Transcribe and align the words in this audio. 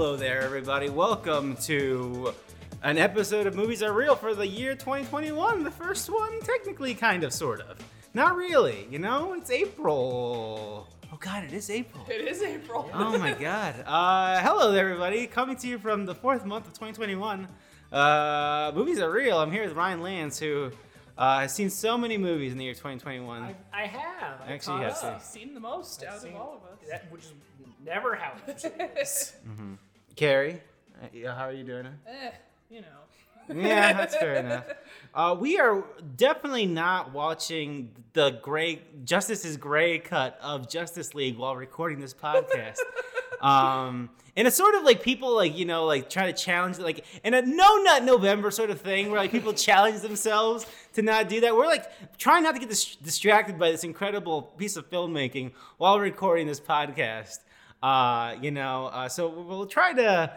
Hello 0.00 0.16
there, 0.16 0.40
everybody. 0.40 0.88
Welcome 0.88 1.56
to 1.56 2.32
an 2.82 2.96
episode 2.96 3.46
of 3.46 3.54
Movies 3.54 3.82
Are 3.82 3.92
Real 3.92 4.16
for 4.16 4.34
the 4.34 4.46
year 4.46 4.74
2021. 4.74 5.62
The 5.62 5.70
first 5.70 6.08
one, 6.08 6.40
technically, 6.40 6.94
kind 6.94 7.22
of, 7.22 7.34
sort 7.34 7.60
of. 7.60 7.76
Not 8.14 8.34
really, 8.34 8.88
you 8.90 8.98
know? 8.98 9.34
It's 9.34 9.50
April. 9.50 10.88
Oh, 11.12 11.16
God, 11.20 11.44
it 11.44 11.52
is 11.52 11.68
April. 11.68 12.02
It 12.08 12.22
is 12.26 12.40
April. 12.40 12.88
Oh, 12.94 13.18
my 13.18 13.32
God. 13.38 13.74
Uh, 13.86 14.40
hello 14.40 14.72
there, 14.72 14.86
everybody. 14.86 15.26
Coming 15.26 15.56
to 15.56 15.68
you 15.68 15.78
from 15.78 16.06
the 16.06 16.14
fourth 16.14 16.46
month 16.46 16.66
of 16.66 16.72
2021. 16.72 17.46
Uh, 17.92 18.72
movies 18.74 19.00
Are 19.00 19.10
Real. 19.10 19.36
I'm 19.36 19.52
here 19.52 19.64
with 19.64 19.76
Ryan 19.76 20.00
Lance, 20.00 20.38
who 20.38 20.70
uh, 21.18 21.40
has 21.40 21.54
seen 21.54 21.68
so 21.68 21.98
many 21.98 22.16
movies 22.16 22.52
in 22.52 22.58
the 22.58 22.64
year 22.64 22.72
2021. 22.72 23.42
I, 23.42 23.54
I 23.74 23.84
have. 23.84 24.40
I 24.46 24.52
Actually, 24.54 24.78
caught 24.78 24.80
yes, 24.80 25.04
up. 25.04 25.16
I've 25.16 25.22
seen 25.22 25.52
the 25.52 25.60
most 25.60 26.02
I've 26.02 26.14
out 26.14 26.20
seen- 26.22 26.32
of 26.32 26.40
all 26.40 26.56
of 26.56 26.72
us. 26.72 26.88
That, 26.88 27.12
which 27.12 27.24
is 27.24 27.34
never 27.84 28.14
how 28.14 28.32
it 28.48 28.98
is. 29.00 29.34
Carrie, 30.20 30.60
uh, 31.02 31.06
yeah, 31.14 31.34
how 31.34 31.44
are 31.44 31.52
you 31.52 31.64
doing? 31.64 31.86
Eh, 32.06 32.30
you 32.68 32.82
know. 32.82 33.56
yeah, 33.66 33.94
that's 33.94 34.14
fair 34.14 34.34
enough. 34.34 34.66
Uh, 35.14 35.34
we 35.40 35.58
are 35.58 35.82
definitely 36.18 36.66
not 36.66 37.14
watching 37.14 37.90
the 38.12 38.38
gray 38.42 38.82
Justice's 39.02 39.56
gray 39.56 39.98
cut 39.98 40.38
of 40.42 40.68
Justice 40.68 41.14
League 41.14 41.38
while 41.38 41.56
recording 41.56 42.00
this 42.00 42.12
podcast. 42.12 42.76
um, 43.40 44.10
and 44.36 44.46
it's 44.46 44.58
sort 44.58 44.74
of 44.74 44.82
like 44.82 45.02
people 45.02 45.34
like 45.34 45.56
you 45.56 45.64
know 45.64 45.86
like 45.86 46.10
try 46.10 46.30
to 46.30 46.34
challenge 46.34 46.78
like 46.78 47.02
in 47.24 47.32
a 47.32 47.40
no 47.40 47.76
nut 47.78 48.04
November 48.04 48.50
sort 48.50 48.68
of 48.68 48.78
thing 48.78 49.10
where 49.10 49.20
like 49.20 49.30
people 49.30 49.52
challenge 49.54 50.02
themselves 50.02 50.66
to 50.92 51.00
not 51.00 51.30
do 51.30 51.40
that. 51.40 51.56
We're 51.56 51.64
like 51.64 51.86
trying 52.18 52.42
not 52.42 52.52
to 52.56 52.60
get 52.60 52.68
dis- 52.68 52.96
distracted 52.96 53.58
by 53.58 53.70
this 53.70 53.84
incredible 53.84 54.42
piece 54.42 54.76
of 54.76 54.90
filmmaking 54.90 55.52
while 55.78 55.98
recording 55.98 56.46
this 56.46 56.60
podcast. 56.60 57.38
Uh, 57.82 58.36
you 58.42 58.50
know, 58.50 58.86
uh, 58.92 59.08
so 59.08 59.28
we'll 59.28 59.66
try 59.66 59.92
to 59.94 60.32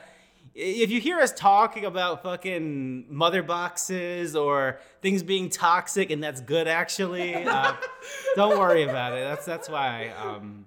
if 0.56 0.92
you 0.92 1.02
hear 1.02 1.20
us 1.20 1.34
talking 1.34 1.84
about 1.86 2.22
fucking 2.22 3.06
mother 3.10 3.42
boxes 3.42 4.36
or 4.36 4.80
things 5.02 5.24
being 5.24 5.50
toxic 5.50 6.12
and 6.12 6.24
that's 6.24 6.42
good 6.42 6.68
actually 6.68 7.34
uh, 7.34 7.74
don't 8.36 8.58
worry 8.60 8.84
about 8.84 9.14
it. 9.14 9.22
That's 9.24 9.46
that's 9.46 9.70
why 9.70 10.10
um, 10.10 10.66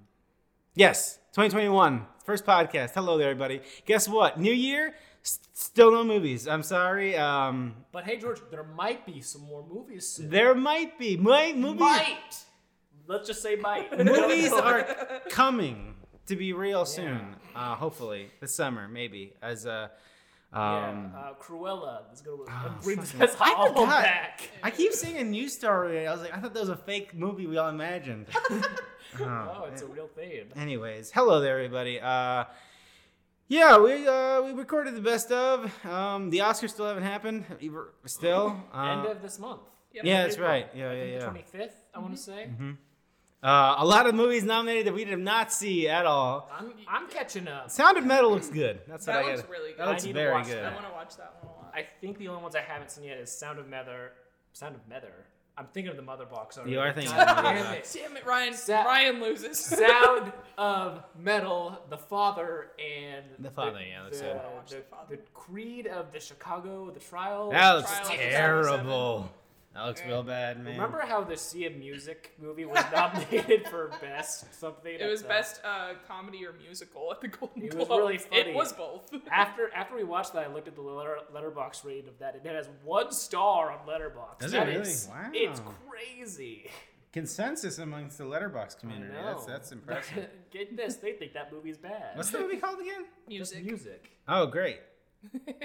yes 0.74 1.16
2021 1.32 2.04
first 2.24 2.44
podcast. 2.44 2.90
Hello 2.94 3.16
there 3.16 3.30
everybody. 3.30 3.60
Guess 3.86 4.08
what? 4.08 4.38
New 4.38 4.52
year? 4.52 4.94
S- 5.24 5.38
still 5.54 5.92
no 5.92 6.04
movies. 6.04 6.46
I'm 6.48 6.62
sorry 6.62 7.16
um, 7.16 7.74
But 7.92 8.04
hey, 8.04 8.16
George, 8.18 8.40
there 8.50 8.64
might 8.64 9.06
be 9.06 9.20
some 9.20 9.42
more 9.42 9.64
movies 9.66 10.06
soon. 10.08 10.30
there 10.30 10.54
might 10.54 10.98
be. 10.98 11.16
Might 11.16 11.56
movies 11.56 11.80
might. 11.80 12.44
Let's 13.06 13.28
just 13.28 13.40
say 13.40 13.54
might. 13.56 13.96
movies 14.04 14.52
are 14.66 14.84
coming 15.30 15.94
to 16.26 16.36
be 16.36 16.52
real 16.52 16.84
soon 16.84 17.36
uh, 17.54 17.74
hopefully 17.74 18.30
this 18.40 18.54
summer 18.54 18.88
maybe 18.88 19.32
as 19.42 19.64
a. 19.66 19.90
um, 20.52 20.62
yeah, 20.62 21.18
uh, 21.18 21.34
Cruella 21.40 22.12
is 22.12 22.20
gonna 22.20 22.42
Oh, 22.48 22.74
bring 22.82 23.00
fucking- 23.02 23.22
us 23.22 23.36
I 23.40 23.52
all 23.54 23.68
forgot. 23.72 24.02
back. 24.02 24.48
I 24.62 24.70
keep 24.70 24.92
seeing 24.92 25.16
a 25.18 25.24
news 25.24 25.52
story. 25.54 26.06
I 26.06 26.12
was 26.12 26.20
like, 26.22 26.32
I 26.34 26.38
thought 26.40 26.54
that 26.54 26.60
was 26.60 26.68
a 26.68 26.76
fake 26.76 27.14
movie 27.14 27.46
we 27.46 27.56
all 27.58 27.68
imagined. 27.68 28.26
Oh, 29.20 29.66
it's 29.72 29.80
a 29.82 29.86
real 29.86 30.08
thing. 30.08 30.46
Anyways, 30.56 31.10
hello 31.12 31.40
there, 31.40 31.54
everybody. 31.56 31.98
Uh, 32.00 32.44
yeah, 33.48 33.78
we 33.78 34.06
uh, 34.06 34.42
we 34.42 34.52
recorded 34.52 34.94
the 34.94 35.00
best 35.00 35.30
of. 35.30 35.72
Um, 35.86 36.28
the 36.28 36.38
Oscars 36.38 36.70
still 36.70 36.86
haven't 36.86 37.04
happened. 37.04 37.44
We 37.60 37.70
Still. 38.04 38.60
Uh, 38.74 38.82
End 38.98 39.06
of 39.06 39.22
this 39.22 39.38
month. 39.38 39.62
Yep. 39.94 40.04
yeah, 40.04 40.22
that's 40.24 40.34
April. 40.34 40.48
right. 40.50 40.68
Yeah, 40.74 40.92
yeah, 40.92 41.04
yeah. 41.04 41.18
the 41.20 41.24
twenty 41.24 41.42
fifth. 41.42 41.76
I 41.94 42.00
want 42.00 42.14
to 42.16 42.20
say. 42.20 42.50
Uh, 43.42 43.76
a 43.78 43.84
lot 43.86 44.06
of 44.06 44.14
movies 44.14 44.42
nominated 44.44 44.86
that 44.86 44.94
we 44.94 45.04
did 45.04 45.18
not 45.18 45.52
see 45.52 45.88
at 45.88 46.06
all. 46.06 46.50
I'm 46.52 46.72
I'm 46.88 47.08
catching 47.08 47.46
up. 47.48 47.70
Sound 47.70 47.96
of 47.98 48.04
Metal 48.04 48.30
looks 48.30 48.48
good. 48.48 48.80
That's 48.88 49.06
what 49.06 49.12
That 49.12 49.24
I 49.24 49.28
looks 49.28 49.42
got. 49.42 49.50
really 49.50 49.70
good. 49.72 49.78
That 49.80 49.88
looks 49.88 50.02
I 50.02 50.06
need 50.06 50.12
to 50.14 50.18
very 50.18 50.32
watch 50.32 50.46
good. 50.46 50.64
I 50.64 50.72
want 50.74 50.86
to 50.86 50.92
watch 50.92 51.16
that 51.18 51.34
one 51.42 51.52
a 51.54 51.56
lot. 51.58 51.72
I 51.74 51.84
think 52.00 52.18
the 52.18 52.28
only 52.28 52.42
ones 52.42 52.56
I 52.56 52.60
haven't 52.62 52.90
seen 52.90 53.04
yet 53.04 53.18
is 53.18 53.30
Sound 53.30 53.58
of 53.58 53.68
Mother. 53.68 54.12
Sound 54.52 54.74
of 54.74 54.80
Mother. 54.88 55.12
I'm 55.58 55.66
thinking 55.72 55.90
of 55.90 55.96
the 55.96 56.02
Mother 56.02 56.26
box. 56.26 56.56
already. 56.58 56.72
You 56.72 56.80
are 56.80 56.92
thinking 56.92 57.14
God 57.16 57.28
of 57.28 57.36
the 57.36 57.42
Mother 57.42 57.54
damn 57.58 57.74
box. 57.76 57.94
it. 57.94 58.00
Damn 58.08 58.16
it, 58.16 58.26
Ryan. 58.26 58.54
Sa- 58.54 58.82
Ryan 58.82 59.20
loses. 59.22 59.58
Sound 59.58 60.32
of 60.58 61.02
Metal, 61.18 61.78
The 61.88 61.96
Father, 61.98 62.68
and 62.78 63.24
The 63.38 63.50
Father, 63.50 63.80
yeah, 63.80 64.02
that's 64.04 64.20
the, 64.20 64.30
it. 64.32 64.42
I 64.50 64.54
watched 64.54 64.70
the, 64.70 64.82
The 65.08 65.16
the 65.16 65.22
Creed 65.32 65.86
of 65.86 66.12
the 66.12 66.20
Chicago, 66.20 66.90
the 66.90 67.00
trial. 67.00 67.50
That 67.52 67.72
looks 67.74 67.90
Trial 68.00 68.18
terrible. 68.18 69.30
That 69.76 69.84
looks 69.84 70.00
Yeah. 70.00 70.06
real 70.08 70.22
bad, 70.22 70.58
man. 70.64 70.72
Remember 70.74 71.00
how 71.00 71.22
the 71.22 71.36
Sia 71.36 71.68
of 71.68 71.76
Music 71.76 72.32
movie 72.40 72.64
was 72.64 72.82
nominated 72.92 73.68
for 73.68 73.88
best 74.00 74.52
something? 74.58 74.94
It 74.98 75.06
was 75.06 75.20
the- 75.22 75.28
best 75.28 75.60
uh, 75.64 75.92
comedy 76.08 76.46
or 76.46 76.52
musical 76.54 77.12
at 77.12 77.20
the 77.20 77.28
Golden 77.28 77.60
Globes. 77.68 77.74
It 77.74 77.76
Globes. 77.76 77.90
was 77.90 77.98
really 77.98 78.18
funny. 78.18 78.50
It 78.52 78.54
was 78.54 78.72
both. 78.72 79.12
After 79.30 79.70
after 79.74 79.94
we 79.94 80.04
watched 80.04 80.32
that, 80.32 80.44
I 80.44 80.52
looked 80.52 80.66
at 80.68 80.74
the 80.76 80.80
letter, 80.82 81.18
Letterboxd 81.34 81.84
rating 81.84 82.08
of 82.08 82.18
that. 82.20 82.36
It 82.36 82.46
has 82.46 82.68
one 82.84 83.12
star 83.12 83.70
on 83.70 83.86
Letterboxd. 83.86 84.38
Does 84.40 84.54
it 84.54 84.58
really? 84.60 84.72
is- 84.80 85.08
Wow. 85.10 85.30
It's 85.32 85.60
crazy. 85.88 86.70
Consensus 87.12 87.78
amongst 87.78 88.18
the 88.18 88.24
Letterboxd 88.24 88.78
community. 88.80 89.12
That's 89.14 89.44
that's 89.46 89.72
impressive. 89.72 90.28
Get 90.50 90.76
this, 90.76 90.96
they 90.96 91.12
think 91.12 91.32
that 91.34 91.52
movie's 91.52 91.78
bad. 91.78 92.16
What's 92.16 92.30
the 92.30 92.40
movie 92.40 92.56
called 92.56 92.80
again? 92.80 93.04
Just 93.30 93.54
Music. 93.54 93.64
music. 93.64 94.10
Oh, 94.28 94.46
great. 94.46 94.80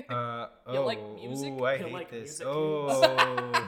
Uh, 0.09 0.47
You 0.71 0.79
oh, 0.79 0.85
like 0.85 0.99
music? 1.15 1.53
ooh, 1.53 1.63
I 1.65 1.75
You 1.75 1.83
hate 1.85 1.93
like 1.93 2.11
this. 2.11 2.39
music? 2.39 2.47
Oh, 2.49 2.91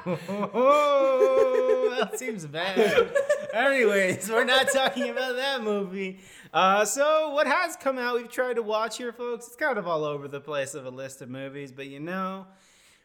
that 2.00 2.18
seems 2.20 2.46
bad. 2.46 3.12
Anyways, 3.54 4.30
we're 4.30 4.44
not 4.46 4.68
talking 4.70 5.10
about 5.10 5.36
that 5.36 5.62
movie. 5.64 6.20
Uh, 6.54 6.86
so, 6.86 7.32
what 7.32 7.48
has 7.48 7.76
come 7.76 7.98
out? 7.98 8.16
We've 8.16 8.30
tried 8.32 8.56
to 8.56 8.64
watch 8.64 8.98
here, 8.98 9.12
folks. 9.14 9.48
It's 9.48 9.56
kind 9.56 9.78
of 9.78 9.88
all 9.88 10.04
over 10.04 10.28
the 10.28 10.42
place 10.42 10.74
of 10.76 10.86
a 10.86 10.90
list 10.90 11.22
of 11.22 11.30
movies, 11.30 11.72
but 11.72 11.88
you 11.88 12.00
know, 12.00 12.46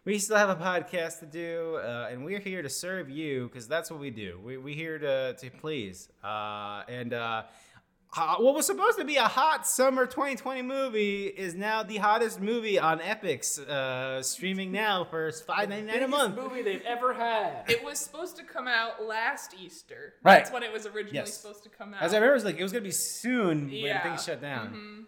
we 0.04 0.18
still 0.18 0.36
have 0.36 0.48
a 0.50 0.56
podcast 0.56 1.20
to 1.20 1.26
do, 1.26 1.76
uh, 1.82 2.08
and 2.10 2.24
we're 2.24 2.38
here 2.40 2.62
to 2.62 2.68
serve 2.70 3.10
you 3.10 3.48
because 3.48 3.68
that's 3.68 3.90
what 3.90 4.00
we 4.00 4.10
do. 4.10 4.38
We, 4.42 4.56
we're 4.56 4.74
here 4.74 4.98
to, 4.98 5.34
to 5.34 5.50
please. 5.50 6.08
Uh, 6.24 6.82
and 6.88 7.12
uh, 8.16 8.20
uh, 8.20 8.36
what 8.42 8.54
was 8.54 8.66
supposed 8.66 8.98
to 8.98 9.04
be 9.04 9.16
a 9.16 9.24
hot 9.24 9.66
summer 9.66 10.06
2020 10.06 10.62
movie 10.62 11.26
is 11.26 11.54
now 11.54 11.82
the 11.82 11.98
hottest 11.98 12.40
movie 12.40 12.78
on 12.78 13.00
Epix, 13.00 13.58
uh, 13.60 14.22
streaming 14.22 14.72
now 14.72 15.04
for 15.04 15.30
$5.99 15.30 15.68
a 15.68 15.82
Biggest 15.92 16.08
month. 16.10 16.36
movie 16.36 16.62
they've 16.62 16.82
ever 16.86 17.12
had. 17.14 17.64
It 17.68 17.84
was 17.84 17.98
supposed 17.98 18.36
to 18.38 18.44
come 18.44 18.66
out 18.66 19.02
last 19.04 19.54
Easter. 19.60 20.14
Right. 20.22 20.38
That's 20.38 20.50
when 20.50 20.62
it 20.62 20.72
was 20.72 20.86
originally 20.86 21.16
Yes. 21.16 21.34
supposed 21.34 21.62
to 21.64 21.68
come 21.68 21.92
out. 21.94 22.02
As 22.02 22.12
I 22.14 22.16
remember, 22.16 22.32
it 22.32 22.36
was 22.36 22.44
like 22.44 22.56
it 22.58 22.62
was 22.62 22.72
gonna 22.72 22.82
be 22.84 22.90
soon 22.90 23.70
when 23.70 24.00
things 24.00 24.24
shut 24.24 24.40
down. 24.40 24.72
Mhm. 24.74 25.04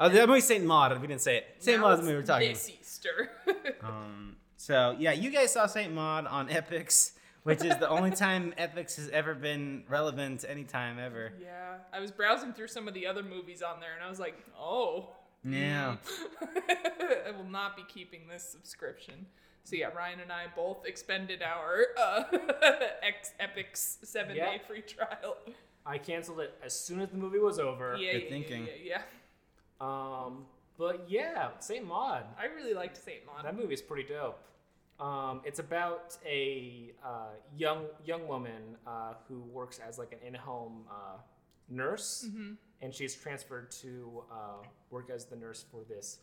Oh, 0.00 0.08
that 0.08 0.28
movie 0.28 0.40
Saint 0.40 0.64
Maud. 0.64 1.00
We 1.00 1.06
didn't 1.06 1.22
say 1.22 1.36
it. 1.36 1.56
Saint 1.60 1.78
Now 1.80 1.84
Maud 1.88 1.92
is 1.94 2.00
the 2.00 2.06
movie 2.06 2.16
we're 2.18 2.26
talking. 2.26 2.48
This 2.52 2.68
Easter. 2.68 3.30
Um, 3.82 4.36
so 4.56 4.96
yeah, 4.98 5.12
you 5.12 5.30
guys 5.30 5.52
saw 5.52 5.66
Saint 5.66 5.92
Maud 5.92 6.26
on 6.26 6.48
Epix, 6.48 7.12
which 7.44 7.64
is 7.64 7.76
the 7.78 7.88
only 7.88 8.10
time 8.10 8.52
Epix 8.58 8.96
has 8.96 9.08
ever 9.10 9.34
been 9.34 9.84
relevant 9.88 10.44
anytime 10.48 10.98
ever. 10.98 11.32
yeah. 11.40 11.76
I 11.92 12.00
was 12.00 12.10
browsing 12.10 12.52
through 12.52 12.68
some 12.68 12.88
of 12.88 12.94
the 12.94 13.06
other 13.06 13.22
movies 13.22 13.62
on 13.62 13.80
there 13.80 13.94
and 13.94 14.02
I 14.04 14.08
was 14.08 14.18
like, 14.18 14.36
oh. 14.58 15.10
Yeah. 15.44 15.96
I 17.26 17.30
will 17.36 17.48
not 17.48 17.76
be 17.76 17.82
keeping 17.86 18.26
this 18.28 18.42
subscription. 18.42 19.26
So 19.62 19.76
yeah, 19.76 19.88
Ryan 19.88 20.20
and 20.20 20.32
I 20.32 20.44
both 20.54 20.84
expended 20.86 21.42
our 21.42 21.86
uh, 21.98 22.24
X 23.02 23.32
Epix 23.40 24.04
seven 24.04 24.36
day 24.36 24.60
free 24.66 24.82
trial. 24.82 25.36
I 25.86 25.98
canceled 25.98 26.40
it 26.40 26.54
as 26.64 26.78
soon 26.78 27.00
as 27.00 27.10
the 27.10 27.16
movie 27.18 27.38
was 27.38 27.58
over. 27.58 27.96
Yeah, 27.98 28.12
Good 28.12 28.22
yeah, 28.24 28.28
thinking. 28.30 28.66
yeah, 28.66 28.72
yeah, 28.82 29.02
yeah. 29.80 29.86
Um, 30.26 30.46
but 30.78 31.04
yeah, 31.08 31.48
Saint 31.60 31.86
Maud. 31.86 32.24
I 32.38 32.46
really 32.46 32.74
liked 32.74 32.96
Saint 33.02 33.24
Maud. 33.26 33.44
That 33.44 33.56
movie 33.56 33.74
is 33.74 33.82
pretty 33.82 34.08
dope. 34.08 34.38
Um, 35.00 35.40
it's 35.44 35.58
about 35.58 36.16
a 36.24 36.92
uh, 37.04 37.08
young 37.56 37.84
young 38.04 38.26
woman 38.28 38.76
uh, 38.86 39.14
who 39.28 39.40
works 39.40 39.80
as 39.86 39.98
like 39.98 40.12
an 40.12 40.18
in-home 40.26 40.84
uh, 40.90 41.18
nurse, 41.68 42.26
Mm-hmm. 42.28 42.52
and 42.82 42.94
she's 42.94 43.14
transferred 43.16 43.70
to 43.82 44.22
uh, 44.30 44.66
work 44.90 45.10
as 45.10 45.24
the 45.24 45.36
nurse 45.36 45.64
for 45.70 45.82
this 45.88 46.18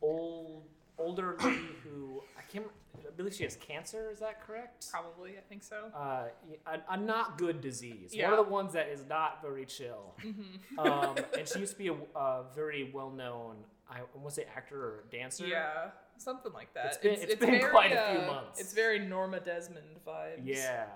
old 0.00 0.64
older 0.98 1.36
lady 1.44 1.58
who 1.82 2.22
I 2.38 2.42
can't. 2.52 2.66
I 2.94 3.10
believe 3.16 3.34
she 3.34 3.42
has 3.44 3.56
cancer. 3.56 4.10
Is 4.10 4.18
that 4.20 4.46
correct? 4.46 4.86
Probably, 4.90 5.32
I 5.38 5.40
think 5.48 5.62
so. 5.62 5.90
Uh, 5.94 6.24
a, 6.66 6.78
a 6.90 6.96
not 6.96 7.38
good 7.38 7.60
disease. 7.60 8.10
Yeah. 8.14 8.30
One 8.30 8.38
of 8.38 8.46
the 8.46 8.52
ones 8.52 8.72
that 8.74 8.88
is 8.88 9.02
not 9.08 9.40
very 9.42 9.64
chill. 9.64 10.14
Mm-hmm. 10.24 10.78
um, 10.78 11.16
and 11.38 11.48
she 11.48 11.58
used 11.58 11.72
to 11.72 11.78
be 11.78 11.88
a, 11.88 11.94
a 12.18 12.44
very 12.54 12.90
well-known, 12.92 13.56
I 13.90 14.00
want 14.14 14.28
to 14.28 14.34
say 14.34 14.46
actor 14.54 14.76
or 14.78 15.04
dancer. 15.10 15.46
Yeah, 15.46 15.88
something 16.22 16.52
like 16.52 16.72
that. 16.74 16.86
It's 16.86 16.96
been- 16.98 17.20
it's 17.20 17.34
been 17.34 17.68
quite 17.70 17.92
a 17.92 18.10
few 18.12 18.20
uh, 18.22 18.26
months. 18.26 18.60
It's 18.60 18.72
very 18.72 18.98
Norma 18.98 19.40
Desmond 19.40 19.86
vibes. 20.06 20.40
Yeah, 20.44 20.86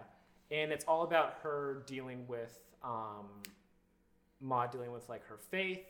and 0.51 0.73
it's 0.73 0.85
all 0.87 1.03
about 1.03 1.39
her 1.43 1.83
dealing 1.87 2.27
with 2.29 2.59
um, 2.85 3.43
Maud 4.41 4.71
dealing 4.71 4.93
with 4.93 5.09
like 5.09 5.25
her 5.27 5.39
faith, 5.39 5.85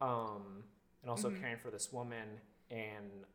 um, 0.00 0.62
and 1.02 1.10
also 1.10 1.28
Mhm. 1.30 1.40
caring 1.40 1.58
for 1.58 1.70
this 1.70 1.92
woman. 1.92 2.40
And 2.70 3.26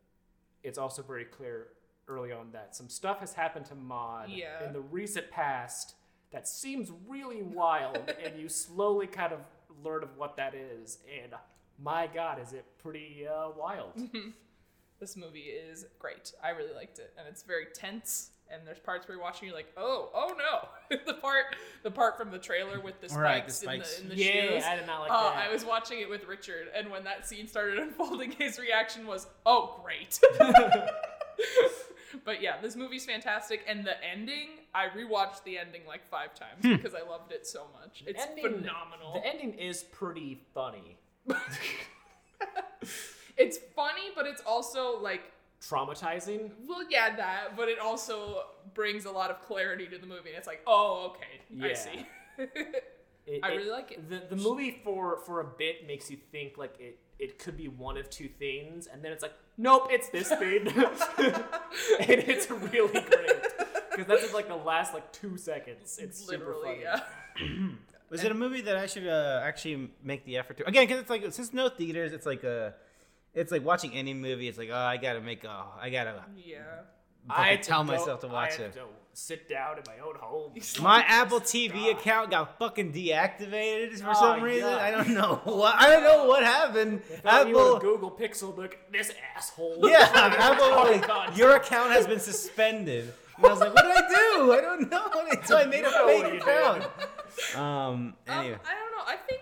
it's 0.63 0.77
also 0.79 1.01
very 1.03 1.25
clear 1.25 1.67
early 2.07 2.31
on 2.31 2.51
that 2.53 2.75
some 2.75 2.89
stuff 2.89 3.19
has 3.19 3.33
happened 3.33 3.65
to 3.67 3.75
Maud 3.75 4.29
Yeah. 4.29 4.63
in 4.65 4.73
the 4.73 4.81
recent 4.81 5.29
past 5.29 5.95
that 6.31 6.47
seems 6.47 6.89
really 7.07 7.43
wild, 7.43 8.09
and 8.23 8.39
you 8.39 8.49
slowly 8.49 9.05
kind 9.07 9.33
of 9.33 9.41
learn 9.83 10.01
of 10.03 10.17
what 10.17 10.35
that 10.37 10.55
is. 10.55 10.99
And 11.21 11.33
my 11.77 12.07
God, 12.07 12.39
is 12.41 12.53
it 12.53 12.65
pretty 12.79 13.27
uh, 13.27 13.49
wild? 13.51 13.93
This 14.99 15.15
movie 15.15 15.39
is 15.49 15.85
great. 15.97 16.33
I 16.43 16.49
really 16.49 16.73
liked 16.73 16.99
it, 16.99 17.13
and 17.17 17.27
it's 17.27 17.43
very 17.43 17.67
tense. 17.73 18.31
And 18.51 18.65
there's 18.65 18.79
parts 18.79 19.07
where 19.07 19.15
you're 19.15 19.23
watching, 19.23 19.47
you're 19.47 19.55
like, 19.55 19.71
oh, 19.77 20.09
oh 20.13 20.33
no, 20.35 20.97
the 21.05 21.13
part, 21.13 21.55
the 21.83 21.91
part 21.91 22.17
from 22.17 22.31
the 22.31 22.39
trailer 22.39 22.79
with 22.81 22.99
the 22.99 23.07
spikes, 23.07 23.21
Right, 23.21 23.45
the 23.47 23.53
spikes. 23.53 23.99
in 23.99 24.07
the 24.09 24.13
in 24.13 24.17
the 24.17 24.23
yeah, 24.25 24.31
shoes. 24.55 24.63
I 24.65 24.75
did 24.75 24.87
not 24.87 25.01
like 25.01 25.11
Uh, 25.11 25.29
that. 25.29 25.37
I 25.47 25.53
was 25.53 25.63
watching 25.63 25.99
it 26.01 26.09
with 26.09 26.25
Richard, 26.27 26.67
and 26.75 26.89
when 26.89 27.03
that 27.03 27.27
scene 27.27 27.47
started 27.47 27.77
unfolding, 27.85 28.31
his 28.31 28.57
reaction 28.59 29.05
was, 29.05 29.27
"Oh, 29.45 29.79
great!" 29.83 30.19
but 32.25 32.41
yeah, 32.41 32.59
this 32.59 32.75
movie's 32.75 33.05
fantastic, 33.05 33.61
and 33.67 33.85
the 33.85 34.03
ending, 34.03 34.49
I 34.73 34.87
rewatched 34.87 35.43
the 35.43 35.59
ending 35.59 35.81
like 35.87 36.09
five 36.09 36.33
times 36.33 36.63
Hmm. 36.63 36.75
because 36.75 36.95
I 36.95 37.07
loved 37.07 37.31
it 37.31 37.45
so 37.45 37.67
much. 37.79 38.03
It's 38.07 38.19
ending- 38.19 38.45
phenomenal. 38.61 39.13
The 39.13 39.27
ending 39.27 39.53
is 39.59 39.83
pretty 39.83 40.41
funny, 40.55 40.97
it's 43.39 43.57
funny, 43.75 44.11
but 44.15 44.27
it's 44.27 44.41
also 44.45 44.99
like, 45.01 45.31
traumatizing. 45.61 46.51
well, 46.67 46.83
yeah, 46.89 47.15
that, 47.15 47.57
but 47.57 47.69
it 47.69 47.79
also 47.79 48.43
brings 48.73 49.05
a 49.05 49.11
lot 49.11 49.31
of 49.31 49.41
clarity 49.41 49.87
to 49.87 49.97
the 49.97 50.05
movie. 50.05 50.29
And 50.29 50.37
it's 50.37 50.47
like, 50.47 50.61
oh, 50.67 51.15
okay, 51.15 51.69
I 51.71 51.73
see. 51.73 52.05
It, 53.25 53.39
I 53.43 53.49
really 53.55 53.71
like 53.71 53.91
it. 53.91 54.09
The, 54.09 54.35
the 54.35 54.41
movie 54.41 54.81
for 54.83 55.17
for 55.25 55.41
a 55.41 55.45
bit 55.45 55.87
makes 55.87 56.09
you 56.11 56.17
think 56.31 56.57
like 56.57 56.75
it 56.79 56.99
it 57.19 57.37
could 57.37 57.57
be 57.57 57.67
one 57.67 57.97
of 57.97 58.09
two 58.09 58.27
things, 58.27 58.87
and 58.87 59.03
then 59.03 59.11
it's 59.11 59.21
like, 59.21 59.33
nope, 59.57 59.87
it's 59.91 60.09
this 60.09 60.29
thing, 60.41 60.67
and 60.67 62.09
it's 62.09 62.49
really 62.49 63.01
great 63.01 63.41
because 63.91 64.07
that's 64.07 64.21
just 64.21 64.33
like 64.33 64.47
the 64.47 64.55
last 64.55 64.93
like 64.93 65.11
two 65.11 65.37
seconds. 65.37 65.99
It's 66.01 66.19
super 66.19 66.37
Literally, 66.55 66.81
funny. 66.85 67.51
yeah. 67.61 67.69
Was 68.09 68.23
it 68.23 68.31
a 68.31 68.35
movie 68.35 68.61
that 68.61 68.75
I 68.75 68.87
should 68.87 69.05
uh, 69.05 69.41
actually 69.43 69.91
make 70.03 70.25
the 70.25 70.37
effort 70.37 70.57
to? 70.57 70.67
Again, 70.67 70.87
because 70.87 70.99
it's 71.01 71.09
like 71.11 71.31
since 71.31 71.53
no 71.53 71.69
theaters, 71.69 72.11
it's 72.11 72.25
like 72.25 72.43
a, 72.43 72.73
it's 73.33 73.51
like 73.51 73.63
watching 73.63 73.93
any 73.93 74.13
movie. 74.13 74.47
It's 74.47 74.57
like 74.57 74.69
oh, 74.71 74.75
I 74.75 74.97
gotta 74.97 75.21
make 75.21 75.43
oh, 75.45 75.65
I 75.79 75.89
gotta 75.89 76.23
Yeah. 76.35 76.59
fucking 77.27 77.43
had 77.43 77.63
tell 77.63 77.83
go- 77.83 77.91
myself 77.93 78.21
to 78.21 78.27
watch 78.27 78.55
had 78.55 78.67
it. 78.67 78.73
to 78.73 78.81
sit 79.13 79.49
down 79.49 79.77
in 79.77 79.83
my 79.85 79.99
own 80.05 80.15
home. 80.15 80.53
My 80.81 81.03
Apple 81.05 81.41
TV 81.41 81.87
Stop. 81.89 81.99
account 81.99 82.31
got 82.31 82.57
fucking 82.57 82.93
deactivated 82.93 83.99
for 83.99 84.09
Oh, 84.11 84.13
some 84.13 84.41
reason. 84.43 84.69
yeah. 84.69 84.77
I 84.77 84.91
don't 84.91 85.09
know 85.09 85.41
what. 85.43 85.75
I 85.75 85.89
don't 85.89 86.03
know 86.03 86.25
what 86.25 86.43
happened. 86.43 87.01
I 87.11 87.15
thought 87.17 87.47
you 87.49 87.55
were 87.55 87.61
Apple. 87.75 87.79
Google 87.79 88.11
Pixel, 88.11 88.55
look, 88.55 88.77
this 88.91 89.11
asshole. 89.35 89.79
Yeah, 89.89 90.09
Apple. 90.13 90.65
Oh, 90.65 90.89
Like, 90.91 91.05
God. 91.05 91.37
your 91.37 91.55
account 91.57 91.91
has 91.91 92.07
been 92.07 92.19
suspended. 92.19 93.13
And 93.37 93.45
I 93.45 93.49
was 93.49 93.59
like, 93.59 93.73
what 93.73 93.83
did 93.83 93.91
I 93.95 94.09
do? 94.09 94.53
I 94.53 94.61
don't 94.61 94.89
know. 94.89 95.05
So 95.45 95.57
I 95.57 95.65
made 95.65 95.83
a 95.85 95.89
You 95.89 95.91
know 95.95 96.05
what 96.05 96.23
fake 96.31 96.41
account. 96.41 96.81
did. 96.83 97.55
Um. 97.55 97.63
Um, 97.63 98.13
Anyway. 98.27 98.57
I 98.65 98.75
don't 98.75 98.91
know. 98.91 99.03
I 99.05 99.15
think 99.27 99.41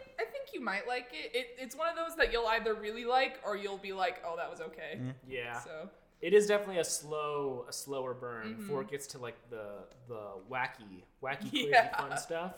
you 0.58 0.64
might 0.64 0.88
like 0.88 1.08
it. 1.14 1.36
it. 1.36 1.48
It's 1.60 1.76
one 1.76 1.88
of 1.90 1.96
those 1.96 2.16
that 2.18 2.32
you'll 2.32 2.48
either 2.48 2.74
really 2.74 3.06
like 3.06 3.40
or 3.46 3.56
you'll 3.56 3.78
be 3.78 3.94
like, 3.94 4.22
oh, 4.26 4.36
that 4.38 4.50
was 4.50 4.62
okay. 4.62 5.00
Yeah. 5.30 5.60
So 5.60 5.90
It 6.22 6.34
is 6.34 6.48
definitely 6.48 6.80
a 6.80 6.84
slow, 6.84 7.66
a 7.70 7.74
slower 7.74 8.14
burn 8.14 8.48
Mm-hmm. 8.48 8.62
before 8.62 8.82
it 8.82 8.90
gets 8.90 9.08
to 9.08 9.18
like 9.20 9.36
the 9.50 9.66
the 10.08 10.22
wacky, 10.52 11.04
wacky, 11.24 11.50
crazy 11.52 11.68
Yeah. 11.72 11.96
fun 11.98 12.18
stuff. 12.18 12.54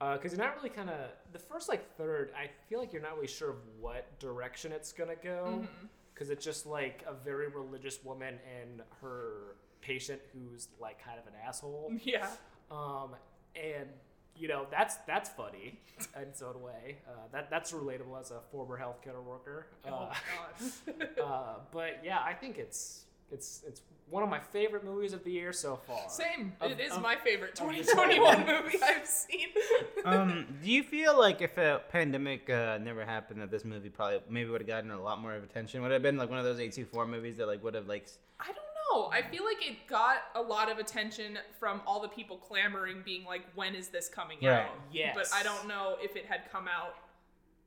Because 0.00 0.32
you're 0.32 0.44
not 0.44 0.56
really 0.56 0.68
kind 0.70 0.90
of 0.90 0.98
the 1.32 1.38
first 1.38 1.68
like 1.68 1.96
third. 1.96 2.32
I 2.36 2.50
feel 2.68 2.80
like 2.80 2.92
you're 2.92 3.02
not 3.02 3.14
really 3.14 3.28
sure 3.28 3.50
of 3.50 3.56
what 3.80 4.18
direction 4.18 4.72
it's 4.72 4.92
gonna 4.92 5.14
go. 5.22 5.58
Mm-hmm. 5.62 5.86
Because 6.14 6.30
it's 6.30 6.44
just 6.44 6.66
like 6.66 7.04
a 7.08 7.14
very 7.14 7.48
religious 7.48 8.02
woman 8.04 8.34
and 8.60 8.82
her 9.00 9.56
patient 9.80 10.20
who's 10.32 10.68
like 10.80 11.02
kind 11.04 11.18
of 11.18 11.26
an 11.26 11.32
asshole. 11.46 11.92
yeah. 12.02 12.28
Um, 12.70 13.10
and 13.54 13.88
you 14.36 14.48
know 14.48 14.66
that's 14.70 14.96
that's 15.06 15.30
funny 15.30 15.78
in 16.16 16.22
its 16.22 16.42
own 16.42 16.60
way. 16.62 16.98
Uh, 17.08 17.12
that 17.32 17.50
that's 17.50 17.72
relatable 17.72 18.18
as 18.20 18.30
a 18.30 18.40
former 18.50 18.78
healthcare 18.78 19.22
worker. 19.22 19.66
Oh 19.86 19.90
Uh, 19.94 20.14
god. 20.36 21.08
uh, 21.22 21.54
but 21.70 22.00
yeah, 22.04 22.18
I 22.24 22.32
think 22.34 22.58
it's 22.58 23.04
it's 23.30 23.62
it's 23.66 23.82
one 24.10 24.22
of 24.22 24.28
my 24.28 24.40
favorite 24.40 24.84
movies 24.84 25.14
of 25.14 25.24
the 25.24 25.30
year 25.30 25.54
so 25.54 25.76
far. 25.86 26.00
Same. 26.08 26.52
Of- 26.60 26.72
it 26.72 26.80
is 26.80 26.92
of- 26.92 27.00
my 27.02 27.16
favorite 27.16 27.54
2021 27.54 28.40
movie 28.46 28.78
I've 28.82 29.06
seen. 29.06 29.48
um, 30.04 30.46
do 30.62 30.70
you 30.70 30.82
feel 30.82 31.18
like 31.18 31.40
if 31.40 31.56
a 31.56 31.80
pandemic 31.90 32.50
uh, 32.50 32.76
never 32.78 33.06
happened, 33.06 33.40
that 33.40 33.50
this 33.50 33.64
movie 33.64 33.88
probably 33.88 34.20
maybe 34.28 34.50
would 34.50 34.60
have 34.60 34.68
gotten 34.68 34.90
a 34.90 35.00
lot 35.00 35.18
more 35.20 35.34
of 35.34 35.42
attention? 35.42 35.80
Would 35.82 35.92
it 35.92 35.94
have 35.94 36.02
been 36.02 36.18
like 36.18 36.28
one 36.28 36.38
of 36.38 36.44
those 36.44 36.58
A24 36.58 37.08
movies 37.08 37.36
that 37.38 37.46
like 37.46 37.62
would 37.64 37.74
have 37.74 37.86
like 37.86 38.06
I 38.38 38.46
don't 38.46 38.56
know. 38.92 39.10
I 39.12 39.22
feel 39.22 39.44
like 39.44 39.66
it 39.66 39.86
got 39.86 40.18
a 40.34 40.42
lot 40.42 40.70
of 40.70 40.78
attention 40.78 41.38
from 41.58 41.80
all 41.86 42.00
the 42.00 42.08
people 42.08 42.36
clamoring, 42.38 43.02
being 43.04 43.24
like, 43.24 43.42
"When 43.54 43.74
is 43.74 43.88
this 43.88 44.08
coming 44.08 44.38
Right. 44.42 44.60
out?" 44.66 44.74
Yes. 44.90 45.14
But 45.16 45.28
I 45.32 45.42
don't 45.42 45.66
know 45.68 45.96
if 46.00 46.16
it 46.16 46.26
had 46.26 46.50
come 46.50 46.68
out 46.68 46.94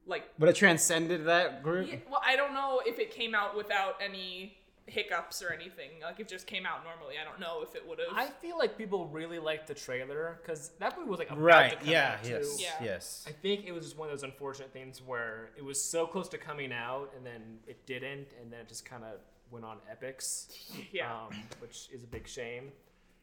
like. 0.05 0.23
But 0.37 0.49
it 0.49 0.55
transcended 0.55 1.25
that 1.25 1.63
group? 1.63 1.87
Yeah, 1.89 1.97
well, 2.09 2.21
I 2.23 2.35
don't 2.35 2.53
know 2.53 2.81
if 2.85 2.99
it 2.99 3.11
came 3.11 3.33
out 3.33 3.55
without 3.55 3.99
any 4.01 4.57
hiccups 4.87 5.41
or 5.41 5.51
anything. 5.51 5.89
Like, 5.99 6.19
it 6.19 6.27
just 6.27 6.45
came 6.45 6.63
out 6.63 6.83
normally. 6.83 7.15
I 7.19 7.23
don't 7.23 7.39
know 7.39 7.63
if 7.63 7.73
it 7.73 7.87
would 7.87 7.97
have. 7.97 8.09
I 8.15 8.27
feel 8.27 8.55
like 8.55 8.77
people 8.77 9.07
really 9.07 9.39
liked 9.39 9.65
the 9.65 9.73
trailer 9.73 10.37
because 10.39 10.69
that 10.77 10.95
movie 10.95 11.09
was 11.09 11.17
like 11.17 11.29
about 11.29 11.39
to 11.39 11.43
Right. 11.43 11.79
come 11.79 11.87
Yeah. 11.89 12.11
out, 12.19 12.23
too. 12.23 12.29
Yes. 12.29 12.61
Yeah. 12.61 12.83
Yes. 12.83 13.25
I 13.27 13.31
think 13.31 13.65
it 13.65 13.71
was 13.71 13.83
just 13.85 13.97
one 13.97 14.09
of 14.09 14.13
those 14.13 14.21
unfortunate 14.21 14.71
things 14.71 15.01
where 15.01 15.49
it 15.57 15.63
was 15.65 15.83
so 15.83 16.05
close 16.05 16.29
to 16.29 16.37
coming 16.37 16.71
out 16.71 17.11
and 17.15 17.25
then 17.25 17.61
it 17.65 17.83
didn't, 17.87 18.27
and 18.39 18.53
then 18.53 18.59
it 18.59 18.67
just 18.67 18.85
kind 18.85 19.03
of 19.03 19.21
went 19.51 19.65
on 19.65 19.77
Epix. 19.91 20.47
Yeah. 20.91 21.11
um, 21.11 21.29
which 21.59 21.89
is 21.93 22.03
a 22.03 22.07
big 22.07 22.27
shame. 22.27 22.71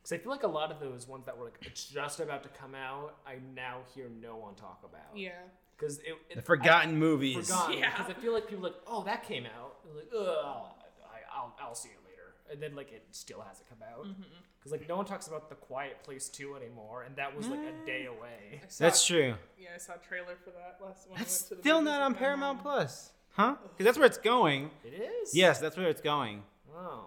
Because 0.03 0.13
I 0.13 0.19
feel 0.19 0.33
like 0.33 0.43
a 0.43 0.49
lot 0.49 0.71
of 0.73 0.81
those 0.81 1.07
ones 1.07 1.27
that 1.27 1.37
were 1.39 1.45
like 1.45 1.61
just 1.75 2.21
about 2.21 2.43
to 2.43 2.49
come 2.51 2.75
out, 2.75 3.17
I 3.27 3.37
now 3.55 3.79
hear 3.95 4.09
no 4.21 4.37
one 4.37 4.55
talk 4.55 4.81
about. 4.85 5.17
yeah. 5.17 5.31
Because 5.79 5.99
it, 6.01 6.15
it 6.31 6.37
The 6.37 6.43
forgotten 6.43 6.91
I, 6.91 6.95
movies. 6.95 7.49
forgotten. 7.49 7.79
Yeah. 7.79 7.91
Because 7.97 8.11
I 8.17 8.21
feel 8.21 8.33
like 8.33 8.47
people 8.49 8.67
are 8.67 8.71
like, 8.71 8.81
oh, 8.87 9.03
that 9.05 9.25
came 9.27 9.47
out. 9.47 9.79
They're 9.85 9.95
like, 9.95 10.09
ugh, 10.17 10.67
I, 11.05 11.19
I'll, 11.37 11.57
I'll 11.61 11.75
see 11.75 11.89
it 11.89 11.99
later. 12.05 12.35
And 12.53 12.63
then 12.63 12.77
like 12.77 12.93
it 12.93 13.05
still 13.11 13.41
hasn't 13.41 13.69
come 13.69 13.79
out. 13.93 14.05
Mm-hmm. 14.07 14.23
Because 14.59 14.71
like 14.73 14.89
no 14.89 14.97
one 14.97 15.07
talks 15.07 15.27
about 15.27 15.49
the 15.49 15.57
Quiet 15.57 16.05
Place 16.05 16.29
two 16.29 16.55
anymore, 16.55 17.03
and 17.03 17.17
that 17.17 17.37
was 17.37 17.49
like 17.49 17.59
a 17.59 17.85
day 17.87 18.07
away. 18.07 18.61
Saw, 18.69 18.85
That's 18.85 19.05
true. 19.05 19.35
Yeah, 19.59 19.71
I 19.75 19.79
saw 19.79 19.95
a 19.95 19.99
trailer 20.07 20.37
for 20.45 20.51
that 20.51 20.79
last 20.85 21.09
one. 21.09 21.19
That's 21.19 21.41
I 21.41 21.45
went 21.45 21.49
to 21.49 21.55
the 21.57 21.61
still 21.63 21.83
not 21.83 22.01
on 22.03 22.15
Paramount. 22.15 22.63
Plus, 22.63 23.11
huh? 23.33 23.57
Because 23.63 23.85
that's 23.85 23.99
where 23.99 24.07
it's 24.07 24.19
going. 24.19 24.71
It 24.85 24.95
is. 25.23 25.35
Yes, 25.35 25.59
that's 25.59 25.77
where 25.77 25.89
it's 25.89 26.01
going. 26.01 26.43
Oh. 26.75 27.07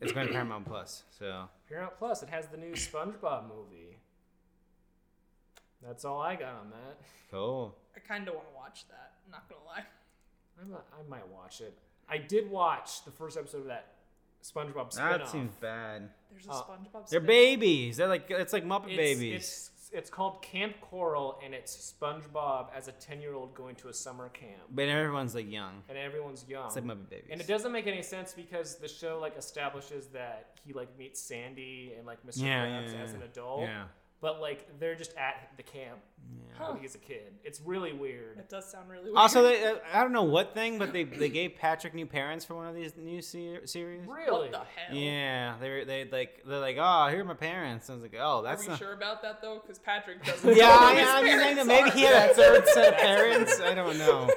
It's 0.00 0.12
going 0.12 0.26
to 0.26 0.32
Paramount 0.32 0.66
Plus. 0.66 1.04
So 1.18 1.44
Paramount 1.68 1.98
Plus. 1.98 2.22
It 2.22 2.28
has 2.28 2.46
the 2.48 2.56
new 2.58 2.72
SpongeBob 2.72 3.44
movie. 3.48 3.96
That's 5.82 6.04
all 6.04 6.20
I 6.20 6.34
got 6.36 6.54
on 6.54 6.70
that. 6.70 6.98
cool. 7.30 7.74
I 7.96 8.00
kind 8.00 8.28
of 8.28 8.34
want 8.34 8.46
to 8.48 8.54
watch 8.54 8.84
that. 8.88 9.12
I'm 9.24 9.30
not 9.32 9.48
gonna 9.48 9.64
lie. 9.66 9.84
I 10.60 10.64
might, 10.68 10.80
I 10.92 11.08
might 11.08 11.28
watch 11.28 11.60
it. 11.60 11.76
I 12.08 12.18
did 12.18 12.50
watch 12.50 13.04
the 13.04 13.10
first 13.10 13.38
episode 13.38 13.58
of 13.62 13.66
that 13.66 13.94
SpongeBob 14.44 14.94
spinoff. 14.94 15.18
That 15.18 15.28
seems 15.28 15.54
bad. 15.54 16.10
There's 16.30 16.46
a 16.46 16.50
Uh, 16.50 16.62
SpongeBob. 16.64 17.08
They're 17.08 17.20
babies. 17.20 17.96
They're 17.96 18.08
like 18.08 18.30
it's 18.30 18.52
like 18.52 18.64
Muppet 18.66 18.88
It's, 18.88 18.96
babies. 18.96 19.34
It's, 19.36 19.70
it's 19.92 20.10
called 20.10 20.42
Kamp 20.42 20.76
Koral, 20.90 21.36
and 21.44 21.52
it's 21.54 21.94
SpongeBob 22.00 22.66
as 22.76 22.88
a 22.88 22.92
ten-year-old 22.92 23.54
going 23.54 23.74
to 23.76 23.88
a 23.88 23.94
summer 23.94 24.28
camp, 24.28 24.62
but 24.70 24.88
everyone's 24.88 25.34
like 25.34 25.50
young. 25.50 25.82
and 25.88 25.98
everyone's 25.98 26.44
young. 26.48 26.66
It's 26.66 26.76
like 26.76 26.84
Muppet 26.84 27.08
babies. 27.10 27.28
and 27.30 27.40
it 27.40 27.46
doesn't 27.46 27.72
make 27.72 27.86
any 27.86 28.02
sense 28.02 28.32
because 28.32 28.76
the 28.76 28.88
show 28.88 29.18
like 29.20 29.36
establishes 29.36 30.06
that 30.08 30.58
he 30.64 30.72
like 30.72 30.96
meets 30.98 31.20
Sandy 31.20 31.94
and 31.96 32.06
like 32.06 32.24
Mr. 32.26 32.42
Yeah, 32.42 32.66
Krabs 32.66 32.92
yeah, 32.92 33.02
as 33.02 33.14
an 33.14 33.22
adult, 33.22 33.62
Yeah. 33.62 33.84
But 34.20 34.40
like 34.40 34.78
they're 34.78 34.94
just 34.94 35.14
at 35.16 35.50
the 35.56 35.62
camp 35.62 35.98
Huh. 36.56 36.72
when 36.72 36.82
he's 36.82 36.94
a 36.94 36.98
kid. 36.98 37.32
It's 37.42 37.60
really 37.64 37.92
weird. 37.94 38.38
It 38.38 38.50
does 38.50 38.70
sound 38.70 38.90
really 38.90 39.04
weird. 39.04 39.16
Also, 39.16 39.42
they, 39.42 39.64
uh, 39.64 39.76
I 39.94 40.02
don't 40.02 40.12
know 40.12 40.24
what 40.24 40.52
thing, 40.52 40.78
but 40.78 40.92
they 40.92 41.04
they 41.04 41.30
gave 41.30 41.56
Patrick 41.56 41.94
new 41.94 42.04
parents 42.06 42.44
for 42.44 42.54
one 42.54 42.66
of 42.66 42.74
these 42.74 42.92
new 42.98 43.22
se- 43.22 43.64
series. 43.64 44.06
Really? 44.06 44.30
what 44.30 44.52
the 44.52 44.58
hell? 44.58 44.94
Yeah, 44.96 45.54
they 45.58 45.84
they 45.84 46.04
like 46.10 46.42
they're 46.46 46.60
like, 46.60 46.76
oh, 46.78 47.08
here 47.08 47.22
are 47.22 47.24
my 47.24 47.32
parents. 47.34 47.88
I 47.88 47.94
was 47.94 48.02
like, 48.02 48.14
oh, 48.18 48.38
Are 48.38 48.42
that's 48.42 48.62
we 48.62 48.68
not. 48.68 48.78
sure 48.78 48.92
about 48.92 49.22
that 49.22 49.40
though? 49.40 49.60
Because 49.60 49.78
Patrick 49.78 50.22
doesn't. 50.26 50.54
Yeah, 50.54 50.66
know 50.66 50.76
who 50.78 50.84
I, 50.84 50.94
his 50.96 51.08
I 51.08 51.22
mean, 51.22 51.58
I 51.58 51.62
maybe 51.64 51.90
he 51.90 52.02
had 52.02 52.30
a 52.30 52.34
third 52.34 52.68
set 52.68 52.92
of 52.92 52.98
parents. 53.00 53.58
I 53.60 53.74
don't 53.74 53.96
know. 53.98 54.30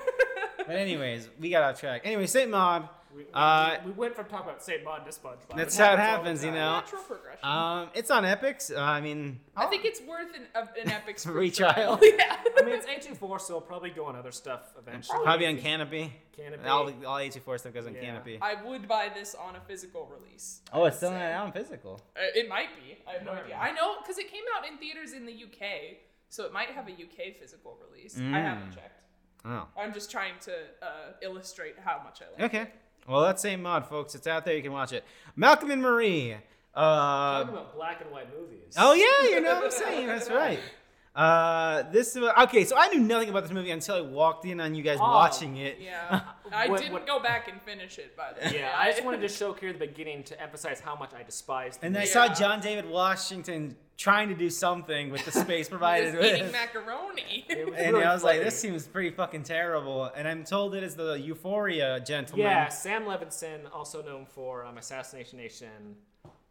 But 0.66 0.78
anyways, 0.78 1.30
we 1.40 1.50
got 1.50 1.64
off 1.64 1.80
track. 1.80 2.02
Anyway, 2.06 2.26
Saint 2.28 2.50
Maud. 2.50 2.88
We, 3.16 3.24
we, 3.24 3.30
Uh, 3.34 3.78
we 3.86 3.92
went 3.92 4.16
from 4.16 4.26
talking 4.26 4.48
about 4.50 4.64
Saint 4.64 4.84
Maud 4.84 5.06
to 5.06 5.12
SpongeBob. 5.12 5.56
That's 5.56 5.78
how 5.78 5.94
it 5.94 6.00
happens 6.00 6.00
all 6.00 6.18
happens, 6.24 6.42
the 6.42 6.48
you 6.48 6.54
know. 6.54 6.72
Natural 6.74 7.02
progression. 7.04 7.40
Um, 7.46 7.90
it's 7.94 8.10
on 8.12 8.24
Epix. 8.24 8.76
Uh, 8.76 8.80
I 8.82 9.02
mean, 9.02 9.40
I 9.56 9.66
think 9.68 9.86
it's 9.86 10.02
worth 10.02 10.36
an, 10.36 10.44
of- 10.56 10.70
an 10.82 10.90
Epix 10.92 11.24
Free 11.26 11.52
trial. 11.52 12.00
yeah. 12.02 12.38
I 12.58 12.62
mean, 12.64 12.76
it's 12.76 12.86
A24, 12.88 13.20
so 13.42 13.54
it'll 13.56 13.62
probably 13.62 13.90
go 13.92 14.06
on 14.06 14.16
other 14.16 14.32
stuff 14.32 14.74
eventually. 14.78 15.20
probably 15.24 15.48
on 15.48 15.58
Kanopy. 15.58 16.12
Kanopy. 16.38 16.66
All 16.68 16.86
the, 16.86 17.06
all 17.08 17.18
A24 17.18 17.60
stuff 17.60 17.74
goes 17.74 17.86
on 17.86 17.94
Yeah. 17.96 18.16
Kanopy. 18.20 18.38
I 18.42 18.62
would 18.64 18.88
buy 18.88 19.10
this 19.14 19.36
on 19.36 19.56
a 19.56 19.62
physical 19.62 20.10
release. 20.12 20.62
Oh, 20.72 20.86
it's 20.86 20.98
still 20.98 21.12
not 21.12 21.22
out 21.22 21.46
on 21.48 21.52
physical. 21.52 22.02
Uh, 22.16 22.22
it 22.36 22.48
might 22.50 22.70
be. 22.76 22.98
I 23.08 23.14
have 23.14 23.24
no 23.26 23.34
Might 23.34 23.44
idea. 23.46 23.58
I 23.58 23.72
know 23.74 23.96
because 24.02 24.18
it 24.18 24.32
came 24.32 24.44
out 24.58 24.68
in 24.68 24.78
theaters 24.78 25.14
in 25.14 25.26
the 25.26 25.34
UK, 25.34 25.98
so 26.30 26.46
it 26.46 26.54
might 26.54 26.70
have 26.70 26.88
a 26.88 26.92
UK 26.92 27.36
physical 27.40 27.78
release. 27.90 28.18
I 28.18 28.22
Mm. 28.22 28.32
haven't 28.44 28.72
checked. 28.74 29.00
Oh. 29.46 29.68
I'm 29.78 29.94
just 29.94 30.10
trying 30.10 30.36
to 30.44 30.54
uh, 30.82 30.88
illustrate 31.22 31.76
how 31.84 32.02
much 32.04 32.22
I 32.22 32.42
like. 32.42 32.54
It. 32.54 32.58
Okay. 32.58 32.72
Well, 33.08 33.22
that's 33.22 33.42
Saint 33.42 33.62
Maud, 33.62 33.88
folks. 33.88 34.16
It's 34.16 34.28
out 34.28 34.46
there. 34.46 34.56
You 34.56 34.62
can 34.64 34.72
watch 34.72 34.94
it. 34.94 35.04
Malcolm 35.36 35.72
and 35.72 35.82
Marie. 35.82 36.36
Uh, 36.76 37.40
Talking 37.40 37.54
about 37.54 37.76
black 37.76 38.02
and 38.02 38.12
white 38.12 38.28
movies. 38.36 38.74
oh 38.78 38.94
yeah, 38.94 39.30
you 39.30 39.42
know 39.42 39.56
what 39.56 39.66
I'm 39.66 39.72
saying. 39.72 40.08
That's 40.08 40.30
right. 40.30 40.60
Uh, 41.16 41.84
this 41.92 42.18
okay. 42.18 42.66
So 42.66 42.76
I 42.76 42.88
knew 42.88 43.00
nothing 43.00 43.30
about 43.30 43.44
this 43.44 43.52
movie 43.52 43.70
until 43.70 43.96
I 43.96 44.02
walked 44.02 44.46
in 44.46 44.60
on 44.60 44.74
you 44.74 44.82
guys 44.82 44.98
Oh, 45.00 45.04
watching 45.04 45.58
it. 45.58 45.78
Yeah, 45.80 46.22
I 46.52 46.68
What- 46.68 46.80
didn't 46.80 46.94
what- 46.94 47.06
go 47.06 47.20
back 47.20 47.48
and 47.48 47.62
finish 47.62 48.00
it. 48.00 48.18
By 48.18 48.34
the 48.34 48.42
way, 48.50 48.60
Yeah, 48.60 48.74
I 48.76 48.90
just 48.92 49.04
wanted 49.06 49.22
to 49.22 49.28
show 49.28 49.54
here 49.54 49.70
at 49.70 49.80
the 49.80 49.86
beginning 49.86 50.24
to 50.24 50.42
emphasize 50.42 50.80
how 50.80 50.96
much 50.96 51.12
I 51.14 51.22
despise. 51.22 51.78
the 51.78 51.86
And 51.86 51.96
I 51.96 52.02
movie. 52.02 52.12
saw 52.12 52.34
John 52.34 52.62
David 52.62 52.90
Washington 52.90 53.76
trying 53.96 54.28
to 54.30 54.34
do 54.36 54.50
something 54.50 55.12
with 55.12 55.24
the 55.24 55.32
space 55.32 55.70
provided 55.76 56.16
was 56.16 56.26
eating 56.26 56.44
with. 56.46 56.52
macaroni. 56.52 57.46
And 57.48 57.70
really 57.94 58.04
I 58.04 58.12
was 58.12 58.24
like, 58.24 58.42
this 58.42 58.58
seems 58.58 58.88
pretty 58.88 59.12
fucking 59.12 59.44
terrible. 59.44 60.06
And 60.16 60.28
I'm 60.28 60.44
told 60.44 60.74
it 60.74 60.82
is 60.82 60.96
the 60.96 61.14
Euphoria 61.20 62.00
gentleman. 62.00 62.48
Yeah, 62.48 62.70
Sam 62.70 63.04
Levinson, 63.04 63.60
also 63.72 64.02
known 64.02 64.26
for 64.26 64.66
um, 64.66 64.80
Assassination 64.80 65.38
Nation. 65.38 65.96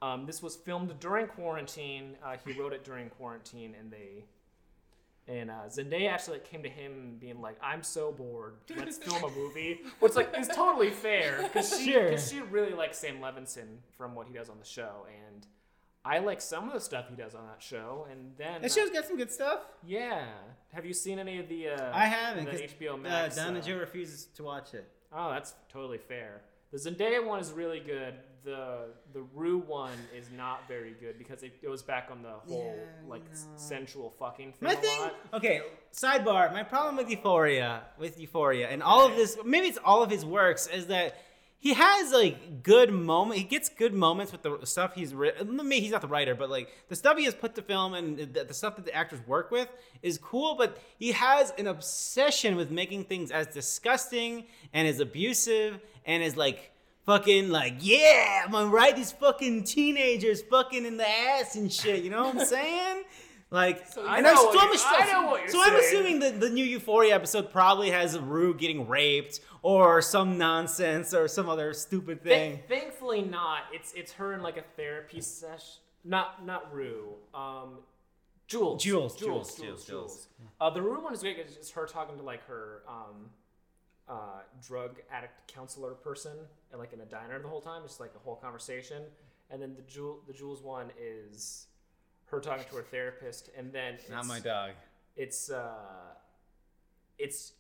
Um, 0.01 0.25
this 0.25 0.41
was 0.41 0.55
filmed 0.55 0.99
during 1.01 1.27
quarantine. 1.27 2.17
Uh, 2.25 2.37
he 2.45 2.53
wrote 2.53 2.73
it 2.73 2.85
during 2.85 3.09
quarantine, 3.11 3.75
and 3.79 3.91
they 3.91 4.25
and 5.29 5.51
uh, 5.51 5.55
Zendaya 5.69 6.11
actually 6.11 6.35
like, 6.39 6.51
came 6.51 6.63
to 6.65 6.69
him 6.69 7.17
being 7.21 7.41
like, 7.41 7.57
"I'm 7.63 7.83
so 7.83 8.13
bored. 8.13 8.55
Let's 8.77 8.99
film 9.05 9.23
a 9.25 9.31
movie." 9.37 9.81
Which 10.01 10.15
like 10.17 10.37
is 10.39 10.49
totally 10.49 10.91
fair 10.91 11.41
because 11.43 11.79
she 11.79 11.93
Sure. 11.93 12.11
cause 12.11 12.31
she 12.31 12.41
really 12.41 12.73
likes 12.75 12.99
Sam 12.99 13.19
Levinson 13.21 13.77
from 13.97 14.15
what 14.15 14.27
he 14.27 14.33
does 14.35 14.49
on 14.49 14.59
the 14.59 14.65
show, 14.65 15.07
and 15.27 15.47
I 16.05 16.19
like 16.19 16.41
some 16.41 16.67
of 16.67 16.73
the 16.75 16.81
stuff 16.81 17.07
he 17.09 17.15
does 17.15 17.35
on 17.37 17.47
that 17.47 17.63
show. 17.63 18.07
And 18.11 18.33
then 18.37 18.63
That 18.63 18.71
uh, 18.71 18.75
show's 18.75 18.91
got 18.91 19.05
some 19.07 19.17
good 19.17 19.31
stuff. 19.31 19.61
yeah, 19.87 20.25
have 20.73 20.85
you 20.85 20.93
seen 20.93 21.19
any 21.21 21.39
of 21.39 21.49
the? 21.49 21.69
Uh, 21.69 21.91
I 21.95 22.07
haven't. 22.07 22.47
the 22.47 22.51
'cause, 22.51 22.61
HBO 22.61 22.95
uh, 22.95 22.97
Max. 22.97 23.37
Donna 23.37 23.59
uh, 23.61 23.63
Joe 23.63 23.77
refuses 23.79 24.25
to 24.35 24.43
watch 24.43 24.75
it. 24.75 24.89
Oh, 25.15 25.31
that's 25.31 25.55
totally 25.73 25.99
fair. 25.99 26.41
The 26.73 26.79
Zendaya 26.79 27.25
one 27.25 27.39
is 27.39 27.53
really 27.53 27.81
good. 27.81 28.15
The 28.45 28.87
the 29.13 29.23
Rue 29.35 29.59
one 29.59 29.97
is 30.17 30.27
not 30.37 30.67
very 30.67 30.95
good 31.01 31.17
because 31.17 31.43
it 31.45 31.63
goes 31.63 31.83
back 31.83 32.09
on 32.11 32.23
the 32.23 32.31
whole 32.33 32.75
Yeah, 32.77 33.09
like 33.09 33.23
no. 33.31 33.37
sensual 33.57 34.11
fucking 34.19 34.53
thing 34.55 34.69
My 34.69 34.73
a 34.73 34.77
thing, 34.77 35.01
lot. 35.01 35.15
okay. 35.35 35.63
Sidebar. 35.93 36.53
My 36.53 36.65
problem 36.65 36.97
with 36.97 37.09
Euphoria, 37.09 37.83
with 37.99 38.19
Euphoria, 38.19 38.69
and 38.69 38.83
all 38.83 39.07
of 39.07 39.15
this, 39.15 39.37
maybe 39.45 39.67
it's 39.69 39.79
all 39.85 40.03
of 40.03 40.11
his 40.11 40.25
works, 40.25 40.67
is 40.67 40.87
that 40.89 41.17
he 41.61 41.75
has 41.75 42.11
like 42.13 42.65
good 42.65 42.91
moment. 42.93 43.39
He 43.39 43.45
gets 43.45 43.69
good 43.69 43.95
moments 43.95 44.33
with 44.33 44.43
the 44.43 44.59
stuff 44.67 44.95
he's 44.97 45.15
written. 45.15 45.55
Maybe 45.59 45.79
he's 45.81 45.93
not 45.93 46.01
the 46.01 46.09
writer, 46.09 46.35
but 46.35 46.51
like 46.51 46.69
the 46.89 46.97
stuff 46.97 47.17
he 47.17 47.25
has 47.27 47.37
put 47.37 47.55
to 47.55 47.63
film 47.63 47.95
and 47.95 48.19
the, 48.19 48.43
the 48.43 48.55
stuff 48.55 48.75
that 48.75 48.85
the 48.85 48.93
actors 48.93 49.21
work 49.29 49.53
with 49.53 49.69
is 50.03 50.19
cool. 50.19 50.57
But 50.57 50.77
he 50.99 51.13
has 51.13 51.53
an 51.59 51.69
obsession 51.69 52.57
with 52.57 52.73
making 52.73 53.05
things 53.05 53.31
as 53.31 53.47
disgusting 53.47 54.47
and 54.73 54.89
as 54.89 54.99
abusive 54.99 55.79
and 56.05 56.25
as 56.25 56.37
like 56.37 56.72
fucking 57.07 57.51
like 57.51 57.75
yeah, 57.81 58.45
I'm 58.47 58.55
I 58.55 58.65
right? 58.65 58.95
These 58.97 59.13
fucking 59.13 59.65
teenagers 59.65 60.43
fucking 60.43 60.85
in 60.87 60.97
the 60.97 61.09
ass 61.09 61.57
and 61.57 61.73
shit. 61.73 62.03
You 62.05 62.11
know 62.11 62.25
what 62.25 62.37
I'm 62.41 62.45
saying? 62.47 63.03
Like, 63.51 63.87
So 63.87 64.07
I 64.07 64.21
know 64.23 64.33
what 64.33 64.55
you're- 64.55 64.79
I'm- 64.87 65.09
know 65.25 65.31
what 65.31 65.41
you're 65.43 65.49
so 65.51 65.63
I'm 65.63 65.77
assuming 65.77 66.21
the, 66.21 66.31
the 66.31 66.49
new 66.49 66.65
Euphoria 66.65 67.15
episode 67.15 67.51
probably 67.53 67.91
has 67.91 68.19
Rue 68.19 68.55
getting 68.55 68.89
raped 68.89 69.41
or 69.61 70.01
some 70.01 70.39
nonsense 70.39 71.13
or 71.13 71.29
some 71.29 71.51
other 71.51 71.75
stupid 71.75 72.23
thing. 72.23 72.61
Th- 72.67 72.81
thankfully 72.81 73.21
not. 73.23 73.65
It's 73.73 73.93
it's 73.93 74.13
her 74.13 74.33
in 74.33 74.43
like 74.43 74.57
a 74.57 74.65
therapy 74.77 75.21
session. 75.21 75.81
Not 76.05 76.47
not 76.47 76.73
Rue. 76.75 77.11
Um, 77.35 77.81
Jules. 78.49 78.83
Jules, 78.83 79.17
Jules. 79.17 79.55
Jules, 79.55 79.57
Jules. 79.57 79.85
Jules, 79.85 79.87
Jules. 79.87 80.29
Uh, 80.61 80.71
the 80.71 80.81
Rue 80.83 81.03
one 81.03 81.13
is 81.13 81.21
great. 81.21 81.37
'cause 81.37 81.55
It's 81.57 81.71
her 81.73 81.87
talking 81.87 82.17
to 82.17 82.23
like 82.23 82.45
her 82.47 82.83
um, 82.89 83.29
uh, 84.09 84.41
drug 84.67 84.97
addict 85.13 85.47
counselor 85.53 85.93
person, 85.95 86.37
and 86.71 86.81
like 86.81 86.93
in 86.93 87.01
a 87.01 87.05
diner 87.07 87.41
the 87.41 87.49
whole 87.49 87.61
time. 87.61 87.83
It's 87.85 88.01
like 88.01 88.13
a 88.17 88.19
whole 88.19 88.37
conversation. 88.37 89.03
And 89.51 89.61
then 89.61 89.75
the 89.75 89.83
Jewel 89.83 90.21
the 90.27 90.33
Jules 90.33 90.63
one 90.63 90.91
is 91.01 91.67
her 92.27 92.41
talking 92.41 92.65
to 92.71 92.77
her 92.77 92.83
therapist, 92.83 93.51
and 93.57 93.73
then 93.73 93.95
it's 93.95 94.09
Not 94.11 94.27
my 94.27 94.41
dog. 94.41 94.71
it's 95.17 95.51
uh 95.51 96.15
it's 97.19 97.53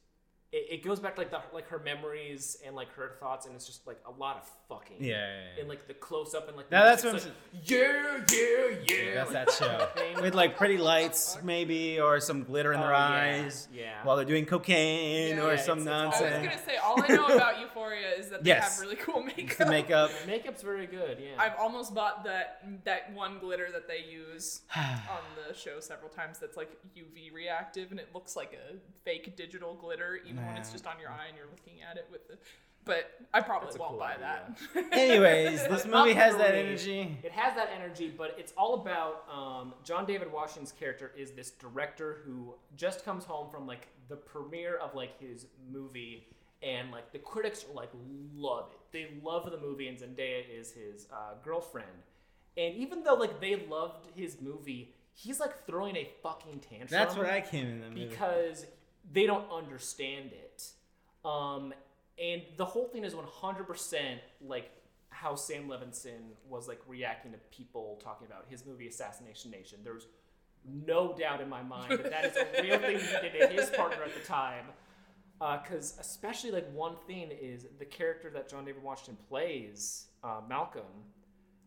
it, 0.53 0.67
it 0.71 0.85
goes 0.85 1.01
back 1.01 1.15
to 1.15 1.21
like 1.23 1.31
the 1.31 1.41
like 1.55 1.69
her 1.69 1.79
memories 1.79 2.59
and 2.67 2.77
like 2.77 2.93
her 2.95 3.13
thoughts 3.19 3.47
and 3.47 3.55
it's 3.55 3.67
just 3.67 3.87
like 3.87 3.99
a 4.07 4.11
lot 4.21 4.37
of 4.37 4.51
fucking 4.69 4.97
Yeah, 5.01 5.13
yeah, 5.15 5.17
yeah. 5.55 5.61
and 5.61 5.69
like 5.69 5.87
the 5.89 5.95
close 5.95 6.35
up 6.35 6.47
and 6.49 6.57
like 6.57 6.71
Now, 6.71 6.85
that's 6.85 7.03
what 7.05 7.15
like, 7.15 7.25
yeah 7.65 8.19
yeah 8.31 8.77
yeah 8.87 9.15
That's 9.25 9.33
like, 9.33 9.47
that 9.47 9.51
show. 9.53 10.21
With 10.23 10.35
like 10.35 10.57
pretty 10.59 10.77
lights, 10.79 11.39
maybe, 11.43 11.99
or 12.01 12.21
some 12.21 12.43
glitter 12.45 12.73
in 12.73 12.81
their 12.81 12.95
Oh, 12.95 12.99
yeah, 12.99 13.43
eyes 13.45 13.69
yeah. 13.73 13.95
while 14.05 14.17
they're 14.17 14.25
doing 14.27 14.45
cocaine 14.47 15.37
Yeah, 15.37 15.43
or 15.45 15.55
yeah, 15.55 15.61
some 15.61 15.79
it's- 15.81 15.87
it's 15.87 15.89
all 15.89 16.01
I 16.03 16.07
was 16.07 16.21
nonsense. 16.21 16.47
gonna 16.47 16.67
say 16.67 16.77
all 16.77 17.03
I 17.03 17.09
know 17.09 17.27
about 17.35 17.61
Euphoria 17.61 17.72
is 18.19 18.29
that 18.31 18.45
they 18.45 18.49
Yes. 18.51 18.75
have 18.77 18.81
really 18.81 18.97
cool 18.97 19.23
makeup. 19.37 19.59
The 19.59 19.67
makeup. 19.67 20.11
makeup's 20.27 20.63
very 20.63 20.87
good 20.87 21.19
yeah 21.21 21.35
I've 21.39 21.57
almost 21.59 21.95
bought 21.95 22.25
that 22.25 22.63
that 22.85 23.13
one 23.13 23.39
glitter 23.39 23.69
that 23.73 23.89
they 23.89 24.05
use 24.11 24.63
on 24.77 25.23
the 25.49 25.55
show 25.55 25.81
several 25.81 26.11
times. 26.11 26.39
That's 26.39 26.57
like 26.57 26.71
UV 26.97 27.33
reactive, 27.33 27.91
and 27.91 27.99
it 28.01 28.09
looks 28.15 28.37
like 28.37 28.53
a 28.55 28.77
fake 29.05 29.37
digital 29.37 29.75
glitter, 29.75 30.21
even 30.29 30.45
when 30.47 30.57
it's 30.57 30.71
just 30.73 30.87
on 30.87 30.95
your 31.01 31.11
eye 31.11 31.27
and 31.29 31.37
you're 31.37 31.47
looking 31.51 31.83
at 31.89 31.97
it 31.97 32.07
with 32.11 32.27
the. 32.29 32.39
But 32.85 33.13
I 33.33 33.41
probably 33.41 33.67
That's 33.69 33.79
won't 33.79 33.91
cool 33.93 34.01
buy 34.01 34.15
idea. 34.15 34.57
that. 34.75 34.85
Anyways, 34.93 35.69
this 35.69 35.87
movie 35.87 36.15
has 36.15 36.37
that 36.37 36.55
energy. 36.57 37.17
It 37.23 37.31
has 37.31 37.55
that 37.55 37.69
energy, 37.73 38.13
but 38.17 38.35
it's 38.39 38.53
all 38.57 38.75
about 38.75 39.23
um, 39.33 39.75
John 39.85 40.05
David 40.05 40.33
Washington's 40.33 40.73
character 40.73 41.13
is 41.17 41.31
this 41.31 41.53
director 41.53 42.19
who 42.25 42.55
just 42.77 43.05
comes 43.05 43.25
home 43.25 43.49
from 43.51 43.69
like 43.69 43.87
the 44.09 44.17
premiere 44.17 44.79
of 44.79 44.97
like 44.97 45.17
his 45.21 45.47
movie, 45.71 46.27
and 46.63 46.91
like 46.91 47.13
the 47.13 47.19
critics 47.19 47.65
are 47.69 47.75
like 47.75 47.91
love 48.35 48.71
it. 48.73 48.79
They 48.93 49.09
love 49.23 49.51
the 49.51 49.59
movie, 49.59 49.89
and 49.89 49.99
Zendaya 49.99 50.43
is 50.53 50.73
his 50.73 51.07
uh, 51.13 51.35
girlfriend. 51.45 51.89
And 52.57 52.75
even 52.77 53.03
though 53.03 53.15
like 53.15 53.41
they 53.41 53.57
loved 53.57 54.09
his 54.15 54.41
movie, 54.41 54.95
he's 55.15 55.41
like 55.41 55.67
throwing 55.67 55.97
a 55.97 56.09
fucking 56.23 56.61
tantrum. 56.61 56.89
That's 56.91 57.17
what 57.17 57.27
I 57.27 57.41
came 57.41 57.67
in 57.67 57.81
the 57.81 57.89
movie. 57.89 58.07
because 58.07 58.67
they 59.11 59.27
don't 59.27 59.51
understand 59.51 60.31
it. 60.33 60.69
Um, 61.25 61.73
and 62.23 62.43
the 62.57 62.65
whole 62.65 62.87
thing 62.89 63.05
is 63.05 63.15
100% 63.15 64.19
like 64.45 64.71
how 65.09 65.35
Sam 65.35 65.69
Levinson 65.69 66.21
was 66.49 66.69
like 66.69 66.81
reacting 66.87 67.33
to 67.33 67.39
people 67.51 68.01
talking 68.03 68.27
about 68.27 68.47
his 68.49 68.67
movie 68.67 68.87
Assassination 68.89 69.51
Nation. 69.51 69.79
There's 69.85 70.07
no 70.65 71.15
doubt 71.17 71.41
in 71.41 71.49
my 71.49 71.63
mind 71.63 71.91
that 71.93 72.11
that 72.11 72.25
is 72.25 72.37
a 72.37 72.63
real 72.63 72.79
thing 72.79 72.99
he 73.23 73.29
did 73.29 73.41
to 73.41 73.47
his 73.49 73.71
partner 73.71 74.03
at 74.05 74.15
the 74.15 74.27
time. 74.27 74.67
Because 75.63 75.97
especially 75.99 76.51
like 76.53 76.71
one 76.73 76.95
thing 77.07 77.31
is 77.31 77.67
the 77.79 77.85
character 77.85 78.31
that 78.31 78.49
John 78.49 78.65
David 78.65 78.83
Washington 78.83 79.17
plays, 79.29 80.07
uh, 80.23 80.41
Malcolm, 80.49 80.83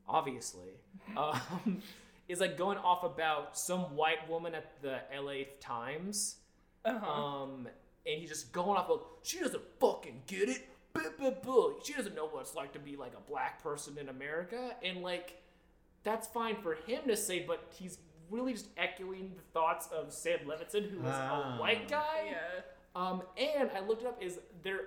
obviously, 0.07 0.79
um, 1.17 1.81
is 2.27 2.39
like 2.39 2.57
going 2.57 2.77
off 2.77 3.03
about 3.03 3.57
some 3.57 3.95
white 3.95 4.27
woman 4.29 4.55
at 4.55 4.81
the 4.81 4.99
LA 5.15 5.43
Times. 5.59 6.37
Uh-huh. 6.85 7.05
Um, 7.11 7.67
and 8.05 8.19
he's 8.19 8.29
just 8.29 8.51
going 8.51 8.77
off 8.77 8.89
of, 8.89 9.01
she 9.23 9.39
doesn't 9.39 9.63
fucking 9.79 10.21
get 10.27 10.47
it. 10.49 10.67
She 11.83 11.93
doesn't 11.93 12.15
know 12.15 12.27
what 12.27 12.41
it's 12.41 12.55
like 12.55 12.71
to 12.73 12.79
be 12.79 12.95
like 12.95 13.13
a 13.15 13.29
black 13.29 13.61
person 13.61 13.97
in 13.97 14.09
America. 14.09 14.75
And 14.83 15.01
like, 15.01 15.41
that's 16.03 16.27
fine 16.27 16.55
for 16.61 16.75
him 16.75 17.01
to 17.07 17.17
say, 17.17 17.43
but 17.45 17.65
he's 17.77 17.97
really 18.29 18.53
just 18.53 18.67
echoing 18.77 19.31
the 19.35 19.41
thoughts 19.53 19.87
of 19.91 20.13
Sam 20.13 20.39
Levinson, 20.47 20.89
who 20.89 20.99
is 20.99 21.05
Ah. 21.13 21.57
a 21.57 21.59
white 21.59 21.89
guy. 21.89 22.27
yeah. 22.31 22.61
Um, 22.95 23.23
and 23.37 23.69
I 23.75 23.81
looked 23.81 24.03
it 24.03 24.07
up 24.07 24.21
is 24.21 24.39
there 24.63 24.81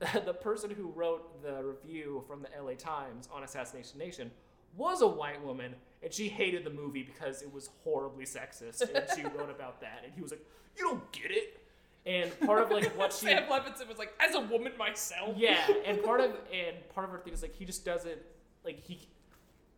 the 0.24 0.34
person 0.34 0.70
who 0.70 0.88
wrote 0.88 1.42
the 1.42 1.62
review 1.62 2.24
from 2.26 2.42
the 2.42 2.48
LA 2.60 2.74
Times 2.74 3.28
on 3.32 3.44
Assassination 3.44 3.98
Nation 3.98 4.30
was 4.76 5.02
a 5.02 5.06
white 5.06 5.42
woman 5.44 5.74
and 6.02 6.12
she 6.12 6.28
hated 6.28 6.64
the 6.64 6.70
movie 6.70 7.02
because 7.02 7.42
it 7.42 7.52
was 7.52 7.70
horribly 7.84 8.24
sexist 8.24 8.80
and 8.80 9.04
she 9.14 9.22
wrote 9.22 9.50
about 9.54 9.80
that 9.80 10.02
and 10.04 10.12
he 10.14 10.20
was 10.20 10.32
like, 10.32 10.44
You 10.76 10.84
don't 10.84 11.12
get 11.12 11.30
it. 11.30 11.58
And 12.04 12.38
part 12.40 12.62
of 12.64 12.70
like 12.70 12.96
what 12.98 13.12
she 13.18 13.26
Sam 13.26 13.44
Levinson 13.44 13.86
was 13.88 13.98
like, 13.98 14.12
as 14.18 14.34
a 14.34 14.40
woman 14.40 14.72
myself. 14.76 15.36
yeah, 15.36 15.64
and 15.86 16.02
part 16.02 16.20
of 16.20 16.32
and 16.52 16.76
part 16.94 17.04
of 17.06 17.12
her 17.12 17.18
thing 17.18 17.32
is 17.32 17.42
like 17.42 17.54
he 17.54 17.64
just 17.64 17.84
doesn't 17.84 18.18
like 18.64 18.80
he. 18.80 19.06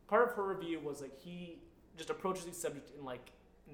Part 0.09 0.29
of 0.29 0.35
her 0.37 0.47
review 0.47 0.81
was 0.81 1.01
like 1.03 1.19
he 1.19 1.59
just 1.97 2.09
approaches 2.11 2.45
these 2.45 2.57
subjects 2.57 2.93
in 2.99 3.05
like 3.05 3.31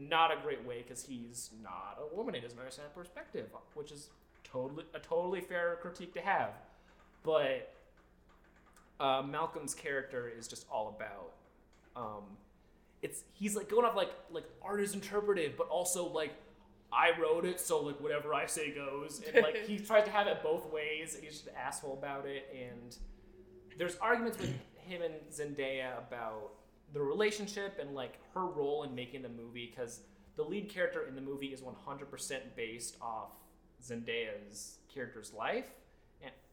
not 0.09 0.33
a 0.33 0.37
great 0.43 0.65
way 0.67 0.83
because 0.87 1.05
he's 1.05 1.51
not 1.63 1.99
a 2.01 2.17
woman. 2.17 2.35
He 2.35 2.41
doesn't 2.41 2.59
understand 2.59 2.89
perspective, 2.95 3.47
which 3.75 3.93
is 3.93 4.09
totally 4.45 4.85
a 4.95 4.99
totally 4.99 5.41
fair 5.41 5.79
critique 5.81 6.15
to 6.15 6.21
have. 6.21 6.51
But 7.23 7.75
uh, 8.99 9.23
Malcolm's 9.23 9.75
character 9.75 10.31
is 10.37 10.49
just 10.49 10.67
all 10.71 10.97
about. 10.97 11.33
Um, 11.97 12.23
it's 13.03 13.25
he's 13.35 13.57
like 13.57 13.69
going 13.69 13.85
off 13.85 13.97
like 13.97 14.13
like 14.31 14.45
art 14.63 14.81
is 14.81 14.95
interpretive, 14.95 15.57
but 15.57 15.69
also 15.69 16.09
like 16.09 16.33
I 16.93 17.11
wrote 17.21 17.45
it, 17.45 17.61
so 17.61 17.81
like 17.83 18.01
whatever 18.01 18.35
I 18.35 18.47
say 18.47 18.73
goes. 18.75 19.23
And 19.33 19.43
like 19.43 19.65
he 19.67 19.79
tries 19.87 20.05
to 20.05 20.11
have 20.11 20.27
it 20.27 20.43
both 20.43 20.73
ways, 20.73 21.15
and 21.15 21.23
he's 21.23 21.35
just 21.35 21.47
an 21.47 21.55
asshole 21.63 21.95
about 21.95 22.27
it. 22.27 22.49
And 22.55 22.97
there's 23.79 23.97
arguments 23.97 24.39
with 24.39 24.53
him 24.77 25.03
and 25.03 25.15
Zendaya 25.31 25.99
about 25.99 26.53
the 26.93 27.01
relationship 27.01 27.79
and 27.81 27.95
like 27.95 28.19
her 28.35 28.47
role 28.47 28.85
in 28.85 28.95
making 28.95 29.23
the 29.23 29.29
movie 29.29 29.73
because 29.75 30.01
the 30.37 30.43
lead 30.43 30.69
character 30.69 31.07
in 31.07 31.15
the 31.15 31.21
movie 31.21 31.49
is 31.49 31.61
100% 31.61 32.41
based 32.57 32.97
off 33.01 33.31
Zendaya's 33.83 34.79
character's 34.93 35.33
life 35.33 35.71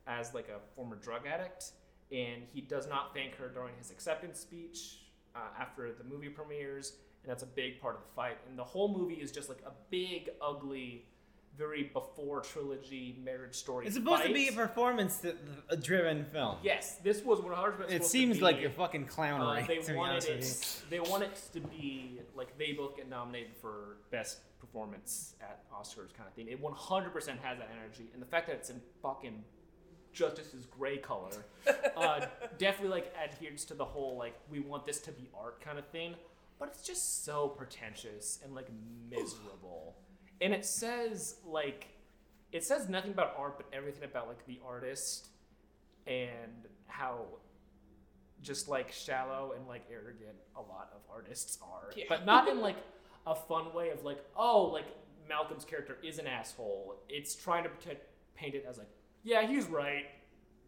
as 0.05 0.33
like 0.33 0.47
a 0.47 0.59
former 0.75 0.95
drug 0.95 1.27
addict 1.27 1.71
and 2.11 2.43
he 2.53 2.61
does 2.61 2.87
not 2.87 3.13
thank 3.13 3.35
her 3.35 3.49
during 3.49 3.75
his 3.77 3.91
acceptance 3.91 4.39
speech 4.39 4.99
uh, 5.35 5.39
after 5.59 5.91
the 5.91 6.03
movie 6.03 6.29
premieres 6.29 6.93
and 7.27 7.31
that's 7.31 7.43
a 7.43 7.47
big 7.47 7.81
part 7.81 7.95
of 7.95 8.01
the 8.01 8.13
fight. 8.15 8.37
And 8.47 8.57
the 8.57 8.63
whole 8.63 8.87
movie 8.87 9.15
is 9.15 9.33
just 9.33 9.49
like 9.49 9.61
a 9.65 9.71
big, 9.89 10.29
ugly, 10.41 11.05
very 11.57 11.83
before 11.93 12.41
trilogy 12.41 13.17
marriage 13.23 13.55
story. 13.55 13.87
It's 13.87 13.95
supposed 13.95 14.23
to 14.23 14.33
be 14.33 14.49
a 14.49 14.51
performance-driven 14.51 16.25
film. 16.25 16.57
Yes, 16.61 16.97
this 17.03 17.23
was 17.23 17.41
100. 17.41 17.91
It 17.91 18.05
seems 18.05 18.41
like 18.41 18.61
a 18.63 18.69
fucking 18.69 19.07
clownery. 19.07 19.63
Uh, 19.63 19.83
they 19.85 19.93
wanted 19.93 20.25
it. 20.25 20.81
They 20.89 20.99
want 20.99 21.23
it 21.23 21.41
to 21.53 21.59
be 21.59 22.19
like 22.35 22.57
they 22.57 22.73
both 22.73 22.95
get 22.95 23.09
nominated 23.09 23.55
for 23.61 23.97
best 24.11 24.39
performance 24.59 25.35
at 25.41 25.63
Oscars 25.71 26.13
kind 26.13 26.27
of 26.27 26.33
thing. 26.33 26.47
It 26.47 26.61
100% 26.61 27.13
has 27.15 27.57
that 27.57 27.69
energy, 27.71 28.09
and 28.13 28.21
the 28.21 28.25
fact 28.25 28.47
that 28.47 28.55
it's 28.55 28.69
in 28.69 28.81
fucking 29.01 29.43
Justice's 30.13 30.65
gray 30.65 30.97
color 30.97 31.45
uh, 31.95 32.25
definitely 32.57 32.89
like 32.89 33.13
adheres 33.23 33.65
to 33.65 33.75
the 33.75 33.85
whole 33.85 34.17
like 34.17 34.33
we 34.49 34.59
want 34.59 34.85
this 34.85 34.99
to 35.01 35.11
be 35.11 35.29
art 35.39 35.61
kind 35.61 35.77
of 35.77 35.87
thing. 35.87 36.15
But 36.59 36.69
it's 36.69 36.81
just 36.81 37.23
so 37.23 37.49
pretentious 37.49 38.39
and 38.43 38.55
like 38.55 38.67
miserable, 39.11 39.95
and 40.41 40.53
it 40.53 40.65
says 40.65 41.37
like 41.45 41.87
it 42.51 42.63
says 42.63 42.87
nothing 42.87 43.11
about 43.11 43.33
art, 43.37 43.57
but 43.57 43.67
everything 43.73 44.03
about 44.03 44.27
like 44.27 44.45
the 44.45 44.59
artist 44.65 45.27
and 46.05 46.67
how 46.87 47.25
just 48.41 48.69
like 48.69 48.91
shallow 48.91 49.53
and 49.55 49.67
like 49.67 49.83
arrogant 49.91 50.37
a 50.55 50.61
lot 50.61 50.89
of 50.93 51.01
artists 51.13 51.57
are. 51.61 51.91
Yeah. 51.95 52.05
but 52.07 52.25
not 52.25 52.47
in 52.47 52.61
like 52.61 52.77
a 53.25 53.35
fun 53.35 53.73
way 53.73 53.89
of 53.89 54.03
like 54.05 54.23
oh 54.35 54.63
like 54.63 54.85
malcolm's 55.27 55.65
character 55.65 55.97
is 56.03 56.19
an 56.19 56.27
asshole. 56.27 56.95
It's 57.09 57.35
trying 57.35 57.63
to 57.63 57.69
pretend, 57.69 57.97
paint 58.35 58.55
it 58.55 58.65
as 58.69 58.77
like 58.77 58.89
yeah 59.23 59.45
he's 59.45 59.65
right. 59.65 60.05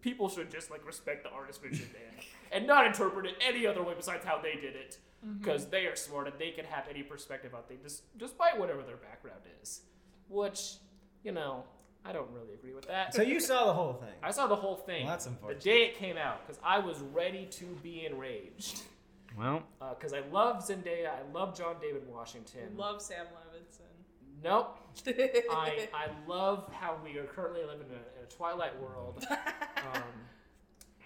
People 0.02 0.30
should 0.30 0.50
just 0.52 0.72
like 0.72 0.86
respect 0.86 1.24
the 1.24 1.30
artistmanship 1.30 1.88
and, 1.96 2.26
and 2.52 2.68
not 2.68 2.86
interpret 2.86 3.26
it 3.26 3.36
any 3.46 3.66
other 3.66 3.84
way 3.84 3.94
besides 3.96 4.26
how 4.26 4.40
they 4.42 4.56
did 4.56 4.76
it 4.76 4.98
because 5.40 5.68
they 5.68 5.86
are 5.86 5.96
smart 5.96 6.28
and 6.28 6.36
they 6.40 6.52
can 6.52 6.66
have 6.66 6.86
any 6.90 7.04
perspective 7.04 7.54
out 7.54 7.68
there 7.68 7.78
just 7.82 8.04
despite 8.18 8.58
whatever 8.60 8.82
their 8.84 8.98
background 8.98 9.42
is 9.62 9.82
which 10.30 10.76
you 11.24 11.32
know 11.32 11.64
i 12.06 12.12
don't 12.14 12.30
really 12.32 12.54
agree 12.54 12.74
with 12.74 12.88
that 12.88 13.14
So 13.14 13.22
you 13.22 13.40
saw 13.40 13.66
the 13.66 13.74
whole 13.74 13.94
thing. 13.94 14.16
I 14.24 14.32
saw 14.32 14.48
the 14.48 14.56
whole 14.56 14.76
thing. 14.78 15.06
Well, 15.06 15.14
that's 15.18 15.26
The 15.26 15.56
day 15.56 15.84
it 15.84 15.96
came 15.98 16.18
out, 16.18 16.46
because 16.48 16.62
I 16.64 16.80
was 16.80 16.98
ready 17.14 17.46
to 17.52 17.66
be 17.84 18.06
enraged. 18.06 18.84
Well, 19.38 19.64
Because 19.98 20.14
I 20.14 20.22
love 20.32 20.66
Zendaya, 20.68 21.10
I 21.10 21.22
love 21.34 21.58
John 21.58 21.76
David 21.82 22.04
Washington. 22.08 22.76
Love 22.78 23.02
Sam 23.02 23.26
Levinson. 23.28 24.44
nope. 24.44 24.78
I, 25.52 25.90
I 25.94 26.08
love 26.28 26.72
how 26.74 26.98
we 27.04 27.18
are 27.18 27.26
currently 27.26 27.62
living 27.62 27.88
in 27.90 27.96
a, 27.96 28.20
in 28.20 28.24
a 28.26 28.30
Twilight 28.30 28.80
world. 28.82 29.26
Um, 29.94 30.04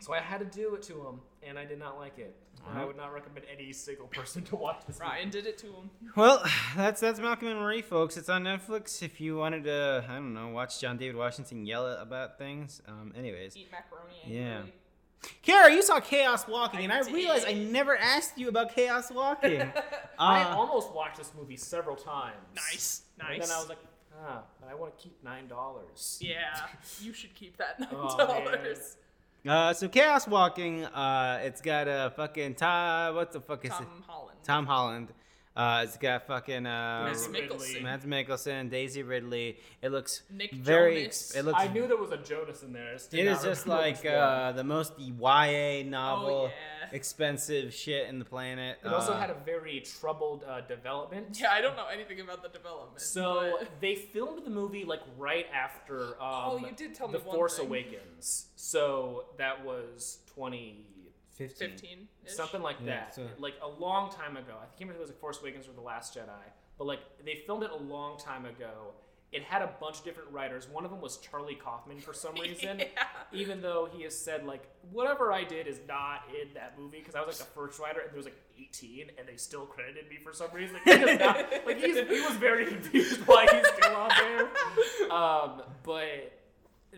so 0.04 0.14
I 0.14 0.20
had 0.20 0.40
to 0.40 0.46
do 0.46 0.76
it 0.76 0.82
to 0.84 0.94
him, 1.08 1.22
and 1.42 1.58
I 1.58 1.66
did 1.66 1.80
not 1.80 1.98
like 1.98 2.18
it. 2.20 2.36
And 2.70 2.80
I 2.80 2.86
would 2.86 2.96
not 2.96 3.14
recommend 3.14 3.46
any 3.54 3.74
single 3.74 4.08
person 4.08 4.42
to 4.44 4.56
watch 4.56 4.86
this. 4.88 4.98
movie. 4.98 5.10
Ryan 5.12 5.30
did 5.30 5.46
it 5.48 5.58
to 5.60 5.68
him. 5.68 5.90
well, 6.16 6.44
that's 6.78 7.02
that's 7.02 7.20
Malcolm 7.20 7.50
and 7.50 7.60
Marie, 7.60 7.82
folks. 7.82 8.16
It's 8.18 8.30
on 8.30 8.44
Netflix. 8.44 9.02
If 9.04 9.20
you 9.20 9.36
wanted 9.38 9.64
to, 9.66 10.06
I 10.08 10.14
don't 10.16 10.34
know, 10.34 10.50
watch 10.50 10.80
John 10.80 10.98
David 10.98 11.16
Washington 11.18 11.66
yell 11.66 11.86
about 11.88 12.38
things. 12.38 12.82
Um, 12.88 13.12
anyways, 13.18 13.58
Eat 13.58 13.70
macaroni. 13.72 14.14
Yeah. 14.26 14.40
angrily. 14.58 14.74
Kara, 15.42 15.72
you 15.74 15.82
saw 15.82 16.00
Chaos 16.02 16.48
Walking, 16.50 16.80
I 16.82 16.84
and 16.84 16.92
I 16.94 17.00
realized 17.12 17.48
I 17.48 17.54
never 17.54 17.96
asked 17.98 18.38
you 18.38 18.50
about 18.50 18.76
Chaos 18.76 19.10
Walking. 19.10 19.62
I 20.20 20.44
Uh, 20.44 20.56
almost 20.58 20.92
watched 20.94 21.18
this 21.18 21.32
movie 21.38 21.56
several 21.56 21.96
times. 21.96 22.36
Nice. 22.56 23.04
And 23.20 23.30
Nice. 23.30 23.48
then 23.48 23.56
I 23.56 23.60
was 23.60 23.70
like, 23.70 23.78
ah, 24.22 24.44
but 24.60 24.70
I 24.70 24.76
want 24.76 24.98
to 24.98 25.02
keep 25.04 25.24
$9. 25.24 26.18
yeah, 26.22 26.68
you 27.02 27.14
should 27.14 27.34
keep 27.36 27.56
that 27.58 27.80
nine 27.80 27.90
Oh, 27.94 28.18
dollars. 28.18 28.98
Uh, 29.48 29.74
so 29.74 29.90
Chaos 29.90 30.26
Walking, 30.28 30.86
uh, 30.86 31.42
it's 31.44 31.60
got 31.60 31.88
a 31.88 32.14
fucking 32.16 32.56
Tom. 32.56 33.16
What 33.16 33.32
the 33.34 33.42
fuck 33.42 33.66
is 33.66 33.72
Tom 33.72 33.84
it? 33.84 33.88
Holland. 34.08 34.38
Tom 34.44 34.66
Holland. 34.66 35.08
Uh, 35.56 35.82
it's 35.84 35.98
got 35.98 36.26
fucking 36.26 36.66
uh, 36.66 37.04
Mads 37.06 37.28
Mikkelsen. 37.28 37.84
Mads 37.84 38.06
Mikkelsen, 38.06 38.72
Daisy 38.72 39.04
Ridley. 39.04 39.58
It 39.84 39.92
looks 39.92 40.24
Nick 40.32 40.52
very. 40.52 41.02
Jonas. 41.02 41.36
It 41.36 41.46
looks. 41.46 41.60
I 41.60 41.68
knew 41.68 41.86
there 41.88 41.96
was 41.98 42.12
a 42.12 42.18
Jonas 42.18 42.64
in 42.64 42.74
there. 42.74 42.90
I 42.90 42.94
just 42.94 43.12
did 43.12 43.20
It 43.20 43.26
not 43.30 43.38
is 43.38 43.44
just 43.44 43.66
remember 43.66 43.84
like 43.84 44.04
uh, 44.06 44.52
the 44.54 44.64
most 44.64 44.94
YA 44.98 45.84
novel, 45.88 46.30
Oh, 46.30 46.46
yeah. 46.46 46.88
expensive 46.92 47.72
shit 47.72 48.08
in 48.10 48.18
the 48.18 48.26
planet. 48.26 48.80
It 48.84 48.88
also 48.88 49.14
Uh, 49.14 49.20
had 49.20 49.30
a 49.30 49.36
very 49.46 49.82
troubled 49.82 50.44
uh, 50.44 50.62
development. 50.62 51.38
Yeah, 51.40 51.52
I 51.52 51.62
don't 51.62 51.76
know 51.76 51.88
anything 51.88 52.20
about 52.20 52.42
the 52.42 52.50
development. 52.50 53.02
So 53.02 53.58
but- 53.60 53.80
they 53.80 53.94
filmed 53.94 54.44
the 54.46 54.50
movie 54.50 54.86
like 54.86 55.02
right 55.20 55.46
after 55.54 56.14
um, 56.22 56.50
Oh, 56.50 56.58
you 56.58 56.72
did 56.76 56.96
tell 56.96 57.08
me 57.10 57.20
The 57.20 57.26
one 57.26 57.36
Force 57.36 57.58
thing. 57.58 57.68
Awakens. 57.68 58.48
So 58.56 59.26
that 59.38 59.64
was 59.64 60.18
20 60.34 60.88
15. 61.34 61.70
fifteen. 61.72 62.08
something 62.26 62.62
like 62.62 62.78
Yeah, 62.80 63.06
that. 63.06 63.16
so- 63.16 63.28
Like 63.40 63.56
a 63.62 63.68
long 63.68 64.12
time 64.12 64.38
ago. 64.38 64.54
I 64.62 64.66
can't 64.66 64.82
remember 64.82 65.00
it 65.00 65.02
was 65.02 65.10
like 65.10 65.20
Force 65.20 65.40
Awakens 65.42 65.68
or 65.68 65.74
The 65.74 65.82
Last 65.82 66.16
Jedi. 66.16 66.28
But 66.78 66.86
like 66.88 67.00
they 67.26 67.36
filmed 67.46 67.64
it 67.64 67.72
a 67.72 67.76
long 67.78 68.18
time 68.18 68.46
ago. 68.46 68.94
It 69.32 69.42
had 69.42 69.64
a 69.64 69.72
bunch 69.82 69.98
of 69.98 70.04
different 70.06 70.30
writers. 70.32 70.68
One 70.70 70.86
of 70.86 70.92
them 70.92 71.02
was 71.02 71.18
Charlie 71.18 71.56
Kaufman 71.56 72.00
for 72.00 72.14
some 72.14 72.36
reason. 72.42 72.80
Yeah. 72.80 72.86
Even 73.32 73.62
though 73.62 73.90
he 73.92 74.04
has 74.04 74.16
said 74.16 74.46
like 74.46 74.64
whatever 74.92 75.34
I 75.34 75.44
did 75.44 75.66
is 75.66 75.80
not 75.88 76.22
in 76.30 76.54
that 76.54 76.78
movie 76.80 77.00
because 77.00 77.16
I 77.16 77.22
was 77.26 77.40
like 77.40 77.50
the 77.50 77.54
first 77.56 77.80
writer 77.80 78.00
and 78.02 78.12
there 78.12 78.18
was 78.18 78.26
like 78.26 78.38
18 78.60 79.10
and 79.18 79.28
they 79.28 79.36
still 79.38 79.66
credited 79.66 80.08
me 80.08 80.18
for 80.18 80.34
some 80.34 80.52
reason. 80.54 80.76
Like, 80.86 81.00
he, 81.10 81.16
not, 81.16 81.52
like 81.66 81.78
he's, 81.78 81.96
he 81.98 82.22
was 82.22 82.36
very 82.36 82.66
confused 82.74 83.22
why 83.26 83.48
he's 83.52 83.68
still 83.70 83.96
on 83.96 84.10
there. 84.20 85.12
Um, 85.12 85.62
but 85.82 86.40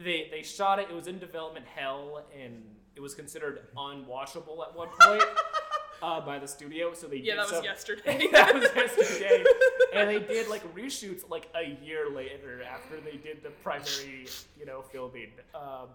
they 0.04 0.28
they 0.30 0.44
shot 0.44 0.80
it. 0.80 0.88
It 0.90 0.96
was 0.96 1.08
in 1.08 1.20
development 1.20 1.66
hell 1.74 2.26
and 2.38 2.64
it 2.96 3.02
was 3.02 3.14
considered 3.14 3.68
unwatchable 3.78 4.66
at 4.68 4.76
one 4.76 4.88
point 5.02 5.24
uh, 6.02 6.22
by 6.22 6.40
the 6.40 6.48
studio. 6.48 6.94
So 6.94 7.08
they 7.08 7.18
Yeah, 7.18 7.36
did 7.36 7.44
that 7.50 7.56
was 7.56 7.64
yesterday. 7.64 8.28
that 8.32 8.54
was 8.54 8.70
yesterday. 8.76 9.44
and 9.94 10.10
they 10.10 10.20
did 10.20 10.48
like 10.48 10.64
reshoots 10.76 11.30
like 11.30 11.50
a 11.56 11.78
year 11.84 12.10
later 12.10 12.64
after 12.64 13.00
they 13.02 13.18
did 13.18 13.44
the 13.44 13.50
primary, 13.64 14.28
you 14.60 14.66
know, 14.66 14.82
filming. 14.82 15.32
Um, 15.54 15.90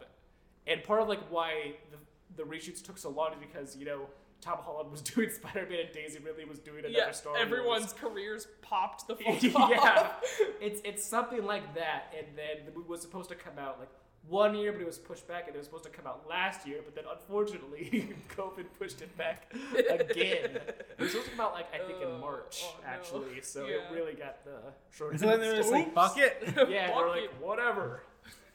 and 0.67 0.83
part 0.85 1.01
of 1.03 1.09
like 1.09 1.21
why 1.31 1.73
the, 1.91 2.43
the 2.43 2.49
reshoots 2.49 2.83
took 2.83 2.99
so 2.99 3.11
long 3.11 3.33
is 3.33 3.39
because 3.41 3.77
you 3.77 3.85
know 3.87 4.03
Tom 4.41 4.59
Holland 4.63 4.91
was 4.91 5.01
doing 5.03 5.31
Spider 5.31 5.67
Man 5.69 5.81
and 5.81 5.93
Daisy 5.93 6.19
Ridley 6.19 6.45
was 6.45 6.59
doing 6.59 6.81
another 6.81 6.95
yeah, 6.95 7.11
Star 7.13 7.33
Wars. 7.33 7.43
everyone's 7.45 7.93
careers 7.93 8.47
popped 8.63 9.07
the 9.09 9.17
fuck 9.17 9.43
yeah, 9.43 9.79
off. 9.81 10.23
it's 10.61 10.81
it's 10.85 11.05
something 11.05 11.45
like 11.45 11.75
that. 11.75 12.15
And 12.17 12.27
then 12.37 12.67
the 12.67 12.73
movie 12.73 12.89
was 12.89 13.01
supposed 13.03 13.29
to 13.31 13.35
come 13.35 13.59
out 13.59 13.79
like 13.81 13.89
one 14.31 14.55
year, 14.55 14.73
but 14.73 14.81
it 14.81 14.87
was 14.87 14.97
pushed 14.99 15.27
back, 15.29 15.47
and 15.47 15.55
it 15.55 15.59
was 15.59 15.67
supposed 15.67 15.85
to 15.85 15.91
come 15.91 16.07
out 16.07 16.25
last 16.29 16.67
year. 16.67 16.79
But 16.85 16.95
then 16.95 17.05
unfortunately, 17.11 18.15
COVID 18.37 18.65
pushed 18.79 19.03
it 19.03 19.15
back 19.19 19.53
again. 19.77 20.57
It 20.57 20.99
was 20.99 21.11
supposed 21.11 21.31
to 21.31 21.37
come 21.37 21.45
out 21.45 21.53
like 21.53 21.67
I 21.75 21.79
think 21.87 21.99
Oh, 22.03 22.15
in 22.15 22.21
March 22.21 22.63
oh, 22.65 22.75
no. 22.83 22.89
actually. 22.89 23.41
So 23.43 23.67
Yeah. 23.67 23.75
it 23.75 23.83
really 23.93 24.15
got 24.15 24.45
the 24.45 24.59
short. 24.91 25.19
So 25.21 25.27
then 25.27 25.41
they 25.41 25.49
were 25.49 25.57
just 25.57 25.73
like, 25.73 25.93
fuck 25.95 26.17
it. 26.17 26.43
yeah, 26.71 26.87
they're 26.95 27.09
like 27.09 27.31
whatever. 27.41 28.03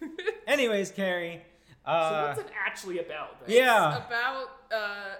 Anyways, 0.48 0.92
Carrie. 0.92 1.42
So 1.86 1.92
Uh, 1.92 2.26
what's 2.36 2.40
it 2.40 2.52
actually 2.66 3.00
about? 3.00 3.46
Then? 3.46 3.56
yeah. 3.58 4.06
about 4.08 4.48
uh 4.74 5.16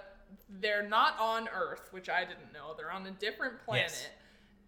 they're 0.60 0.88
not 0.88 1.18
on 1.18 1.48
earth 1.48 1.88
which 1.90 2.08
i 2.08 2.20
didn't 2.20 2.52
know 2.52 2.72
they're 2.76 2.90
on 2.92 3.04
a 3.06 3.10
different 3.12 3.54
planet 3.64 3.90
Yes. 3.90 4.06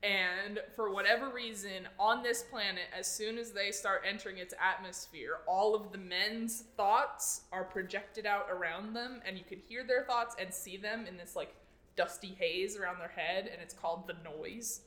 And 0.03 0.61
for 0.77 0.93
whatever 0.93 1.29
reason 1.29 1.89
on 1.99 2.23
this 2.23 2.43
planet 2.43 2.85
as 2.97 3.07
soon 3.13 3.37
as 3.37 3.51
they 3.51 3.73
start 3.73 4.03
entering 4.09 4.39
its 4.39 4.55
atmosphere 4.63 5.39
all 5.49 5.75
of 5.75 5.91
the 5.91 5.99
men's 5.99 6.65
thoughts 6.77 7.43
are 7.53 7.65
projected 7.65 8.25
out 8.25 8.47
around 8.49 8.95
them 8.95 9.21
and 9.27 9.37
you 9.37 9.45
can 9.45 9.59
hear 9.69 9.83
their 9.85 10.05
thoughts 10.05 10.37
and 10.41 10.55
see 10.55 10.77
them 10.77 11.05
in 11.07 11.17
this 11.17 11.35
like 11.35 11.53
dusty 11.99 12.37
haze 12.39 12.77
around 12.77 12.99
their 13.01 13.09
head 13.09 13.51
and 13.53 13.61
it's 13.61 13.75
called 13.75 14.07
the 14.07 14.15
noise. 14.25 14.83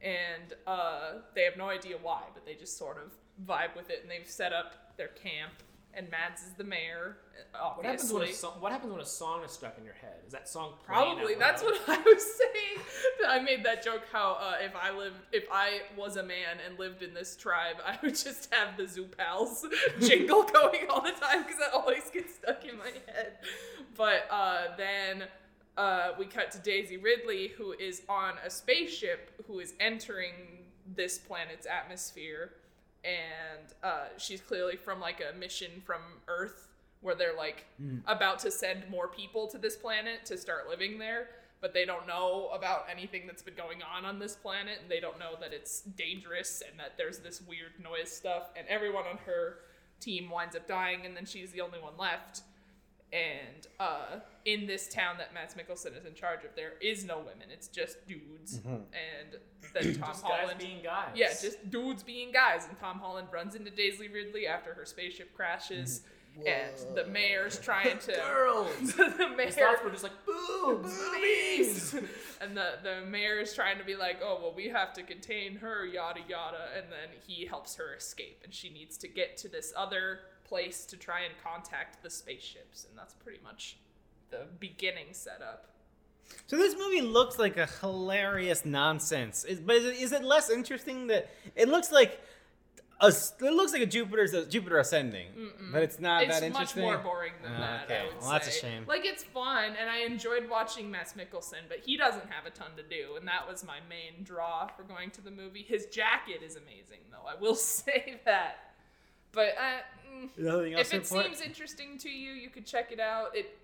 And 0.00 0.54
uh, 0.66 1.20
they 1.34 1.42
have 1.42 1.56
no 1.56 1.68
idea 1.68 1.96
why 2.02 2.22
but 2.32 2.44
they 2.44 2.54
just 2.54 2.76
sort 2.76 2.96
of 2.96 3.12
vibe 3.46 3.76
with 3.76 3.90
it 3.90 4.00
and 4.02 4.10
they've 4.10 4.28
set 4.28 4.52
up 4.52 4.96
their 4.96 5.08
camp 5.08 5.52
and 5.96 6.10
mads 6.10 6.42
is 6.42 6.52
the 6.56 6.64
mayor 6.64 7.16
What 7.52 7.84
happens 7.84 8.12
when 8.12 8.22
a 8.22 8.32
song? 8.32 8.54
What 8.60 8.72
happens 8.72 8.92
when 8.92 9.00
a 9.00 9.06
song 9.06 9.44
is 9.44 9.52
stuck 9.52 9.78
in 9.78 9.84
your 9.84 9.94
head? 9.94 10.20
Is 10.26 10.32
that 10.32 10.48
song 10.48 10.72
Probably. 10.84 11.34
That's 11.34 11.62
what 11.62 11.80
I 11.88 11.98
was 11.98 12.22
saying. 12.22 12.86
I 13.28 13.40
made 13.40 13.64
that 13.64 13.84
joke 13.84 14.02
how 14.12 14.38
uh, 14.40 14.54
if 14.60 14.74
I 14.76 14.96
lived, 14.96 15.16
if 15.32 15.44
I 15.52 15.82
was 15.96 16.16
a 16.16 16.22
man 16.22 16.58
and 16.66 16.78
lived 16.78 17.02
in 17.02 17.14
this 17.14 17.36
tribe, 17.36 17.76
I 17.84 17.98
would 18.02 18.16
just 18.16 18.52
have 18.52 18.76
the 18.76 18.86
Zoo 18.86 19.06
Pals 19.16 19.66
jingle 20.00 20.42
going 20.52 20.88
all 20.90 21.00
the 21.00 21.12
time 21.12 21.42
because 21.42 21.58
that 21.58 21.72
always 21.72 22.10
gets 22.10 22.34
stuck 22.34 22.64
in 22.64 22.78
my 22.78 22.92
head. 23.06 23.34
But 23.96 24.26
uh, 24.30 24.76
then 24.76 25.24
uh, 25.76 26.10
we 26.18 26.26
cut 26.26 26.50
to 26.52 26.58
Daisy 26.58 26.96
Ridley, 26.96 27.48
who 27.48 27.72
is 27.72 28.02
on 28.08 28.34
a 28.44 28.50
spaceship, 28.50 29.30
who 29.46 29.60
is 29.60 29.74
entering 29.80 30.32
this 30.94 31.18
planet's 31.18 31.66
atmosphere, 31.66 32.52
and 33.04 33.74
uh, 33.82 34.06
she's 34.16 34.40
clearly 34.40 34.76
from 34.76 35.00
like 35.00 35.22
a 35.22 35.36
mission 35.36 35.70
from 35.84 36.00
Earth 36.28 36.68
where 37.00 37.14
they're 37.14 37.36
like 37.36 37.66
about 38.06 38.38
to 38.40 38.50
send 38.50 38.88
more 38.90 39.08
people 39.08 39.46
to 39.46 39.58
this 39.58 39.76
planet 39.76 40.24
to 40.24 40.38
start 40.38 40.68
living 40.68 40.98
there 40.98 41.28
but 41.60 41.72
they 41.72 41.86
don't 41.86 42.06
know 42.06 42.50
about 42.52 42.84
anything 42.90 43.22
that's 43.26 43.42
been 43.42 43.54
going 43.54 43.78
on 43.82 44.04
on 44.04 44.18
this 44.18 44.36
planet 44.36 44.78
and 44.82 44.90
they 44.90 45.00
don't 45.00 45.18
know 45.18 45.32
that 45.40 45.52
it's 45.52 45.80
dangerous 45.80 46.62
and 46.68 46.78
that 46.78 46.92
there's 46.98 47.20
this 47.20 47.40
weird 47.48 47.72
noise 47.82 48.10
stuff 48.10 48.50
and 48.56 48.66
everyone 48.68 49.04
on 49.10 49.16
her 49.24 49.60
team 50.00 50.30
winds 50.30 50.54
up 50.56 50.68
dying 50.68 51.06
and 51.06 51.16
then 51.16 51.24
she's 51.24 51.52
the 51.52 51.60
only 51.62 51.78
one 51.78 51.94
left 51.98 52.42
and 53.14 53.68
uh, 53.78 54.18
in 54.44 54.66
this 54.66 54.88
town 54.88 55.16
that 55.18 55.32
Mads 55.32 55.54
Mikkelsen 55.54 55.96
is 55.96 56.04
in 56.04 56.14
charge 56.14 56.44
of, 56.44 56.50
there 56.56 56.72
is 56.80 57.04
no 57.04 57.18
women. 57.18 57.46
It's 57.52 57.68
just 57.68 58.04
dudes. 58.08 58.58
Mm-hmm. 58.58 58.74
And 58.74 59.38
then 59.72 59.94
Tom 60.00 60.08
Just 60.10 60.22
guys 60.24 60.32
Holland. 60.40 60.58
being 60.58 60.82
guys. 60.82 61.10
yeah, 61.14 61.28
just 61.28 61.70
dudes 61.70 62.02
being 62.02 62.32
guys. 62.32 62.66
And 62.68 62.76
Tom 62.80 62.98
Holland 62.98 63.28
runs 63.32 63.54
into 63.54 63.70
Daisy 63.70 64.08
Ridley 64.08 64.48
after 64.48 64.74
her 64.74 64.84
spaceship 64.84 65.32
crashes. 65.34 66.02
And 66.44 66.96
the 66.96 67.06
mayor's 67.06 67.60
trying 67.60 67.96
to. 68.00 68.12
girls. 68.12 68.94
the 68.96 69.32
mayor, 69.36 69.46
His 69.46 69.54
thoughts 69.54 69.84
were 69.84 69.90
just 69.90 70.02
like 70.02 70.26
boobs, 70.26 70.92
boobies. 70.98 71.92
boobies. 71.92 72.10
and 72.40 72.56
the, 72.56 72.78
the 72.82 73.06
mayor 73.06 73.38
is 73.38 73.54
trying 73.54 73.78
to 73.78 73.84
be 73.84 73.94
like, 73.94 74.18
oh, 74.20 74.40
well, 74.42 74.52
we 74.52 74.68
have 74.68 74.92
to 74.94 75.04
contain 75.04 75.54
her, 75.54 75.86
yada, 75.86 76.18
yada. 76.28 76.70
And 76.76 76.86
then 76.90 77.16
he 77.24 77.46
helps 77.46 77.76
her 77.76 77.94
escape. 77.94 78.40
And 78.42 78.52
she 78.52 78.68
needs 78.68 78.98
to 78.98 79.08
get 79.08 79.36
to 79.38 79.48
this 79.48 79.72
other 79.76 80.18
place 80.54 80.84
to 80.86 80.96
try 80.96 81.22
and 81.22 81.34
contact 81.42 82.02
the 82.02 82.10
spaceships. 82.10 82.86
And 82.88 82.96
that's 82.96 83.14
pretty 83.14 83.40
much 83.42 83.76
the 84.30 84.46
beginning 84.60 85.06
setup. 85.12 85.70
So 86.46 86.56
this 86.56 86.74
movie 86.78 87.02
looks 87.02 87.38
like 87.38 87.56
a 87.56 87.66
hilarious 87.80 88.64
nonsense. 88.64 89.44
Is, 89.44 89.58
but 89.60 89.76
is 89.76 89.84
it, 89.84 89.96
is 89.96 90.12
it 90.12 90.22
less 90.22 90.48
interesting 90.50 91.08
that 91.08 91.28
it 91.56 91.68
looks 91.68 91.90
like 91.90 92.20
a, 93.00 93.08
it 93.08 93.52
looks 93.52 93.72
like 93.72 93.82
a 93.82 93.86
Jupiter's 93.86 94.32
Jupiter 94.48 94.78
ascending, 94.78 95.26
but 95.72 95.82
it's 95.82 95.98
not 95.98 96.22
it's 96.22 96.38
that 96.38 96.46
interesting. 96.46 96.84
It's 96.84 96.92
much 96.92 97.02
more 97.04 97.12
boring 97.12 97.32
than 97.42 97.52
Oh, 97.56 97.58
that. 97.60 97.84
okay. 97.86 98.04
Well, 98.20 98.30
that's 98.30 98.46
a 98.48 98.52
shame. 98.52 98.84
Like 98.86 99.04
it's 99.04 99.24
fun, 99.24 99.72
and 99.78 99.90
I 99.90 99.98
enjoyed 100.06 100.48
watching 100.48 100.90
Mads 100.90 101.14
Mikkelsen, 101.14 101.62
but 101.68 101.78
he 101.84 101.96
doesn't 101.96 102.30
have 102.30 102.46
a 102.46 102.50
ton 102.50 102.68
to 102.76 102.82
do, 102.84 103.16
and 103.16 103.26
that 103.26 103.46
was 103.50 103.64
my 103.64 103.78
main 103.88 104.22
draw 104.22 104.68
for 104.68 104.84
going 104.84 105.10
to 105.10 105.20
the 105.20 105.32
movie. 105.32 105.64
His 105.66 105.86
jacket 105.86 106.40
is 106.46 106.54
amazing, 106.54 107.00
though. 107.10 107.28
I 107.28 107.34
will 107.38 107.54
say 107.78 108.20
that. 108.24 108.73
But 109.34 109.54
uh, 109.58 110.12
mm, 110.14 110.28
Nothing 110.38 110.74
else 110.74 110.88
if 110.88 110.94
it 110.94 111.02
report? 111.10 111.26
seems 111.26 111.40
interesting 111.40 111.98
to 111.98 112.08
you, 112.08 112.32
you 112.32 112.48
could 112.50 112.66
check 112.66 112.92
it 112.92 113.00
out. 113.00 113.34
It 113.36 113.58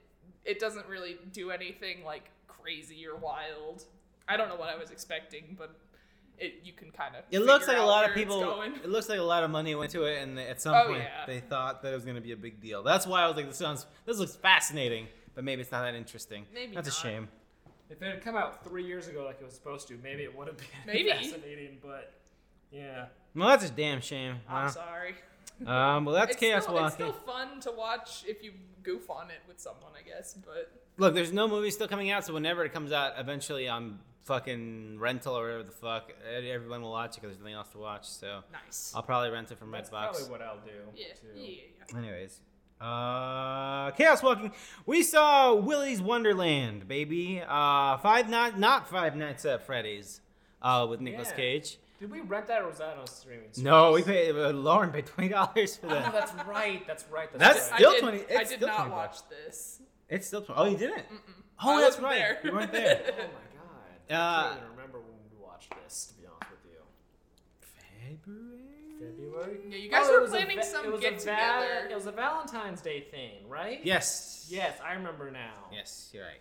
it 0.44 0.58
doesn't 0.58 0.86
really 0.86 1.18
do 1.32 1.50
anything 1.50 2.04
like 2.04 2.30
crazy 2.48 3.06
or 3.06 3.16
wild. 3.16 3.84
I 4.28 4.36
don't 4.36 4.48
know 4.48 4.56
what 4.56 4.68
I 4.68 4.76
was 4.76 4.90
expecting, 4.90 5.56
but 5.58 5.74
it 6.38 6.60
you 6.64 6.72
can 6.72 6.90
kind 6.90 7.14
of. 7.16 7.24
It 7.30 7.40
looks 7.40 7.68
like 7.68 7.78
a 7.78 7.82
lot 7.82 8.08
of 8.08 8.14
people. 8.14 8.62
It 8.62 8.88
looks 8.88 9.08
like 9.08 9.18
a 9.18 9.22
lot 9.22 9.44
of 9.44 9.50
money 9.50 9.74
went 9.74 9.90
to 9.92 10.04
it, 10.04 10.22
and 10.22 10.38
at 10.38 10.60
some 10.60 10.74
Oh, 10.74 10.86
point 10.86 11.02
yeah. 11.02 11.26
they 11.26 11.40
thought 11.40 11.82
that 11.82 11.92
it 11.92 11.94
was 11.94 12.04
going 12.04 12.16
to 12.16 12.22
be 12.22 12.32
a 12.32 12.36
big 12.36 12.60
deal. 12.60 12.82
That's 12.82 13.06
why 13.06 13.22
I 13.22 13.26
was 13.28 13.36
like, 13.36 13.46
"This 13.48 13.56
sounds, 13.58 13.86
this 14.06 14.18
looks 14.18 14.36
fascinating," 14.36 15.06
but 15.34 15.44
maybe 15.44 15.62
it's 15.62 15.70
not 15.72 15.82
that 15.82 15.94
interesting. 15.94 16.46
Maybe 16.54 16.74
That's 16.74 16.88
a 16.88 16.92
shame. 16.92 17.28
If 17.90 18.00
it 18.00 18.06
had 18.06 18.22
come 18.22 18.36
out 18.36 18.64
three 18.64 18.84
years 18.86 19.08
ago 19.08 19.24
like 19.24 19.40
it 19.40 19.44
was 19.44 19.54
supposed 19.54 19.88
to, 19.88 19.98
maybe 20.02 20.22
it 20.22 20.36
would 20.36 20.46
have 20.46 20.56
been 20.56 20.66
Maybe. 20.86 21.10
fascinating. 21.10 21.78
But 21.82 22.12
yeah, 22.70 23.06
Well, 23.34 23.48
that's 23.48 23.64
a 23.64 23.70
damn 23.70 24.00
shame. 24.00 24.36
I'm 24.48 24.66
Huh? 24.66 24.70
sorry. 24.70 25.14
Um, 25.66 26.04
well, 26.04 26.14
that's 26.14 26.32
it's 26.32 26.40
chaos 26.40 26.62
still, 26.64 26.74
It's 26.86 26.98
walking. 26.98 27.14
still 27.14 27.34
fun 27.34 27.60
to 27.60 27.70
watch 27.72 28.24
if 28.26 28.42
you 28.42 28.52
goof 28.82 29.10
on 29.10 29.30
it 29.30 29.40
with 29.46 29.60
someone, 29.60 29.92
I 29.98 30.06
guess. 30.08 30.34
But 30.34 30.72
Look, 30.96 31.14
there's 31.14 31.32
no 31.32 31.48
movie 31.48 31.70
still 31.70 31.88
coming 31.88 32.10
out, 32.10 32.24
so 32.24 32.32
whenever 32.34 32.64
it 32.64 32.72
comes 32.72 32.92
out, 32.92 33.12
eventually 33.18 33.68
on 33.68 33.98
fucking 34.24 34.98
rental 34.98 35.36
or 35.36 35.42
whatever 35.44 35.62
the 35.64 35.70
fuck, 35.72 36.12
everyone 36.34 36.82
will 36.82 36.90
watch 36.92 37.16
it 37.16 37.20
because 37.20 37.36
there's 37.36 37.40
nothing 37.40 37.54
else 37.54 37.68
to 37.70 37.78
watch. 37.78 38.08
So 38.08 38.40
nice. 38.52 38.92
I'll 38.94 39.02
probably 39.02 39.30
rent 39.30 39.50
it 39.50 39.58
from 39.58 39.70
that's 39.70 39.90
Redbox. 39.90 40.10
probably 40.12 40.30
what 40.30 40.42
I'll 40.42 40.56
do. 40.64 40.70
yeah, 40.94 41.06
too. 41.20 41.38
yeah, 41.40 41.62
yeah. 41.92 41.98
Anyways, 41.98 42.40
uh, 42.80 43.90
Chaos 43.92 44.22
Walking. 44.22 44.52
We 44.86 45.02
saw 45.02 45.54
Willy's 45.54 46.00
Wonderland, 46.00 46.88
baby. 46.88 47.42
Uh, 47.46 47.98
five 47.98 48.28
night, 48.30 48.58
not 48.58 48.88
Five 48.88 49.16
Nights 49.16 49.44
at 49.44 49.66
Freddy's, 49.66 50.20
uh, 50.62 50.86
with 50.88 51.00
Nicolas 51.00 51.28
Yeah. 51.30 51.36
Cage. 51.36 51.78
Did 52.00 52.10
we 52.10 52.20
rent 52.22 52.46
that 52.46 52.62
or 52.62 52.68
was 52.68 52.78
that 52.78 52.96
on 52.96 53.04
a 53.04 53.06
streaming? 53.06 53.44
service? 53.52 53.58
No, 53.58 53.92
we 53.92 54.02
paid. 54.02 54.34
Uh, 54.34 54.50
Lauren 54.50 54.90
paid 54.90 55.06
twenty 55.06 55.28
dollars 55.28 55.76
for 55.76 55.86
Oh, 55.86 55.90
that. 55.90 56.12
that's 56.12 56.32
right. 56.46 56.84
That's 56.86 57.04
right. 57.10 57.30
That's 57.38 57.70
right. 57.70 57.78
Still 57.78 57.90
I 57.90 57.92
did, 57.92 58.00
20 58.00 58.18
I 58.18 58.38
did 58.38 58.46
still 58.48 58.68
not 58.68 58.76
20 58.78 58.90
watch 58.90 59.10
bucks. 59.10 59.22
this. 59.44 59.82
It's 60.08 60.26
still. 60.26 60.40
Tw- 60.42 60.50
oh, 60.56 60.64
you 60.64 60.76
didn't. 60.78 61.04
Oh, 61.62 61.76
I 61.76 61.80
that's 61.82 61.98
right. 62.00 62.16
there. 62.18 62.38
You 62.42 62.52
weren't 62.52 62.72
there. 62.80 63.02
Oh 63.06 63.12
my 63.12 63.22
god. 63.22 63.26
Uh, 64.10 64.14
I 64.14 64.42
can't 64.48 64.56
even 64.62 64.70
remember 64.70 64.98
when 65.00 65.08
we 65.30 65.44
watched 65.44 65.72
this. 65.84 66.06
To 66.06 66.14
be 66.22 66.26
honest 66.26 66.50
with 66.50 66.72
you. 66.72 66.80
February. 68.08 68.58
February. 68.98 69.58
Yeah, 69.68 69.76
you 69.76 69.90
guys 69.90 70.06
Oh, 70.08 70.14
were 70.14 70.20
was 70.22 70.30
a 70.32 70.36
planning 70.36 70.56
va- 70.58 70.64
some 70.64 70.84
it 70.86 70.92
was 70.92 71.00
a 71.00 71.02
get 71.02 71.22
val- 71.22 71.62
together. 71.62 71.88
It 71.90 71.94
was 71.94 72.06
a 72.06 72.12
Valentine's 72.12 72.80
Day 72.80 73.02
thing, 73.10 73.48
right? 73.48 73.80
Yes. 73.84 74.46
Yes, 74.50 74.78
I 74.84 74.94
remember 74.94 75.30
now. 75.30 75.52
Yes, 75.72 76.10
you're 76.12 76.24
right. 76.24 76.40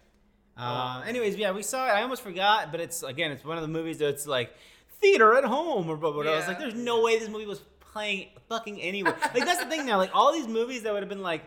Uh, 0.57 1.03
anyways, 1.07 1.35
yeah, 1.37 1.51
we 1.51 1.63
saw 1.63 1.85
it. 1.87 1.91
I 1.91 2.01
almost 2.01 2.21
forgot, 2.21 2.71
but 2.71 2.81
it's 2.81 3.01
again, 3.03 3.31
it's 3.31 3.45
one 3.45 3.57
of 3.57 3.61
the 3.61 3.69
movies 3.69 3.97
that's 3.97 4.27
like 4.27 4.53
theater 5.01 5.33
at 5.35 5.43
home 5.45 5.89
or 5.89 5.97
blah, 5.97 6.12
blah, 6.12 6.23
blah. 6.23 6.31
I 6.33 6.35
was 6.38 6.47
like, 6.47 6.59
there's 6.59 6.73
no 6.75 7.01
way 7.01 7.17
this 7.19 7.29
movie 7.29 7.45
was 7.45 7.62
playing 7.79 8.27
fucking 8.49 8.81
anywhere. 8.81 9.15
like 9.33 9.45
that's 9.45 9.63
the 9.63 9.69
thing 9.69 9.85
now. 9.85 9.97
Like 9.97 10.12
all 10.13 10.31
these 10.33 10.47
movies 10.47 10.83
that 10.83 10.93
would 10.93 11.01
have 11.01 11.09
been 11.09 11.21
like 11.21 11.43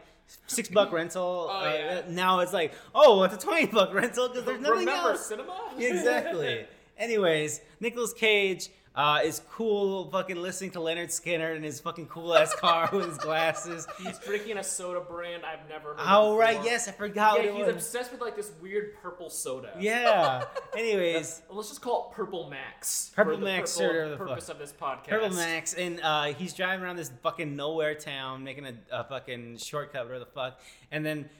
six 0.47 0.69
buck 0.69 0.93
rental, 0.99 1.49
Oh, 1.51 1.55
uh, 1.61 1.71
yeah. 1.73 2.03
now 2.09 2.41
it's 2.41 2.53
like, 2.53 2.73
oh, 2.95 3.23
it's 3.25 3.35
a 3.35 3.39
twenty 3.39 3.67
buck 3.67 3.93
rental 3.95 4.29
because 4.29 4.45
there's 4.45 4.61
nothing 4.61 4.81
remember 4.81 5.11
else. 5.11 5.27
cinema? 5.27 5.57
exactly. 5.79 6.67
Anyways, 6.99 7.61
Nicolas 7.81 8.13
Cage 8.13 8.69
uh, 8.95 9.21
is 9.25 9.41
cool, 9.51 10.11
fucking 10.11 10.37
listening 10.37 10.71
to 10.73 10.79
Lynyrd 10.79 11.07
Skynyrd 11.09 11.57
in 11.57 11.63
his 11.63 11.81
fucking 11.81 12.07
cool 12.09 12.35
ass 12.37 12.55
car 12.55 12.91
with 12.93 13.07
his 13.09 13.17
glasses. 13.19 13.87
He's 14.03 14.19
drinking 14.19 14.59
a 14.59 14.63
soda 14.65 15.01
brand 15.01 15.45
I've 15.47 15.67
never 15.69 15.91
heard 15.95 16.01
Oh 16.01 16.37
right, 16.37 16.61
yes, 16.63 16.89
I 16.89 16.93
forgot 16.93 17.43
Yeah, 17.43 17.53
he's 17.53 17.67
was. 17.67 17.77
obsessed 17.77 18.13
with 18.13 18.21
like 18.21 18.37
this 18.37 18.53
weird 18.61 18.95
purple 19.03 19.31
soda. 19.31 19.71
Yeah. 19.81 20.45
Anyways. 20.77 21.15
That's- 21.15 21.43
let's 21.51 21.69
just 21.71 21.81
call 21.81 22.11
it 22.11 22.17
Purple 22.17 22.51
Max. 22.51 23.11
Purple 23.17 23.39
Max, 23.39 23.79
purpose- 23.79 23.95
or 23.95 24.09
the 24.11 24.17
purpose 24.19 24.47
fuck. 24.47 24.55
of 24.57 24.61
this 24.61 24.73
podcast. 24.73 25.09
Purple 25.09 25.31
Max, 25.37 25.73
and 25.75 26.01
uh, 26.03 26.25
he's 26.35 26.53
driving 26.53 26.85
around 26.85 26.97
this 26.97 27.11
fucking 27.23 27.57
nowhere 27.57 27.95
town, 27.95 28.45
making 28.45 28.67
a, 28.67 28.75
a 28.91 29.05
fucking 29.05 29.57
shortcut, 29.57 30.05
whatever 30.05 30.19
the 30.19 30.31
fuck, 30.31 30.61
and 30.91 31.05
then 31.07 31.31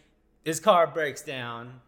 his 0.45 0.59
car 0.59 0.87
breaks 0.87 1.23
down, 1.23 1.81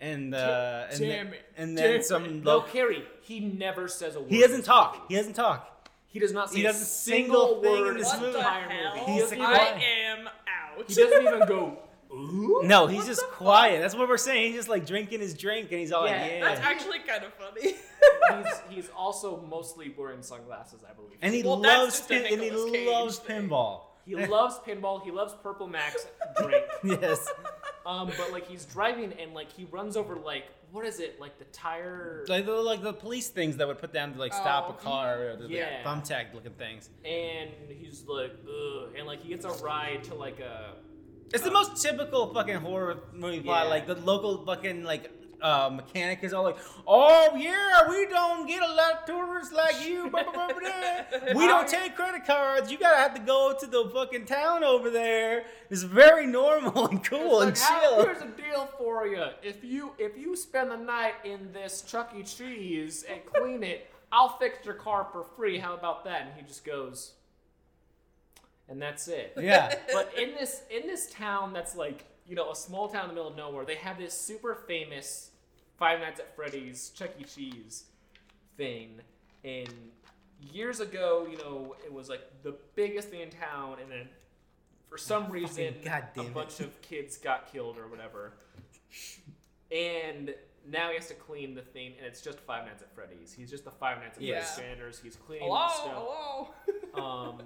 and 0.00 0.34
uh, 0.34 0.86
and 0.90 0.98
Damn 1.00 1.08
then, 1.08 1.26
it. 1.34 1.40
and 1.56 1.76
Damn 1.76 1.84
then 1.86 2.00
it. 2.00 2.04
some 2.06 2.42
No, 2.42 2.56
lo- 2.58 2.62
Carrie. 2.62 3.04
He 3.22 3.40
never 3.40 3.88
says 3.88 4.16
a 4.16 4.20
word. 4.20 4.30
he 4.30 4.40
doesn't 4.40 4.64
talk. 4.64 5.06
He 5.08 5.16
doesn't 5.16 5.34
talk. 5.34 5.74
He 6.06 6.18
does 6.18 6.32
not 6.32 6.50
say 6.50 6.56
He 6.58 6.62
doesn't 6.62 6.84
single 6.86 7.60
single 7.60 7.62
thing 7.62 7.74
in 7.76 7.80
word 7.82 7.98
this 8.00 8.14
in 8.14 8.20
movie. 8.20 8.32
the 8.32 8.38
What 8.38 8.44
the 8.44 8.48
entire 8.48 8.68
hell? 8.70 8.96
movie. 8.96 9.12
He's 9.12 9.22
doesn't 9.22 9.38
like, 9.38 9.60
even- 9.60 9.80
I 9.80 9.82
am 10.06 10.26
out. 10.28 10.84
He 10.88 10.94
doesn't 10.94 11.22
even 11.26 11.46
go. 11.48 11.78
Ooh. 12.10 12.62
No, 12.64 12.86
he's 12.86 13.04
just 13.04 13.20
the 13.20 13.26
quiet. 13.26 13.82
That's 13.82 13.94
what 13.94 14.08
we're 14.08 14.16
saying. 14.16 14.46
He's 14.46 14.54
just 14.60 14.68
like 14.70 14.86
drinking 14.86 15.20
his 15.20 15.34
drink, 15.34 15.70
and 15.72 15.78
he's 15.80 15.92
all 15.92 16.06
Yeah, 16.06 16.22
like, 16.22 16.30
yeah. 16.32 16.40
That's 16.40 16.60
actually 16.60 17.00
kind 17.00 17.22
of 17.24 17.34
funny. 17.34 17.74
he's 17.74 18.60
he's 18.70 18.90
also 18.96 19.44
mostly 19.50 19.92
wearing 19.94 20.22
sunglasses, 20.22 20.80
I 20.88 20.94
believe. 20.94 21.18
and 21.20 21.34
he 21.34 21.42
Well, 21.42 21.58
that's 21.58 21.78
loves 21.78 21.98
just 21.98 22.10
a 22.10 22.14
pin- 22.14 22.32
and 22.32 22.42
he 22.42 22.48
Nicolas 22.48 22.70
Cage 22.72 22.88
loves 22.88 23.18
thing. 23.18 23.48
pinball. 23.50 23.80
He 24.16 24.26
loves 24.26 24.58
pinball. 24.66 25.02
He 25.02 25.10
loves 25.10 25.34
Purple 25.42 25.66
Max 25.68 26.06
drink. 26.40 26.64
yes, 26.84 27.28
Um, 27.86 28.10
but 28.18 28.32
like 28.32 28.46
he's 28.46 28.64
driving 28.64 29.12
and 29.20 29.34
like 29.34 29.50
he 29.52 29.64
runs 29.66 29.96
over 29.96 30.16
like 30.16 30.44
what 30.70 30.84
is 30.84 31.00
it 31.00 31.18
like 31.18 31.38
the 31.38 31.46
tire 31.46 32.24
like 32.28 32.44
the 32.44 32.52
like 32.52 32.82
the 32.82 32.92
police 32.92 33.28
things 33.28 33.56
that 33.56 33.66
would 33.66 33.78
put 33.78 33.92
down 33.92 34.12
to 34.12 34.18
like 34.18 34.34
stop 34.34 34.66
Oh. 34.68 34.72
a 34.72 34.74
car, 34.82 35.28
or 35.28 35.36
the, 35.36 35.48
Yeah. 35.48 35.82
the 35.82 35.88
thumbtack 35.88 36.34
looking 36.34 36.52
things. 36.52 36.90
and 37.04 37.50
he's 37.80 38.04
like 38.06 38.32
ugh 38.46 38.90
and 38.96 39.06
like 39.06 39.22
he 39.22 39.30
gets 39.30 39.44
a 39.46 39.50
ride 39.64 40.04
to 40.04 40.14
like 40.14 40.40
a 40.40 40.74
It's 41.32 41.42
the 41.42 41.50
most 41.50 41.82
typical 41.82 42.32
fucking 42.34 42.56
horror 42.56 42.96
movie 43.14 43.40
plot. 43.40 43.64
Yeah. 43.66 43.70
Like 43.70 43.86
the 43.86 43.94
local 43.96 44.44
fucking 44.44 44.84
like 44.84 45.10
uh, 45.40 45.70
mechanic 45.72 46.20
is 46.22 46.32
all 46.32 46.44
like, 46.44 46.58
"Oh 46.86 47.34
yeah, 47.36 47.88
we 47.88 48.06
don't 48.06 48.46
get 48.46 48.62
a 48.62 48.72
lot 48.72 48.92
of 49.00 49.04
tourists 49.06 49.52
like 49.52 49.86
you. 49.86 50.04
we 51.34 51.46
don't 51.46 51.68
take 51.68 51.94
credit 51.94 52.24
cards. 52.26 52.70
You 52.70 52.78
gotta 52.78 52.96
have 52.96 53.14
to 53.14 53.20
go 53.20 53.54
to 53.58 53.66
the 53.66 53.90
fucking 53.94 54.26
town 54.26 54.64
over 54.64 54.90
there. 54.90 55.44
It's 55.70 55.82
very 55.82 56.26
normal 56.26 56.88
and 56.88 57.04
cool 57.04 57.42
and 57.42 57.50
like, 57.50 57.58
"How- 57.58 57.80
chill." 57.80 58.04
here's 58.04 58.22
a 58.22 58.26
deal 58.26 58.68
for 58.78 59.06
you. 59.06 59.24
If 59.42 59.62
you 59.64 59.92
if 59.98 60.16
you 60.16 60.34
spend 60.36 60.70
the 60.70 60.76
night 60.76 61.14
in 61.24 61.52
this 61.52 61.82
Chuck 61.82 62.12
E. 62.18 62.22
Cheese 62.22 63.04
and 63.08 63.24
clean 63.26 63.62
it, 63.62 63.90
I'll 64.12 64.36
fix 64.38 64.64
your 64.64 64.74
car 64.74 65.06
for 65.12 65.24
free. 65.36 65.58
How 65.58 65.74
about 65.74 66.04
that? 66.04 66.22
And 66.22 66.30
he 66.36 66.42
just 66.42 66.64
goes, 66.64 67.12
and 68.68 68.80
that's 68.80 69.06
it. 69.08 69.34
Yeah. 69.38 69.74
But 69.92 70.12
in 70.18 70.34
this 70.34 70.62
in 70.70 70.86
this 70.86 71.10
town 71.10 71.52
that's 71.52 71.76
like 71.76 72.04
you 72.28 72.34
know 72.36 72.50
a 72.50 72.56
small 72.56 72.88
town 72.88 73.04
in 73.04 73.08
the 73.08 73.14
middle 73.14 73.30
of 73.30 73.36
nowhere, 73.36 73.64
they 73.64 73.76
have 73.76 73.98
this 73.98 74.14
super 74.14 74.54
famous 74.54 75.30
Five 75.78 76.00
Nights 76.00 76.20
at 76.20 76.34
Freddy's 76.36 76.90
Chuck 76.90 77.10
E. 77.20 77.24
Cheese 77.24 77.84
thing. 78.56 79.00
And 79.44 79.72
years 80.52 80.80
ago, 80.80 81.26
you 81.30 81.38
know, 81.38 81.76
it 81.84 81.92
was 81.92 82.08
like 82.08 82.20
the 82.42 82.54
biggest 82.74 83.08
thing 83.10 83.20
in 83.20 83.30
town, 83.30 83.76
and 83.80 83.90
then 83.90 84.08
for 84.88 84.98
some 84.98 85.28
reason, 85.30 85.74
a 85.86 86.02
it. 86.20 86.34
bunch 86.34 86.60
of 86.60 86.80
kids 86.82 87.16
got 87.16 87.52
killed 87.52 87.78
or 87.78 87.86
whatever. 87.88 88.32
And 89.70 90.34
now 90.68 90.88
he 90.88 90.96
has 90.96 91.08
to 91.08 91.14
clean 91.14 91.54
the 91.54 91.62
thing, 91.62 91.92
and 91.98 92.06
it's 92.06 92.20
just 92.22 92.40
Five 92.40 92.66
Nights 92.66 92.82
at 92.82 92.92
Freddy's. 92.94 93.32
He's 93.32 93.50
just 93.50 93.64
the 93.64 93.70
Five 93.70 93.98
Nights 94.00 94.16
at 94.16 94.22
Yeah. 94.22 94.34
Freddy's 94.40 94.50
standards. 94.54 95.00
He's 95.02 95.16
cleaning 95.16 95.46
hello, 95.46 95.66
the 95.68 95.74
stuff. 95.74 95.92
hello. 95.94 96.48
Um, 96.94 97.38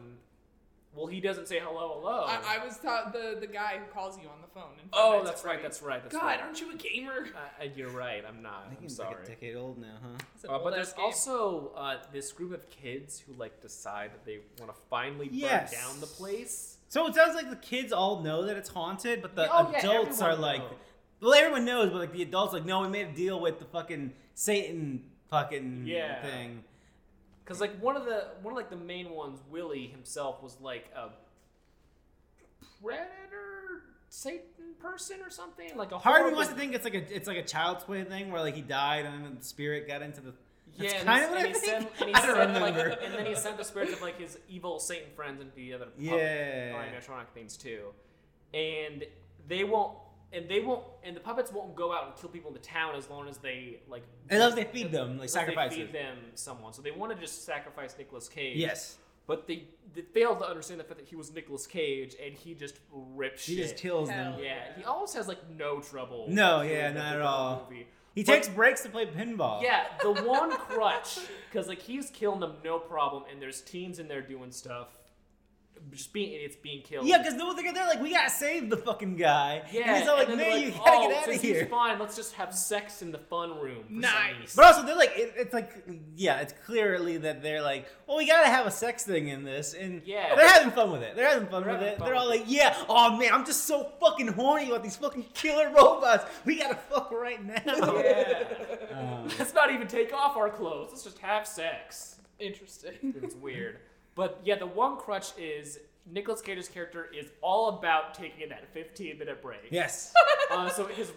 well, 0.94 1.06
he 1.06 1.20
doesn't 1.20 1.48
say 1.48 1.58
hello, 1.58 1.98
hello. 2.00 2.24
I, 2.26 2.58
I 2.60 2.64
was 2.64 2.76
taught 2.78 3.12
the 3.12 3.36
the 3.40 3.46
guy 3.46 3.78
who 3.78 3.84
calls 3.92 4.18
you 4.18 4.28
on 4.28 4.40
the 4.42 4.48
phone. 4.48 4.72
In 4.82 4.88
Five 4.90 4.92
oh, 4.92 5.10
Nights 5.12 5.20
at 5.20 5.24
that's 5.26 5.42
right. 5.44 5.60
Freddy's. 5.60 5.62
That's 5.62 5.82
right. 5.82 6.02
That's 6.02 6.14
God, 6.16 6.22
right. 6.26 6.40
aren't 6.40 6.60
you 6.60 6.70
a 6.72 6.76
gamer? 6.76 7.26
Uh, 7.34 7.64
uh, 7.64 7.68
you're 7.74 7.90
right. 7.90 8.22
I'm 8.28 8.42
not. 8.42 8.64
I 8.66 8.68
think 8.68 8.78
I'm 8.80 8.82
he's 8.84 8.96
sorry. 8.96 9.14
like 9.14 9.24
a 9.24 9.26
decade 9.28 9.56
old 9.56 9.78
now, 9.78 9.94
huh? 10.02 10.08
It's 10.34 10.44
an 10.44 10.50
Uh, 10.50 10.58
but 10.58 10.64
old-ass 10.64 10.74
there's 10.76 10.92
game. 10.92 11.04
also 11.04 11.72
uh, 11.76 11.96
this 12.12 12.30
group 12.32 12.52
of 12.52 12.68
kids 12.70 13.18
who 13.20 13.32
like 13.34 13.60
decide 13.62 14.12
that 14.12 14.24
they 14.26 14.40
want 14.58 14.74
to 14.74 14.78
finally 14.90 15.28
burn 15.28 15.40
down 15.72 16.00
the 16.00 16.06
place. 16.06 16.76
So 16.88 17.06
it 17.06 17.14
sounds 17.14 17.34
like 17.34 17.48
the 17.48 17.56
kids 17.56 17.90
all 17.92 18.20
know 18.22 18.44
that 18.44 18.56
it's 18.58 18.68
haunted, 18.68 19.22
but 19.22 19.34
the 19.34 19.48
Oh, 19.50 19.70
yeah, 19.72 19.78
adults 19.78 20.20
are 20.20 20.36
like, 20.36 20.60
knows. 20.60 20.72
well, 21.22 21.32
everyone 21.34 21.64
knows, 21.64 21.88
but 21.90 21.98
like 22.00 22.12
the 22.12 22.20
adults, 22.22 22.52
like, 22.52 22.66
no, 22.66 22.82
we 22.82 22.88
made 22.88 23.06
a 23.06 23.12
deal 23.12 23.40
with 23.40 23.58
the 23.58 23.64
fucking 23.64 24.12
Satan 24.34 25.04
fucking 25.30 25.84
Yeah. 25.86 26.20
thing. 26.20 26.64
Because 27.44 27.60
like 27.60 27.78
one 27.80 27.96
of 27.96 28.04
the 28.04 28.28
one 28.42 28.52
of 28.52 28.56
like 28.56 28.70
the 28.70 28.76
main 28.76 29.10
ones, 29.10 29.40
Willie 29.50 29.86
himself 29.88 30.42
was 30.42 30.56
like 30.60 30.90
a 30.96 31.08
predator 32.82 33.82
Satan 34.08 34.74
person 34.80 35.18
or 35.24 35.30
something. 35.30 35.76
Like 35.76 35.92
a 35.92 35.98
Part 35.98 36.22
of 36.22 36.28
me 36.28 36.34
wants 36.34 36.50
to 36.52 36.56
think 36.58 36.74
it's 36.74 36.84
like 36.84 36.94
a 36.94 37.14
it's 37.14 37.26
like 37.28 37.38
a 37.38 37.42
child's 37.44 37.84
play 37.84 38.04
thing 38.04 38.30
where 38.30 38.40
like 38.40 38.54
he 38.54 38.60
died 38.62 39.06
and 39.06 39.24
then 39.24 39.36
the 39.38 39.44
spirit 39.44 39.86
got 39.88 40.02
into 40.02 40.20
the. 40.20 40.32
Yeah, 40.78 40.88
That's 40.88 40.94
and, 40.94 41.06
kind 41.06 41.18
he- 41.18 41.24
of 41.24 41.30
what 41.30 41.38
and 41.38 41.46
I 41.46 41.48
he 41.48 41.54
think. 41.54 41.64
sent, 41.66 42.00
and 42.00 42.08
he 42.08 42.14
I 42.14 42.20
sent, 42.22 42.62
like, 42.62 42.98
and 43.04 43.14
then 43.14 43.26
he 43.26 43.34
sent 43.34 43.58
the 43.58 43.64
spirits 43.64 43.92
of 43.92 44.00
like 44.00 44.18
his 44.18 44.38
evil 44.48 44.78
Satan 44.78 45.08
friends 45.14 45.40
into 45.42 45.54
the 45.54 45.74
other 45.74 45.88
Yeah. 45.98 46.72
animatronic 46.72 47.28
things 47.34 47.56
too, 47.58 47.88
and 48.54 49.04
they 49.48 49.64
won't. 49.64 49.98
And 50.34 50.48
they 50.48 50.60
won't, 50.60 50.82
and 51.04 51.14
the 51.14 51.20
puppets 51.20 51.52
won't 51.52 51.74
go 51.76 51.92
out 51.92 52.06
and 52.06 52.16
kill 52.16 52.30
people 52.30 52.48
in 52.48 52.54
the 52.54 52.60
town 52.60 52.94
as 52.96 53.10
long 53.10 53.28
as 53.28 53.36
they 53.38 53.80
like. 53.88 54.02
Unless 54.30 54.54
they 54.54 54.64
feed 54.64 54.90
them, 54.90 55.18
like 55.18 55.28
sacrifice 55.28 55.70
They 55.72 55.76
feed 55.84 55.92
them 55.92 56.16
someone, 56.34 56.72
so 56.72 56.80
they 56.80 56.90
want 56.90 57.12
to 57.14 57.18
just 57.20 57.44
sacrifice 57.44 57.94
Nicolas 57.98 58.28
Cage. 58.28 58.56
Yes. 58.56 58.96
but 59.26 59.46
they, 59.46 59.64
they 59.94 60.00
failed 60.00 60.38
to 60.40 60.46
understand 60.48 60.80
the 60.80 60.84
fact 60.84 60.98
that 61.00 61.06
he 61.08 61.16
was 61.16 61.32
Nicolas 61.34 61.66
Cage, 61.66 62.16
and 62.24 62.34
he 62.34 62.54
just 62.54 62.78
rips 62.92 63.44
He 63.46 63.56
shit. 63.56 63.62
just 63.64 63.76
kills 63.76 64.08
them. 64.08 64.32
Hell. 64.34 64.42
Yeah, 64.42 64.58
he 64.76 64.84
almost 64.84 65.14
has 65.16 65.28
like 65.28 65.38
no 65.50 65.80
trouble. 65.80 66.24
No, 66.28 66.62
yeah, 66.62 66.90
not 66.92 67.16
at 67.16 67.20
all. 67.22 67.66
Movie. 67.70 67.86
He 68.14 68.24
But- 68.24 68.32
takes 68.32 68.48
breaks 68.48 68.82
to 68.84 68.88
play 68.88 69.06
pinball. 69.06 69.62
Yeah, 69.62 69.84
the 70.02 70.12
one 70.12 70.50
crutch, 70.68 71.18
because 71.50 71.68
like 71.68 71.80
he's 71.82 72.08
killing 72.10 72.40
them 72.40 72.54
no 72.64 72.78
problem, 72.78 73.24
and 73.30 73.40
there's 73.40 73.60
teens 73.60 73.98
in 73.98 74.08
there 74.08 74.22
doing 74.22 74.50
stuff, 74.50 74.88
just 75.90 76.12
being 76.12 76.32
idiots, 76.32 76.56
being 76.56 76.82
killed. 76.82 77.06
Yeah, 77.06 77.18
because 77.18 77.34
they're, 77.36 77.72
they're 77.72 77.86
like, 77.86 78.00
we 78.00 78.10
gotta 78.10 78.30
save 78.30 78.70
the 78.70 78.76
fucking 78.76 79.16
guy. 79.16 79.62
yeah, 79.72 79.82
and 79.94 79.96
he's 79.98 80.08
all 80.08 80.16
like, 80.16 80.28
and 80.28 80.36
man, 80.38 80.48
then 80.48 80.58
they're 80.60 80.68
you 80.68 80.74
gotta 80.76 80.90
oh, 80.92 81.08
get 81.08 81.28
out 81.28 81.34
of 81.34 81.40
here. 81.42 81.60
He's 81.60 81.68
fine. 81.70 81.98
Let's 81.98 82.16
just 82.16 82.34
have 82.34 82.54
sex 82.54 83.02
in 83.02 83.12
the 83.12 83.18
fun 83.18 83.58
room. 83.58 83.84
for 83.86 83.92
Nice. 83.92 84.34
reason. 84.40 84.52
But 84.56 84.64
also, 84.66 84.86
they're 84.86 84.96
like, 84.96 85.12
it, 85.16 85.34
it's 85.36 85.52
like, 85.52 85.70
yeah, 86.16 86.40
it's 86.40 86.54
clearly 86.64 87.16
that 87.18 87.42
they're 87.42 87.62
like, 87.62 87.86
well, 88.06 88.16
we 88.16 88.26
gotta 88.26 88.48
have 88.48 88.66
a 88.66 88.70
sex 88.70 89.04
thing 89.04 89.28
in 89.28 89.44
this, 89.44 89.74
and 89.74 90.02
Yeah. 90.04 90.34
they're 90.34 90.48
having 90.48 90.70
fun 90.70 90.92
with 90.92 91.02
it. 91.02 91.16
They're 91.16 91.28
having 91.28 91.48
fun 91.48 91.62
They're 91.64 91.72
with 91.72 91.80
having 91.80 91.94
it. 91.94 91.98
fun 91.98 92.06
They're 92.08 92.16
all 92.16 92.28
like, 92.28 92.44
yeah, 92.46 92.76
oh 92.88 93.16
man, 93.18 93.32
I'm 93.32 93.44
just 93.44 93.64
so 93.64 93.90
fucking 94.00 94.28
horny 94.28 94.68
about 94.68 94.82
these 94.82 94.96
fucking 94.96 95.26
killer 95.34 95.70
robots. 95.70 96.24
We 96.44 96.58
gotta 96.58 96.76
fuck 96.76 97.10
right 97.12 97.44
now. 97.44 97.62
yeah. 98.02 98.44
Um, 98.92 99.26
Let's 99.38 99.54
not 99.54 99.72
even 99.72 99.88
take 99.88 100.12
off 100.12 100.36
our 100.36 100.50
clothes. 100.50 100.88
Let's 100.90 101.02
just 101.04 101.18
have 101.20 101.46
sex. 101.46 102.16
Interesting. 102.38 103.14
It's 103.22 103.34
weird. 103.34 103.78
But 104.14 104.40
yeah, 104.44 104.56
the 104.56 104.66
one 104.66 104.98
crutch 104.98 105.32
is 105.38 105.78
Nicolas 106.10 106.40
Cage's 106.40 106.68
character 106.68 107.08
is 107.16 107.26
all 107.40 107.78
about 107.78 108.14
taking 108.14 108.48
that 108.50 108.72
15 108.72 109.18
minute 109.18 109.42
break. 109.42 109.68
yes. 109.70 110.12
Uh, 110.50 110.68
so 110.68 110.84
his 110.84 111.10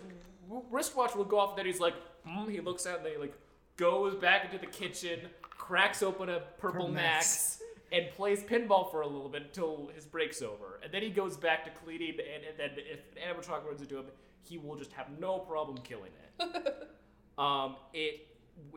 wristwatch 0.71 1.13
will 1.13 1.25
go 1.25 1.39
off, 1.39 1.49
and 1.49 1.57
then 1.57 1.65
he's 1.65 1.81
like, 1.81 1.95
hmm, 2.25 2.49
he 2.49 2.61
looks 2.61 2.87
out, 2.87 2.97
and 2.97 3.05
then 3.05 3.11
he 3.13 3.17
like 3.17 3.33
goes 3.75 4.15
back 4.15 4.45
into 4.45 4.57
the 4.57 4.71
kitchen, 4.71 5.19
cracks 5.41 6.01
open 6.01 6.29
a 6.29 6.39
purple 6.57 6.83
Purple 6.83 6.87
Max, 6.87 7.59
and 7.91 8.09
plays 8.11 8.43
pinball 8.43 8.89
for 8.89 9.01
a 9.01 9.07
little 9.07 9.27
bit 9.27 9.41
until 9.41 9.91
his 9.93 10.05
break's 10.05 10.41
over. 10.41 10.79
And 10.83 10.93
then 10.93 11.01
he 11.01 11.09
goes 11.09 11.35
back 11.35 11.65
to 11.65 11.71
cleaning, 11.83 12.11
and, 12.11 12.45
and 12.45 12.57
then 12.57 12.69
if 12.77 12.99
an 13.17 13.35
animatronic 13.35 13.65
runs 13.65 13.81
into 13.81 13.97
him, 13.97 14.05
he 14.43 14.57
will 14.57 14.77
just 14.77 14.93
have 14.93 15.07
no 15.19 15.39
problem 15.39 15.77
killing 15.79 16.11
it. 16.39 16.87
um, 17.37 17.75
it 17.93 18.27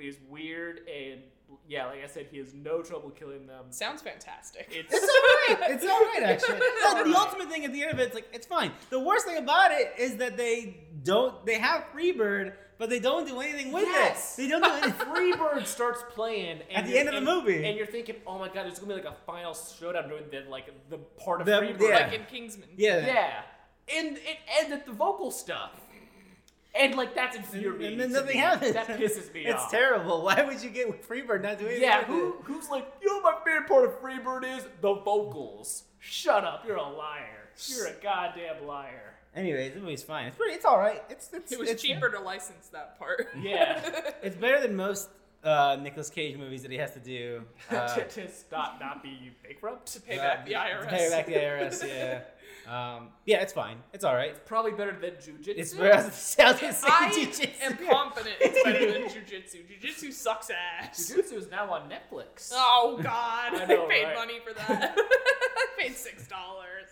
is 0.00 0.16
weird, 0.28 0.81
and 0.88 1.20
yeah, 1.66 1.87
like 1.87 2.02
I 2.02 2.06
said, 2.06 2.26
he 2.30 2.38
has 2.38 2.54
no 2.54 2.82
trouble 2.82 3.11
killing 3.11 3.46
them. 3.46 3.66
Sounds 3.70 4.02
fantastic. 4.02 4.68
It's 4.70 4.92
It's 4.92 5.02
all 5.02 5.56
right. 5.56 5.70
It's 5.70 5.84
all 5.84 6.00
right, 6.00 6.22
actually. 6.24 6.58
No, 6.84 7.04
the 7.11 7.18
ultimate 7.18 7.48
thing 7.50 7.64
at 7.64 7.72
the 7.72 7.82
end 7.82 7.92
of 7.92 7.98
it, 8.00 8.04
it's 8.04 8.14
like 8.14 8.28
it's 8.32 8.46
fine. 8.46 8.72
The 8.90 8.98
worst 9.00 9.26
thing 9.26 9.37
about 9.38 9.70
it 9.72 9.92
is 9.98 10.16
that 10.16 10.37
they 10.37 10.78
don't. 11.04 11.44
They 11.46 11.58
have 11.58 11.84
Freebird, 11.94 12.52
but 12.78 12.90
they 12.90 13.00
don't 13.00 13.26
do 13.26 13.40
anything 13.40 13.72
with 13.72 13.84
Yes. 13.84 14.38
it. 14.38 14.42
They 14.42 14.48
don't 14.48 14.62
do 14.62 14.70
anything. 14.70 14.92
Freebird 15.14 15.66
starts 15.66 16.02
playing 16.11 16.61
and 16.70 16.78
At 16.78 16.87
the 16.87 16.98
end 16.98 17.08
of 17.08 17.12
the 17.12 17.18
and- 17.18 17.26
movie. 17.26 17.64
and 17.66 17.76
you're 17.76 17.87
thinking, 17.87 18.16
"Oh 18.26 18.38
my 18.38 18.48
god, 18.48 18.64
there's 18.66 18.78
gonna 18.78 18.94
be 18.94 19.02
like 19.02 19.11
a 19.12 19.16
final 19.26 19.54
showdown 19.54 20.08
during 20.08 20.24
the 20.30 20.48
like 20.50 20.66
the 20.90 20.98
part 20.98 21.40
of 21.40 21.46
The- 21.46 21.52
Freebird." 21.52 21.80
yeah. 21.88 22.06
like 22.08 22.12
in 22.14 22.24
Kingsman. 22.26 22.68
yeah. 22.76 23.06
Yeah, 23.06 23.40
and 23.96 24.16
it 24.18 24.37
ended 24.61 24.82
the 24.87 24.92
vocal 24.92 25.30
stuff, 25.30 25.72
and 26.74 26.94
like 26.94 27.14
that's 27.14 27.37
infuriating. 27.37 28.00
And 28.00 28.00
then 28.00 28.12
nothing 28.12 28.38
happens. 28.38 28.72
That 28.74 28.88
pisses 28.88 29.33
me 29.33 29.42
It's 29.46 29.54
off. 29.54 29.62
It's 29.64 29.70
terrible. 29.70 30.22
Why 30.22 30.42
would 30.42 30.62
you 30.62 30.70
get 30.70 31.09
Freebird 31.09 31.42
not 31.42 31.59
doing 31.59 31.72
anything? 31.72 31.83
Yeah, 31.83 32.04
who 32.04 32.37
who's 32.44 32.68
like, 32.68 32.92
you 33.02 33.09
know, 33.09 33.20
what 33.20 33.40
my 33.44 33.44
favorite 33.52 33.68
part 33.68 33.85
of 33.85 34.00
Freebird 34.00 34.59
is 34.59 34.64
the 34.81 34.94
vocals. 34.94 35.85
Shut 35.98 36.44
up, 36.44 36.64
you're 36.66 36.76
a 36.76 36.88
liar. 36.88 37.48
You're 37.66 37.88
a 37.88 37.94
goddamn 38.02 38.66
liar. 38.66 39.14
Anyways, 39.35 39.74
the 39.74 39.81
movie's 39.81 40.02
fine. 40.02 40.26
It's 40.26 40.37
pretty. 40.37 40.54
It's 40.54 40.64
all 40.64 40.78
right. 40.78 41.02
It's 41.11 41.31
it's 41.33 41.52
It 41.52 41.59
was 41.59 41.70
it's, 41.70 41.83
cheaper 41.83 42.09
to 42.09 42.20
license 42.20 42.68
that 42.68 42.98
part. 42.98 43.28
Yeah. 43.40 44.11
It's 44.22 44.37
better 44.37 44.61
than 44.61 44.74
most 44.74 45.11
uh, 45.44 45.76
Nicolas 45.81 46.11
Cage 46.11 46.37
movies 46.37 46.62
that 46.62 46.70
he 46.70 46.76
has 46.78 46.92
to 46.94 47.00
do. 47.00 47.42
Uh, 47.70 47.94
to, 47.94 48.04
to 48.09 48.31
stop 48.31 48.81
not 48.81 49.02
be 49.02 49.31
bankrupt. 49.44 49.92
to 49.92 50.00
pay 50.00 50.16
back 50.16 50.46
the 50.46 50.54
uh, 50.54 50.64
IRS. 50.64 50.81
To 50.81 50.87
pay 50.87 51.11
back 51.11 51.26
the 51.26 51.35
IRS. 51.35 51.87
Yeah. 51.87 52.20
Um, 52.68 53.09
yeah, 53.24 53.40
it's 53.40 53.52
fine. 53.52 53.78
It's 53.94 54.04
all 54.04 54.14
right. 54.14 54.31
It's 54.31 54.40
probably 54.44 54.72
better 54.72 54.92
than 54.92 55.12
Jujitsu. 55.12 55.54
It's 55.57 55.72
better. 55.72 55.94
I 55.94 56.04
was 56.04 56.37
gonna 56.37 56.72
say 56.74 56.88
I 56.90 57.11
jujitsu. 57.11 57.50
am 57.62 57.76
confident 57.88 58.37
it's 58.40 58.62
better 58.62 58.92
than 58.92 59.02
jujitsu. 59.04 59.62
Jujitsu 59.81 60.12
sucks 60.12 60.50
ass. 60.50 61.11
Jujitsu 61.11 61.35
is 61.35 61.50
now 61.50 61.72
on 61.72 61.88
Netflix. 61.88 62.50
Oh 62.52 62.98
God! 63.02 63.54
I 63.54 63.62
I, 63.62 63.66
paid 63.66 64.04
right? 64.04 64.14
money 64.14 64.40
for 64.46 64.52
that. 64.52 64.94
I 64.98 65.66
paid 65.78 65.96
six 65.96 66.28
dollars. 66.28 66.88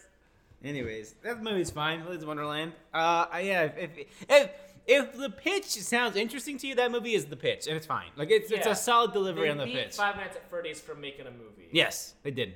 Anyways, 0.65 1.15
that 1.23 1.43
movie's 1.43 1.71
fine. 1.71 2.01
Alice 2.01 2.23
in 2.23 2.29
Wonderland. 2.29 2.73
Uh, 2.95 3.27
yeah. 3.35 3.65
If, 3.65 3.79
if 3.99 4.07
if 4.29 4.51
if 4.87 5.17
the 5.17 5.31
pitch 5.31 5.65
sounds 5.65 6.17
interesting 6.17 6.57
to 6.59 6.67
you, 6.67 6.75
that 6.77 6.91
movie 6.91 7.15
is 7.15 7.27
the 7.27 7.37
pitch, 7.37 7.67
and 7.67 7.77
it's 7.77 7.87
fine. 7.87 8.09
Like 8.17 8.31
it's 8.31 8.51
it's 8.51 8.67
a 8.67 8.75
solid 8.75 9.13
delivery 9.13 9.45
They 9.45 9.51
on 9.51 9.59
the 9.59 9.65
beat 9.65 9.75
pitch. 9.75 9.97
Five 9.97 10.17
Nights 10.17 10.37
at 10.37 10.49
Freddy's 10.49 10.81
from 10.81 11.01
making 11.01 11.27
a 11.27 11.31
movie. 11.31 11.69
Yes, 11.71 12.15
they 12.23 12.31
did. 12.31 12.55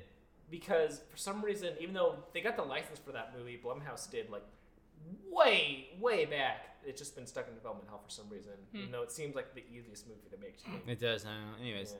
Because 0.51 1.01
for 1.09 1.17
some 1.17 1.41
reason, 1.41 1.69
even 1.79 1.93
though 1.95 2.17
they 2.33 2.41
got 2.41 2.55
the 2.57 2.63
license 2.63 2.99
for 2.99 3.11
that 3.13 3.33
movie, 3.37 3.59
Blumhouse 3.63 4.11
did 4.11 4.29
like 4.29 4.43
way, 5.31 5.87
way 5.99 6.25
back. 6.25 6.67
It's 6.85 6.99
just 6.99 7.15
been 7.15 7.27
stuck 7.27 7.47
in 7.47 7.53
development 7.55 7.87
hell 7.89 8.01
for 8.03 8.09
some 8.09 8.25
reason. 8.29 8.53
Even 8.73 8.91
though 8.91 9.03
it 9.03 9.11
seems 9.11 9.35
like 9.35 9.53
the 9.53 9.63
easiest 9.71 10.07
movie 10.07 10.19
to 10.31 10.37
make. 10.37 10.57
It 10.87 10.99
does. 10.99 11.25
I. 11.25 11.61
Anyways, 11.61 11.91
Yeah. 11.91 11.97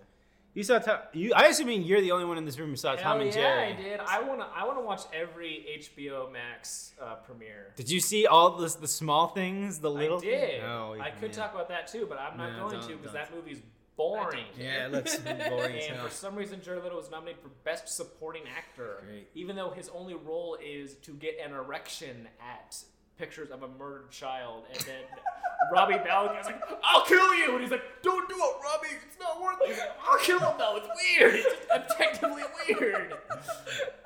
you 0.56 0.64
saw 0.64 0.80
Tom, 0.80 0.98
you. 1.14 1.34
I 1.36 1.48
assuming 1.48 1.84
you're 1.84 2.02
the 2.02 2.12
only 2.12 2.26
one 2.26 2.38
in 2.40 2.46
this 2.46 2.58
room 2.58 2.72
who 2.72 2.76
saw 2.76 2.96
Tom 2.96 3.04
Hell 3.04 3.16
and 3.22 3.26
yeah, 3.28 3.32
Jerry. 3.32 3.74
I 3.74 3.76
did. 3.76 4.00
I 4.00 4.22
wanna, 4.24 4.48
I 4.56 4.66
wanna 4.66 4.82
watch 4.82 5.02
every 5.14 5.66
HBO 5.80 6.32
Max 6.32 6.94
uh, 7.02 7.16
premiere. 7.16 7.74
Did 7.76 7.92
you 7.92 8.00
see 8.00 8.26
all 8.26 8.58
the 8.58 8.68
the 8.82 8.88
small 8.88 9.28
things, 9.28 9.80
the 9.80 9.92
little? 9.92 10.18
I 10.18 10.22
did. 10.22 10.50
things? 10.50 10.64
Oh, 10.66 10.96
I 11.00 11.12
could 11.12 11.30
yeah. 11.30 11.36
talk 11.44 11.54
about 11.54 11.70
that 11.70 11.88
too, 11.88 12.06
but 12.10 12.20
I'm 12.20 12.38
not 12.38 12.54
No, 12.58 12.70
going 12.70 12.82
to 12.88 12.96
because 12.98 13.14
that 13.14 13.34
movie's 13.36 13.62
boring. 13.98 14.46
Yeah, 14.58 14.86
it 14.88 14.92
looks 14.92 15.16
boring 15.50 15.80
And 15.90 16.00
for 16.00 16.10
some 16.10 16.36
reason, 16.36 16.62
Jared 16.62 16.84
Leto 16.84 16.96
was 16.98 17.12
nominated 17.12 17.42
for 17.42 17.50
Best 17.64 17.88
Supporting 17.90 18.44
Actor, 18.58 19.04
Great. 19.08 19.28
even 19.36 19.56
though 19.56 19.70
his 19.72 19.90
only 19.90 20.16
role 20.16 20.58
is 20.64 20.96
to 21.04 21.12
get 21.14 21.36
an 21.44 21.54
erection 21.54 22.28
at 22.42 22.78
pictures 23.18 23.52
of 23.52 23.64
a 23.64 23.68
murdered 23.68 24.10
child, 24.12 24.64
and 24.74 24.80
then 24.82 25.02
Robbie 25.72 25.98
Ballinger 26.04 26.40
is 26.40 26.46
like, 26.48 26.62
"I'll 26.84 27.06
kill 27.06 27.36
you," 27.36 27.52
and 27.54 27.62
he's 27.62 27.70
like, 27.72 27.84
"Don't 28.02 28.28
do 28.28 28.36
it, 28.36 28.56
Robbie. 28.64 28.88
It's 29.08 29.20
not 29.20 29.42
worth 29.42 29.58
it." 29.62 29.80
I'll 30.10 30.18
kill 30.20 30.40
him 30.40 30.54
though. 30.58 30.78
It's 30.78 30.88
weird. 31.20 31.36
It's 31.36 31.46
just 31.46 31.72
objectively 31.72 32.44
weird. 32.68 33.14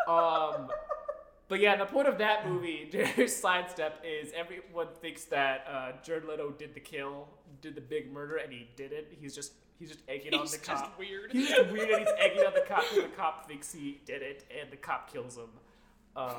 Um. 0.08 0.70
But 1.48 1.60
yeah, 1.60 1.76
the 1.76 1.86
point 1.86 2.08
of 2.08 2.18
that 2.18 2.48
movie, 2.48 2.90
Jerry's 2.92 3.36
sidestep, 3.36 4.04
is 4.04 4.32
everyone 4.36 4.88
thinks 5.00 5.26
that 5.26 5.66
uh, 5.72 5.92
Jared 6.04 6.26
Leto 6.26 6.50
did 6.52 6.74
the 6.74 6.80
kill, 6.80 7.28
did 7.62 7.76
the 7.76 7.82
big 7.82 8.12
murder, 8.12 8.38
and 8.38 8.52
he 8.52 8.68
didn't. 8.76 9.06
He's 9.20 9.36
just 9.36 9.54
he's 9.80 9.90
just 9.90 10.02
egging 10.08 10.34
on 10.34 10.42
He's 10.42 10.52
the 10.52 10.66
just 10.66 10.84
cop. 10.84 10.98
weird. 11.00 11.32
He's 11.32 11.50
just 11.50 11.72
weird 11.72 11.90
and 11.90 12.00
he's 12.00 12.14
egging 12.20 12.46
on 12.46 12.54
the 12.54 12.62
cop 12.68 12.84
and 12.94 13.04
the 13.04 13.08
cop 13.10 13.48
thinks 13.48 13.72
he 13.74 14.00
did 14.06 14.22
it 14.22 14.44
and 14.60 14.72
the 14.72 14.78
cop 14.78 15.12
kills 15.12 15.38
him. 15.38 15.50
Um, 16.16 16.34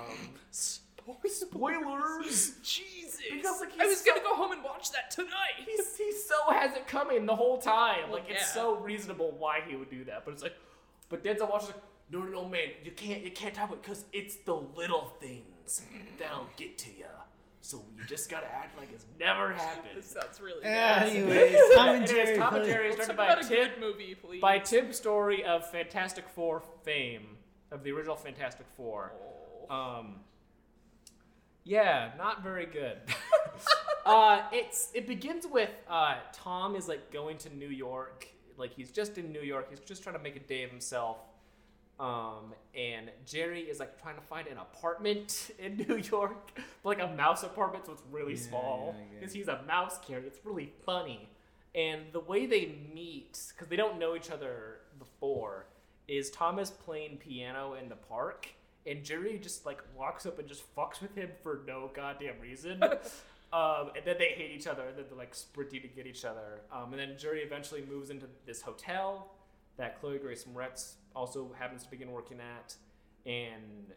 spoilers! 1.29 2.53
Jesus. 2.63 3.21
Because, 3.33 3.61
like, 3.61 3.79
I 3.81 3.87
was 3.87 4.03
gonna 4.03 4.21
go 4.21 4.35
home 4.35 4.53
and 4.53 4.63
watch 4.65 4.91
that 4.93 5.11
tonight. 5.11 5.55
He's, 5.65 5.97
he 5.97 6.13
so 6.13 6.53
has 6.53 6.75
it 6.77 6.87
coming 6.87 7.27
the 7.27 7.37
whole 7.37 7.59
time. 7.59 8.05
Well, 8.11 8.19
Like, 8.21 8.31
it's 8.31 8.53
so 8.53 8.77
reasonable 8.77 9.35
why 9.39 9.61
he 9.67 9.77
would 9.77 9.91
do 9.91 10.05
that. 10.05 10.25
But 10.25 10.35
it's 10.35 10.43
like, 10.43 10.55
but 11.09 11.23
Denzel 11.23 11.51
Washington's 11.51 11.77
like, 11.77 11.83
no, 12.11 12.21
no, 12.21 12.43
no, 12.43 12.49
man, 12.49 12.69
you 12.85 12.93
can't, 12.93 13.23
you 13.23 13.31
can't 13.31 13.55
talk 13.55 13.69
about 13.69 13.83
because 13.83 14.05
it's 14.13 14.37
the 14.37 14.55
little 14.55 15.13
things 15.21 15.83
that'll 16.19 16.47
get 16.57 16.79
to 16.79 16.91
you. 16.91 17.05
So 17.67 17.83
you 17.99 18.05
just 18.05 18.31
gotta 18.31 18.47
act 18.47 18.79
like 18.79 18.93
it's 18.93 19.07
never 19.19 19.53
happened. 19.53 19.89
This 19.97 20.07
sounds 20.21 20.41
really 20.41 20.61
Yeah, 20.63 21.01
bad. 21.01 21.09
anyways, 21.09 21.57
Tom 21.75 21.89
and 21.89 22.05
Anyways, 22.05 22.11
Jerry. 22.11 22.39
Tom 22.39 22.55
and 22.55 22.63
please. 22.63 22.73
Jerry 22.73 22.89
is 22.91 22.97
Let's 22.97 23.09
directed 23.09 23.17
by 23.17 23.41
a 23.41 23.43
Tim, 23.43 23.49
good 23.49 23.81
movie, 23.81 24.15
please. 24.15 24.41
by 24.41 24.59
Tim 24.61 24.93
Story 24.93 25.45
of 25.45 25.69
Fantastic 25.73 26.29
Four 26.29 26.63
fame, 26.85 27.27
of 27.73 27.83
the 27.83 27.91
original 27.91 28.15
Fantastic 28.15 28.67
Four. 28.77 29.13
Oh. 29.69 29.75
Um, 29.99 30.21
yeah, 31.65 32.13
not 32.17 32.45
very 32.45 32.67
good. 32.67 32.99
uh, 34.07 34.43
it's 34.53 34.93
it 34.95 35.09
begins 35.09 35.45
with 35.51 35.71
uh, 35.89 36.19
Tom 36.33 36.77
is 36.77 36.87
like 36.87 37.11
going 37.13 37.37
to 37.39 37.53
New 37.57 37.69
York, 37.71 38.29
like 38.57 38.73
he's 38.75 38.93
just 38.93 39.19
in 39.19 39.33
New 39.33 39.43
York. 39.43 39.71
He's 39.71 39.81
just 39.81 40.05
trying 40.05 40.15
to 40.17 40.23
make 40.23 40.37
a 40.37 40.41
day 40.41 40.63
of 40.63 40.71
himself, 40.71 41.17
Um, 41.99 42.53
and 42.75 43.11
Jerry 43.25 43.63
is 43.63 43.81
like 43.81 44.01
trying 44.03 44.17
to 44.17 44.21
find 44.21 44.47
an 44.49 44.59
apartment 44.59 45.51
in 45.59 45.77
New 45.89 45.97
York, 45.97 46.59
like 46.85 47.01
a 47.01 47.09
mouse 47.09 47.43
apartment, 47.43 47.87
so 47.87 47.93
it's 47.93 48.03
really 48.13 48.35
Yeah, 48.35 48.41
small 48.41 48.95
yeah, 48.99 49.19
because 49.19 49.35
it. 49.35 49.39
he's 49.39 49.49
a 49.49 49.63
mouse 49.67 49.99
character. 50.07 50.29
It's 50.29 50.41
really 50.45 50.73
funny, 50.85 51.29
and 51.75 52.03
the 52.13 52.21
way 52.21 52.45
they 52.47 52.75
meet 52.95 53.39
because 53.55 53.69
they 53.69 53.77
don't 53.77 53.99
know 53.99 54.15
each 54.15 54.31
other 54.31 54.81
before 54.99 55.67
is 56.07 56.31
Thomas 56.31 56.71
playing 56.71 57.17
piano 57.17 57.75
in 57.83 57.89
the 57.89 57.97
park, 57.97 58.47
and 58.87 59.03
Jerry 59.03 59.39
just 59.39 59.65
like 59.65 59.81
walks 59.97 60.27
up 60.27 60.39
and 60.39 60.47
just 60.47 60.65
fucks 60.77 61.01
with 61.01 61.15
him 61.15 61.31
for 61.43 61.63
no 61.67 61.91
goddamn 61.95 62.41
reason. 62.43 62.83
Um, 63.53 63.91
and 63.95 64.05
then 64.05 64.17
they 64.19 64.31
hate 64.31 64.51
each 64.51 64.67
other, 64.67 64.83
and 64.89 64.99
then 64.99 65.05
they're 65.09 65.17
like 65.17 65.33
sprinting 65.35 65.81
to 65.83 65.89
get 65.89 66.05
each 66.05 66.25
other. 66.25 66.61
Um, 66.71 66.93
and 66.93 66.99
then 66.99 67.15
Jerry 67.17 67.43
eventually 67.43 67.83
moves 67.89 68.11
into 68.11 68.27
this 68.45 68.61
hotel 68.61 69.31
that 69.77 70.01
Chloe 70.01 70.19
Grace 70.19 70.45
Moretz 70.45 70.95
also 71.15 71.51
happens 71.59 71.85
to 71.85 71.91
begin 71.91 72.11
working 72.11 72.39
at. 72.41 72.75
And 73.25 73.93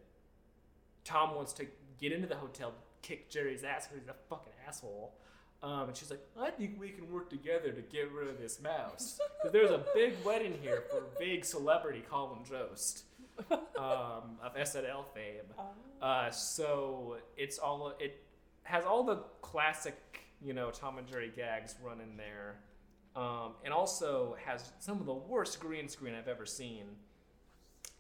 Tom 1.04 1.36
wants 1.36 1.54
to 1.54 1.66
get 2.00 2.12
into 2.12 2.28
the 2.28 2.36
hotel, 2.36 2.74
kick 3.02 3.30
Jerry's 3.30 3.64
ass 3.64 3.88
because 3.88 4.02
he's 4.02 4.10
a 4.10 4.16
fucking 4.30 4.54
asshole. 4.68 5.14
Um, 5.62 5.90
and 5.90 5.98
she's 5.98 6.10
like, 6.10 6.26
I 6.40 6.52
think 6.52 6.80
we 6.80 6.90
can 6.90 7.12
work 7.12 7.30
together 7.30 7.72
to 7.72 7.82
get 7.82 8.12
rid 8.12 8.30
of 8.30 8.40
this 8.40 8.62
mouse. 8.62 9.20
Because 9.38 9.52
there's 9.52 9.72
a 9.72 9.84
big 9.94 10.14
wedding 10.26 10.58
here 10.62 10.84
for 10.90 11.00
a 11.00 11.20
big 11.20 11.44
celebrity 11.44 12.04
Colin 12.10 12.40
Jost 12.48 13.04
um, 13.52 14.38
of 14.42 14.56
SNL 14.58 15.06
fame. 15.14 15.46
Uh, 16.02 16.32
so 16.32 17.18
it's 17.36 17.58
all 17.60 17.94
it 18.00 18.24
has 18.64 18.86
all 18.86 19.04
the 19.04 19.18
classic, 19.42 19.98
you 20.42 20.54
know, 20.54 20.72
Tom 20.72 20.98
and 20.98 21.08
Jerry 21.08 21.32
gags 21.36 21.76
run 21.84 22.00
in 22.00 22.16
there, 22.16 22.60
um, 23.16 23.54
and 23.64 23.74
also 23.74 24.36
has 24.46 24.72
some 24.80 25.00
of 25.00 25.06
the 25.06 25.14
worst 25.14 25.60
green 25.60 25.88
screen 25.88 26.14
I've 26.16 26.28
ever 26.28 26.46
seen. 26.46 26.86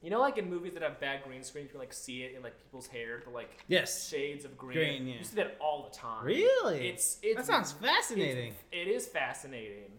You 0.01 0.09
know, 0.09 0.21
like 0.21 0.37
in 0.37 0.49
movies 0.49 0.73
that 0.75 0.83
have 0.83 0.99
bad 1.01 1.23
green 1.25 1.43
screen, 1.43 1.65
you 1.65 1.69
can 1.69 1.79
like 1.79 1.91
see 1.91 2.23
it 2.23 2.33
in 2.35 2.41
like 2.41 2.57
people's 2.57 2.87
hair, 2.87 3.21
the 3.25 3.31
like 3.31 3.57
Yes. 3.67 4.07
shades 4.09 4.45
of 4.45 4.57
green. 4.57 4.77
Green, 4.77 5.07
yeah. 5.07 5.17
You 5.17 5.23
see 5.25 5.35
that 5.35 5.57
all 5.59 5.89
the 5.91 5.97
time. 5.97 6.23
Really? 6.25 6.87
It's 6.87 7.17
it's 7.21 7.35
that 7.35 7.45
sounds 7.45 7.73
fascinating. 7.73 8.53
it 8.71 8.87
is 8.87 9.07
fascinating. 9.07 9.91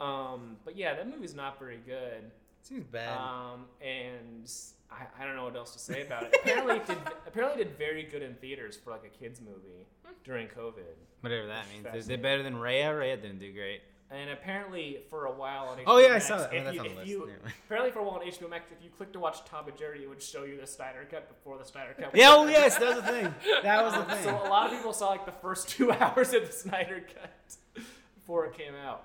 Um, 0.00 0.56
but 0.64 0.76
yeah, 0.76 0.94
that 0.94 1.08
movie's 1.10 1.34
not 1.34 1.58
very 1.58 1.78
good. 1.84 2.30
Seems 2.62 2.86
bad. 2.86 3.16
Um, 3.18 3.64
and 3.82 4.50
I, 4.90 5.04
I 5.20 5.26
don't 5.26 5.36
know 5.36 5.44
what 5.44 5.56
else 5.56 5.72
to 5.72 5.78
say 5.78 6.02
about 6.06 6.22
it. 6.22 6.34
apparently, 6.40 6.76
it 6.76 6.86
did 6.86 6.98
apparently 7.26 7.60
it 7.60 7.64
did 7.66 7.76
very 7.78 8.04
good 8.04 8.22
in 8.22 8.34
theaters 8.36 8.76
for 8.76 8.90
like 8.92 9.04
a 9.04 9.08
kids 9.22 9.40
movie 9.40 9.86
during 10.24 10.46
COVID. 10.48 10.94
Whatever 11.20 11.48
that 11.48 11.66
means. 11.72 11.86
Is 11.94 12.08
it 12.08 12.22
better 12.22 12.42
than 12.42 12.54
Raya? 12.54 12.92
Raya 12.98 13.20
didn't 13.20 13.40
do 13.40 13.52
great. 13.52 13.82
And 14.10 14.30
apparently, 14.30 15.00
for 15.10 15.26
a 15.26 15.30
while 15.32 15.66
on 15.68 15.76
HBO 15.78 15.82
Oh, 15.86 15.98
yeah, 15.98 16.14
I 16.14 16.18
saw 16.18 16.38
that. 16.38 16.50
Oh, 16.50 16.56
if 16.56 16.64
that's 16.64 16.76
you, 16.76 16.84
if 16.84 17.06
you- 17.06 17.28
apparently, 17.66 17.90
for 17.92 17.98
a 17.98 18.02
while 18.04 18.14
on 18.20 18.22
HBO 18.26 18.48
Max, 18.48 18.70
if 18.72 18.82
you 18.82 18.88
click 18.96 19.12
to 19.12 19.18
watch 19.18 19.44
Tom 19.44 19.68
and 19.68 19.76
Jerry, 19.76 20.02
it 20.02 20.08
would 20.08 20.22
show 20.22 20.44
you 20.44 20.58
the 20.58 20.66
Snyder 20.66 21.06
cut 21.10 21.28
before 21.28 21.58
the 21.58 21.64
Snyder 21.64 21.94
cut. 21.98 22.12
was 22.12 22.18
Yeah, 22.18 22.32
oh 22.32 22.46
yes, 22.46 22.78
that 22.78 22.86
was 22.96 23.04
the 23.04 23.10
thing. 23.12 23.34
That 23.62 23.84
was 23.84 23.92
the 23.94 24.04
thing. 24.14 24.24
So 24.24 24.30
a 24.30 24.48
lot 24.48 24.66
of 24.66 24.72
people 24.78 24.94
saw 24.94 25.08
like 25.10 25.26
the 25.26 25.32
first 25.32 25.68
two 25.76 25.92
hours 25.92 26.32
of 26.32 26.46
the 26.46 26.52
Snyder 26.52 27.02
cut 27.14 27.84
before 28.14 28.46
it 28.46 28.56
came 28.56 28.72
out. 28.74 29.04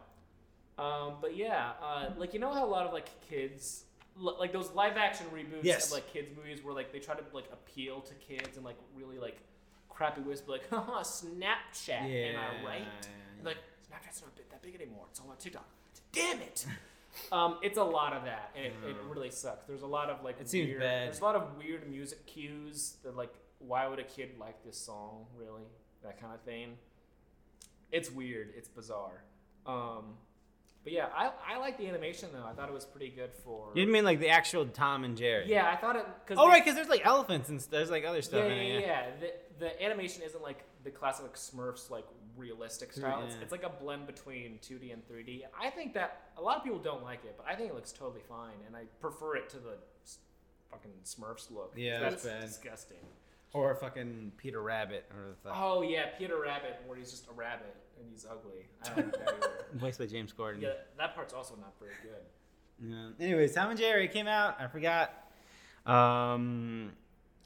Um, 0.78 1.16
but 1.22 1.36
yeah, 1.36 1.72
uh, 1.84 2.12
like 2.18 2.34
you 2.34 2.40
know 2.40 2.54
how 2.54 2.66
a 2.66 2.72
lot 2.72 2.86
of 2.88 2.94
like 2.94 3.10
kids, 3.30 3.84
like 4.18 4.54
those 4.54 4.72
live 4.72 4.96
action 4.96 5.26
reboots 5.34 5.64
Yes. 5.64 5.88
of 5.88 5.92
like 5.94 6.12
kids 6.14 6.30
movies 6.36 6.64
where 6.64 6.74
like 6.74 6.94
they 6.94 7.00
try 7.00 7.14
to 7.14 7.24
like 7.34 7.46
appeal 7.52 8.00
to 8.02 8.14
kids 8.16 8.56
and 8.56 8.66
like 8.66 8.78
really 8.96 9.20
like 9.20 9.38
crappy 9.90 10.22
ways, 10.22 10.40
but 10.40 10.54
like 10.54 10.70
haha 10.72 11.02
Snapchat, 11.04 11.90
am 11.90 12.40
I 12.40 12.66
right? 12.66 12.88
Like 13.44 13.58
Snapchat's 13.94 14.22
not 14.22 14.36
that 14.50 14.62
big 14.62 14.76
anymore. 14.76 15.06
It's 15.12 15.20
all 15.20 15.30
on 15.30 15.38
TikTok. 15.38 15.68
Damn 16.12 16.40
it. 16.42 16.66
Um, 17.32 17.60
it's 17.62 17.78
a 17.78 17.84
lot 17.84 18.14
of 18.14 18.24
that, 18.26 18.50
and 18.56 18.66
it, 18.66 18.74
it 18.90 18.96
really 19.08 19.30
sucks. 19.30 19.68
There's 19.68 19.84
a 19.84 19.88
lot 19.88 20.10
of 20.10 20.24
like 20.24 20.42
It 20.42 20.50
seems 20.50 20.70
weird, 20.70 20.80
bad. 20.80 21.08
There's 21.10 21.20
a 21.20 21.24
lot 21.24 21.36
of 21.36 21.58
weird 21.60 21.88
music 21.88 22.26
cues 22.26 22.96
that 23.04 23.16
like, 23.16 23.32
why 23.60 23.88
would 23.88 24.00
a 24.00 24.04
kid 24.04 24.32
like 24.40 24.64
this 24.66 24.80
song? 24.80 25.28
Really, 25.38 25.62
that 26.02 26.20
kind 26.20 26.34
of 26.34 26.42
thing. 26.42 26.70
It's 27.92 28.10
weird. 28.12 28.54
It's 28.58 28.68
bizarre. 28.68 29.24
Um, 29.68 30.16
but 30.84 30.92
yeah, 30.92 31.06
I, 31.16 31.30
I 31.48 31.60
like 31.60 31.78
the 31.78 31.88
animation 31.88 32.30
though. 32.34 32.44
I 32.46 32.54
thought 32.54 32.68
it 32.68 32.74
was 32.74 32.86
pretty 32.86 33.10
good 33.10 33.32
for. 33.46 33.70
You 33.76 33.82
didn't 33.84 33.94
mean 33.94 34.06
like 34.06 34.20
the 34.20 34.30
actual 34.30 34.66
Tom 34.66 35.04
and 35.04 35.16
Jerry? 35.16 35.46
Yeah, 35.48 35.70
I 35.70 35.76
thought 35.76 35.96
it. 35.96 36.06
Cause 36.28 36.38
Oh 36.40 36.46
they- 36.48 36.54
right, 36.54 36.64
because 36.66 36.76
there's 36.76 36.90
like 36.90 37.06
elephants 37.06 37.48
and 37.50 37.62
st- 37.62 37.70
there's 37.70 37.92
like 37.92 38.06
other 38.06 38.24
stuff 38.24 38.44
yeah, 38.46 38.56
in 38.56 38.58
yeah, 38.58 38.74
it. 38.74 38.82
yeah. 38.82 38.88
Yeah. 38.88 39.06
The, 39.60 39.66
the 39.66 39.84
animation 39.84 40.24
isn't 40.24 40.42
like 40.42 40.64
the 40.84 40.90
classic 40.90 41.26
like 41.26 41.36
Smurfs 41.36 41.92
like 41.92 42.06
realistic 42.38 42.94
style. 42.94 43.24
It's, 43.26 43.36
Yeah. 43.36 43.42
it's 43.42 43.52
like 43.52 43.64
a 43.64 43.70
blend 43.70 44.08
between 44.08 44.60
2D 44.62 44.92
and 44.94 45.08
3D. 45.08 45.44
I 45.60 45.70
think 45.70 45.94
that 45.94 46.32
a 46.38 46.42
lot 46.42 46.58
of 46.58 46.64
people 46.64 46.80
don't 46.80 47.04
like 47.04 47.24
it, 47.26 47.36
but 47.38 47.46
I 47.48 47.56
think 47.56 47.70
it 47.70 47.76
looks 47.76 47.92
totally 47.92 48.22
fine, 48.28 48.56
and 48.68 48.76
I 48.76 48.84
prefer 49.00 49.36
it 49.36 49.50
to 49.50 49.58
the 49.58 49.78
fucking 50.72 50.92
Smurfs 51.06 51.52
look. 51.52 51.74
Yeah, 51.76 52.00
that's 52.00 52.24
disgusting. 52.24 52.98
Or 53.54 53.76
fucking 53.76 54.32
Peter 54.38 54.62
Rabbit 54.64 55.06
or 55.12 55.36
the. 55.44 55.52
Oh 55.54 55.84
yeah, 55.84 56.08
Peter 56.18 56.40
Rabbit, 56.42 56.82
where 56.88 56.98
he's 56.98 57.12
just 57.12 57.28
a 57.30 57.34
rabbit 57.34 57.76
and 58.00 58.08
he's 58.10 58.26
ugly. 58.26 58.66
I 58.84 58.88
don't 58.96 59.06
like 59.06 59.26
that. 59.42 59.74
Voiced 59.76 60.00
by 60.00 60.08
James 60.08 60.34
Corden. 60.34 60.60
Yeah, 60.60 60.70
that 60.98 61.14
part's 61.14 61.36
also 61.36 61.56
not 61.58 61.74
very 61.80 61.92
good. 62.02 62.24
Yeah. 63.20 63.26
Anyways, 63.26 63.54
Tom 63.54 63.70
and 63.70 63.80
Jerry 63.80 64.08
came 64.08 64.28
out. 64.28 64.60
I 64.60 64.66
forgot. 64.68 65.12
Um. 65.86 66.94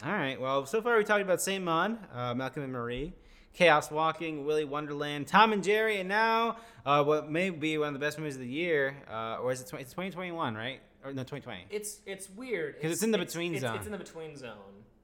All 0.03 0.11
right. 0.13 0.39
Well, 0.39 0.65
so 0.65 0.81
far 0.81 0.97
we 0.97 1.03
talked 1.03 1.21
about 1.23 1.41
Saint 1.41 1.63
Maud, 1.63 1.97
uh, 2.13 2.33
Malcolm 2.35 2.63
and 2.63 2.71
Marie, 2.71 3.13
Chaos 3.57 3.89
Walking, 3.89 4.45
Willy 4.45 4.65
Wonderland, 4.65 5.25
Tom 5.27 5.51
and 5.51 5.63
Jerry, 5.63 5.99
and 5.99 6.07
now 6.07 6.57
uh, 6.85 7.03
what 7.03 7.31
may 7.31 7.49
be 7.49 7.75
one 7.79 7.87
of 7.87 7.93
the 7.93 7.99
best 7.99 8.19
movies 8.19 8.35
of 8.35 8.41
the 8.41 8.47
year, 8.47 8.95
uh, 9.11 9.39
or 9.41 9.51
is 9.51 9.61
it 9.61 9.67
20, 9.67 9.81
it's 9.81 9.91
2021, 9.93 10.53
right? 10.53 10.79
Or 11.03 11.11
no, 11.11 11.23
2020. 11.23 11.65
It's 11.71 11.99
it's 12.05 12.29
weird 12.29 12.75
because 12.75 12.91
it's 12.91 13.01
in 13.01 13.09
the 13.09 13.17
between 13.17 13.53
it's, 13.53 13.61
zone. 13.61 13.75
It's 13.77 13.87
in 13.87 13.91
the 13.91 13.97
between 13.97 14.37
zone. 14.37 14.51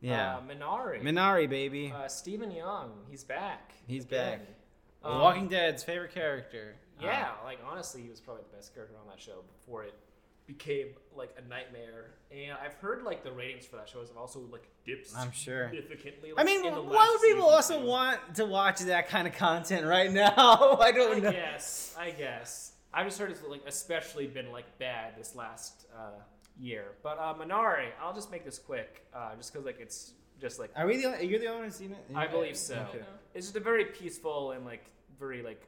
Yeah. 0.01 0.35
uh, 0.35 0.41
Minari. 0.41 1.01
Minari, 1.01 1.49
baby. 1.49 1.91
Uh, 1.95 2.07
Steven 2.07 2.51
Yeun, 2.51 2.89
he's 3.09 3.23
back. 3.23 3.73
He's 3.87 4.03
again. 4.05 4.39
back. 4.39 4.47
Um, 5.03 5.19
Walking 5.19 5.47
Dead's 5.47 5.83
favorite 5.83 6.13
character. 6.13 6.75
Uh, 7.01 7.05
Yeah, 7.05 7.29
like 7.43 7.57
honestly, 7.67 8.03
he 8.03 8.09
was 8.09 8.19
probably 8.19 8.43
the 8.51 8.55
best 8.55 8.75
character 8.75 8.95
on 9.01 9.07
that 9.09 9.19
show 9.19 9.43
before 9.57 9.83
it 9.83 9.95
became 10.47 10.87
like 11.15 11.35
a 11.37 11.47
nightmare. 11.47 12.11
And 12.31 12.57
I've 12.63 12.73
heard 12.75 13.03
like 13.03 13.23
the 13.23 13.31
ratings 13.31 13.65
for 13.65 13.77
that 13.77 13.87
show 13.89 13.99
have 13.99 14.17
also 14.17 14.39
like 14.51 14.67
dipped 14.85 15.09
I'm 15.15 15.31
sure. 15.31 15.69
significantly. 15.73 16.31
I 16.37 16.43
mean, 16.43 16.63
why 16.63 17.09
would 17.11 17.21
people 17.27 17.47
also 17.49 17.79
too. 17.79 17.85
want 17.85 18.35
to 18.35 18.45
watch 18.45 18.79
that 18.81 19.07
kind 19.09 19.27
of 19.27 19.35
content 19.35 19.85
right 19.85 20.11
now? 20.11 20.77
I 20.81 20.91
don't 20.91 21.17
I 21.17 21.19
know. 21.19 21.31
guess. 21.31 21.95
I 21.97 22.11
guess. 22.11 22.73
I've 22.93 23.05
just 23.05 23.17
heard 23.19 23.31
it's 23.31 23.41
like 23.47 23.63
especially 23.65 24.27
been 24.27 24.51
like 24.51 24.77
bad 24.77 25.17
this 25.17 25.35
last 25.35 25.85
uh, 25.97 26.19
year. 26.59 26.85
But 27.01 27.17
uh, 27.19 27.33
Minari, 27.33 27.87
I'll 28.01 28.13
just 28.13 28.31
make 28.31 28.45
this 28.45 28.59
quick, 28.59 29.05
uh, 29.13 29.35
just 29.35 29.51
because 29.51 29.65
like 29.65 29.79
it's 29.79 30.13
just 30.39 30.59
like 30.59 30.71
Are 30.75 30.85
we 30.85 30.97
the 30.97 31.05
only, 31.05 31.25
you're 31.25 31.39
the 31.39 31.47
only 31.47 31.59
one 31.59 31.67
who's 31.69 31.75
seen 31.75 31.91
it? 31.91 32.05
I 32.15 32.27
believe 32.27 32.57
so. 32.57 32.85
Okay. 32.89 33.03
It's 33.33 33.47
just 33.47 33.55
a 33.55 33.59
very 33.59 33.85
peaceful 33.85 34.51
and 34.51 34.65
like 34.65 34.85
very 35.19 35.41
like 35.41 35.61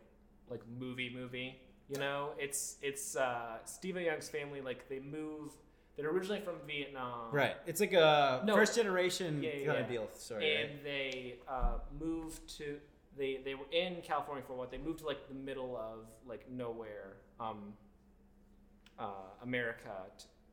like 0.49 0.61
movie 0.79 1.11
movie. 1.13 1.59
You 1.89 1.99
know, 1.99 2.29
it's 2.39 2.77
it's 2.81 3.15
uh, 3.15 3.57
Steven 3.65 4.03
Yeun's 4.03 4.27
family 4.29 4.61
like 4.61 4.89
they 4.89 4.99
move. 4.99 5.51
They're 5.95 6.09
originally 6.09 6.41
from 6.41 6.55
Vietnam, 6.67 7.31
Right. 7.31 7.55
It's 7.65 7.79
like 7.79 7.93
a 7.93 8.41
No. 8.45 8.53
first 8.55 8.75
generation 8.75 9.41
Yeah, 9.41 9.51
kind 9.51 9.65
yeah. 9.65 9.73
of 9.73 9.87
deal 9.87 10.09
story. 10.13 10.55
And 10.55 10.71
right? 10.73 10.83
they 10.83 11.35
uh, 11.47 11.77
moved 11.99 12.57
to 12.57 12.79
they 13.17 13.39
they 13.45 13.55
were 13.55 13.69
in 13.71 14.01
California 14.01 14.43
for 14.45 14.55
what 14.57 14.71
they 14.71 14.77
moved 14.77 14.99
to 14.99 15.05
like 15.05 15.27
the 15.29 15.35
middle 15.35 15.77
of 15.77 15.99
like 16.27 16.49
nowhere, 16.51 17.13
um, 17.39 17.73
uh, 18.99 19.05
America, 19.43 19.91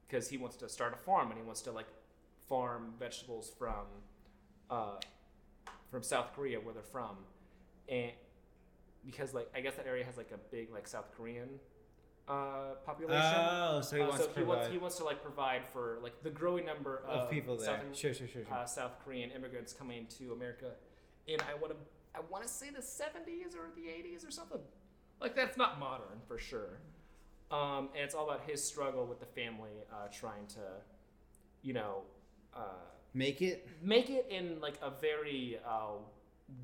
because 0.06 0.28
he 0.28 0.36
wants 0.36 0.56
to 0.58 0.68
start 0.68 0.92
a 0.92 0.96
farm 0.96 1.30
and 1.30 1.38
he 1.40 1.44
wants 1.44 1.62
to 1.62 1.72
like 1.72 1.88
farm 2.48 2.92
vegetables 2.98 3.50
from 3.58 3.86
uh, 4.70 4.96
from 5.90 6.02
South 6.04 6.32
Korea 6.36 6.60
where 6.60 6.72
they're 6.74 6.82
from, 6.84 7.16
and 7.88 8.12
because 9.04 9.34
like 9.34 9.50
I 9.54 9.60
guess 9.60 9.74
that 9.76 9.86
area 9.86 10.04
has 10.04 10.16
like 10.16 10.30
a 10.32 10.38
big 10.50 10.72
like 10.72 10.86
South 10.88 11.10
Korean 11.16 11.48
uh, 12.28 12.74
population. 12.86 13.20
Oh, 13.36 13.80
so 13.80 13.96
he 13.96 14.02
Uh, 14.02 14.08
wants 14.08 14.24
so 14.24 14.30
to 14.30 14.38
he 14.38 14.44
wants 14.44 14.68
he 14.68 14.78
wants 14.78 14.96
to 14.98 15.04
like 15.04 15.22
provide 15.22 15.66
for 15.72 15.98
like 16.02 16.22
the 16.22 16.30
growing 16.30 16.64
number 16.64 17.02
of, 17.08 17.22
of 17.22 17.30
people 17.30 17.56
there. 17.56 17.66
Southern, 17.66 17.92
Sure, 17.94 18.14
sure, 18.14 18.28
sure, 18.28 18.44
sure. 18.44 18.54
uh, 18.54 18.64
South 18.64 18.92
Korean 19.04 19.30
immigrants 19.30 19.72
coming 19.72 20.06
to 20.18 20.32
America 20.32 20.72
and 21.28 21.42
I 21.42 21.54
want 21.54 21.72
to 21.72 21.78
I 22.14 22.20
want 22.30 22.44
to 22.44 22.48
say 22.50 22.68
the 22.70 22.80
70s 22.82 23.56
or 23.56 23.70
the 23.74 23.82
80s 23.88 24.26
or 24.26 24.30
something. 24.30 24.60
Like 25.20 25.34
that's 25.34 25.56
not 25.56 25.78
modern 25.80 26.18
for 26.28 26.38
sure. 26.38 26.78
Um, 27.50 27.88
and 27.94 28.02
it's 28.04 28.14
all 28.14 28.28
about 28.28 28.42
his 28.46 28.62
struggle 28.62 29.06
with 29.06 29.18
the 29.20 29.26
family 29.26 29.70
uh, 29.92 30.08
trying 30.12 30.46
to, 30.48 30.60
you 31.62 31.72
know, 31.74 32.02
uh, 32.54 32.60
Make 33.14 33.42
it? 33.42 33.68
make 33.82 34.08
it 34.10 34.26
in 34.30 34.58
like 34.60 34.74
a 34.82 34.90
very 34.90 35.58
uh, 35.66 35.98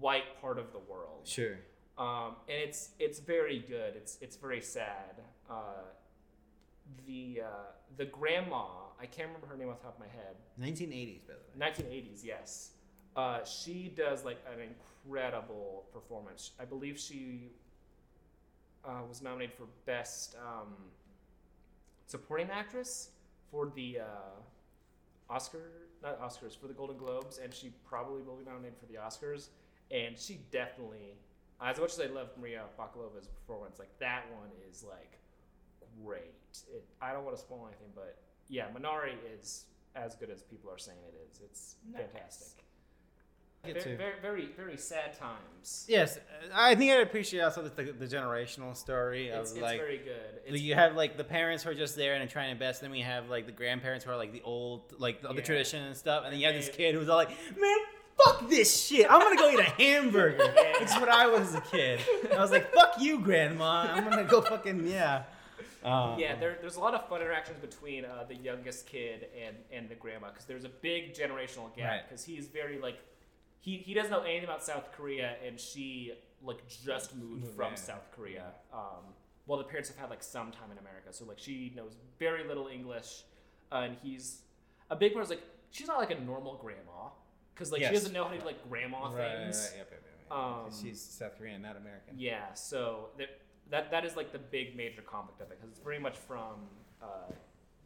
white 0.00 0.40
part 0.40 0.58
of 0.58 0.72
the 0.72 0.78
world. 0.78 1.20
Sure. 1.26 1.58
Um, 1.98 2.36
and 2.48 2.58
it's 2.62 2.90
it's 2.98 3.18
very 3.18 3.58
good. 3.58 3.96
It's 3.96 4.18
it's 4.20 4.36
very 4.36 4.60
sad. 4.60 5.20
Uh, 5.50 5.82
the 7.06 7.42
uh, 7.44 7.48
the 7.96 8.06
grandma 8.06 8.66
I 9.00 9.06
can't 9.06 9.28
remember 9.28 9.46
her 9.46 9.56
name 9.56 9.68
off 9.68 9.78
the 9.78 9.84
top 9.84 9.94
of 9.94 10.00
my 10.00 10.06
head. 10.06 10.36
1980s, 10.60 11.20
by 11.26 11.34
the 11.34 11.66
way. 11.66 12.02
1980s, 12.02 12.24
yes. 12.24 12.70
Uh, 13.16 13.44
she 13.44 13.92
does 13.96 14.24
like 14.24 14.38
an 14.52 14.60
incredible 14.60 15.84
performance. 15.92 16.52
I 16.58 16.64
believe 16.64 16.98
she 16.98 17.52
uh, 18.84 19.02
was 19.08 19.22
nominated 19.22 19.54
for 19.56 19.66
best 19.86 20.36
um, 20.36 20.74
supporting 22.06 22.50
actress 22.50 23.10
for 23.50 23.70
the 23.74 24.00
uh, 24.00 25.32
Oscar, 25.32 25.70
not 26.02 26.20
Oscars, 26.20 26.58
for 26.58 26.66
the 26.66 26.74
Golden 26.74 26.96
Globes, 26.96 27.38
and 27.38 27.54
she 27.54 27.72
probably 27.88 28.22
will 28.22 28.36
be 28.36 28.44
nominated 28.44 28.78
for 28.78 28.86
the 28.86 28.98
Oscars. 28.98 29.48
And 29.90 30.18
she 30.18 30.40
definitely, 30.50 31.14
as 31.62 31.78
much 31.80 31.92
as 31.92 32.00
I 32.00 32.06
love 32.06 32.28
Maria 32.40 32.62
Bakalova's 32.78 33.26
performance, 33.28 33.78
like 33.78 33.90
that 33.98 34.24
one 34.32 34.48
is 34.70 34.84
like 34.84 35.18
great. 36.04 36.32
It, 36.72 36.84
I 37.02 37.12
don't 37.12 37.24
want 37.24 37.36
to 37.36 37.42
spoil 37.42 37.66
anything, 37.68 37.88
but 37.94 38.18
yeah, 38.48 38.66
Minari 38.76 39.14
is 39.38 39.64
as 39.96 40.14
good 40.14 40.30
as 40.30 40.42
people 40.42 40.70
are 40.70 40.78
saying 40.78 40.98
it 41.08 41.14
is. 41.30 41.40
It's 41.44 41.76
Nice. 41.92 42.02
fantastic. 42.02 42.64
Get 43.64 43.82
Very, 43.82 43.96
to. 43.96 43.96
very, 43.96 44.20
very, 44.22 44.46
very 44.56 44.76
sad 44.76 45.18
times. 45.18 45.84
Yes, 45.88 46.16
uh, 46.16 46.20
I 46.54 46.76
think 46.76 46.92
I'd 46.92 47.00
appreciate 47.00 47.40
also 47.42 47.62
the, 47.62 47.82
the, 47.82 47.92
the 47.92 48.06
generational 48.06 48.76
story 48.76 49.30
of 49.30 49.40
It's, 49.40 49.50
it's 49.52 49.60
like 49.60 49.80
very 49.80 49.98
good. 49.98 50.40
It's, 50.46 50.62
you 50.62 50.76
have 50.76 50.94
like 50.94 51.16
the 51.16 51.24
parents 51.24 51.64
who 51.64 51.70
are 51.70 51.74
just 51.74 51.96
there 51.96 52.14
and 52.14 52.22
are 52.22 52.30
trying 52.32 52.54
to 52.54 52.58
best. 52.58 52.80
Then 52.82 52.92
we 52.92 53.00
have 53.00 53.28
like 53.28 53.46
the 53.46 53.52
grandparents 53.52 54.04
who 54.04 54.12
are 54.12 54.16
like 54.16 54.32
the 54.32 54.42
old, 54.42 54.94
like 54.98 55.22
the, 55.22 55.32
the 55.32 55.42
tradition 55.42 55.82
and 55.82 55.96
stuff. 55.96 56.22
And 56.24 56.32
then 56.32 56.38
you 56.40 56.46
have 56.46 56.54
this 56.54 56.68
kid 56.68 56.94
who's 56.94 57.08
all 57.08 57.16
like, 57.16 57.30
"Man, 57.58 57.76
fuck 58.24 58.48
this 58.48 58.86
shit! 58.86 59.06
I'm 59.10 59.20
gonna 59.20 59.36
go 59.36 59.50
eat 59.50 59.60
a 59.60 59.62
hamburger." 59.82 60.38
Yeah. 60.54 60.72
Which 60.80 60.88
is 60.90 60.94
what 60.96 61.08
I 61.08 61.26
was 61.26 61.48
as 61.48 61.54
a 61.56 61.60
kid. 61.60 62.00
I 62.34 62.38
was 62.40 62.50
like, 62.50 62.72
"Fuck 62.74 62.94
you, 63.00 63.20
grandma! 63.20 63.82
I'm 63.92 64.04
gonna 64.04 64.24
go 64.24 64.40
fucking 64.42 64.86
yeah." 64.86 65.24
Um, 65.84 66.18
Yeah, 66.18 66.34
there, 66.34 66.58
there's 66.60 66.74
a 66.76 66.80
lot 66.80 66.94
of 66.94 67.08
fun 67.08 67.20
interactions 67.20 67.58
between 67.60 68.04
uh, 68.04 68.24
the 68.28 68.34
youngest 68.34 68.86
kid 68.86 69.28
and, 69.46 69.54
and 69.72 69.88
the 69.88 69.94
grandma 69.94 70.28
because 70.28 70.44
there's 70.44 70.64
a 70.64 70.68
big 70.68 71.14
generational 71.14 71.74
gap 71.76 71.88
Right. 71.90 72.00
because 72.08 72.24
he's 72.24 72.48
very 72.48 72.78
like 72.80 72.98
he, 73.60 73.76
he 73.78 73.94
doesn't 73.94 74.10
know 74.10 74.22
anything 74.22 74.44
about 74.44 74.64
South 74.64 74.90
Korea 74.92 75.36
and 75.46 75.58
she 75.58 76.12
like 76.42 76.58
just 76.84 77.14
moved 77.16 77.44
Moved, 77.44 77.54
from. 77.56 77.76
South 77.76 78.08
Korea. 78.14 78.46
Um, 78.72 79.04
while 79.46 79.58
the 79.58 79.64
parents 79.64 79.88
have 79.88 79.96
had 79.98 80.10
like 80.10 80.22
some 80.22 80.50
time 80.50 80.70
in 80.72 80.78
America, 80.78 81.12
so 81.12 81.24
like 81.24 81.38
she 81.38 81.72
knows 81.76 81.92
very 82.18 82.46
little 82.46 82.66
English, 82.66 83.22
uh, 83.70 83.76
and 83.76 83.96
he's 84.02 84.40
a 84.90 84.96
big 84.96 85.12
part 85.12 85.24
is 85.24 85.30
like 85.30 85.42
she's 85.70 85.86
not 85.86 85.98
like 85.98 86.10
a 86.10 86.20
normal 86.20 86.56
grandma 86.56 87.08
because 87.58 87.72
like 87.72 87.80
Yes. 87.80 87.90
she 87.90 87.94
doesn't 87.94 88.12
know 88.12 88.24
how 88.24 88.30
to 88.30 88.38
do 88.38 88.44
like 88.44 88.68
grandma 88.68 89.08
things. 89.08 89.16
Right, 89.18 89.36
right. 89.36 89.78
yep, 89.78 89.90
yep, 89.90 90.02
yep, 90.30 90.30
Um, 90.30 90.70
She's 90.70 91.00
South 91.00 91.36
Korean, 91.36 91.60
not 91.62 91.76
American. 91.76 92.14
Yeah, 92.16 92.52
so 92.54 93.08
that 93.18 93.40
that 93.70 93.90
that 93.90 94.04
is 94.04 94.16
like 94.16 94.32
the 94.32 94.38
big 94.38 94.76
major 94.76 95.02
conflict 95.02 95.40
of 95.40 95.50
it 95.50 95.58
because 95.58 95.70
it's 95.70 95.80
very 95.80 95.98
much 95.98 96.16
from 96.16 96.68
uh, 97.02 97.06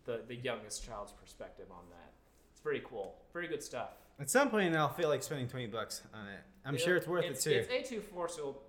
the 0.04 0.22
the 0.28 0.36
youngest 0.36 0.84
child's 0.84 1.12
perspective 1.12 1.66
on 1.70 1.84
that. 1.90 2.12
It's 2.52 2.60
very 2.60 2.82
cool, 2.84 3.16
very 3.32 3.48
good 3.48 3.62
stuff. 3.62 3.90
At 4.20 4.30
some 4.30 4.50
point, 4.50 4.76
I'll 4.76 4.92
feel 4.92 5.08
like 5.08 5.22
spending 5.22 5.48
twenty 5.48 5.66
bucks 5.66 6.02
on 6.12 6.28
it. 6.28 6.40
I'm 6.64 6.76
sure 6.76 6.96
it's 6.96 7.08
worth 7.08 7.24
it's, 7.24 7.46
it 7.46 7.50
too. 7.50 7.74
It's 7.74 7.90
A 7.90 7.96
24 7.96 8.28
so 8.28 8.38
it'll, 8.38 8.62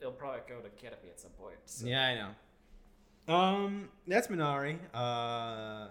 it'll 0.00 0.12
probably 0.12 0.40
go 0.48 0.60
to 0.60 0.68
Kanopy 0.68 1.10
at 1.10 1.20
some 1.20 1.32
point. 1.32 1.56
So. 1.66 1.86
Yeah, 1.86 2.06
I 2.06 2.14
know. 2.14 3.34
Um, 3.34 3.88
that's 4.06 4.28
Minari. 4.28 4.78
Uh, 4.94 5.88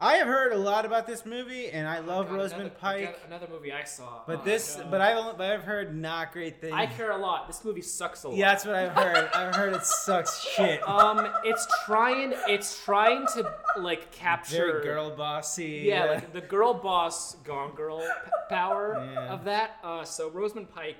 I 0.00 0.16
have 0.16 0.26
heard 0.26 0.52
a 0.52 0.58
lot 0.58 0.84
about 0.84 1.06
this 1.06 1.24
movie, 1.24 1.70
and 1.70 1.86
I 1.86 2.00
love 2.00 2.28
God, 2.28 2.34
Rosamund 2.36 2.62
another, 2.66 2.78
Pike. 2.80 3.20
Another 3.26 3.46
movie 3.50 3.72
I 3.72 3.84
saw. 3.84 4.22
But 4.26 4.40
Oh, 4.40 4.44
this, 4.44 4.78
but 4.90 5.00
I've 5.00 5.38
but 5.38 5.50
I've 5.50 5.62
heard 5.62 5.96
not 5.96 6.32
great 6.32 6.60
things. 6.60 6.74
I 6.76 6.86
care 6.86 7.12
a 7.12 7.16
lot. 7.16 7.46
This 7.46 7.64
movie 7.64 7.80
sucks 7.80 8.24
a 8.24 8.28
lot. 8.28 8.36
Yeah, 8.36 8.48
that's 8.50 8.66
what 8.66 8.74
I've 8.74 8.92
heard. 8.92 9.30
I've 9.34 9.54
heard 9.54 9.72
it 9.72 9.84
sucks 9.84 10.42
shit. 10.42 10.86
Um, 10.86 11.28
it's 11.44 11.66
trying. 11.86 12.34
It's 12.48 12.84
trying 12.84 13.26
to 13.34 13.50
like 13.78 14.10
capture 14.12 14.66
Very 14.72 14.84
girl 14.84 15.10
bossy. 15.10 15.82
Yeah, 15.86 16.04
like 16.06 16.32
the 16.32 16.40
girl 16.40 16.74
boss 16.74 17.34
Gone 17.44 17.74
Girl 17.74 17.98
p- 18.00 18.06
power 18.48 18.94
Yeah. 19.14 19.32
of 19.32 19.44
that. 19.44 19.76
Uh, 19.82 20.04
so 20.04 20.30
Rosamund 20.30 20.72
Pike 20.74 20.96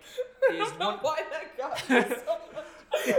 I 0.51 0.55
is 0.63 0.69
don't 0.71 0.79
know 0.79 0.87
one. 0.91 0.99
why 1.03 1.23
that 1.31 1.57
got 1.59 1.89
me 1.91 2.17
so 2.17 2.33
much. 2.55 2.65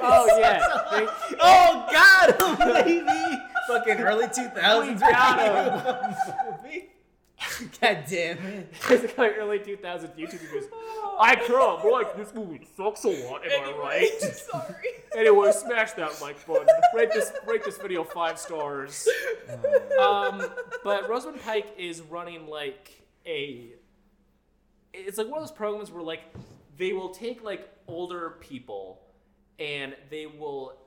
Oh 0.02 0.38
yeah, 0.40 0.60
they, 0.92 1.08
oh 1.42 1.88
God, 1.92 2.84
baby! 2.84 3.42
Fucking 3.68 4.00
early 4.00 4.28
two 4.28 4.48
thousands. 4.50 5.02
We 5.02 5.08
got 5.12 6.16
God 7.82 8.04
damn 8.10 8.38
it! 8.38 8.74
it's 8.90 9.18
like 9.18 9.36
early 9.38 9.60
2000s 9.60 10.16
YouTube 10.18 10.40
videos. 10.40 10.66
I 11.20 11.36
can't 11.36 11.92
like 11.92 12.16
this 12.16 12.34
movie 12.34 12.68
sucks 12.76 13.04
a 13.04 13.10
lot. 13.10 13.42
Am 13.46 13.64
I 13.64 13.78
right? 13.78 14.22
sorry. 14.22 14.74
Anyway, 15.16 15.50
smash 15.54 15.94
that 15.94 16.22
like 16.22 16.46
button. 16.46 16.68
Rate 16.94 17.10
this 17.14 17.32
rate 17.48 17.64
this 17.64 17.78
video 17.78 18.04
five 18.04 18.38
stars. 18.38 19.08
Um, 19.98 20.46
but 20.84 21.08
Rosamund 21.10 21.42
Pike 21.42 21.74
is 21.78 22.02
running 22.02 22.48
like 22.48 23.02
a. 23.26 23.70
It's 24.94 25.18
like 25.18 25.28
one 25.28 25.38
of 25.38 25.48
those 25.48 25.56
programs 25.56 25.90
where 25.90 26.04
like 26.04 26.24
they 26.78 26.92
will 26.92 27.12
take 27.12 27.42
like 27.46 27.70
older 27.88 28.32
people, 28.42 29.04
and 29.58 29.96
they 30.10 30.26
will 30.26 30.85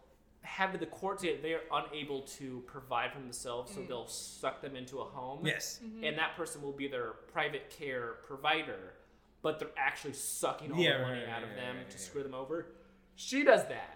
have 0.48 0.78
the 0.80 0.86
court 0.86 1.20
say 1.20 1.36
they 1.40 1.52
are 1.54 1.60
unable 1.72 2.22
to 2.22 2.62
provide 2.66 3.12
for 3.12 3.20
themselves, 3.20 3.72
so 3.74 3.80
they'll 3.82 4.06
suck 4.06 4.60
them 4.62 4.74
into 4.76 4.98
a 4.98 5.04
home. 5.04 5.44
Yes. 5.46 5.80
and 6.02 6.16
that 6.18 6.36
person 6.36 6.62
will 6.62 6.72
be 6.72 6.88
their 6.88 7.12
private 7.32 7.70
care 7.70 8.16
provider, 8.26 8.94
but 9.42 9.58
they're 9.58 9.68
actually 9.76 10.14
sucking 10.14 10.72
all 10.72 10.78
Yeah, 10.80 10.98
the 10.98 11.02
money 11.04 11.20
right, 11.20 11.28
out 11.28 11.42
of 11.42 11.50
right, 11.50 11.56
them 11.56 11.76
right, 11.76 11.90
to 11.90 11.96
right. 11.96 12.00
screw 12.00 12.22
them 12.22 12.34
over. 12.34 12.66
She 13.14 13.44
does 13.44 13.64
that. 13.68 13.94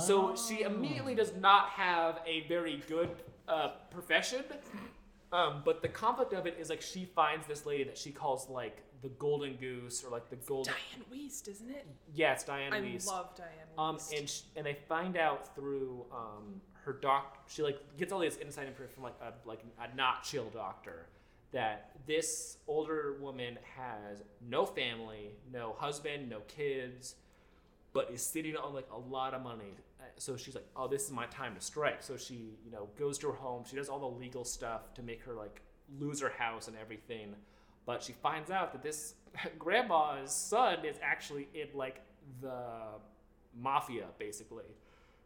So 0.00 0.34
she 0.34 0.64
Oh. 0.64 0.68
immediately 0.68 1.14
does 1.14 1.32
not 1.36 1.68
have 1.70 2.20
a 2.26 2.46
very 2.48 2.82
good 2.88 3.10
uh, 3.46 3.68
profession. 3.90 4.44
Um, 5.32 5.62
but 5.64 5.82
the 5.82 5.88
conflict 5.88 6.32
of 6.32 6.46
it 6.46 6.56
is 6.58 6.70
like 6.70 6.80
she 6.82 7.04
finds 7.04 7.46
this 7.46 7.66
lady 7.66 7.84
that 7.84 7.98
she 7.98 8.10
calls 8.10 8.48
like 8.48 8.82
the 9.02 9.08
golden 9.10 9.56
goose 9.56 10.02
or 10.04 10.10
like 10.10 10.28
the 10.30 10.36
golden. 10.36 10.72
Diane 10.72 11.04
Wiest, 11.12 11.48
isn't 11.48 11.70
it? 11.70 11.86
Yeah, 12.14 12.32
it's 12.32 12.44
Diane 12.44 12.72
I 12.72 12.80
Weiss. 12.80 13.06
love 13.06 13.34
Diane 13.36 13.50
Um, 13.76 13.96
Wiest. 13.96 14.18
and 14.18 14.28
sh- 14.28 14.40
and 14.56 14.66
they 14.66 14.74
find 14.88 15.16
out 15.16 15.54
through 15.54 16.04
um, 16.12 16.60
her 16.84 16.92
doc. 16.94 17.38
She 17.48 17.62
like 17.62 17.78
gets 17.96 18.12
all 18.12 18.20
this 18.20 18.36
inside 18.36 18.66
information 18.66 18.94
from 18.94 19.04
like 19.04 19.18
a 19.22 19.32
like 19.48 19.60
a 19.80 19.94
not 19.96 20.22
chill 20.24 20.50
doctor 20.50 21.06
that 21.52 21.92
this 22.06 22.58
older 22.66 23.16
woman 23.20 23.56
has 23.76 24.22
no 24.50 24.66
family, 24.66 25.30
no 25.52 25.74
husband, 25.78 26.28
no 26.28 26.40
kids, 26.48 27.14
but 27.92 28.10
is 28.10 28.20
sitting 28.22 28.56
on 28.56 28.74
like 28.74 28.88
a 28.92 28.98
lot 28.98 29.32
of 29.34 29.42
money. 29.42 29.74
Uh, 30.00 30.04
So 30.16 30.36
she's 30.36 30.54
like, 30.54 30.66
"Oh, 30.76 30.88
this 30.88 31.04
is 31.04 31.10
my 31.12 31.26
time 31.26 31.54
to 31.54 31.60
strike." 31.60 32.02
So 32.02 32.16
she, 32.16 32.58
you 32.64 32.70
know, 32.72 32.88
goes 32.98 33.16
to 33.18 33.28
her 33.28 33.32
home. 33.34 33.64
She 33.68 33.76
does 33.76 33.88
all 33.88 33.98
the 34.00 34.18
legal 34.18 34.44
stuff 34.44 34.92
to 34.94 35.02
make 35.02 35.22
her 35.22 35.34
like 35.34 35.62
lose 35.98 36.20
her 36.20 36.28
house 36.30 36.68
and 36.68 36.76
everything. 36.76 37.34
But 37.88 38.02
she 38.02 38.12
finds 38.12 38.50
out 38.50 38.72
that 38.72 38.82
this 38.82 39.14
grandma's 39.58 40.30
son 40.30 40.84
is 40.84 40.96
actually 41.02 41.48
in 41.54 41.68
like 41.74 42.02
the 42.42 42.60
mafia, 43.58 44.04
basically. 44.18 44.66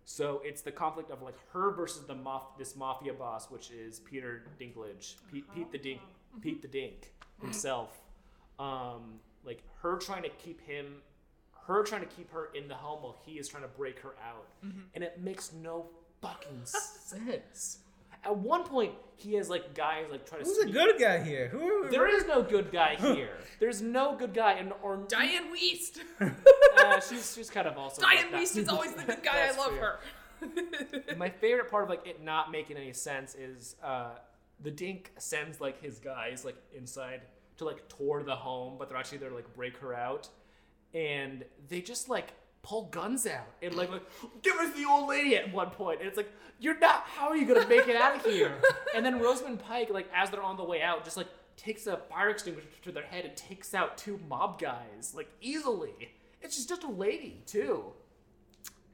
So 0.05 0.41
it's 0.45 0.63
the 0.63 0.71
conflict 0.71 1.11
of 1.11 1.23
like 1.23 1.35
her 1.53 1.73
versus 1.73 2.07
the 2.07 2.15
maf- 2.15 2.57
this 2.57 2.77
mafia 2.77 3.15
boss, 3.15 3.51
which 3.51 3.73
is 3.73 3.99
Peter 3.99 4.45
Dinklage, 4.61 5.17
Pete, 5.33 5.45
Pete 5.53 5.73
the 5.73 5.79
Dink, 5.79 6.01
Pete 6.41 6.63
the 6.63 6.69
Dink 6.69 7.13
himself. 7.41 8.01
Um, 8.61 9.19
like 9.45 9.65
her 9.81 9.97
trying 9.97 10.23
to 10.23 10.29
keep 10.29 10.61
him, 10.61 10.99
her 11.67 11.83
trying 11.83 12.03
to 12.03 12.15
keep 12.15 12.31
her 12.31 12.51
in 12.55 12.69
the 12.69 12.77
home 12.77 13.03
while 13.03 13.17
he 13.27 13.41
is 13.41 13.49
trying 13.49 13.65
to 13.65 13.69
break 13.71 13.99
her 13.99 14.15
out, 14.25 14.47
and 14.95 15.03
it 15.03 15.21
makes 15.21 15.53
no 15.53 15.87
fucking 16.21 16.61
sense. 16.65 17.79
At 18.25 18.37
one 18.37 18.65
point, 18.65 18.93
he 19.17 19.35
has 19.35 19.49
like 19.51 19.75
guys 19.75 20.07
like 20.11 20.27
trying 20.29 20.43
to. 20.43 20.49
Who's 20.49 20.59
a 20.59 20.69
good 20.69 20.99
guy 20.99 21.23
here? 21.23 21.49
Who 21.49 21.61
are 21.61 21.83
we? 21.85 21.89
There 21.91 22.09
is 22.09 22.27
no 22.27 22.43
good 22.43 22.71
guy 22.71 22.97
here. 23.01 23.37
There's 23.61 23.83
no 23.83 24.17
good 24.17 24.35
guy, 24.35 24.53
and 24.53 24.73
or 24.83 24.97
Diane 25.09 25.45
Wiest. 25.53 25.99
uh, 26.79 27.01
she's 27.01 27.35
she's 27.35 27.51
kind 27.51 27.67
of 27.67 27.77
also 27.77 28.03
Diane 28.03 28.17
like 28.17 28.31
that. 28.33 28.41
Wiest 28.41 28.57
is 28.57 28.69
always 28.69 28.93
the 28.95 29.05
good 29.05 29.23
guy. 29.23 29.49
I 29.53 29.57
love 29.57 29.73
fair. 29.73 29.81
her. 29.81 31.17
My 31.17 31.31
favorite 31.31 31.71
part 31.71 31.85
of 31.85 31.91
like 31.91 32.07
it 32.07 32.23
not 32.23 32.51
making 32.51 32.77
any 32.77 32.93
sense 32.93 33.35
is 33.35 33.77
uh, 33.83 34.11
the 34.61 34.71
Dink 34.71 35.13
sends 35.19 35.61
like 35.61 35.81
his 35.81 35.99
guys 35.99 36.45
like 36.45 36.57
inside 36.77 37.23
to 37.59 37.65
like 37.65 37.89
tour 37.89 38.23
the 38.23 38.35
home, 38.35 38.77
but 38.79 38.89
they're 38.89 38.99
actually 38.99 39.19
there 39.19 39.31
to 39.31 39.35
like 39.35 39.55
break 39.55 39.77
her 39.79 39.95
out, 39.95 40.29
and 40.95 41.45
they 41.69 41.81
just 41.81 42.09
like 42.09 42.33
pull 42.63 42.85
guns 42.85 43.27
out 43.27 43.49
and 43.61 43.75
like 43.75 43.89
mm. 43.89 43.95
like 43.95 44.03
give 44.43 44.57
us 44.57 44.75
the 44.75 44.85
old 44.89 45.09
lady 45.09 45.37
at 45.37 45.53
one 45.53 45.71
point, 45.71 46.01
and 46.01 46.09
it's 46.09 46.17
like 46.17 46.31
you're 46.59 46.79
not. 46.79 47.03
How 47.07 47.29
are 47.29 47.37
you 47.37 47.47
gonna 47.47 47.67
make 47.67 47.89
it 47.89 47.97
out 47.97 48.17
of 48.17 48.25
here? 48.25 48.55
and 48.95 49.05
then 49.05 49.21
Rosamund 49.21 49.61
Pike 49.61 49.91
like 49.91 50.09
as 50.15 50.31
they're 50.31 50.43
on 50.43 50.57
the 50.57 50.65
way 50.65 50.83
out, 50.83 51.05
just 51.05 51.17
like 51.17 51.29
takes 51.57 51.87
a 51.87 51.97
fire 51.97 52.31
extinguisher 52.31 52.67
to 52.83 52.93
their 52.93 53.03
head 53.05 53.25
and 53.25 53.37
takes 53.37 53.75
out 53.75 53.99
two 53.99 54.19
mob 54.29 54.61
guys 54.61 55.13
like 55.17 55.29
easily. 55.41 56.13
It's 56.41 56.57
just 56.57 56.69
just 56.69 56.85
a 56.85 56.91
lady 56.91 57.43
too. 57.47 57.85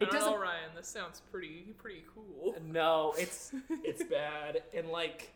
I 0.01 0.05
It 0.05 0.11
don't 0.11 0.15
doesn't 0.15 0.33
know, 0.33 0.39
Ryan. 0.39 0.71
This 0.77 0.89
sounds 0.89 1.23
pretty 1.31 1.75
pretty 1.79 2.05
cool. 2.15 2.55
no, 2.67 3.15
it's 3.19 3.53
it's 3.85 4.03
bad. 4.05 4.63
And 4.75 4.89
like 4.89 5.33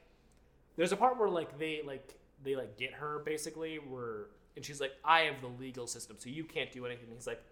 there's 0.76 0.93
a 0.93 0.97
part 0.97 1.18
where 1.18 1.28
like 1.28 1.59
they 1.59 1.83
like 1.87 2.14
they 2.43 2.57
like 2.57 2.76
get 2.78 2.95
her 2.95 3.20
basically 3.24 3.76
where 3.76 4.26
and 4.57 4.64
she's 4.64 4.80
like, 4.80 4.93
I 5.05 5.20
have 5.20 5.41
the 5.41 5.49
legal 5.49 5.87
system, 5.87 6.16
so 6.18 6.28
you 6.28 6.45
can't 6.45 6.70
do 6.70 6.85
anything. 6.85 7.07
And 7.07 7.14
he's 7.14 7.26
like, 7.26 7.43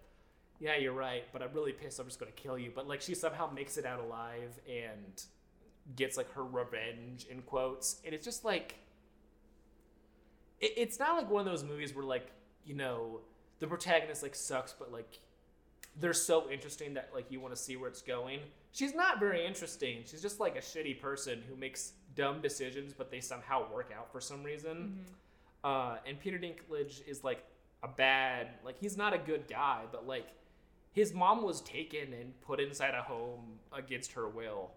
Yeah, 0.61 0.77
you're 0.77 0.93
right, 0.93 1.23
but 1.33 1.41
I'm 1.41 1.51
really 1.53 1.71
pissed, 1.71 1.99
I'm 1.99 2.05
just 2.05 2.19
gonna 2.19 2.31
kill 2.33 2.55
you. 2.55 2.71
But 2.73 2.87
like 2.87 3.01
she 3.01 3.15
somehow 3.15 3.49
makes 3.51 3.77
it 3.77 3.85
out 3.85 3.99
alive 3.99 4.59
and 4.69 5.23
gets 5.95 6.17
like 6.17 6.31
her 6.33 6.45
revenge 6.45 7.25
in 7.25 7.41
quotes. 7.41 7.99
And 8.05 8.13
it's 8.13 8.23
just 8.23 8.45
like 8.45 8.75
it, 10.59 10.73
it's 10.77 10.99
not 10.99 11.17
like 11.17 11.31
one 11.31 11.39
of 11.39 11.51
those 11.51 11.63
movies 11.63 11.95
where 11.95 12.05
like, 12.05 12.27
you 12.63 12.75
know, 12.75 13.21
the 13.57 13.65
protagonist 13.65 14.21
like 14.21 14.35
sucks, 14.35 14.71
but 14.71 14.91
like 14.91 15.17
they're 15.99 16.13
so 16.13 16.47
interesting 16.51 16.93
that 16.93 17.09
like 17.11 17.31
you 17.31 17.39
want 17.39 17.55
to 17.55 17.59
see 17.59 17.75
where 17.75 17.89
it's 17.89 18.03
going. 18.03 18.41
She's 18.71 18.93
not 18.93 19.19
very 19.19 19.43
interesting. 19.43 20.03
She's 20.05 20.21
just 20.21 20.39
like 20.39 20.55
a 20.55 20.61
shitty 20.61 21.01
person 21.01 21.41
who 21.49 21.55
makes 21.55 21.93
dumb 22.15 22.39
decisions, 22.39 22.93
but 22.93 23.09
they 23.09 23.19
somehow 23.19 23.65
work 23.73 23.91
out 23.97 24.11
for 24.11 24.21
some 24.21 24.43
reason. 24.43 25.05
Uh, 25.63 25.97
and 26.07 26.19
Peter 26.19 26.37
Dinklage 26.37 27.05
is 27.07 27.23
like 27.23 27.43
a 27.81 27.87
bad, 27.87 28.49
like 28.63 28.77
he's 28.79 28.95
not 28.95 29.13
a 29.15 29.17
good 29.17 29.47
guy, 29.47 29.85
but 29.91 30.05
like 30.05 30.27
his 30.91 31.13
mom 31.13 31.43
was 31.43 31.61
taken 31.61 32.13
and 32.13 32.39
put 32.41 32.59
inside 32.59 32.93
a 32.93 33.01
home 33.01 33.59
against 33.71 34.11
her 34.13 34.27
will, 34.27 34.71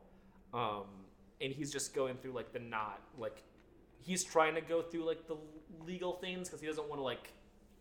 um, 0.53 0.85
and 1.41 1.53
he's 1.53 1.73
just 1.73 1.95
going 1.95 2.17
through 2.17 2.33
like 2.33 2.53
the 2.53 2.61
not 2.61 3.01
like 3.19 3.43
he's 4.01 4.23
trying 4.23 4.55
to 4.55 4.61
go 4.61 4.83
through 4.83 5.05
like 5.05 5.27
the 5.27 5.37
legal 5.87 6.15
things 6.15 6.49
because 6.49 6.61
he 6.61 6.67
doesn't 6.67 6.89
want 6.89 7.01
to 7.01 7.05
like 7.05 7.33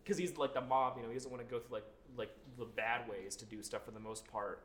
because 0.04 0.18
he's 0.18 0.38
like 0.38 0.54
the 0.54 0.62
mob, 0.62 0.98
you 0.98 1.04
know, 1.04 1.10
he 1.10 1.16
doesn't 1.16 1.32
want 1.32 1.48
to 1.48 1.50
go 1.50 1.60
through 1.60 1.76
like 1.76 1.86
like 2.18 2.36
the 2.58 2.66
bad 2.66 3.08
ways 3.10 3.36
to 3.36 3.46
do 3.46 3.62
stuff 3.62 3.86
for 3.86 3.92
the 3.92 4.00
most 4.00 4.28
part. 4.32 4.64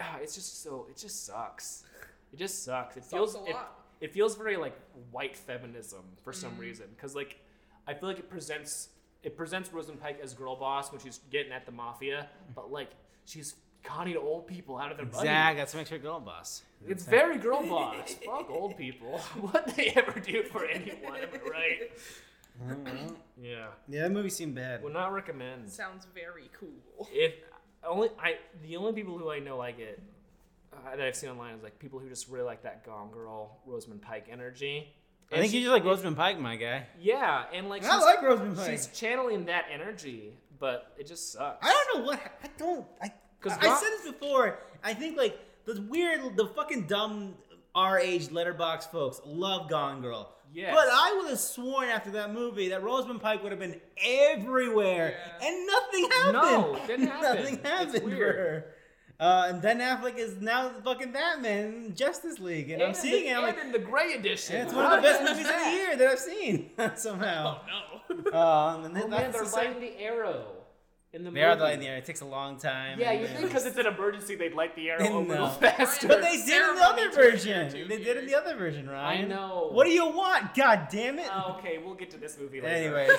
Ah, 0.00 0.18
it's 0.20 0.34
just 0.34 0.62
so 0.62 0.86
it 0.90 0.96
just 0.96 1.24
sucks. 1.24 1.84
It 2.32 2.38
just 2.38 2.64
sucks. 2.64 2.96
It 2.96 3.04
feels 3.04 3.36
a 3.36 3.44
it, 3.44 3.54
lot. 3.54 3.84
it 4.00 4.12
feels 4.12 4.36
very 4.36 4.56
like 4.56 4.76
white 5.10 5.36
feminism 5.36 6.02
for 6.22 6.32
some 6.32 6.58
reason 6.58 6.86
because 6.94 7.14
like 7.14 7.38
I 7.86 7.94
feel 7.94 8.08
like 8.08 8.18
it 8.18 8.28
presents 8.28 8.88
it 9.26 9.36
presents 9.36 9.72
Rosamund 9.72 10.00
Pike 10.00 10.20
as 10.22 10.34
girl 10.34 10.54
boss 10.54 10.92
when 10.92 11.00
she's 11.00 11.18
getting 11.32 11.50
at 11.50 11.66
the 11.66 11.72
mafia, 11.72 12.28
but 12.54 12.70
like 12.70 12.90
she's 13.24 13.56
conning 13.82 14.16
old 14.16 14.46
people 14.46 14.78
out 14.78 14.92
of 14.92 14.96
their 14.96 15.06
money. 15.06 15.26
Zach, 15.26 15.56
that's 15.56 15.74
what 15.74 15.80
makes 15.80 15.90
her 15.90 15.98
girl 15.98 16.20
boss. 16.20 16.62
It's 16.86 17.04
very 17.04 17.36
girl 17.36 17.66
boss. 17.66 18.14
Fuck 18.24 18.48
old 18.48 18.76
people. 18.76 19.18
what 19.40 19.66
they 19.74 19.92
ever 19.96 20.20
do 20.20 20.44
for 20.44 20.64
anyone, 20.64 21.16
am 21.16 21.28
I 21.34 21.50
right? 21.50 23.08
Yeah. 23.36 23.66
Yeah, 23.88 24.02
that 24.02 24.12
movie 24.12 24.30
seemed 24.30 24.54
bad. 24.54 24.84
Would 24.84 24.92
not 24.92 25.12
recommend. 25.12 25.68
Sounds 25.68 26.06
very 26.14 26.48
cool. 26.58 27.08
If 27.10 27.34
only 27.84 28.10
I 28.22 28.36
the 28.62 28.76
only 28.76 28.92
people 28.92 29.18
who 29.18 29.28
I 29.32 29.40
know 29.40 29.56
like 29.56 29.80
it 29.80 30.00
uh, 30.72 30.94
that 30.96 31.04
I've 31.04 31.16
seen 31.16 31.30
online 31.30 31.56
is 31.56 31.64
like 31.64 31.80
people 31.80 31.98
who 31.98 32.08
just 32.08 32.28
really 32.28 32.44
like 32.44 32.62
that 32.62 32.86
Gone 32.86 33.10
Girl 33.10 33.58
Rosamund 33.66 34.02
Pike 34.02 34.28
energy. 34.30 34.94
I 35.32 35.38
think 35.40 35.52
you 35.52 35.60
just 35.60 35.72
like 35.72 35.84
Rosamund 35.84 36.16
Pike, 36.16 36.38
my 36.38 36.56
guy. 36.56 36.86
Yeah, 37.00 37.44
and 37.52 37.68
like 37.68 37.84
I 37.84 37.98
like 38.00 38.22
Rosamund 38.22 38.56
Pike. 38.56 38.70
she's 38.70 38.86
channeling 38.88 39.46
that 39.46 39.64
energy, 39.72 40.32
but 40.60 40.92
it 40.98 41.06
just 41.06 41.32
sucks. 41.32 41.66
I 41.66 41.72
don't 41.92 41.98
know 42.00 42.06
what 42.06 42.20
I 42.42 42.48
don't. 42.58 42.86
I 43.02 43.12
'Cause 43.40 43.52
I, 43.60 43.68
I 43.68 43.76
said 43.76 43.90
this 43.98 44.12
before. 44.12 44.58
I 44.82 44.94
think 44.94 45.16
like 45.16 45.38
the 45.66 45.80
weird, 45.88 46.36
the 46.36 46.46
fucking 46.46 46.86
dumb 46.86 47.34
our 47.74 47.98
age 47.98 48.28
Letterboxd 48.28 48.90
folks 48.90 49.20
love 49.26 49.68
Gone 49.68 50.00
Girl. 50.00 50.32
Yes. 50.54 50.72
But 50.74 50.86
I 50.90 51.14
would 51.18 51.28
have 51.30 51.38
sworn 51.40 51.88
after 51.88 52.12
that 52.12 52.32
movie 52.32 52.68
that 52.70 52.82
Rosamund 52.82 53.20
Pike 53.20 53.42
would 53.42 53.52
have 53.52 53.58
been 53.58 53.80
everywhere, 54.02 55.14
Yeah. 55.40 55.46
and 55.48 55.66
nothing 55.66 56.10
happened. 56.10 56.32
No, 56.34 56.86
didn't 56.86 57.06
happen. 57.08 57.36
nothing 57.42 57.54
It's 57.56 57.68
happened 57.68 58.02
for 58.02 58.04
weird. 58.08 58.64
Her. 59.18 59.24
Uh, 59.26 59.46
and 59.48 59.62
Ben 59.62 59.78
Affleck 59.80 60.16
is 60.18 60.36
now 60.40 60.68
the 60.68 60.82
fucking 60.82 61.12
Batman 61.12 61.64
in 61.86 61.94
Justice 61.94 62.38
League, 62.38 62.70
and, 62.70 62.82
I'm 62.82 62.94
seeing 62.94 63.24
the, 63.24 63.30
it. 63.30 63.36
I'm 63.36 63.42
like, 63.42 63.56
and 63.58 63.66
in 63.66 63.72
the 63.72 63.86
Gray 63.86 64.12
Edition. 64.14 64.56
and 64.56 64.66
it's 64.66 64.74
one 64.74 64.84
of 64.86 64.92
the 64.92 65.02
best 65.02 65.22
movies 65.22 65.46
of 65.48 65.54
the 65.64 65.70
year 65.70 65.96
that 65.96 66.08
I've 66.08 66.18
seen 66.18 66.70
somehow. 66.96 67.60
Oh 67.60 67.66
no. 67.66 67.72
Um, 68.38 68.84
and 68.84 68.96
Oh 68.96 69.00
then 69.00 69.10
man, 69.10 69.32
they're 69.32 69.42
the 69.42 69.48
same- 69.48 69.74
lighting 69.74 69.80
the 69.80 70.00
arrow 70.00 70.46
in 71.12 71.24
the 71.24 71.30
They 71.30 71.42
are 71.42 71.50
movie. 71.54 71.62
lighting 71.62 71.80
the 71.80 71.86
air. 71.88 71.96
It 71.96 72.04
takes 72.04 72.20
a 72.20 72.24
long 72.26 72.56
time. 72.58 73.00
Yeah, 73.00 73.12
you 73.12 73.26
think 73.26 73.42
because 73.48 73.64
it's 73.66 73.78
an 73.78 73.86
emergency, 73.86 74.36
they'd 74.36 74.52
light 74.54 74.76
the 74.76 74.90
arrow 74.90 75.02
No. 75.04 75.18
a 75.18 75.20
little 75.20 75.48
faster. 75.64 76.06
But 76.08 76.20
they 76.22 76.36
did 76.36 76.68
in 76.68 76.76
the 76.76 76.82
other 76.82 77.10
Ceremony 77.10 77.14
to 77.14 77.20
it 77.20 77.32
version. 77.32 77.72
too, 77.72 77.84
They 77.88 78.02
did 78.02 78.16
in 78.18 78.26
the 78.26 78.34
other 78.36 78.54
version, 78.56 78.88
Ryan. 78.88 79.24
I 79.24 79.26
know. 79.26 79.70
What 79.72 79.84
do 79.86 79.90
you 79.92 80.06
want? 80.06 80.54
God 80.54 80.88
damn 80.90 81.18
it. 81.18 81.28
Oh, 81.32 81.56
okay, 81.58 81.78
we'll 81.78 81.94
get 81.94 82.10
to 82.10 82.16
this 82.18 82.36
movie 82.38 82.60
later. 82.60 82.74
Anyways, 82.74 83.18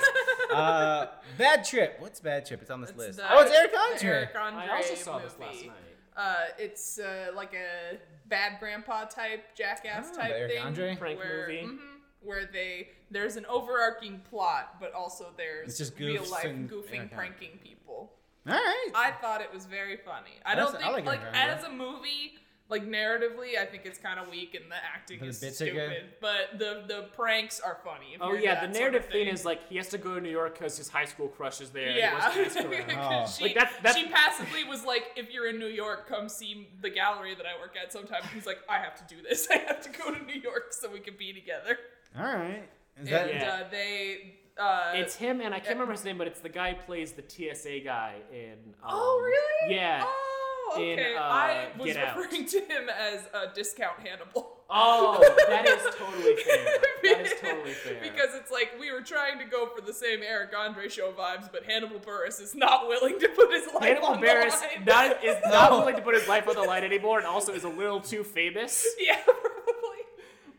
uh, 0.54 1.06
Bad 1.36 1.64
Trip. 1.64 1.96
What's 1.98 2.20
Bad 2.20 2.46
Trip? 2.46 2.62
It's 2.62 2.70
on 2.70 2.80
this 2.80 2.90
It's 2.90 2.98
list. 2.98 3.18
the- 3.18 3.24
oh, 3.32 3.40
it's 3.42 3.52
Eric 3.52 3.72
the 3.72 3.78
Andre. 3.78 4.08
Eric 4.10 4.30
Andre 4.40 4.62
I 4.64 4.76
also 4.76 4.94
saw 4.94 5.12
movie. 5.14 5.24
this 5.24 5.38
last 5.38 5.66
night. 5.66 5.72
Uh, 6.18 6.46
it's 6.58 6.98
uh, 6.98 7.28
like 7.34 7.54
a 7.54 7.96
bad 8.26 8.58
grandpa 8.58 9.04
type, 9.04 9.54
jackass 9.56 10.10
Oh, 10.12 10.16
type 10.16 10.30
the 10.30 10.36
Eric 10.38 10.50
thing. 10.52 10.62
Andre? 10.62 10.96
Prank 10.96 11.18
where, 11.20 11.46
movie. 11.48 11.62
mhm, 11.62 11.78
where 12.20 12.44
they 12.52 12.88
there's 13.10 13.36
an 13.36 13.46
overarching 13.46 14.20
plot, 14.28 14.76
but 14.80 14.92
also 14.92 15.26
there's 15.36 15.68
It's 15.68 15.78
just 15.78 15.96
real 15.98 16.28
life 16.28 16.44
and- 16.44 16.68
goofing, 16.68 16.94
yeah, 16.94 17.02
okay. 17.02 17.14
pranking 17.14 17.58
people. 17.62 18.12
All 18.48 18.54
right. 18.54 18.90
I 18.96 19.12
thought 19.12 19.40
it 19.42 19.52
was 19.54 19.66
very 19.66 19.96
funny. 19.98 20.32
I 20.44 20.56
That's- 20.56 20.72
don't 20.72 20.82
I 20.82 20.94
think 20.96 21.06
like 21.06 21.22
like, 21.22 21.34
as 21.34 21.62
a 21.64 21.70
movie, 21.70 22.38
like 22.70 22.86
narratively, 22.86 23.56
I 23.58 23.64
think 23.64 23.86
it's 23.86 23.98
kind 23.98 24.20
of 24.20 24.28
weak 24.28 24.54
and 24.54 24.70
the 24.70 24.76
acting 24.76 25.20
the 25.20 25.26
is 25.26 25.40
bits 25.40 25.60
are 25.62 25.64
good? 25.66 25.90
stupid. 25.90 26.04
But 26.20 26.58
the 26.58 26.84
the 26.86 27.08
pranks 27.16 27.60
are 27.60 27.78
funny. 27.84 28.16
Oh 28.20 28.34
yeah, 28.34 28.56
that 28.60 28.72
the 28.72 28.78
sort 28.78 28.86
of 28.88 28.92
narrative 28.92 29.04
thing 29.12 29.24
thing. 29.26 29.34
is 29.34 29.44
like 29.44 29.66
he 29.68 29.76
has 29.78 29.88
to 29.88 29.98
go 29.98 30.14
to 30.14 30.20
New 30.20 30.30
York 30.30 30.58
because 30.58 30.76
his 30.76 30.88
high 30.88 31.06
school 31.06 31.28
crush 31.28 31.60
is 31.60 31.70
there. 31.70 31.90
Yeah, 31.96 32.24
And 32.26 32.32
he 32.34 32.40
wants 32.40 32.54
to 32.54 32.60
ask 32.60 32.68
her 32.68 32.92
out. 33.00 33.22
Oh. 33.26 33.30
she, 33.30 33.44
Like, 33.44 33.54
that's- 33.54 33.76
that's- 33.82 33.96
she 33.96 34.06
passively 34.08 34.64
was 34.64 34.84
like, 34.84 35.04
"If 35.16 35.32
you're 35.32 35.48
in 35.48 35.58
New 35.58 35.66
York, 35.68 36.06
come 36.08 36.28
see 36.28 36.68
the 36.82 36.90
gallery 36.90 37.34
that 37.34 37.46
I 37.46 37.58
work 37.58 37.74
at 37.82 37.92
sometime." 37.92 38.20
He's 38.34 38.46
like, 38.46 38.58
"I 38.68 38.78
have 38.78 38.94
to 39.06 39.14
do 39.14 39.22
this. 39.22 39.48
I 39.52 39.58
have 39.58 39.80
to 39.82 39.90
go 39.90 40.12
to 40.12 40.22
New 40.24 40.40
York 40.40 40.72
so 40.72 40.90
we 40.90 41.00
can 41.00 41.14
be 41.18 41.32
together." 41.32 41.78
All 42.18 42.24
right. 42.24 42.68
Is 43.00 43.08
And 43.08 43.30
Yeah. 43.30 43.60
uh, 43.66 43.70
they, 43.70 44.34
uh, 44.58 44.92
It's 44.94 45.14
him, 45.14 45.40
and 45.40 45.54
I 45.54 45.58
can't 45.60 45.74
remember 45.74 45.92
his 45.92 46.04
name, 46.04 46.18
but 46.18 46.26
it's 46.26 46.40
the 46.40 46.48
guy 46.48 46.74
who 46.74 46.82
plays 46.82 47.12
the 47.12 47.22
TSA 47.26 47.80
guy 47.80 48.16
in. 48.32 48.54
Um, 48.82 48.90
oh 48.90 49.20
really? 49.24 49.74
Yeah. 49.76 50.02
Oh, 50.04 50.34
in, 50.76 50.98
okay. 50.98 51.14
uh, 51.16 51.22
I 51.22 51.68
was 51.78 51.86
Get 51.94 51.96
Out. 51.96 52.16
referring 52.16 52.46
to 52.46 52.60
him 52.60 52.88
as 52.88 53.26
a 53.34 53.54
discount 53.54 53.98
Hannibal. 54.00 54.54
Oh, 54.70 55.18
that 55.48 55.66
is 55.66 55.94
totally 55.98 56.36
fair. 56.36 56.64
That 57.02 57.20
is 57.24 57.40
totally 57.40 57.72
fair. 57.72 58.00
because 58.02 58.34
it's 58.34 58.50
like 58.50 58.72
we 58.78 58.92
were 58.92 59.00
trying 59.00 59.38
to 59.38 59.46
go 59.46 59.66
for 59.74 59.80
the 59.80 59.94
same 59.94 60.20
Eric 60.22 60.50
Andre 60.56 60.88
show 60.88 61.10
vibes, 61.12 61.50
but 61.50 61.64
Hannibal 61.64 61.98
Buress 61.98 62.38
is 62.40 62.54
not 62.54 62.86
willing 62.86 63.18
to 63.18 63.28
put 63.30 63.50
his 63.52 63.66
life 63.74 63.82
Hannibal 63.84 64.08
on 64.08 64.20
Buress 64.20 64.60
the 64.60 64.76
line. 64.76 64.84
not, 64.84 65.24
is 65.24 65.36
not 65.46 65.70
willing 65.70 65.96
to 65.96 66.02
put 66.02 66.14
his 66.14 66.28
life 66.28 66.46
on 66.46 66.54
the 66.54 66.62
line 66.62 66.84
anymore, 66.84 67.16
and 67.18 67.26
also 67.26 67.54
is 67.54 67.64
a 67.64 67.68
little 67.68 68.00
too 68.00 68.22
famous. 68.22 68.86
yeah, 69.00 69.20
probably. 69.24 70.04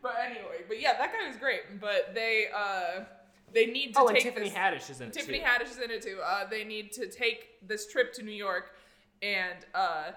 But 0.02 0.16
anyway, 0.24 0.64
but 0.66 0.80
yeah, 0.80 0.94
that 0.98 1.12
guy 1.12 1.28
was 1.28 1.36
great. 1.36 1.80
But 1.80 2.12
they 2.14 2.46
uh 2.52 3.04
they 3.52 3.66
need 3.66 3.94
to 3.94 4.00
Oh, 4.00 4.08
and 4.08 4.18
Tiffany 4.18 4.48
this, 4.48 4.58
Haddish 4.58 4.90
is 4.90 5.00
in 5.00 5.08
it 5.08 5.12
Tiffany 5.12 5.38
too. 5.38 5.44
Haddish 5.44 5.70
is 5.70 5.78
in 5.78 5.90
it 5.90 6.02
too. 6.02 6.18
Uh, 6.24 6.46
they 6.48 6.64
need 6.64 6.90
to 6.92 7.08
take 7.08 7.66
this 7.66 7.86
trip 7.90 8.12
to 8.14 8.22
New 8.22 8.32
York, 8.32 8.72
and 9.22 9.58
uh, 9.74 10.12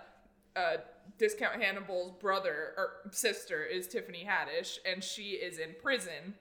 uh, 0.55 0.77
Discount 1.17 1.61
Hannibal's 1.61 2.13
brother 2.19 2.73
or 2.77 2.91
sister 3.11 3.63
is 3.63 3.87
Tiffany 3.87 4.27
Haddish, 4.27 4.77
and 4.85 5.03
she 5.03 5.31
is 5.31 5.57
in 5.57 5.75
prison 5.81 6.35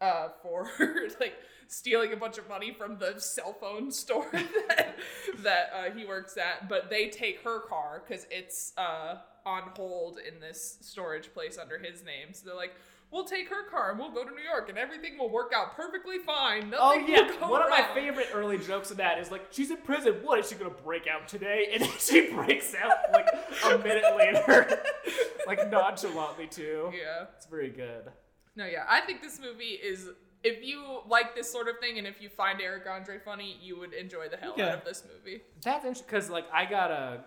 uh, 0.00 0.28
for 0.42 0.70
like 1.20 1.34
stealing 1.68 2.12
a 2.12 2.16
bunch 2.16 2.38
of 2.38 2.48
money 2.48 2.72
from 2.72 2.98
the 2.98 3.18
cell 3.18 3.52
phone 3.52 3.90
store 3.90 4.28
that, 4.32 4.96
that 5.38 5.70
uh, 5.74 5.90
he 5.96 6.04
works 6.04 6.36
at. 6.36 6.68
But 6.68 6.90
they 6.90 7.08
take 7.08 7.42
her 7.42 7.60
car 7.60 8.02
because 8.06 8.26
it's 8.30 8.72
uh, 8.76 9.16
on 9.44 9.62
hold 9.74 10.18
in 10.18 10.40
this 10.40 10.78
storage 10.82 11.32
place 11.32 11.58
under 11.58 11.78
his 11.78 12.04
name. 12.04 12.32
So 12.32 12.46
they're 12.46 12.56
like. 12.56 12.74
We'll 13.12 13.24
take 13.24 13.48
her 13.48 13.68
car 13.70 13.90
and 13.92 13.98
we'll 14.00 14.10
go 14.12 14.24
to 14.24 14.30
New 14.30 14.42
York 14.42 14.68
and 14.68 14.76
everything 14.76 15.16
will 15.16 15.30
work 15.30 15.52
out 15.54 15.76
perfectly 15.76 16.18
fine. 16.18 16.70
Nothing 16.70 17.04
Oh 17.04 17.06
yeah, 17.06 17.48
one 17.48 17.62
of 17.62 17.70
my 17.70 17.86
favorite 17.94 18.28
early 18.34 18.58
jokes 18.58 18.90
of 18.90 18.96
that 18.98 19.18
is 19.18 19.30
like, 19.30 19.46
she's 19.50 19.70
in 19.70 19.76
prison. 19.78 20.14
What 20.22 20.38
is 20.40 20.48
she 20.48 20.56
gonna 20.56 20.70
break 20.70 21.06
out 21.06 21.28
today? 21.28 21.68
And 21.72 21.84
she 21.98 22.30
breaks 22.34 22.74
out 22.74 22.92
like 23.12 23.28
a 23.64 23.78
minute 23.78 24.04
later, 24.18 24.80
like 25.46 25.70
nonchalantly 25.70 26.48
too. 26.48 26.90
Yeah. 26.92 27.26
It's 27.36 27.46
very 27.46 27.70
good. 27.70 28.10
No, 28.56 28.66
yeah. 28.66 28.84
I 28.88 29.00
think 29.02 29.22
this 29.22 29.38
movie 29.40 29.78
is. 29.82 30.08
If 30.44 30.64
you 30.64 31.00
like 31.08 31.34
this 31.34 31.50
sort 31.50 31.66
of 31.68 31.78
thing 31.80 31.98
and 31.98 32.06
if 32.06 32.20
you 32.20 32.28
find 32.28 32.60
Eric 32.60 32.84
Andre 32.88 33.18
funny, 33.24 33.56
you 33.60 33.78
would 33.80 33.92
enjoy 33.92 34.28
the 34.28 34.36
hell 34.36 34.52
Okay. 34.52 34.62
out 34.62 34.78
of 34.78 34.84
this 34.84 35.02
movie. 35.12 35.42
That's 35.62 35.84
interesting 35.84 36.06
because 36.08 36.28
like 36.30 36.44
I 36.52 36.66
got 36.66 36.90
a 36.90 37.24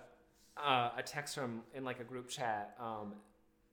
uh, 0.57 0.91
a 0.97 1.03
text 1.03 1.35
from 1.35 1.61
in 1.73 1.83
like 1.83 1.99
a 1.99 2.03
group 2.03 2.29
chat 2.29 2.75
um, 2.79 3.13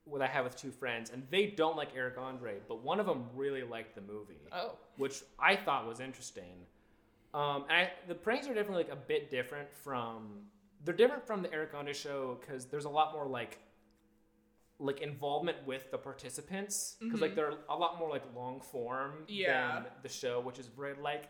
what 0.07 0.22
I 0.22 0.26
have 0.26 0.44
with 0.44 0.57
two 0.57 0.70
friends, 0.70 1.11
and 1.11 1.22
they 1.30 1.46
don't 1.46 1.76
like 1.76 1.88
Eric 1.94 2.16
Andre, 2.18 2.59
but 2.68 2.82
one 2.82 3.00
of 3.00 3.07
them 3.07 3.26
really 3.34 3.62
liked 3.62 3.94
the 3.94 4.00
movie, 4.00 4.48
Oh. 4.52 4.72
which 4.96 5.22
I 5.38 5.57
thought 5.57 5.86
was 5.86 6.00
interesting. 6.00 6.64
Um, 7.34 7.64
and 7.68 7.72
I, 7.72 7.92
the 8.09 8.14
pranks 8.14 8.46
are 8.48 8.54
definitely 8.54 8.84
like 8.84 8.92
a 8.92 8.96
bit 8.96 9.30
different 9.30 9.68
from 9.84 10.42
they're 10.84 10.94
different 10.94 11.26
from 11.26 11.42
the 11.42 11.52
Eric 11.52 11.74
Andre 11.74 11.92
show 11.92 12.38
because 12.40 12.66
there's 12.66 12.84
a 12.84 12.88
lot 12.88 13.12
more 13.12 13.26
like 13.26 13.59
like 14.78 15.00
involvement 15.00 15.57
with 15.66 15.90
the 15.90 15.96
participants 15.98 16.96
because 17.00 17.20
like 17.20 17.34
they're 17.34 17.54
a 17.70 17.74
lot 17.76 17.98
more 17.98 18.11
like 18.11 18.22
long 18.36 18.61
form 18.61 19.24
Yeah. 19.26 19.80
than 19.80 19.84
the 20.02 20.09
show, 20.09 20.38
which 20.40 20.59
is 20.59 20.66
very 20.68 20.94
like 21.02 21.24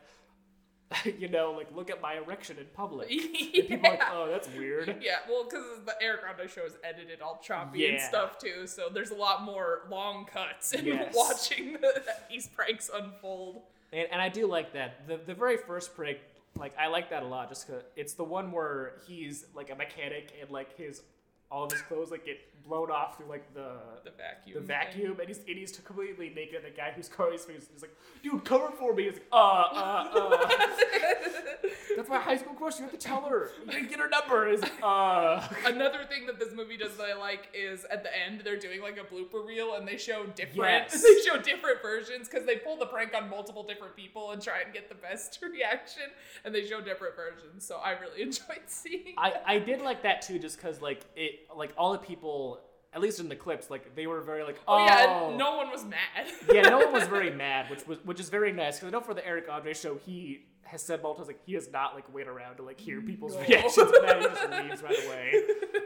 you 1.19 1.29
know 1.29 1.53
like 1.53 1.67
look 1.75 1.91
at 1.91 2.01
my 2.01 2.15
erection 2.15 2.59
in 2.59 2.67
public. 2.75 3.11
And 3.11 3.21
yeah. 3.53 3.61
people 3.63 3.87
are 3.87 3.91
like, 3.91 4.01
oh, 4.13 4.29
that's 4.31 4.49
weird. 4.57 4.97
Yeah, 5.03 5.17
well, 5.29 5.45
because 5.45 5.65
the 5.85 5.95
Eric 6.01 6.21
Andre 6.29 6.47
show 6.49 6.63
is 6.65 6.75
edited 6.85 7.21
all 7.21 7.41
choppy 7.43 7.89
and 7.89 8.01
stuff 8.01 8.39
too, 8.39 8.67
so 8.67 8.89
there's 8.93 9.11
a 9.11 9.15
lot 9.17 9.43
more 9.43 9.83
long 9.91 10.27
cuts 10.27 10.73
in 10.73 10.87
Yes. 10.87 11.15
watching 11.17 11.75
the, 11.81 12.03
these 12.31 12.47
pranks 12.49 12.89
unfold. 12.93 13.63
And, 13.93 14.07
and 14.13 14.21
I 14.23 14.29
do 14.29 14.47
like 14.47 14.73
that. 14.75 15.07
The 15.09 15.19
the 15.25 15.35
very 15.35 15.57
first 15.57 15.95
prank, 15.97 16.19
like 16.57 16.77
I 16.79 16.87
like 16.89 17.11
that 17.11 17.23
a 17.23 17.27
lot, 17.27 17.49
just 17.49 17.67
cause 17.67 17.83
it's 17.97 18.15
the 18.15 18.25
one 18.25 18.53
where 18.53 18.95
he's 19.07 19.47
like 19.55 19.71
a 19.71 19.75
mechanic 19.75 20.33
and 20.41 20.51
like 20.51 20.77
his 20.77 21.03
all 21.51 21.65
of 21.65 21.73
his 21.73 21.83
clothes 21.83 22.11
like 22.11 22.25
get 22.25 22.39
blown 22.65 22.91
off 22.91 23.17
through 23.17 23.27
like 23.29 23.53
the 23.55 23.77
The 24.05 24.11
vacuum. 24.11 24.55
the 24.55 24.61
vacuum, 24.61 25.17
and 25.21 25.29
he's 25.29 25.39
and 25.39 25.57
he's 25.57 25.73
completely 25.79 26.31
naked. 26.31 26.57
And 26.57 26.65
The 26.65 26.71
guy 26.77 26.93
who's 26.95 27.09
covering 27.09 27.35
his 27.37 27.45
face 27.45 27.69
is 27.75 27.83
like, 27.83 27.95
"Dude, 28.23 28.45
cover 28.45 28.71
for 28.73 28.93
me." 28.95 29.05
He's 29.05 29.13
like, 29.15 29.27
"Uh, 29.33 29.37
uh, 29.37 30.09
uh." 30.13 30.49
That's 31.97 32.09
my 32.11 32.19
high 32.19 32.37
school 32.37 32.53
crush. 32.55 32.77
You 32.79 32.83
have 32.83 32.93
to 32.93 32.99
tell 32.99 33.23
her. 33.23 33.51
You 33.73 33.87
get 33.89 33.99
her 33.99 34.09
number. 34.09 34.49
Is 34.49 34.63
uh. 34.83 35.47
Another 35.67 36.05
thing 36.09 36.27
that 36.27 36.39
this 36.39 36.53
movie 36.55 36.77
does 36.77 36.97
that 36.97 37.05
I 37.05 37.15
like 37.19 37.49
is 37.55 37.85
at 37.87 38.03
the 38.03 38.11
end 38.15 38.43
they're 38.45 38.59
doing 38.59 38.83
like 38.83 38.99
a 38.99 39.05
blooper 39.15 39.45
reel 39.47 39.75
and 39.75 39.87
they 39.89 39.97
show 39.97 40.27
different 40.27 40.57
Yes. 40.93 41.03
they 41.03 41.21
show 41.25 41.39
different 41.41 41.81
versions 41.83 42.29
because 42.29 42.45
they 42.47 42.57
pull 42.57 42.77
the 42.77 42.87
prank 42.87 43.15
on 43.15 43.31
multiple 43.31 43.63
different 43.63 43.97
people 43.97 44.33
and 44.33 44.43
try 44.43 44.61
and 44.63 44.75
get 44.75 44.89
the 44.89 44.95
best 44.95 45.39
reaction 45.43 46.03
and 46.45 46.55
they 46.55 46.67
show 46.67 46.81
different 46.81 47.15
versions. 47.17 47.65
So 47.65 47.77
I 47.77 47.93
really 47.93 48.21
enjoyed 48.23 48.63
seeing. 48.67 49.15
I, 49.17 49.33
I 49.47 49.59
did 49.59 49.81
like 49.81 50.03
that 50.03 50.21
too, 50.23 50.39
just 50.39 50.57
because 50.59 50.83
like 50.83 51.01
it 51.17 51.36
like 51.55 51.73
all 51.77 51.93
the 51.93 51.99
people, 51.99 52.61
at 52.93 53.01
least 53.01 53.21
in 53.21 53.29
the 53.29 53.37
clips, 53.37 53.71
like 53.71 53.95
they 53.95 54.07
were 54.07 54.21
very 54.21 54.43
like, 54.45 54.59
oh, 54.67 54.77
oh, 54.79 54.85
yeah, 54.87 55.37
no 55.37 55.57
one 55.57 55.71
was 55.71 55.85
mad. 55.85 56.27
yeah, 56.53 56.63
no 56.63 56.79
one 56.79 56.93
was 56.93 57.07
very 57.09 57.31
mad, 57.45 57.71
which 57.71 57.87
was 57.87 57.99
which 58.05 58.21
is 58.21 58.29
very 58.29 58.53
nice 58.53 58.77
because 58.79 58.89
I 58.89 58.91
know 58.91 59.01
for 59.05 59.15
the 59.15 59.27
Eric 59.27 59.47
Andre 59.51 59.75
show, 59.75 59.97
he 60.05 60.47
has 60.65 60.83
said 60.83 61.01
multiple 61.01 61.25
times 61.25 61.29
like 61.29 61.47
he 61.47 61.53
does 61.53 61.71
not 61.71 61.95
like 61.95 62.13
wait 62.13 62.27
around 62.27 62.57
to 62.57 62.63
like 62.65 62.81
hear 62.81 63.01
people's 63.01 63.35
No. 63.35 63.41
reactions 63.43 63.75
to 63.77 64.01
that. 64.05 64.19
He 64.21 64.27
just 64.27 64.51
leaves 64.69 64.83
right 64.83 65.07
away. 65.07 65.43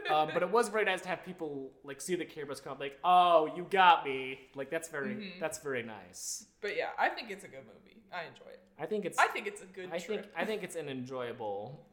Um, 0.09 0.29
but 0.33 0.41
it 0.41 0.49
was 0.49 0.69
very 0.69 0.85
nice 0.85 1.01
to 1.01 1.07
have 1.09 1.23
people 1.23 1.69
like 1.83 2.01
see 2.01 2.15
the 2.15 2.25
cameras 2.25 2.59
come 2.59 2.77
like, 2.79 2.97
oh, 3.03 3.51
you 3.55 3.67
got 3.69 4.03
me. 4.05 4.39
Like 4.55 4.71
that's 4.71 4.89
very 4.89 5.13
Mhm. 5.15 5.39
that's 5.39 5.59
very 5.59 5.83
nice. 5.83 6.47
But 6.61 6.75
yeah, 6.75 6.87
I 6.97 7.09
think 7.09 7.29
it's 7.29 7.43
a 7.43 7.47
good 7.47 7.59
movie. 7.65 8.01
I 8.11 8.23
enjoy 8.23 8.49
it. 8.51 8.59
I 8.79 8.87
think 8.87 9.05
it's 9.05 9.19
I 9.19 9.27
think 9.27 9.45
it's 9.45 9.61
a 9.61 9.65
good 9.65 9.89
I 9.93 9.99
trip. 9.99 10.21
think 10.23 10.33
I 10.35 10.45
think 10.45 10.63
it's 10.63 10.75
an 10.75 10.89
enjoyable. 10.89 11.85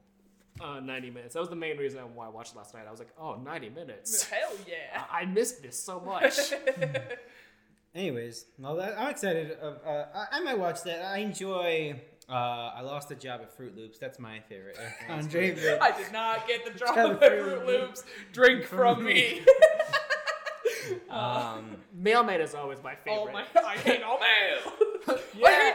Uh, 0.60 0.80
90 0.80 1.10
minutes. 1.10 1.34
That 1.34 1.40
was 1.40 1.48
the 1.48 1.56
main 1.56 1.76
reason 1.78 2.00
why 2.14 2.26
I 2.26 2.28
watched 2.28 2.54
it 2.54 2.58
last 2.58 2.74
night. 2.74 2.84
I 2.86 2.90
was 2.90 2.98
like, 3.00 3.10
oh, 3.20 3.36
90 3.36 3.70
minutes. 3.70 4.22
Hell 4.30 4.52
yeah. 4.66 5.04
I 5.10 5.22
I 5.22 5.24
missed 5.26 5.62
this 5.62 5.78
so 5.82 6.00
much. 6.00 6.32
Anyways, 7.94 8.44
well, 8.58 8.76
that, 8.76 8.98
I'm 8.98 9.10
excited. 9.10 9.52
Of, 9.52 9.78
uh, 9.86 10.04
I, 10.14 10.26
I 10.38 10.40
might 10.40 10.58
watch 10.58 10.82
that. 10.84 11.02
I 11.04 11.18
enjoy. 11.18 12.00
Uh, 12.28 12.32
I 12.76 12.82
lost 12.82 13.10
a 13.10 13.14
job 13.14 13.40
at 13.40 13.56
Froot 13.56 13.74
Loops. 13.74 13.98
That's 13.98 14.18
my 14.18 14.40
favorite. 14.48 14.76
Andre, 15.08 15.78
I 15.80 15.96
did 15.96 16.12
not 16.12 16.46
get 16.46 16.64
the 16.70 16.78
job 16.78 16.94
Tell 16.94 17.10
of 17.12 17.20
the 17.20 17.28
the 17.28 17.36
Fruit 17.36 17.60
Froot 17.62 17.66
Loops. 17.66 18.04
Drink 18.32 18.64
from 18.64 19.04
me. 19.04 19.40
um, 21.10 21.76
Mailman 21.94 22.40
is 22.40 22.54
always 22.54 22.82
my 22.82 22.94
favorite. 22.96 23.30
oh 23.30 23.32
my! 23.32 23.44
I 23.66 23.76
hate 23.78 24.02
all 24.02 24.18
mail. 24.20 24.72
I 25.08 25.18
Yeah. 25.36 25.48
hate 25.48 25.64
mail. 25.64 25.74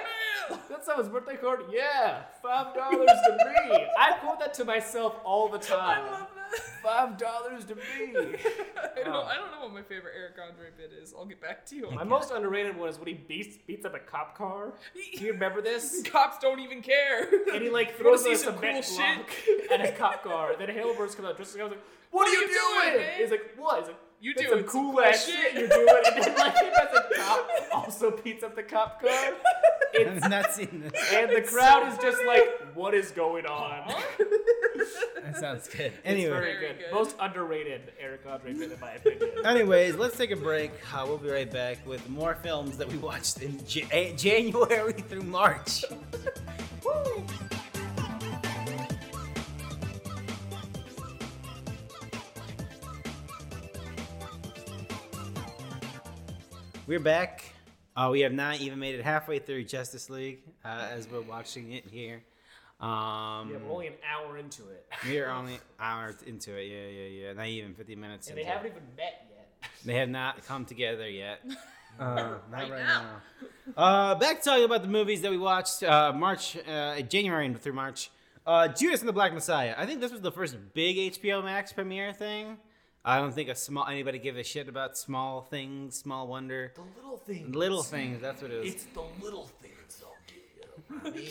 That's 0.70 0.86
someone's 0.86 1.10
birthday 1.10 1.38
card? 1.38 1.62
Yeah. 1.72 2.22
Five 2.42 2.76
dollars 2.76 3.10
to 3.28 3.38
me. 3.46 3.86
I 3.98 4.14
quote 4.22 4.40
that 4.40 4.54
to 4.56 4.66
myself 4.66 5.16
all 5.24 5.50
the 5.50 5.60
time. 5.60 6.04
I 6.06 6.12
love 6.12 6.28
that. 6.36 6.60
Five 6.84 7.18
dollars 7.18 7.66
to 7.66 7.76
me. 7.76 7.82
I 8.78 9.04
don't, 9.04 9.08
Oh. 9.08 9.24
I 9.24 9.36
don't 9.36 9.46
um, 9.46 9.52
know 9.52 9.62
what 9.62 9.74
my 9.74 9.82
favorite 9.82 10.14
Eric 10.18 10.36
Andre 10.42 10.68
bit 10.78 10.92
is. 11.02 11.14
I'll 11.18 11.26
get 11.26 11.42
back 11.42 11.66
to 11.68 11.76
you. 11.76 11.88
on 11.88 11.96
My 11.96 12.04
most 12.04 12.32
underrated 12.32 12.78
one 12.78 12.90
is 12.90 12.98
when 12.98 13.08
he 13.08 13.14
beats 13.14 13.58
beats 13.66 13.86
up 13.86 13.96
a 13.96 14.00
cop 14.00 14.38
car. 14.38 14.74
Do 15.18 15.24
you 15.24 15.34
remember 15.34 15.62
this? 15.62 16.02
Cops 16.06 16.38
don't 16.40 16.60
even 16.60 16.82
care. 16.82 17.28
And 17.54 17.64
he 17.64 17.70
like 17.70 17.98
throws 17.98 18.26
a 18.26 18.36
cement 18.36 18.62
cool 18.62 18.98
block 18.98 19.30
shit? 19.30 19.72
at 19.72 19.82
a 19.86 19.92
cop 19.94 20.24
car. 20.24 20.56
Then 20.58 20.70
Haleburst 20.70 21.16
comes 21.16 21.28
out 21.28 21.36
dressed 21.38 21.52
as 21.52 21.56
a 21.56 21.60
cop. 21.60 21.70
He's 21.72 21.78
like, 21.78 21.86
"What, 22.12 22.28
are 22.28 22.32
you, 22.32 22.48
doing?" 22.48 23.08
He's 23.18 23.32
like, 23.32 23.54
"What?" 23.58 23.80
He's 23.80 23.88
like, 23.88 24.00
You 24.22 24.34
"That's 24.36 24.48
doing 24.48 24.60
some 24.64 24.70
cool 24.70 25.02
ass 25.02 25.26
shit." 25.26 25.36
shit 25.36 25.54
you're 25.56 25.68
doing." 25.68 26.04
And 26.16 26.24
then 26.24 26.36
like 26.38 26.56
as 26.56 26.98
a 26.98 27.16
cop 27.22 27.50
also 27.74 28.18
beats 28.24 28.44
up 28.44 28.56
the 28.56 28.64
cop 28.64 29.02
car. 29.02 29.34
It's 29.94 30.24
I've 30.24 30.30
not 30.32 30.52
seen 30.54 30.82
this. 30.92 30.94
and 31.14 31.30
the 31.30 31.38
It's 31.38 31.52
crowd 31.54 31.84
so 31.84 31.94
is 31.98 31.98
just 32.14 32.26
like, 32.26 32.44
"What 32.76 32.94
is 32.94 33.12
going 33.12 33.46
on?" 33.46 33.94
That 35.24 35.38
sounds 35.38 35.70
good. 35.70 35.86
It's 35.86 35.96
Anyway, 36.04 36.30
very 36.32 36.54
Very 36.54 36.60
good. 36.74 36.78
good. 36.80 36.92
Most 36.94 37.16
underrated 37.20 37.94
Eric 38.00 38.22
Andre 38.30 38.54
bit 38.54 38.72
in 38.74 38.80
my 38.82 38.92
opinion. 38.92 39.32
anyways, 39.46 39.96
let's 39.96 40.18
take 40.18 40.32
a 40.32 40.36
break. 40.36 40.72
Uh, 40.94 41.06
we'll 41.08 41.18
be 41.18 41.30
right 41.30 41.50
back 41.50 41.86
with 41.88 42.08
more 42.10 42.36
films 42.44 42.78
that 42.78 42.90
we 42.90 42.98
watched 42.98 43.42
in 43.42 43.66
J- 43.66 43.88
eh, 43.92 44.14
January 44.18 44.92
through 45.10 45.24
March. 45.24 45.86
Woo! 46.84 47.24
We're 56.88 57.00
back. 57.00 57.53
Uh, 57.96 58.10
we 58.12 58.22
have 58.22 58.34
not 58.34 58.60
even 58.60 58.80
made 58.80 58.96
it 58.96 59.04
halfway 59.04 59.40
through 59.40 59.64
Justice 59.66 60.10
League 60.10 60.40
uh, 60.66 60.88
as 60.92 61.08
we're 61.08 61.22
watching 61.22 61.74
it 61.74 61.86
here. 61.90 62.24
Um, 62.82 63.52
Yeah, 63.52 63.58
we're 63.66 63.72
only 63.72 63.88
an 63.88 63.94
hour 64.12 64.38
into 64.38 64.64
it, 64.70 64.86
we 65.06 65.20
are 65.20 65.30
only 65.40 65.60
hours 65.80 66.16
into 66.26 66.56
it. 66.56 66.64
Yeah, 66.66 66.88
yeah, 66.88 67.28
yeah. 67.28 67.34
Not 67.34 67.48
even 67.48 67.74
50 67.76 67.96
minutes. 67.96 68.28
and 68.30 68.38
they 68.38 68.42
into 68.42 68.52
it. 68.52 68.56
haven't 68.58 68.72
even 68.72 68.84
met 68.98 69.28
yet. 69.30 69.70
They 69.86 69.94
have 69.96 70.10
not 70.10 70.46
come 70.46 70.66
together 70.66 71.10
yet. 71.10 71.40
Uh, 72.00 72.16
not 72.16 72.42
Right 72.52 72.72
right, 72.72 72.84
now. 72.84 73.06
now. 73.78 73.82
Uh, 73.84 74.16
back 74.16 74.40
to 74.42 74.50
talking 74.50 74.64
about 74.66 74.82
the 74.82 74.88
movies 74.88 75.22
that 75.22 75.30
we 75.30 75.38
watched 75.38 75.84
uh, 75.84 76.12
March, 76.12 76.58
uh, 76.68 77.00
January 77.02 77.54
through 77.54 77.74
March. 77.74 78.10
Uh, 78.48 78.68
Judas 78.68 79.02
and 79.02 79.08
the 79.08 79.14
Black 79.14 79.32
Messiah. 79.32 79.76
I 79.78 79.86
think 79.86 80.02
this 80.02 80.12
was 80.12 80.22
the 80.22 80.32
first 80.32 80.58
big 80.74 80.98
HBO 81.14 81.44
Max 81.44 81.72
premiere 81.72 82.12
thing. 82.12 82.58
I 83.06 83.18
don't 83.20 83.34
think 83.34 83.50
a 83.50 83.56
small 83.56 83.86
anybody 83.88 84.18
give 84.20 84.38
a 84.38 84.44
shit 84.44 84.70
about 84.70 84.98
small 84.98 85.42
things, 85.42 85.96
small 85.96 86.28
wonder, 86.28 86.72
The 86.76 86.82
little 87.02 87.18
things. 87.18 87.56
little 87.56 87.84
things. 87.84 88.22
That's 88.22 88.42
what 88.42 88.52
it 88.52 88.66
is. 88.66 88.74
It's 88.76 88.86
the 88.86 89.04
little 89.22 89.50
things 89.62 90.00
they'll 90.00 91.06
give 91.14 91.16
you, 91.16 91.28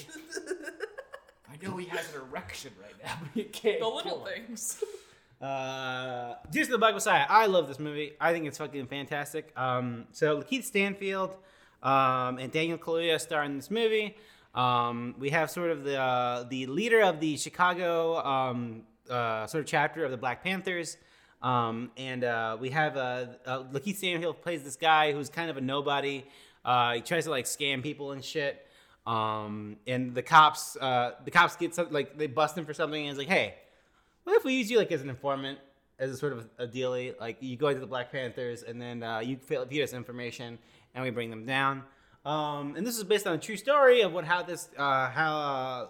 I 1.51 1.65
know 1.65 1.77
he 1.77 1.87
has 1.87 2.15
an 2.15 2.21
erection 2.31 2.73
right 2.81 2.95
now, 3.03 3.15
but 3.23 3.37
you 3.37 3.45
can't. 3.51 3.81
the 3.81 3.89
little 3.89 4.25
him. 4.27 4.45
things. 4.47 4.83
Uh, 5.43 6.37
Judas 6.53 6.69
and 6.69 6.75
the 6.75 6.79
Black 6.79 6.95
Messiah. 6.95 7.27
I 7.29 7.47
love 7.47 7.67
this 7.67 7.81
movie. 7.81 8.13
I 8.21 8.33
think 8.33 8.47
it's 8.47 8.59
fucking 8.59 8.87
fantastic. 8.87 9.51
Um, 9.59 10.05
so 10.13 10.41
Keith 10.41 10.65
Stanfield 10.65 11.35
um, 11.83 12.39
and 12.39 12.53
Daniel 12.53 12.79
Kaluuya 12.79 13.21
star 13.21 13.43
in 13.43 13.57
this 13.57 13.69
movie. 13.69 14.17
Um, 14.55 15.17
we 15.19 15.31
have 15.31 15.51
sort 15.51 15.73
of 15.73 15.83
the 15.83 15.99
uh, 16.01 16.45
the 16.45 16.67
leader 16.67 17.01
of 17.03 17.19
the 17.19 17.37
Chicago 17.37 18.25
um, 18.25 18.83
uh, 19.11 19.49
sort 19.49 19.65
of 19.65 19.67
chapter 19.69 20.05
of 20.05 20.13
the 20.13 20.17
Black 20.17 20.45
Panthers. 20.45 20.97
Um, 21.43 21.91
and 21.97 22.25
uh, 22.25 22.57
we 22.61 22.71
have 22.71 22.97
uh, 22.97 23.27
uh, 23.45 23.65
Lakeith 23.65 23.97
Stanfield 23.97 24.41
plays 24.43 24.63
this 24.63 24.77
guy 24.77 25.13
who's 25.13 25.29
kind 25.29 25.51
of 25.51 25.57
a 25.57 25.61
nobody. 25.61 26.25
Uh, 26.65 26.95
he 26.95 27.01
tries 27.01 27.25
to 27.25 27.31
like 27.31 27.47
scam 27.47 27.83
people 27.83 28.13
and 28.13 28.25
shit. 28.25 28.67
Um, 29.07 29.77
and 29.87 30.15
the 30.15 30.23
cops, 30.23 30.77
uh, 30.77 31.13
the 31.25 31.31
cops 31.31 31.57
get 31.57 31.77
like 31.93 32.17
they 32.17 32.29
bust 32.29 32.57
him 32.57 32.65
for 32.65 32.73
something, 32.73 33.01
and 33.01 33.11
it's 33.11 33.19
like, 33.19 33.29
hey, 33.29 33.55
what 34.25 34.37
if 34.37 34.45
we 34.45 34.55
use 34.55 34.71
you 34.71 34.79
like 34.79 34.93
as 34.93 35.03
an 35.03 35.11
informant, 35.11 35.59
as 35.99 36.11
a 36.11 36.17
sort 36.17 36.33
of 36.33 36.49
a 36.59 36.67
dealie? 36.69 37.19
Like 37.19 37.39
you 37.41 37.57
go 37.57 37.69
into 37.69 37.81
the 37.81 37.87
Black 37.87 38.13
Panthers, 38.13 38.63
and 38.63 38.81
then 38.81 39.03
uh, 39.03 39.19
you 39.19 39.37
feed 39.37 39.83
us 39.83 39.93
information, 39.93 40.57
and 40.95 41.03
we 41.03 41.11
bring 41.11 41.31
them 41.31 41.45
down. 41.45 41.83
Um, 42.25 42.77
and 42.77 42.87
this 42.87 42.97
is 42.97 43.03
based 43.03 43.27
on 43.27 43.35
a 43.35 43.39
true 43.39 43.57
story 43.57 44.03
of 44.03 44.13
what 44.13 44.25
how 44.25 44.45
this 44.45 44.69
uh, 44.79 45.09
how 45.11 45.35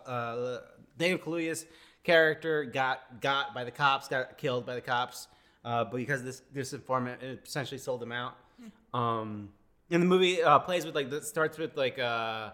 uh, 0.06 0.08
uh, 0.08 0.60
Daniel 0.96 1.18
Kaluuya's 1.18 1.66
character 2.04 2.64
got 2.64 3.20
got 3.20 3.54
by 3.54 3.64
the 3.64 3.70
cops, 3.70 4.08
got 4.08 4.38
killed 4.38 4.64
by 4.64 4.74
the 4.74 4.80
cops, 4.80 5.28
uh, 5.64 5.84
but 5.84 5.96
because 5.96 6.22
this 6.22 6.42
this 6.52 6.72
informant 6.72 7.22
essentially 7.22 7.78
sold 7.78 8.02
him 8.02 8.12
out. 8.12 8.36
Um, 8.94 9.50
and 9.90 10.02
the 10.02 10.06
movie 10.06 10.42
uh, 10.42 10.58
plays 10.60 10.84
with 10.86 10.94
like 10.94 11.10
that 11.10 11.24
starts 11.24 11.58
with 11.58 11.76
like 11.76 11.98
uh, 11.98 12.50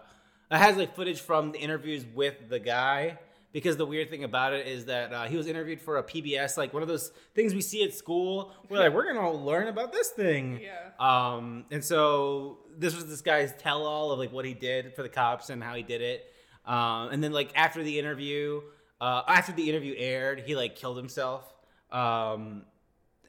it 0.51 0.57
has 0.57 0.77
like 0.77 0.95
footage 0.95 1.21
from 1.21 1.51
the 1.51 1.59
interviews 1.59 2.05
with 2.13 2.49
the 2.49 2.59
guy 2.59 3.17
because 3.51 3.77
the 3.77 3.85
weird 3.85 4.09
thing 4.09 4.23
about 4.23 4.53
it 4.53 4.67
is 4.67 4.85
that 4.85 5.11
uh, 5.11 5.23
he 5.25 5.35
was 5.35 5.47
interviewed 5.47 5.81
for 5.81 5.97
a 5.97 6.03
PBS 6.03 6.57
like 6.57 6.73
one 6.73 6.83
of 6.83 6.87
those 6.87 7.11
things 7.33 7.53
we 7.53 7.61
see 7.61 7.83
at 7.83 7.93
school. 7.93 8.53
We're 8.69 8.79
like 8.79 8.93
we're 8.93 9.11
gonna 9.11 9.31
learn 9.31 9.67
about 9.67 9.91
this 9.91 10.09
thing. 10.09 10.61
Yeah. 10.61 10.89
Um, 10.99 11.65
and 11.71 11.83
so 11.83 12.59
this 12.77 12.95
was 12.95 13.07
this 13.07 13.21
guy's 13.21 13.53
tell 13.57 13.85
all 13.85 14.11
of 14.11 14.19
like 14.19 14.31
what 14.31 14.45
he 14.45 14.53
did 14.53 14.93
for 14.95 15.03
the 15.03 15.09
cops 15.09 15.49
and 15.49 15.63
how 15.63 15.75
he 15.75 15.83
did 15.83 16.01
it. 16.01 16.33
Um, 16.65 17.09
and 17.11 17.23
then 17.23 17.31
like 17.31 17.51
after 17.55 17.83
the 17.83 17.97
interview, 17.97 18.61
uh, 19.01 19.23
after 19.27 19.51
the 19.51 19.69
interview 19.69 19.95
aired, 19.97 20.41
he 20.45 20.55
like 20.55 20.75
killed 20.75 20.97
himself. 20.97 21.51
Um, 21.91 22.63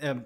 and, 0.00 0.24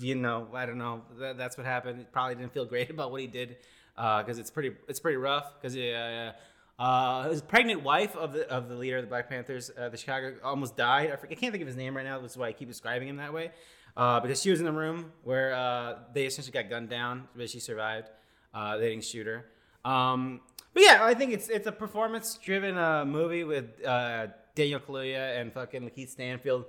you 0.00 0.14
know, 0.14 0.48
I 0.54 0.66
don't 0.66 0.78
know. 0.78 1.02
That, 1.18 1.38
that's 1.38 1.56
what 1.56 1.66
happened. 1.66 2.06
Probably 2.12 2.34
didn't 2.34 2.52
feel 2.52 2.66
great 2.66 2.90
about 2.96 3.10
what 3.10 3.20
he 3.20 3.26
did 3.26 3.56
because 3.96 4.38
it's 4.38 4.50
pretty 4.50 4.72
it's 4.88 5.00
pretty 5.00 5.16
rough. 5.16 5.54
Because 5.60 5.76
uh, 5.76 6.32
uh, 6.80 7.28
his 7.28 7.42
pregnant 7.42 7.82
wife 7.82 8.16
of 8.16 8.32
the 8.32 8.48
of 8.48 8.68
the 8.68 8.74
leader 8.74 8.96
of 8.96 9.04
the 9.04 9.08
Black 9.08 9.28
Panthers, 9.28 9.70
uh, 9.78 9.90
the 9.90 9.96
Chicago, 9.96 10.34
almost 10.42 10.76
died. 10.76 11.10
I, 11.10 11.16
forget, 11.16 11.36
I 11.36 11.40
can't 11.40 11.52
think 11.52 11.62
of 11.62 11.68
his 11.68 11.76
name 11.76 11.96
right 11.96 12.06
now. 12.06 12.20
That's 12.20 12.36
why 12.36 12.48
I 12.48 12.52
keep 12.52 12.68
describing 12.68 13.08
him 13.08 13.16
that 13.16 13.32
way. 13.32 13.50
Uh, 13.96 14.20
because 14.20 14.40
she 14.40 14.50
was 14.50 14.60
in 14.60 14.64
the 14.64 14.72
room 14.72 15.12
where 15.24 15.52
uh, 15.52 15.98
they 16.14 16.24
essentially 16.24 16.52
got 16.52 16.70
gunned 16.70 16.88
down, 16.88 17.28
but 17.36 17.50
she 17.50 17.60
survived. 17.60 18.08
Uh, 18.54 18.76
they 18.78 18.90
didn't 18.90 19.04
shoot 19.04 19.26
her. 19.26 19.44
Um, 19.84 20.40
but 20.72 20.82
yeah, 20.82 21.00
I 21.02 21.12
think 21.14 21.32
it's 21.32 21.48
it's 21.48 21.66
a 21.66 21.72
performance 21.72 22.38
driven 22.42 22.78
uh, 22.78 23.04
movie 23.04 23.44
with 23.44 23.84
uh, 23.84 24.28
Daniel 24.54 24.80
Kaluuya 24.80 25.40
and 25.40 25.52
fucking 25.52 25.82
Lakeith 25.82 26.10
Stanfield 26.10 26.64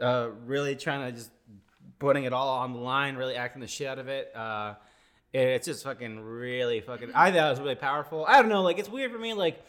uh, 0.00 0.28
really 0.46 0.76
trying 0.76 1.10
to 1.10 1.16
just 1.16 1.30
putting 1.98 2.24
it 2.24 2.32
all 2.32 2.48
on 2.58 2.72
the 2.72 2.78
line, 2.78 3.16
really 3.16 3.36
acting 3.36 3.60
the 3.60 3.68
shit 3.68 3.86
out 3.86 3.98
of 3.98 4.08
it. 4.08 4.34
Uh, 4.34 4.74
it- 5.32 5.38
it's 5.48 5.66
just 5.66 5.84
fucking 5.84 6.20
really 6.20 6.80
fucking. 6.80 7.10
I 7.14 7.30
thought 7.30 7.46
it 7.46 7.50
was 7.50 7.60
really 7.60 7.74
powerful. 7.74 8.24
I 8.26 8.40
don't 8.40 8.48
know, 8.50 8.62
like 8.62 8.78
it's 8.78 8.88
weird 8.88 9.12
for 9.12 9.18
me. 9.18 9.32
Like 9.34 9.64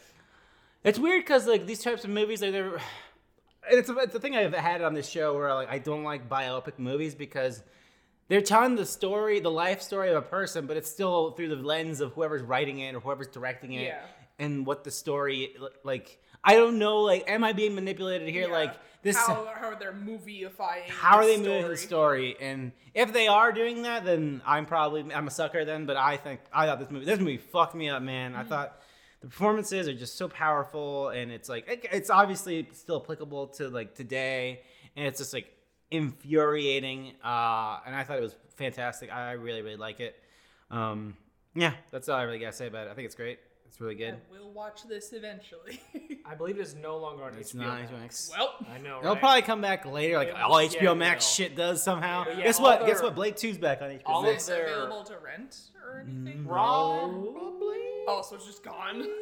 it's 0.84 1.00
weird 1.00 1.24
because 1.24 1.48
like 1.48 1.66
these 1.66 1.82
types 1.84 2.04
of 2.04 2.10
movies, 2.10 2.42
like 2.42 2.52
they're. 2.52 2.76
and 2.76 3.80
it's, 3.80 3.90
a- 3.90 3.98
it's 4.00 4.14
the 4.14 4.20
thing 4.20 4.36
I've 4.36 4.54
had 4.54 4.82
on 4.82 4.94
this 4.94 5.08
show 5.10 5.34
where 5.36 5.54
like 5.54 5.70
I 5.70 5.78
don't 5.80 6.04
like 6.04 6.28
biopic 6.28 6.80
movies 6.80 7.16
because 7.16 7.64
they're 8.30 8.42
telling 8.42 8.76
the 8.76 8.86
story, 8.86 9.40
the 9.40 9.52
life 9.52 9.82
story 9.82 10.10
of 10.10 10.16
a 10.18 10.22
person, 10.22 10.66
but 10.66 10.76
it's 10.78 10.90
still 10.90 11.32
through 11.32 11.50
the 11.50 11.56
lens 11.58 12.00
of 12.02 12.14
whoever's 12.14 12.42
writing 12.42 12.80
it 12.80 12.96
or 12.96 13.00
whoever's 13.00 13.28
directing 13.28 13.74
it, 13.74 13.84
Yeah. 13.88 14.02
and 14.40 14.66
what 14.66 14.84
the 14.84 14.92
story 14.92 15.56
like. 15.84 16.20
I 16.44 16.56
don't 16.56 16.78
know, 16.78 17.00
like, 17.02 17.24
am 17.30 17.44
I 17.44 17.54
being 17.54 17.74
manipulated 17.76 18.28
here? 18.30 18.48
Yeah. 18.48 18.54
Like 18.54 18.76
this. 19.02 19.16
How, 19.18 19.48
how 19.56 19.68
are 19.70 19.76
they 19.80 19.86
movieifying? 19.86 20.88
how 20.90 21.18
are 21.18 21.26
the 21.26 21.32
they 21.34 21.38
moving 21.38 21.68
the 21.70 21.78
story? 21.78 22.36
And 22.40 22.72
if 22.94 23.14
they 23.14 23.28
are 23.28 23.52
doing 23.52 23.84
that, 23.84 24.04
then 24.06 24.42
I'm 24.46 24.66
probably 24.66 25.06
I'm 25.14 25.28
a 25.28 25.32
sucker 25.32 25.64
then. 25.66 25.86
But 25.86 25.98
I 25.98 26.18
think 26.18 26.42
I 26.54 26.66
thought 26.66 26.80
this 26.80 26.90
movie 26.92 27.06
this 27.06 27.20
movie 27.20 27.38
fucked 27.38 27.76
me 27.76 27.90
up, 27.90 28.02
man. 28.02 28.36
I 28.36 28.44
thought 28.44 28.82
the 29.22 29.28
performances 29.28 29.88
are 29.88 29.94
just 29.94 30.18
so 30.18 30.28
powerful, 30.28 31.10
and 31.10 31.32
it's 31.32 31.48
like 31.48 31.68
it- 31.70 31.88
it's 31.92 32.10
obviously 32.10 32.68
still 32.74 33.02
applicable 33.02 33.48
to 33.48 33.70
like 33.70 33.96
today, 33.96 34.62
and 34.98 35.06
it's 35.08 35.20
just 35.20 35.34
like 35.34 35.48
infuriating. 35.92 37.14
Uh, 37.24 37.80
and 37.86 37.96
I 37.96 38.04
thought 38.04 38.18
it 38.18 38.22
was 38.22 38.36
fantastic. 38.58 39.12
I 39.12 39.34
really 39.34 39.62
really 39.62 39.78
like 39.78 40.00
it. 40.00 40.16
Um, 40.72 41.16
yeah, 41.56 41.74
that's 41.92 42.10
all 42.10 42.18
I 42.18 42.24
really 42.24 42.40
gotta 42.40 42.54
say 42.54 42.68
about 42.68 42.88
it. 42.88 42.92
I 42.92 42.94
think 42.96 43.06
it's 43.06 43.16
great. 43.16 43.40
It's 43.74 43.82
really 43.82 44.06
I 44.06 44.14
we'll 44.32 44.52
watch 44.52 44.84
this 44.88 45.14
eventually. 45.14 45.82
I 46.26 46.36
believe 46.36 46.60
it 46.60 46.62
is 46.62 46.76
no 46.76 46.98
longer 46.98 47.24
on 47.24 47.34
It's 47.40 47.54
HBO 47.54 47.58
not 47.62 47.80
Max. 47.80 47.90
HBO 47.92 48.00
Max. 48.02 48.32
well, 48.38 48.54
I 48.72 48.78
know, 48.78 49.00
They'll 49.02 49.14
right? 49.14 49.20
probably 49.20 49.42
come 49.42 49.62
back 49.62 49.84
later, 49.88 50.18
like 50.18 50.28
all 50.36 50.62
yeah, 50.62 50.70
oh, 50.70 50.80
HBO 50.80 50.92
it 50.92 50.96
Max 50.96 51.26
will. 51.26 51.32
shit 51.46 51.56
does 51.56 51.82
somehow. 51.82 52.24
But 52.26 52.38
yeah, 52.38 52.44
guess 52.44 52.60
all 52.60 52.66
what? 52.66 52.86
Guess 52.86 53.02
what? 53.02 53.16
Blade 53.16 53.36
2's 53.36 53.58
back 53.58 53.82
on 53.82 53.90
HBO 53.90 54.02
all 54.06 54.26
is 54.26 54.34
Max. 54.34 54.48
of 54.48 54.54
it 54.54 54.58
their- 54.58 54.76
available 54.76 55.04
to 55.06 55.16
rent 55.18 55.58
or 55.84 56.00
anything? 56.02 56.38
Mm-hmm. 56.42 56.48
Probably. 56.50 57.78
Oh, 58.06 58.22
so 58.22 58.36
it's 58.36 58.46
just 58.46 58.64
gone. 58.64 59.06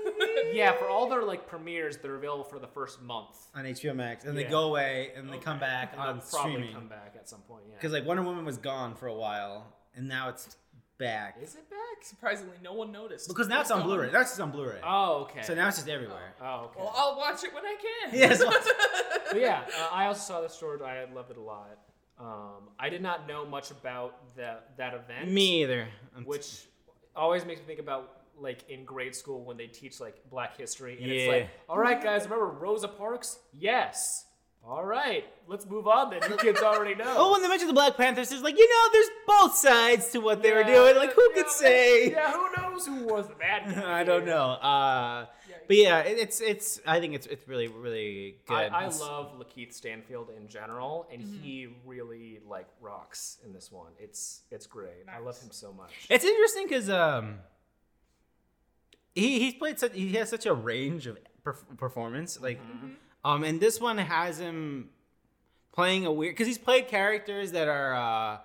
Yeah, 0.53 0.73
for 0.73 0.89
all 0.89 1.07
their 1.09 1.23
like 1.23 1.47
premieres, 1.47 1.97
they're 1.97 2.15
available 2.15 2.43
for 2.43 2.59
the 2.59 2.67
first 2.67 3.01
month. 3.01 3.37
on 3.55 3.63
HBO 3.63 3.95
Max, 3.95 4.25
and 4.25 4.37
they 4.37 4.43
go 4.43 4.63
away 4.65 5.11
and 5.15 5.31
they 5.31 5.37
come 5.37 5.59
back 5.59 5.93
And 5.93 6.01
on 6.01 6.17
they'll 6.17 6.25
probably 6.29 6.51
streaming. 6.55 6.73
come 6.73 6.87
back 6.89 7.15
at 7.17 7.29
some 7.29 7.39
point. 7.41 7.63
Yeah. 7.69 7.75
Because 7.75 7.93
like 7.93 8.05
Wonder 8.05 8.23
Woman 8.23 8.43
was 8.43 8.57
gone 8.57 8.95
for 8.95 9.07
a 9.07 9.13
while, 9.13 9.73
and 9.95 10.07
now 10.09 10.27
it's 10.29 10.57
back. 11.01 11.37
is 11.41 11.55
it 11.55 11.69
back? 11.69 11.77
Surprisingly, 12.03 12.55
no 12.63 12.73
one 12.73 12.91
noticed. 12.91 13.27
Because 13.27 13.47
now 13.47 13.61
it's 13.61 13.69
on 13.71 13.79
gone. 13.79 13.87
Blu-ray. 13.87 14.09
That's 14.11 14.31
just 14.31 14.39
on 14.41 14.51
Blu-ray. 14.51 14.79
Oh, 14.83 15.27
okay. 15.29 15.41
So 15.43 15.53
now 15.53 15.67
it's 15.67 15.77
just 15.77 15.89
everywhere. 15.89 16.33
Oh, 16.41 16.65
okay. 16.65 16.79
Well, 16.79 16.93
I'll 16.95 17.17
watch 17.17 17.43
it 17.43 17.53
when 17.53 17.63
I 17.65 17.75
can. 17.75 18.13
Yes. 18.17 18.43
but 19.31 19.39
yeah, 19.39 19.61
uh, 19.79 19.89
I 19.91 20.05
also 20.05 20.21
saw 20.21 20.41
the 20.41 20.47
story. 20.49 20.79
I 20.83 21.05
loved 21.13 21.31
it 21.31 21.37
a 21.37 21.41
lot. 21.41 21.77
Um, 22.19 22.69
I 22.79 22.89
did 22.89 23.01
not 23.01 23.27
know 23.27 23.45
much 23.45 23.71
about 23.71 24.35
that 24.37 24.77
that 24.77 24.93
event. 24.93 25.29
Me 25.31 25.63
either. 25.63 25.87
I'm- 26.15 26.25
which 26.25 26.65
always 27.15 27.45
makes 27.45 27.59
me 27.59 27.65
think 27.65 27.79
about 27.79 28.17
like 28.39 28.67
in 28.69 28.85
grade 28.85 29.15
school 29.15 29.43
when 29.43 29.57
they 29.57 29.67
teach 29.67 29.99
like 29.99 30.15
Black 30.29 30.57
history, 30.57 30.97
and 30.97 31.05
Yeah. 31.07 31.13
it's 31.13 31.31
like, 31.31 31.49
all 31.69 31.77
right, 31.77 32.01
guys, 32.01 32.23
remember 32.23 32.45
Rosa 32.47 32.87
Parks? 32.87 33.37
Yes. 33.53 34.25
All 34.63 34.85
right, 34.85 35.25
let's 35.47 35.65
move 35.65 35.87
on. 35.87 36.11
Then 36.11 36.21
you 36.29 36.37
kids 36.37 36.61
already 36.61 36.93
know. 36.95 37.15
Oh, 37.17 37.31
when 37.31 37.41
they 37.41 37.47
mentioned 37.49 37.69
the 37.69 37.73
Black 37.73 37.97
Panthers, 37.97 38.31
it's 38.31 38.43
like 38.43 38.57
you 38.57 38.69
know, 38.69 38.89
there's 38.93 39.09
both 39.27 39.55
sides 39.55 40.11
to 40.11 40.19
what 40.19 40.43
they 40.43 40.53
were 40.53 40.63
doing. 40.63 40.95
Like 40.95 41.13
who 41.13 41.29
yeah, 41.35 41.41
could 41.41 41.51
say? 41.51 42.11
Yeah, 42.11 42.31
who 42.31 42.47
knows 42.61 42.85
who 42.85 43.03
was 43.05 43.27
the 43.27 43.33
bad 43.35 43.73
guy? 43.73 43.99
I 44.01 44.03
don't 44.03 44.25
know. 44.25 44.51
Uh, 44.51 45.25
Yeah. 45.49 45.55
but 45.67 45.75
yeah, 45.77 45.99
it's 46.01 46.41
it's. 46.41 46.79
I 46.85 46.99
think 46.99 47.15
it's 47.15 47.25
it's 47.25 47.47
really 47.47 47.67
really 47.69 48.35
good. 48.47 48.53
I, 48.71 48.83
I 48.83 48.87
love 48.87 49.33
Lakeith 49.39 49.73
Stanfield 49.73 50.29
in 50.37 50.47
general, 50.47 51.07
and 51.11 51.21
Mm-hmm. 51.23 51.41
he 51.43 51.67
really 51.85 52.39
like 52.47 52.67
rocks 52.79 53.39
in 53.43 53.53
this 53.53 53.71
one. 53.71 53.91
It's 53.99 54.43
it's 54.51 54.67
great. 54.67 55.05
I 55.13 55.19
love 55.19 55.39
him 55.41 55.49
so 55.51 55.73
much. 55.73 55.91
It's 56.07 56.23
interesting 56.23 56.67
because 56.67 56.87
um, 56.89 57.39
he 59.15 59.39
he's 59.39 59.55
played 59.55 59.79
such 59.79 59.93
he 59.95 60.13
has 60.13 60.29
such 60.29 60.45
a 60.45 60.53
range 60.53 61.07
of 61.07 61.17
perf- 61.43 61.77
performance 61.77 62.39
like 62.39 62.59
um 63.23 63.43
and 63.43 63.59
this 63.59 63.79
one 63.79 63.97
has 63.97 64.39
him 64.39 64.89
playing 65.71 66.05
a 66.05 66.11
weird 66.11 66.33
because 66.33 66.47
he's 66.47 66.57
played 66.57 66.87
characters 66.87 67.51
that 67.51 67.67
are 67.67 67.93
uh 67.93 68.37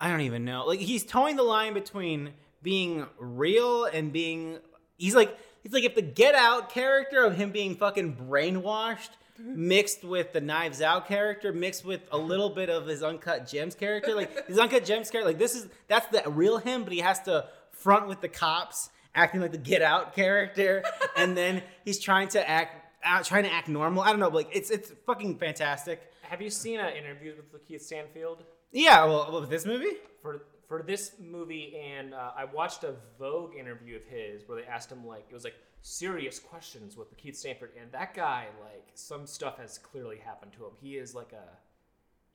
I 0.00 0.10
don't 0.10 0.22
even 0.22 0.44
know. 0.44 0.66
Like 0.66 0.80
he's 0.80 1.04
towing 1.04 1.36
the 1.36 1.42
line 1.42 1.72
between 1.72 2.30
being 2.62 3.06
real 3.18 3.84
and 3.84 4.12
being 4.12 4.58
he's 4.98 5.14
like 5.14 5.38
he's 5.62 5.72
like 5.72 5.84
if 5.84 5.94
the 5.94 6.02
Get 6.02 6.34
Out 6.34 6.70
character 6.70 7.24
of 7.24 7.36
him 7.36 7.50
being 7.50 7.76
fucking 7.76 8.16
brainwashed 8.16 9.10
mixed 9.38 10.04
with 10.04 10.32
the 10.32 10.40
Knives 10.40 10.80
Out 10.80 11.06
character 11.08 11.52
mixed 11.52 11.84
with 11.84 12.02
a 12.12 12.18
little 12.18 12.50
bit 12.50 12.70
of 12.70 12.86
his 12.86 13.02
Uncut 13.02 13.46
Gems 13.46 13.74
character 13.74 14.14
like 14.14 14.46
his 14.46 14.58
Uncut 14.58 14.84
Gems 14.84 15.10
character 15.10 15.30
like 15.30 15.38
this 15.38 15.54
is 15.54 15.68
that's 15.88 16.06
the 16.08 16.28
real 16.30 16.58
him 16.58 16.84
but 16.84 16.92
he 16.92 17.00
has 17.00 17.20
to 17.22 17.46
front 17.72 18.08
with 18.08 18.20
the 18.20 18.28
cops 18.28 18.90
acting 19.14 19.40
like 19.40 19.52
the 19.52 19.58
Get 19.58 19.82
Out 19.82 20.14
character. 20.14 20.82
And 21.16 21.36
then 21.36 21.62
he's 21.84 22.00
trying 22.00 22.26
to 22.28 22.48
act 22.48 22.83
trying 23.22 23.44
to 23.44 23.52
act 23.52 23.68
normal 23.68 24.02
I 24.02 24.10
don't 24.10 24.20
know 24.20 24.30
but 24.30 24.36
like 24.36 24.50
it's 24.56 24.70
it's 24.70 24.92
fucking 25.06 25.38
fantastic 25.38 26.00
Have 26.22 26.40
you 26.42 26.50
seen 26.50 26.80
uh, 26.80 26.90
interviews 26.96 27.36
with 27.36 27.52
Lakeith 27.52 27.82
Stanfield? 27.82 28.44
yeah 28.72 29.04
well 29.04 29.40
with 29.40 29.50
this 29.50 29.64
movie 29.66 29.96
for 30.22 30.42
for 30.68 30.82
this 30.82 31.12
movie 31.20 31.76
and 31.76 32.14
uh, 32.14 32.32
I 32.36 32.46
watched 32.46 32.84
a 32.84 32.94
Vogue 33.18 33.54
interview 33.54 33.96
of 33.96 34.04
his 34.04 34.42
where 34.48 34.60
they 34.60 34.66
asked 34.66 34.90
him 34.90 35.06
like 35.06 35.26
it 35.30 35.34
was 35.34 35.44
like 35.44 35.54
serious 35.82 36.38
questions 36.38 36.96
with 36.96 37.10
the 37.10 37.14
Keith 37.16 37.36
Stanfield 37.36 37.70
and 37.80 37.92
that 37.92 38.14
guy 38.14 38.46
like 38.62 38.86
some 38.94 39.26
stuff 39.26 39.58
has 39.58 39.76
clearly 39.78 40.16
happened 40.16 40.52
to 40.54 40.64
him. 40.64 40.72
He 40.80 40.96
is 40.96 41.14
like 41.14 41.32
a 41.32 41.44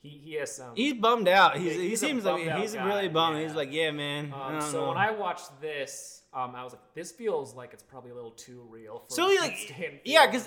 he 0.01 0.09
he 0.09 0.33
has 0.35 0.55
some 0.55 0.75
He's 0.75 0.93
bummed 0.93 1.27
out. 1.27 1.57
He's, 1.57 1.75
Yeah, 1.75 1.81
he 1.81 1.95
seems 1.95 2.25
like 2.25 2.41
he's 2.59 2.73
guy, 2.73 2.85
really 2.85 3.07
bummed. 3.09 3.37
yeah. 3.37 3.43
He's 3.43 3.55
like, 3.55 3.71
yeah, 3.71 3.91
man. 3.91 4.33
Um, 4.33 4.61
so 4.61 4.81
know." 4.81 4.87
when 4.89 4.97
I 4.97 5.11
watched 5.11 5.61
this 5.61 6.19
um, 6.31 6.53
I 6.55 6.63
was 6.63 6.73
like 6.73 6.93
this 6.93 7.11
feels 7.11 7.55
like 7.55 7.73
it's 7.73 7.81
probably 7.81 8.11
a 8.11 8.15
little 8.15 8.31
too 8.31 8.63
real 8.69 9.03
for 9.09 9.15
so 9.15 9.27
like, 9.27 9.57
Stanfield, 9.57 10.01
yeah, 10.03 10.27
because 10.27 10.45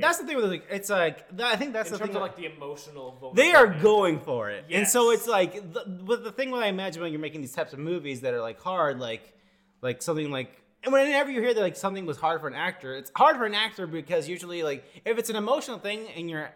that's 0.00 0.18
the 0.18 0.26
thing 0.26 0.36
with 0.36 0.46
like, 0.46 0.64
it's 0.70 0.88
like 0.88 1.26
I 1.38 1.54
think 1.56 1.74
that's 1.74 1.90
in 1.90 1.92
the 1.92 1.98
terms 1.98 2.08
thing. 2.08 2.16
of 2.16 2.22
like 2.22 2.36
the 2.36 2.46
emotional 2.46 3.32
they 3.34 3.52
are 3.52 3.66
going 3.66 4.20
for 4.20 4.48
it, 4.48 4.64
and 4.70 4.88
so 4.88 5.10
it's 5.10 5.26
like 5.26 5.74
the, 5.74 6.00
with 6.06 6.24
the 6.24 6.32
thing 6.32 6.50
when 6.50 6.62
I 6.62 6.68
imagine 6.68 7.02
when 7.02 7.12
you're 7.12 7.20
making 7.20 7.42
these 7.42 7.52
types 7.52 7.74
of 7.74 7.78
movies 7.78 8.22
that 8.22 8.32
are 8.32 8.40
like 8.40 8.58
hard, 8.60 9.00
like 9.00 9.34
like 9.82 10.00
something 10.00 10.30
like. 10.30 10.58
And 10.84 10.92
whenever 10.92 11.30
you 11.30 11.40
hear 11.40 11.54
that 11.54 11.60
like 11.60 11.76
something 11.76 12.06
was 12.06 12.16
hard 12.16 12.40
for 12.40 12.48
an 12.48 12.54
actor, 12.54 12.96
it's 12.96 13.12
hard 13.14 13.36
for 13.36 13.44
an 13.44 13.54
actor 13.54 13.86
because 13.86 14.28
usually 14.28 14.64
like 14.64 14.84
if 15.04 15.16
it's 15.16 15.30
an 15.30 15.36
emotional 15.36 15.78
thing 15.78 16.08
and 16.16 16.28
you're 16.28 16.50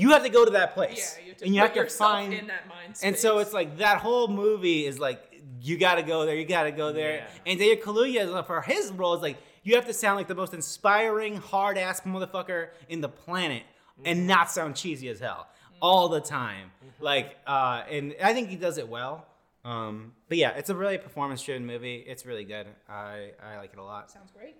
you 0.00 0.10
have 0.10 0.22
to 0.24 0.28
go 0.28 0.44
to 0.44 0.50
that 0.52 0.70
Yeah, 0.70 0.74
place 0.74 1.18
you 1.22 1.28
have 1.30 1.36
to 1.38 1.44
and 1.46 1.54
you 1.54 1.60
put 1.60 1.66
have 1.68 1.74
to 1.74 1.80
yourself 1.80 2.10
find 2.12 2.32
in 2.34 2.46
that 2.48 2.68
mind 2.68 2.94
And 3.02 3.16
so 3.16 3.38
it's 3.38 3.52
like 3.52 3.78
that 3.78 3.98
whole 3.98 4.28
movie 4.28 4.86
is 4.86 4.98
like 4.98 5.20
you 5.60 5.78
got 5.78 5.94
to 5.96 6.02
go 6.02 6.26
there, 6.26 6.36
you 6.36 6.44
got 6.46 6.64
to 6.64 6.70
go 6.70 6.92
there. 6.92 7.16
Yeah. 7.16 7.28
And 7.50 7.58
David 7.58 7.82
Kaluuya 7.82 8.20
is 8.24 8.30
like, 8.30 8.46
for 8.46 8.60
his 8.62 8.92
role 8.92 9.14
is 9.14 9.22
like 9.22 9.38
you 9.62 9.74
have 9.74 9.86
to 9.86 9.92
sound 9.92 10.16
like 10.16 10.28
the 10.28 10.34
most 10.34 10.54
inspiring, 10.54 11.36
hard 11.36 11.76
ass 11.78 12.02
motherfucker 12.02 12.68
in 12.88 13.00
the 13.00 13.08
planet, 13.08 13.64
and 14.04 14.26
not 14.26 14.50
sound 14.50 14.76
cheesy 14.76 15.08
as 15.08 15.18
hell 15.18 15.48
all 15.82 16.08
the 16.08 16.20
time. 16.20 16.70
Like, 17.00 17.36
uh, 17.46 17.82
and 17.90 18.14
I 18.22 18.32
think 18.32 18.48
he 18.48 18.56
does 18.56 18.78
it 18.78 18.88
well. 18.88 19.26
Um, 19.64 20.12
but 20.28 20.38
yeah, 20.38 20.50
it's 20.50 20.70
a 20.70 20.74
really 20.76 20.98
performance 20.98 21.42
driven 21.42 21.66
movie. 21.66 21.96
It's 22.06 22.24
really 22.24 22.44
good. 22.44 22.66
I 22.88 23.32
I 23.42 23.56
like 23.58 23.72
it 23.72 23.78
a 23.78 23.82
lot. 23.82 24.10
sounds 24.10 24.30
great. 24.30 24.54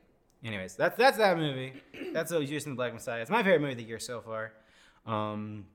Anyways, 0.45 0.75
that's 0.75 0.97
that's 0.97 1.19
that 1.19 1.37
movie. 1.39 1.73
That's 2.13 2.33
what 2.33 2.45
Judas 2.47 2.65
and 2.67 2.73
the 2.73 2.77
Black 2.77 2.93
Messiah. 2.93 3.21
It's 3.23 3.31
my 3.31 3.43
favorite 3.43 3.61
movie 3.61 3.73
of 3.73 3.79
the 3.79 3.85
year 3.85 3.99
so 3.99 4.21
far. 4.21 4.53
Um, 5.07 5.67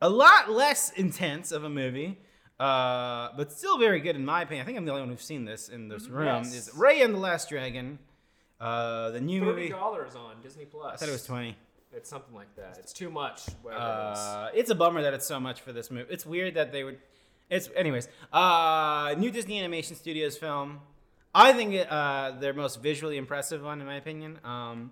a 0.00 0.08
lot 0.08 0.50
less 0.50 0.90
intense 0.90 1.50
of 1.52 1.64
a 1.64 1.70
movie, 1.70 2.18
uh, 2.60 3.28
but 3.36 3.52
still 3.52 3.78
very 3.78 4.00
good 4.00 4.16
in 4.16 4.24
my 4.24 4.42
opinion. 4.42 4.64
I 4.64 4.66
think 4.66 4.78
I'm 4.78 4.84
the 4.84 4.90
only 4.92 5.02
one 5.02 5.10
who's 5.10 5.22
seen 5.22 5.44
this 5.44 5.68
in 5.68 5.88
this 5.88 6.08
room. 6.08 6.26
Yes. 6.44 6.54
Is 6.54 6.70
Raya 6.70 7.04
and 7.04 7.14
the 7.14 7.18
Last 7.18 7.48
Dragon, 7.48 7.98
uh, 8.60 9.10
the 9.10 9.20
new 9.20 9.40
Thirty 9.40 9.52
movie? 9.52 9.68
dollars 9.70 10.14
on 10.14 10.40
Disney 10.42 10.66
Plus. 10.66 10.94
I 10.94 10.96
thought 10.96 11.08
it 11.08 11.12
was 11.12 11.24
twenty. 11.26 11.56
It's 11.92 12.10
something 12.10 12.34
like 12.34 12.54
that. 12.56 12.76
It's 12.78 12.92
too 12.92 13.08
much. 13.08 13.46
Whatever 13.62 13.82
it 13.82 13.86
Uh, 13.88 14.48
it's 14.52 14.70
a 14.70 14.74
bummer 14.74 15.00
that 15.02 15.14
it's 15.14 15.26
so 15.26 15.38
much 15.38 15.60
for 15.60 15.72
this 15.72 15.90
movie. 15.92 16.12
It's 16.12 16.26
weird 16.26 16.54
that 16.54 16.72
they 16.72 16.82
would. 16.84 16.98
It's 17.48 17.70
anyways. 17.76 18.08
Uh, 18.32 19.14
new 19.16 19.30
Disney 19.30 19.58
Animation 19.60 19.94
Studios 19.96 20.36
film. 20.36 20.80
I 21.34 21.52
think 21.52 21.72
it, 21.74 21.90
uh, 21.90 22.32
their 22.40 22.52
most 22.52 22.82
visually 22.82 23.16
impressive 23.16 23.62
one, 23.62 23.80
in 23.80 23.86
my 23.86 23.94
opinion. 23.96 24.38
Um, 24.44 24.90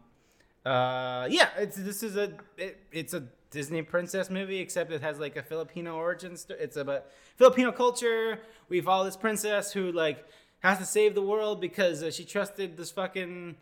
uh, 0.64 1.26
yeah, 1.30 1.48
it's 1.58 1.76
this 1.76 2.02
is 2.02 2.16
a 2.16 2.32
it, 2.56 2.78
it's 2.92 3.14
a 3.14 3.24
Disney 3.52 3.82
princess 3.82 4.28
movie, 4.30 4.58
except 4.58 4.90
it 4.90 5.02
has 5.02 5.20
like 5.20 5.36
a 5.36 5.42
Filipino 5.42 5.94
origin. 5.94 6.36
St- 6.36 6.58
it's 6.58 6.76
about 6.76 7.04
Filipino 7.36 7.70
culture. 7.70 8.40
We 8.68 8.80
follow 8.80 9.04
this 9.04 9.16
princess 9.16 9.72
who 9.72 9.92
like 9.92 10.26
has 10.60 10.78
to 10.78 10.84
save 10.84 11.14
the 11.14 11.22
world 11.22 11.60
because 11.60 12.02
uh, 12.02 12.10
she 12.10 12.24
trusted 12.24 12.76
this 12.76 12.90
fucking. 12.90 13.56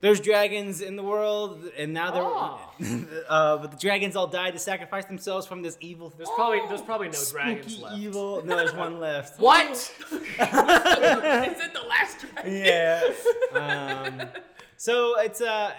There's 0.00 0.20
dragons 0.20 0.82
in 0.82 0.96
the 0.96 1.02
world, 1.02 1.64
and 1.78 1.94
now 1.94 2.10
they're. 2.10 2.22
Oh. 2.24 2.58
uh, 3.28 3.56
but 3.58 3.70
the 3.70 3.76
dragons 3.78 4.16
all 4.16 4.26
died 4.26 4.52
to 4.54 4.58
sacrifice 4.58 5.04
themselves 5.06 5.46
from 5.46 5.62
this 5.62 5.78
evil. 5.80 6.12
There's 6.16 6.28
probably 6.34 6.60
there's 6.68 6.82
probably 6.90 7.08
no 7.08 7.20
dragons 7.30 7.80
left. 7.80 7.98
evil. 7.98 8.42
No, 8.44 8.56
there's 8.56 8.74
one 8.74 8.98
left. 9.08 9.38
What? 9.38 9.70
Is 9.72 9.90
it 10.10 11.72
the 11.72 11.84
last 11.88 12.18
dragon? 12.20 12.54
yeah. 12.54 13.02
Um, 13.54 14.28
so 14.76 15.18
it's 15.20 15.40
uh 15.40 15.72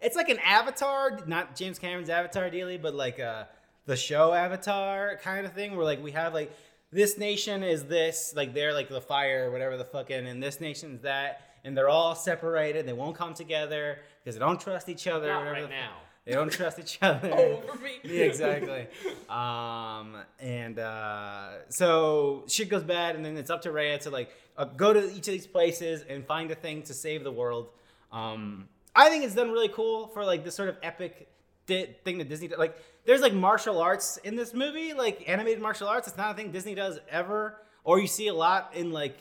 it's 0.00 0.16
like 0.16 0.28
an 0.28 0.38
Avatar, 0.44 1.18
not 1.26 1.56
James 1.56 1.78
Cameron's 1.78 2.10
Avatar, 2.10 2.50
dealy, 2.50 2.80
but 2.80 2.94
like 2.94 3.18
uh 3.20 3.44
the 3.86 3.96
show 3.96 4.32
Avatar 4.32 5.18
kind 5.22 5.46
of 5.46 5.52
thing, 5.52 5.76
where 5.76 5.84
like 5.84 6.02
we 6.02 6.12
have 6.12 6.34
like 6.34 6.52
this 6.90 7.18
nation 7.18 7.62
is 7.62 7.84
this, 7.84 8.32
like 8.36 8.54
they're 8.54 8.72
like 8.74 8.88
the 8.88 9.00
fire, 9.00 9.46
or 9.48 9.50
whatever 9.50 9.76
the 9.76 9.84
fucking, 9.84 10.26
and 10.26 10.42
this 10.42 10.60
nation's 10.60 11.02
that, 11.02 11.42
and 11.64 11.76
they're 11.76 11.88
all 11.88 12.14
separated. 12.14 12.86
They 12.86 12.92
won't 12.92 13.16
come 13.16 13.34
together 13.34 13.98
because 14.22 14.34
they 14.36 14.40
don't 14.40 14.60
trust 14.60 14.88
each 14.88 15.06
other. 15.06 15.28
Not 15.28 15.42
right 15.44 15.62
the- 15.62 15.68
now. 15.68 15.92
They 16.24 16.34
don't 16.34 16.52
trust 16.52 16.78
each 16.78 16.98
other. 17.02 17.32
Over 17.32 17.74
me. 17.82 17.92
yeah, 18.04 18.24
exactly. 18.24 18.86
Um, 19.30 20.14
and 20.38 20.78
uh, 20.78 21.70
so 21.70 22.44
shit 22.48 22.68
goes 22.68 22.84
bad, 22.84 23.16
and 23.16 23.24
then 23.24 23.38
it's 23.38 23.48
up 23.50 23.62
to 23.62 23.70
Raya 23.70 23.98
to 24.00 24.10
like 24.10 24.30
uh, 24.58 24.64
go 24.66 24.92
to 24.92 25.06
each 25.10 25.26
of 25.28 25.32
these 25.32 25.46
places 25.46 26.04
and 26.06 26.26
find 26.26 26.50
a 26.50 26.54
thing 26.54 26.82
to 26.82 26.92
save 26.92 27.24
the 27.24 27.32
world. 27.32 27.68
Um, 28.12 28.68
I 28.94 29.08
think 29.10 29.24
it's 29.24 29.34
done 29.34 29.50
really 29.50 29.68
cool 29.68 30.08
for 30.08 30.24
like 30.24 30.44
this 30.44 30.54
sort 30.54 30.68
of 30.68 30.76
epic 30.82 31.28
di- 31.66 31.94
thing 32.04 32.18
that 32.18 32.28
Disney 32.28 32.48
did. 32.48 32.58
Like, 32.58 32.76
there's 33.06 33.20
like 33.20 33.32
martial 33.34 33.80
arts 33.80 34.18
in 34.18 34.36
this 34.36 34.52
movie, 34.54 34.92
like 34.92 35.24
animated 35.28 35.62
martial 35.62 35.88
arts. 35.88 36.08
It's 36.08 36.16
not 36.16 36.32
a 36.32 36.34
thing 36.34 36.50
Disney 36.52 36.74
does 36.74 36.98
ever, 37.10 37.56
or 37.84 37.98
you 38.00 38.06
see 38.06 38.28
a 38.28 38.34
lot 38.34 38.72
in 38.74 38.90
like 38.92 39.16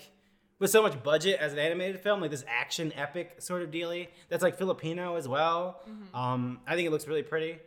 with 0.59 0.71
so 0.71 0.81
much 0.81 1.01
budget 1.03 1.39
as 1.39 1.53
an 1.53 1.59
animated 1.59 2.01
film, 2.01 2.19
like 2.19 2.31
this 2.31 2.43
action 2.47 2.91
epic 2.95 3.35
sort 3.39 3.61
of 3.61 3.69
dealy. 3.71 4.09
That's 4.29 4.41
like 4.43 4.57
Filipino 4.57 5.15
as 5.15 5.27
well. 5.27 5.81
Um, 6.13 6.59
I 6.65 6.75
think 6.75 6.87
it 6.87 6.91
looks 6.91 7.07
really 7.07 7.23
pretty. 7.23 7.59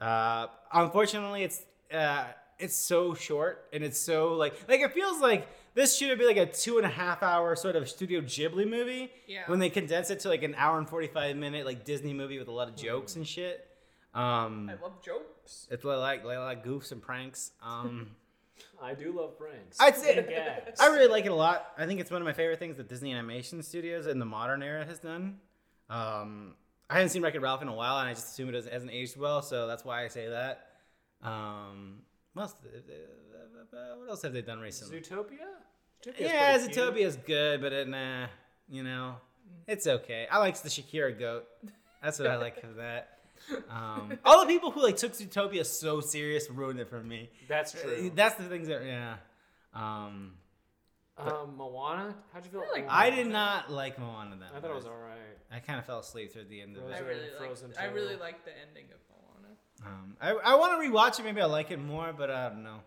Uh, 0.00 0.46
unfortunately, 0.72 1.42
it's 1.42 1.64
uh, 1.92 2.24
it's 2.58 2.76
so 2.76 3.14
short 3.14 3.66
and 3.72 3.82
it's 3.84 3.98
so 4.00 4.34
like 4.34 4.54
like 4.68 4.80
it 4.80 4.92
feels 4.92 5.20
like 5.20 5.48
this 5.78 5.96
should 5.96 6.18
be 6.18 6.26
like 6.26 6.36
a 6.36 6.46
two 6.46 6.76
and 6.78 6.84
a 6.84 6.90
half 6.90 7.22
hour 7.22 7.54
sort 7.54 7.76
of 7.76 7.88
Studio 7.88 8.20
Ghibli 8.20 8.68
movie. 8.68 9.10
Yeah. 9.28 9.42
When 9.46 9.60
they 9.60 9.70
condense 9.70 10.10
it 10.10 10.18
to 10.20 10.28
like 10.28 10.42
an 10.42 10.54
hour 10.56 10.76
and 10.78 10.88
forty 10.88 11.06
five 11.06 11.36
minute 11.36 11.64
like 11.64 11.84
Disney 11.84 12.12
movie 12.12 12.38
with 12.38 12.48
a 12.48 12.52
lot 12.52 12.68
of 12.68 12.74
jokes 12.76 13.14
and 13.16 13.26
shit. 13.26 13.64
Um, 14.14 14.68
I 14.68 14.82
love 14.82 15.00
jokes. 15.04 15.68
it's 15.70 15.84
like 15.84 16.24
like, 16.24 16.38
like 16.38 16.64
goofs 16.64 16.90
and 16.92 17.00
pranks. 17.00 17.52
Um, 17.62 18.10
I 18.82 18.94
do 18.94 19.12
love 19.12 19.38
pranks. 19.38 19.76
I'd 19.80 19.94
say- 19.96 20.16
And 20.16 20.28
gags. 20.28 20.80
I 20.80 20.86
really 20.88 21.06
like 21.08 21.24
it 21.26 21.30
a 21.30 21.34
lot. 21.34 21.72
I 21.78 21.86
think 21.86 22.00
it's 22.00 22.10
one 22.10 22.20
of 22.20 22.26
my 22.26 22.32
favorite 22.32 22.58
things 22.58 22.76
that 22.78 22.88
Disney 22.88 23.12
Animation 23.12 23.62
Studios 23.62 24.06
in 24.08 24.18
the 24.18 24.24
modern 24.24 24.62
era 24.62 24.84
has 24.84 24.98
done. 24.98 25.38
Um, 25.90 26.54
I 26.90 26.94
haven't 26.94 27.10
seen 27.10 27.22
Wreck-It 27.22 27.40
Ralph 27.40 27.62
in 27.62 27.68
a 27.68 27.74
while, 27.74 27.98
and 27.98 28.08
I 28.08 28.14
just 28.14 28.28
assume 28.32 28.48
it 28.48 28.54
hasn't- 28.54 28.72
hasn't 28.72 28.90
aged 28.92 29.16
well, 29.16 29.42
so 29.42 29.66
that's 29.68 29.84
why 29.84 30.04
I 30.04 30.08
say 30.08 30.28
that. 30.28 30.66
Um, 31.22 32.00
what 32.32 32.42
else, 32.42 32.54
what 34.00 34.08
else 34.10 34.22
have 34.22 34.32
they 34.32 34.42
done 34.42 34.58
recently? 34.60 35.00
Zootopia? 35.00 35.46
Zootopia's 36.04 36.20
Yeah, 36.20 36.56
pretty 36.58 36.72
cute. 36.72 36.86
Zootopia 36.94 37.06
is 37.06 37.16
good, 37.16 37.60
but 37.60 37.72
it, 37.72 37.88
nah, 37.88 38.26
you 38.68 38.82
know, 38.82 39.16
it's 39.66 39.86
okay. 39.86 40.26
I 40.30 40.38
like 40.38 40.56
the 40.60 40.68
Shakira 40.68 41.18
goat. 41.18 41.46
That's 42.02 42.18
what 42.18 42.28
I 42.28 42.36
like 42.36 42.62
of 42.62 42.76
that. 42.76 43.18
Um, 43.70 44.18
all 44.24 44.40
the 44.40 44.46
people 44.46 44.70
who 44.70 44.82
like 44.82 44.96
took 44.96 45.12
Zootopia 45.12 45.64
so 45.66 46.00
serious 46.00 46.48
ruined 46.50 46.80
it 46.80 46.88
for 46.88 47.02
me. 47.02 47.30
That's 47.48 47.72
true. 47.72 48.10
That's 48.14 48.34
the 48.36 48.44
things 48.44 48.68
that 48.68 48.84
yeah. 48.84 49.16
Um, 49.74 50.34
Um, 51.16 51.56
Moana? 51.56 52.14
How'd 52.32 52.44
you 52.44 52.50
feel? 52.50 52.60
I 52.60 52.72
like 52.72 52.86
Moana? 52.86 52.98
I 52.98 53.10
did 53.10 53.26
not 53.26 53.70
like 53.70 53.98
Moana 53.98 54.36
that 54.40 54.50
I 54.56 54.60
thought 54.60 54.70
it 54.70 54.74
was 54.76 54.86
alright. 54.86 55.16
I 55.50 55.58
kind 55.60 55.78
of 55.78 55.86
fell 55.86 55.98
asleep 56.00 56.32
toward 56.32 56.48
the 56.48 56.60
end 56.60 56.76
of 56.76 56.82
Frozen. 56.82 56.96
I 56.96 56.98
it. 56.98 57.08
really 57.08 57.28
Frozen 57.38 57.70
like. 57.70 57.80
I 57.80 57.84
really 57.86 58.14
too. 58.14 58.20
like 58.20 58.44
the 58.44 58.52
ending 58.68 58.84
of 58.92 58.98
Moana. 59.10 59.54
Um, 59.86 60.16
I, 60.20 60.52
I 60.52 60.54
want 60.56 60.80
to 60.80 60.88
rewatch 60.88 61.18
it. 61.18 61.24
Maybe 61.24 61.40
I'll 61.40 61.48
like 61.48 61.70
it 61.70 61.80
more, 61.80 62.12
but 62.16 62.30
I 62.30 62.48
don't 62.50 62.62
know. 62.62 62.80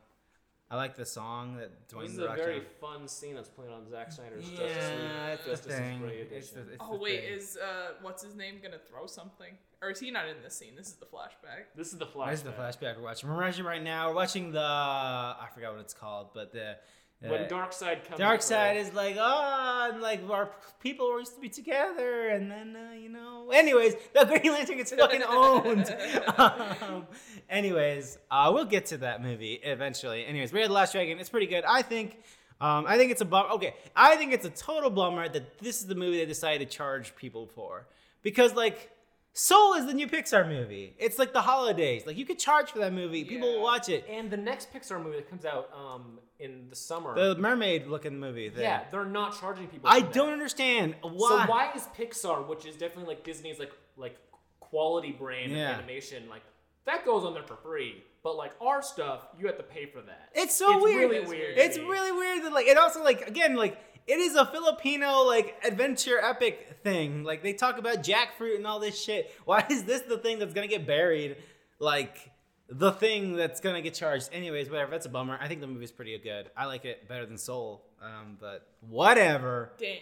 I 0.71 0.77
like 0.77 0.95
the 0.95 1.05
song 1.05 1.57
that 1.57 1.69
Dwayne 1.89 2.03
This 2.03 2.11
is 2.11 2.17
The 2.17 2.31
a 2.31 2.35
very 2.35 2.53
Johnson- 2.59 2.71
fun 2.79 3.07
scene 3.09 3.35
that's 3.35 3.49
playing 3.49 3.73
on 3.73 3.89
Zack 3.89 4.09
Snyder's 4.09 4.47
Justice 4.49 4.59
Yeah, 4.77 5.29
League. 5.31 5.39
it's 5.47 5.61
the 5.61 5.73
thing. 5.73 6.01
It's 6.31 6.49
the, 6.51 6.61
it's 6.61 6.77
Oh 6.79 6.97
wait, 6.97 7.21
thing. 7.25 7.33
is 7.33 7.57
uh 7.57 7.91
what's 8.01 8.23
his 8.23 8.35
name 8.35 8.59
gonna 8.63 8.79
throw 8.79 9.05
something? 9.05 9.57
Or 9.81 9.89
is 9.89 9.99
he 9.99 10.11
not 10.11 10.29
in 10.29 10.35
this 10.41 10.53
scene? 10.55 10.75
This 10.77 10.87
is 10.87 10.93
the 10.93 11.05
flashback. 11.07 11.65
This 11.75 11.91
is 11.91 11.99
the 11.99 12.05
flashback. 12.05 12.29
This 12.29 12.39
is 12.39 12.45
the 12.45 12.51
flashback 12.51 12.95
we're 12.97 13.03
watching. 13.03 13.29
We're 13.29 13.35
watching 13.41 13.65
right 13.65 13.83
now. 13.83 14.09
We're 14.09 14.15
watching 14.15 14.51
the 14.53 14.61
I 14.61 15.47
forgot 15.53 15.73
what 15.73 15.81
it's 15.81 15.93
called, 15.93 16.29
but 16.33 16.53
the 16.53 16.77
When 17.21 17.41
uh, 17.41 17.47
Darkseid 17.47 18.07
comes. 18.07 18.19
Darkseid 18.19 18.77
is 18.77 18.93
like, 18.93 19.15
oh, 19.19 19.89
and 19.91 20.01
like 20.01 20.27
our 20.27 20.49
people 20.79 21.19
used 21.19 21.35
to 21.35 21.41
be 21.41 21.49
together, 21.49 22.29
and 22.29 22.49
then 22.49 22.75
uh, 22.75 22.93
you 22.95 23.09
know. 23.09 23.51
Anyways, 23.51 23.93
the 24.13 24.25
Green 24.25 24.51
Lantern 24.51 24.77
gets 24.77 24.91
fucking 24.91 25.21
owned. 25.27 25.95
um, 26.37 27.05
anyways, 27.47 28.17
uh, 28.31 28.49
we'll 28.51 28.65
get 28.65 28.87
to 28.87 28.97
that 28.97 29.21
movie 29.21 29.59
eventually. 29.63 30.25
Anyways, 30.25 30.51
we 30.51 30.61
had 30.61 30.69
the 30.69 30.73
Last 30.73 30.93
Dragon. 30.93 31.19
It's 31.19 31.29
pretty 31.29 31.47
good. 31.47 31.63
I 31.63 31.83
think. 31.83 32.17
Um, 32.59 32.85
I 32.87 32.97
think 32.97 33.11
it's 33.11 33.21
a 33.21 33.25
bum. 33.25 33.51
Okay, 33.51 33.75
I 33.95 34.15
think 34.15 34.33
it's 34.33 34.45
a 34.45 34.51
total 34.51 34.89
bummer 34.89 35.29
that 35.29 35.59
this 35.59 35.79
is 35.79 35.87
the 35.87 35.95
movie 35.95 36.17
they 36.17 36.25
decided 36.25 36.69
to 36.69 36.75
charge 36.77 37.15
people 37.15 37.45
for 37.45 37.85
because 38.23 38.55
like. 38.55 38.89
Soul 39.33 39.75
is 39.75 39.85
the 39.85 39.93
new 39.93 40.07
Pixar 40.07 40.47
movie. 40.47 40.93
It's 40.99 41.17
like 41.17 41.31
the 41.31 41.41
holidays. 41.41 42.03
Like 42.05 42.17
you 42.17 42.25
could 42.25 42.37
charge 42.37 42.71
for 42.71 42.79
that 42.79 42.91
movie. 42.91 43.23
People 43.23 43.53
will 43.53 43.61
watch 43.63 43.87
it. 43.87 44.05
And 44.09 44.29
the 44.29 44.35
next 44.37 44.73
Pixar 44.73 45.01
movie 45.01 45.15
that 45.17 45.29
comes 45.29 45.45
out 45.45 45.69
um, 45.73 46.19
in 46.39 46.65
the 46.69 46.75
summer. 46.75 47.15
The 47.15 47.39
mermaid 47.39 47.87
looking 47.87 48.19
movie. 48.19 48.49
Thing. 48.49 48.63
yeah, 48.63 48.83
they're 48.91 49.05
not 49.05 49.39
charging 49.39 49.67
people. 49.67 49.89
I 49.89 50.01
that. 50.01 50.11
don't 50.11 50.33
understand 50.33 50.95
why. 51.01 51.45
So 51.45 51.51
why 51.51 51.71
is 51.73 51.87
Pixar, 51.97 52.45
which 52.47 52.65
is 52.65 52.75
definitely 52.75 53.05
like 53.15 53.23
Disney's 53.23 53.57
like 53.57 53.71
like 53.95 54.17
quality 54.59 55.11
brand 55.11 55.51
Yeah. 55.53 55.71
of 55.71 55.77
animation, 55.77 56.27
like 56.29 56.41
that 56.85 57.05
goes 57.05 57.23
on 57.23 57.33
there 57.33 57.43
for 57.43 57.55
free, 57.55 58.03
but 58.23 58.35
like 58.35 58.51
our 58.59 58.81
stuff, 58.81 59.27
you 59.39 59.47
have 59.47 59.57
to 59.57 59.63
pay 59.63 59.85
for 59.85 60.01
that. 60.01 60.29
It's 60.33 60.55
so 60.57 60.81
weird. 60.83 61.09
It's 61.11 61.29
weird. 61.29 61.39
really 61.39 61.51
It's 61.55 61.57
weird. 61.57 61.57
It's 61.57 61.77
really 61.77 62.11
weird 62.11 62.43
that 62.43 62.51
like 62.53 62.67
it 62.67 62.77
also 62.77 63.01
like 63.01 63.27
again 63.27 63.55
like 63.55 63.77
it 64.07 64.19
is 64.19 64.35
a 64.35 64.45
Filipino 64.45 65.23
like 65.23 65.55
adventure 65.65 66.19
epic 66.21 66.77
thing. 66.83 67.23
Like 67.23 67.43
they 67.43 67.53
talk 67.53 67.77
about 67.77 68.03
jackfruit 68.03 68.55
and 68.55 68.65
all 68.67 68.79
this 68.79 69.01
shit. 69.01 69.31
Why 69.45 69.65
is 69.69 69.83
this 69.83 70.01
the 70.01 70.17
thing 70.17 70.39
that's 70.39 70.53
gonna 70.53 70.67
get 70.67 70.85
buried? 70.87 71.37
Like 71.79 72.31
the 72.69 72.91
thing 72.91 73.35
that's 73.35 73.59
gonna 73.59 73.81
get 73.81 73.93
charged. 73.93 74.29
Anyways, 74.31 74.69
whatever. 74.69 74.91
That's 74.91 75.05
a 75.05 75.09
bummer. 75.09 75.37
I 75.41 75.47
think 75.47 75.61
the 75.61 75.67
movie's 75.67 75.91
pretty 75.91 76.17
good. 76.19 76.49
I 76.55 76.65
like 76.65 76.85
it 76.85 77.07
better 77.07 77.25
than 77.25 77.37
Soul. 77.37 77.85
Um, 78.01 78.37
but 78.39 78.67
whatever. 78.81 79.71
Damn. 79.77 79.97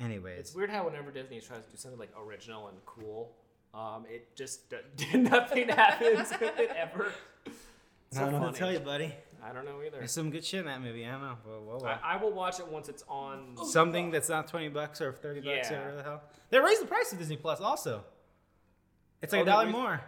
Anyways, 0.00 0.40
It's 0.40 0.54
weird 0.54 0.70
how 0.70 0.86
whenever 0.86 1.12
Disney 1.12 1.40
tries 1.40 1.64
to 1.64 1.70
do 1.70 1.76
something 1.76 2.00
like 2.00 2.10
original 2.20 2.66
and 2.66 2.78
cool, 2.84 3.30
um, 3.72 4.04
it 4.08 4.34
just 4.34 4.62
nothing 5.14 5.68
happens 5.68 6.30
with 6.30 6.58
it 6.58 6.70
ever. 6.76 7.12
It's 7.46 8.16
I 8.16 8.20
so 8.20 8.20
don't 8.30 8.32
know 8.32 8.46
what 8.46 8.54
to 8.54 8.58
tell 8.58 8.72
you, 8.72 8.80
buddy. 8.80 9.14
I 9.46 9.52
don't 9.52 9.64
know 9.66 9.82
either. 9.86 9.98
There's 9.98 10.12
some 10.12 10.30
good 10.30 10.44
shit 10.44 10.60
in 10.60 10.66
that 10.66 10.80
movie. 10.80 11.04
I 11.04 11.12
don't 11.12 11.20
know. 11.22 11.36
Whoa, 11.44 11.60
whoa, 11.60 11.78
whoa. 11.80 11.86
I, 11.86 12.14
I 12.14 12.16
will 12.22 12.32
watch 12.32 12.58
it 12.60 12.66
once 12.66 12.88
it's 12.88 13.04
on. 13.08 13.56
Something 13.66 14.10
that's 14.10 14.28
not 14.28 14.48
twenty 14.48 14.68
bucks 14.68 15.00
or 15.00 15.12
thirty 15.12 15.40
bucks 15.40 15.70
or 15.70 15.74
Yeah. 15.74 15.78
whatever 15.80 15.96
the 15.96 16.02
hell. 16.02 16.22
They 16.50 16.58
raised 16.60 16.80
the 16.82 16.86
price 16.86 17.12
of 17.12 17.18
Disney 17.18 17.36
Plus 17.36 17.60
also. 17.60 18.04
It's 19.22 19.32
like 19.32 19.40
Oh, 19.40 19.42
a 19.42 19.44
they 19.44 19.50
dollar 19.50 19.64
raised- 19.66 19.76
more. 19.76 20.00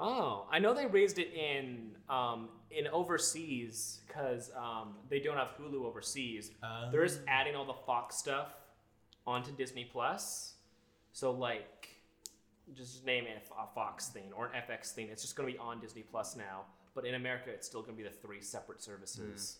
Oh, 0.00 0.46
I 0.52 0.60
know 0.60 0.74
they 0.74 0.86
raised 0.86 1.18
it 1.18 1.32
in 1.34 1.96
um, 2.08 2.50
in 2.70 2.86
overseas 2.88 4.00
because 4.06 4.50
um, 4.56 4.94
they 5.08 5.18
don't 5.18 5.36
have 5.36 5.48
Hulu 5.60 5.84
overseas. 5.84 6.52
They're 6.92 7.04
just 7.04 7.20
adding 7.26 7.56
all 7.56 7.64
the 7.64 7.74
Fox 7.86 8.16
stuff 8.16 8.54
onto 9.26 9.50
Disney 9.52 9.84
Plus. 9.90 10.54
So 11.12 11.32
like, 11.32 11.88
just 12.76 13.04
name 13.04 13.24
it 13.24 13.48
a 13.60 13.66
Fox 13.74 14.06
thing 14.08 14.30
or 14.36 14.46
an 14.46 14.52
FX 14.70 14.92
thing. 14.92 15.08
It's 15.10 15.22
just 15.22 15.34
going 15.34 15.48
to 15.48 15.52
be 15.52 15.58
on 15.58 15.80
Disney 15.80 16.02
Plus 16.02 16.36
now. 16.36 16.62
But 16.98 17.06
in 17.06 17.14
America, 17.14 17.50
it's 17.50 17.64
still 17.64 17.80
going 17.82 17.96
to 17.96 18.02
be 18.02 18.08
the 18.08 18.12
three 18.12 18.40
separate 18.40 18.82
services. 18.82 19.58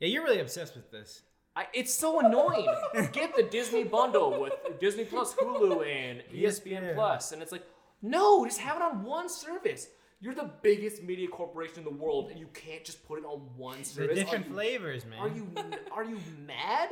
Yeah, 0.00 0.08
you're 0.08 0.24
really 0.24 0.40
obsessed 0.40 0.74
with 0.74 0.90
this. 0.90 1.22
I, 1.54 1.66
it's 1.72 1.94
so 1.94 2.18
annoying. 2.18 2.66
Get 3.12 3.36
the 3.36 3.44
Disney 3.44 3.84
bundle 3.84 4.40
with 4.40 4.54
Disney 4.80 5.04
Plus, 5.04 5.32
Hulu, 5.36 5.86
and 5.86 6.24
ESPN 6.34 6.82
ESPN. 6.82 6.94
Plus, 6.96 7.30
and 7.30 7.42
it's 7.42 7.52
like, 7.52 7.62
no, 8.02 8.44
just 8.44 8.58
have 8.58 8.74
it 8.74 8.82
on 8.82 9.04
one 9.04 9.28
service. 9.28 9.86
You're 10.20 10.34
the 10.34 10.50
biggest 10.62 11.04
media 11.04 11.28
corporation 11.28 11.78
in 11.78 11.84
the 11.84 11.90
world, 12.02 12.28
and 12.32 12.40
you 12.40 12.48
can't 12.54 12.84
just 12.84 13.06
put 13.06 13.20
it 13.20 13.24
on 13.24 13.38
one 13.56 13.78
The 13.78 13.84
service. 13.84 14.18
different 14.18 14.48
you, 14.48 14.52
flavors, 14.52 15.06
man. 15.06 15.20
Are 15.20 15.28
you 15.28 15.48
are 15.92 16.04
you 16.04 16.18
mad? 16.44 16.88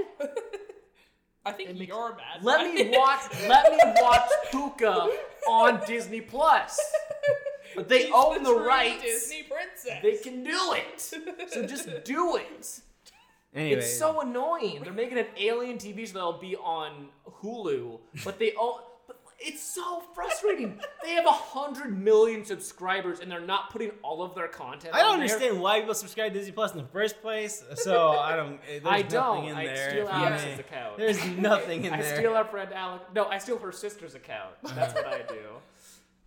I 1.44 1.50
think 1.50 1.70
It 1.70 1.76
makes- 1.76 1.88
you're 1.88 2.14
mad. 2.14 2.44
Let 2.44 2.56
right? 2.60 2.72
me 2.72 2.90
watch. 2.96 3.22
Let 3.48 3.72
me 3.72 3.78
watch 4.00 4.30
Puka 4.52 5.08
on 5.48 5.80
Disney 5.88 6.20
Plus. 6.20 6.78
But 7.78 7.88
they 7.88 8.02
She's 8.06 8.10
own 8.14 8.42
the 8.42 8.50
true 8.54 8.66
rights. 8.66 9.02
Disney 9.02 9.44
princess. 9.44 10.02
They 10.02 10.16
can 10.16 10.42
do 10.44 10.74
it. 10.74 11.00
So 11.50 11.64
just 11.66 11.88
do 12.04 12.36
it. 12.36 12.80
Anyway, 13.54 13.78
It's 13.80 13.98
so 13.98 14.20
annoying. 14.20 14.80
They're 14.82 14.92
making 14.92 15.18
an 15.18 15.26
alien 15.38 15.78
TV 15.78 16.06
show 16.06 16.14
that'll 16.14 16.32
be 16.34 16.56
on 16.56 17.08
Hulu, 17.42 17.98
but 18.24 18.38
they 18.38 18.52
all. 18.52 18.84
But 19.06 19.16
it's 19.40 19.62
so 19.62 20.02
frustrating. 20.14 20.78
they 21.02 21.12
have 21.12 21.24
a 21.24 21.30
hundred 21.30 21.96
million 21.96 22.44
subscribers, 22.44 23.20
and 23.20 23.30
they're 23.30 23.40
not 23.40 23.70
putting 23.70 23.90
all 24.02 24.22
of 24.22 24.34
their 24.34 24.48
content. 24.48 24.94
I 24.94 24.98
don't 24.98 25.12
on 25.12 25.18
there. 25.20 25.28
understand 25.28 25.60
why 25.62 25.78
people 25.80 25.94
subscribe 25.94 26.32
to 26.34 26.38
Disney 26.38 26.52
Plus 26.52 26.72
in 26.72 26.78
the 26.78 26.88
first 26.88 27.22
place. 27.22 27.64
So 27.76 28.10
I 28.10 28.36
don't. 28.36 28.54
Eh, 28.68 28.80
there's 28.80 28.84
I 28.84 29.02
don't. 29.02 29.44
In 29.46 29.56
I 29.56 29.64
there. 29.66 29.90
steal 29.90 30.02
if 30.08 30.12
you 30.12 30.14
Alex's 30.14 30.58
account. 30.58 30.98
There's 30.98 31.24
nothing 31.38 31.84
in 31.84 31.92
I 31.94 32.02
there. 32.02 32.14
I 32.14 32.18
steal 32.18 32.34
our 32.34 32.44
friend 32.44 32.70
Alex. 32.74 33.04
No, 33.14 33.26
I 33.26 33.38
steal 33.38 33.58
her 33.58 33.72
sister's 33.72 34.14
account. 34.14 34.50
That's 34.74 34.92
what 34.92 35.06
I 35.06 35.22
do. 35.22 35.34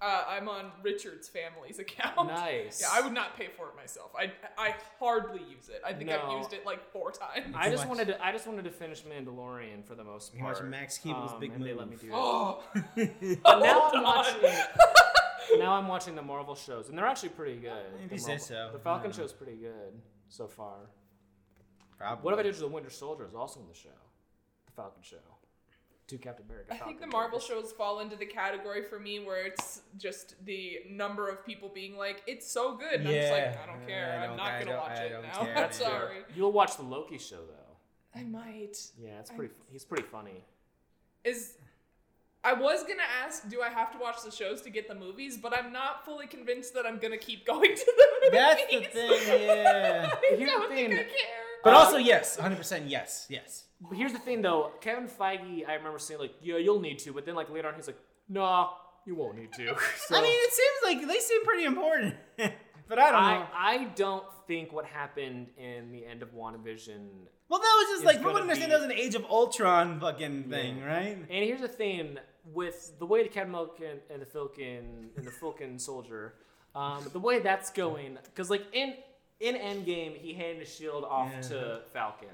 Uh, 0.02 0.24
I'm 0.28 0.50
on 0.50 0.72
Richard's 0.82 1.30
family's 1.30 1.78
account. 1.78 2.28
Nice. 2.28 2.82
Yeah, 2.82 2.88
I 2.92 3.02
would 3.02 3.14
not 3.14 3.38
pay 3.38 3.50
for 3.56 3.68
it 3.70 3.76
myself. 3.76 4.12
I 4.18 4.32
I 4.58 4.74
hardly 5.00 5.42
use 5.42 5.70
it. 5.70 5.82
I 5.86 5.94
think 5.94 6.10
I've 6.10 6.32
used 6.40 6.54
it 6.54 6.66
like 6.66 6.92
four 6.92 7.12
times. 7.12 7.54
I 7.56 7.70
just 7.70 7.84
watch- 7.88 7.98
wanted 8.00 8.08
to. 8.14 8.26
I 8.26 8.32
just 8.32 8.48
wanted 8.48 8.64
to 8.64 8.72
finish 8.72 9.04
Mandalorian 9.04 9.86
for 9.86 9.94
the 9.94 10.04
most 10.04 10.34
You 10.34 10.42
part. 10.42 10.56
watch 10.60 10.64
Max 10.66 10.98
Keeble's 10.98 11.34
um, 11.34 11.40
big 11.40 11.52
and 11.54 11.64
they 11.64 11.74
let 11.74 11.86
me 11.88 11.92
move. 11.92 12.02
do 12.02 12.08
it. 12.08 12.14
oh, 12.16 12.64
But 13.44 13.60
now 13.60 13.92
I'm 13.94 14.04
watching. 14.04 14.50
now 15.60 15.74
I'm 15.74 15.88
watching 15.88 16.16
the 16.16 16.22
Marvel 16.24 16.56
shows, 16.56 16.90
and 16.90 16.98
they're 16.98 17.06
actually 17.06 17.30
pretty 17.30 17.58
good. 17.60 17.72
If 18.04 18.10
The 18.10 18.16
you 18.16 18.20
say 18.22 18.28
Marvel- 18.32 18.46
so. 18.48 18.70
The 18.74 18.80
Falcon 18.80 19.12
Yeah. 19.12 19.18
show's 19.18 19.34
pretty 19.34 19.58
good 19.58 20.02
so 20.30 20.48
far. 20.48 20.78
Probably. 22.00 22.24
What 22.24 22.34
if 22.34 22.40
I 22.40 22.44
did 22.44 22.56
the 22.56 22.68
Winter 22.68 22.90
Soldier 22.90 23.28
is 23.28 23.36
also 23.36 23.60
in 23.60 23.68
the 23.68 23.76
show? 23.76 23.90
The 24.66 24.72
Falcon 24.72 25.04
show. 25.04 25.18
To 26.12 26.18
Captain 26.18 26.46
America. 26.46 26.74
I 26.74 26.78
think 26.78 27.00
the 27.02 27.08
Marvel 27.08 27.40
movies. 27.40 27.48
shows 27.48 27.72
fall 27.72 28.00
into 28.00 28.16
the 28.16 28.26
category 28.26 28.84
for 28.84 29.00
me 29.00 29.20
where 29.20 29.46
it's 29.46 29.82
just 29.98 30.36
the 30.46 30.80
number 30.90 31.28
of 31.30 31.46
people 31.46 31.70
being 31.74 31.98
like, 31.98 32.22
"It's 32.28 32.50
so 32.50 32.76
good," 32.76 33.00
and 33.00 33.08
I'm 33.08 33.14
just 33.14 33.32
like, 33.32 33.58
"I 33.62 33.66
don't 33.66 33.88
care. 33.88 34.12
I 34.20 34.24
I'm 34.24 34.30
don't- 34.30 34.38
not 34.38 34.48
I 34.48 34.60
gonna 34.60 34.72
don't- 34.72 34.80
watch 34.82 34.98
I 35.00 35.04
it 35.04 35.10
don't 35.10 35.22
now. 35.24 35.44
care. 35.46 35.58
I'm 35.66 35.72
sorry. 35.88 36.18
You'll 36.36 36.52
watch 36.52 36.78
the 36.78 36.84
Loki 36.84 37.18
show 37.18 37.38
though. 37.46 38.20
I 38.20 38.24
might. 38.24 38.78
Yeah, 39.00 39.20
it's 39.20 39.32
I- 39.32 39.36
pretty. 39.36 39.54
He's 39.72 39.86
pretty 39.86 40.04
funny. 40.04 40.44
Is 41.24 41.58
I 42.44 42.54
was 42.54 42.82
gonna 42.84 43.04
ask, 43.24 43.48
do 43.50 43.62
I 43.62 43.70
have 43.70 43.92
to 43.92 44.00
watch 44.00 44.24
the 44.24 44.32
shows 44.32 44.62
to 44.64 44.70
get 44.72 44.88
the 44.88 44.96
movies? 44.96 45.38
But 45.38 45.56
I'm 45.56 45.72
not 45.72 46.04
fully 46.06 46.26
convinced 46.28 46.74
that 46.74 46.86
I'm 46.88 46.98
gonna 46.98 47.18
keep 47.18 47.46
going 47.52 47.76
to 47.76 47.86
the 47.98 48.08
movies. 48.24 48.32
That's 48.32 48.64
the 48.72 48.80
thing, 48.82 49.46
yeah. 49.48 50.10
I 50.32 50.36
Here's 50.36 50.50
don't 50.50 50.70
think 50.70 50.94
I 50.94 50.96
care. 50.98 51.41
But 51.64 51.74
Uh, 51.74 51.78
also, 51.78 51.98
yes, 51.98 52.38
100% 52.38 52.84
yes, 52.90 53.26
yes. 53.30 53.66
But 53.82 53.98
here's 53.98 54.14
the 54.14 54.20
thing 54.20 54.42
though, 54.42 54.72
Kevin 54.82 55.08
Feige, 55.08 55.68
I 55.68 55.74
remember 55.76 56.00
saying 56.00 56.20
like, 56.20 56.34
yeah, 56.42 56.58
you'll 56.58 56.80
need 56.82 57.00
to, 57.00 57.14
but 57.14 57.26
then 57.26 57.36
like 57.36 57.50
later 57.50 57.68
on 57.68 57.76
he's 57.76 57.88
like, 57.88 58.00
nah, 58.30 58.70
you 59.06 59.16
won't 59.16 59.36
need 59.38 59.52
to. 59.54 59.76
So, 60.08 60.16
I 60.16 60.22
mean, 60.22 60.32
it 60.34 60.54
seems 60.54 61.00
like 61.00 61.08
they 61.08 61.20
seem 61.20 61.44
pretty 61.46 61.66
important, 61.66 62.16
but 62.88 63.00
I 63.00 63.12
don't 63.12 63.22
know. 63.22 63.48
I, 63.56 63.76
I 63.76 63.84
don't 63.96 64.24
think 64.48 64.72
what 64.74 64.86
happened 64.86 65.48
in 65.58 65.92
the 65.92 66.06
end 66.06 66.22
of 66.22 66.34
WandaVision. 66.36 67.08
well, 67.50 67.60
that 67.60 67.76
was 67.80 67.88
just 67.96 68.06
like, 68.06 68.20
I 68.20 68.24
gonna 68.24 68.40
understand, 68.42 68.70
be- 68.70 68.76
that 68.78 68.82
was 68.82 68.90
an 68.92 68.98
Age 69.06 69.16
of 69.16 69.26
Ultron 69.26 70.00
fucking 70.00 70.44
thing, 70.46 70.78
Yeah. 70.80 70.86
right? 70.86 71.18
And 71.18 71.28
here's 71.30 71.62
the 71.62 71.68
thing 71.68 72.18
with 72.54 72.98
the 73.00 73.06
way 73.06 73.24
the 73.24 73.30
Captain 73.30 73.54
America 73.54 73.98
and 74.12 74.22
the 74.22 74.26
Falcon 74.26 75.10
and 75.16 75.26
the 75.26 75.32
Falcon 75.32 75.78
Soldier, 75.80 76.34
um, 76.76 77.06
the 77.14 77.20
way 77.20 77.40
that's 77.40 77.70
going, 77.72 78.18
because 78.26 78.50
like 78.50 78.66
in 78.74 78.96
in 79.42 79.56
Endgame 79.56 80.16
he 80.18 80.34
handed 80.34 80.60
his 80.60 80.74
shield 80.76 81.04
off 81.04 81.32
Yeah. 81.34 81.42
to 81.50 81.82
Falcon. 81.94 82.28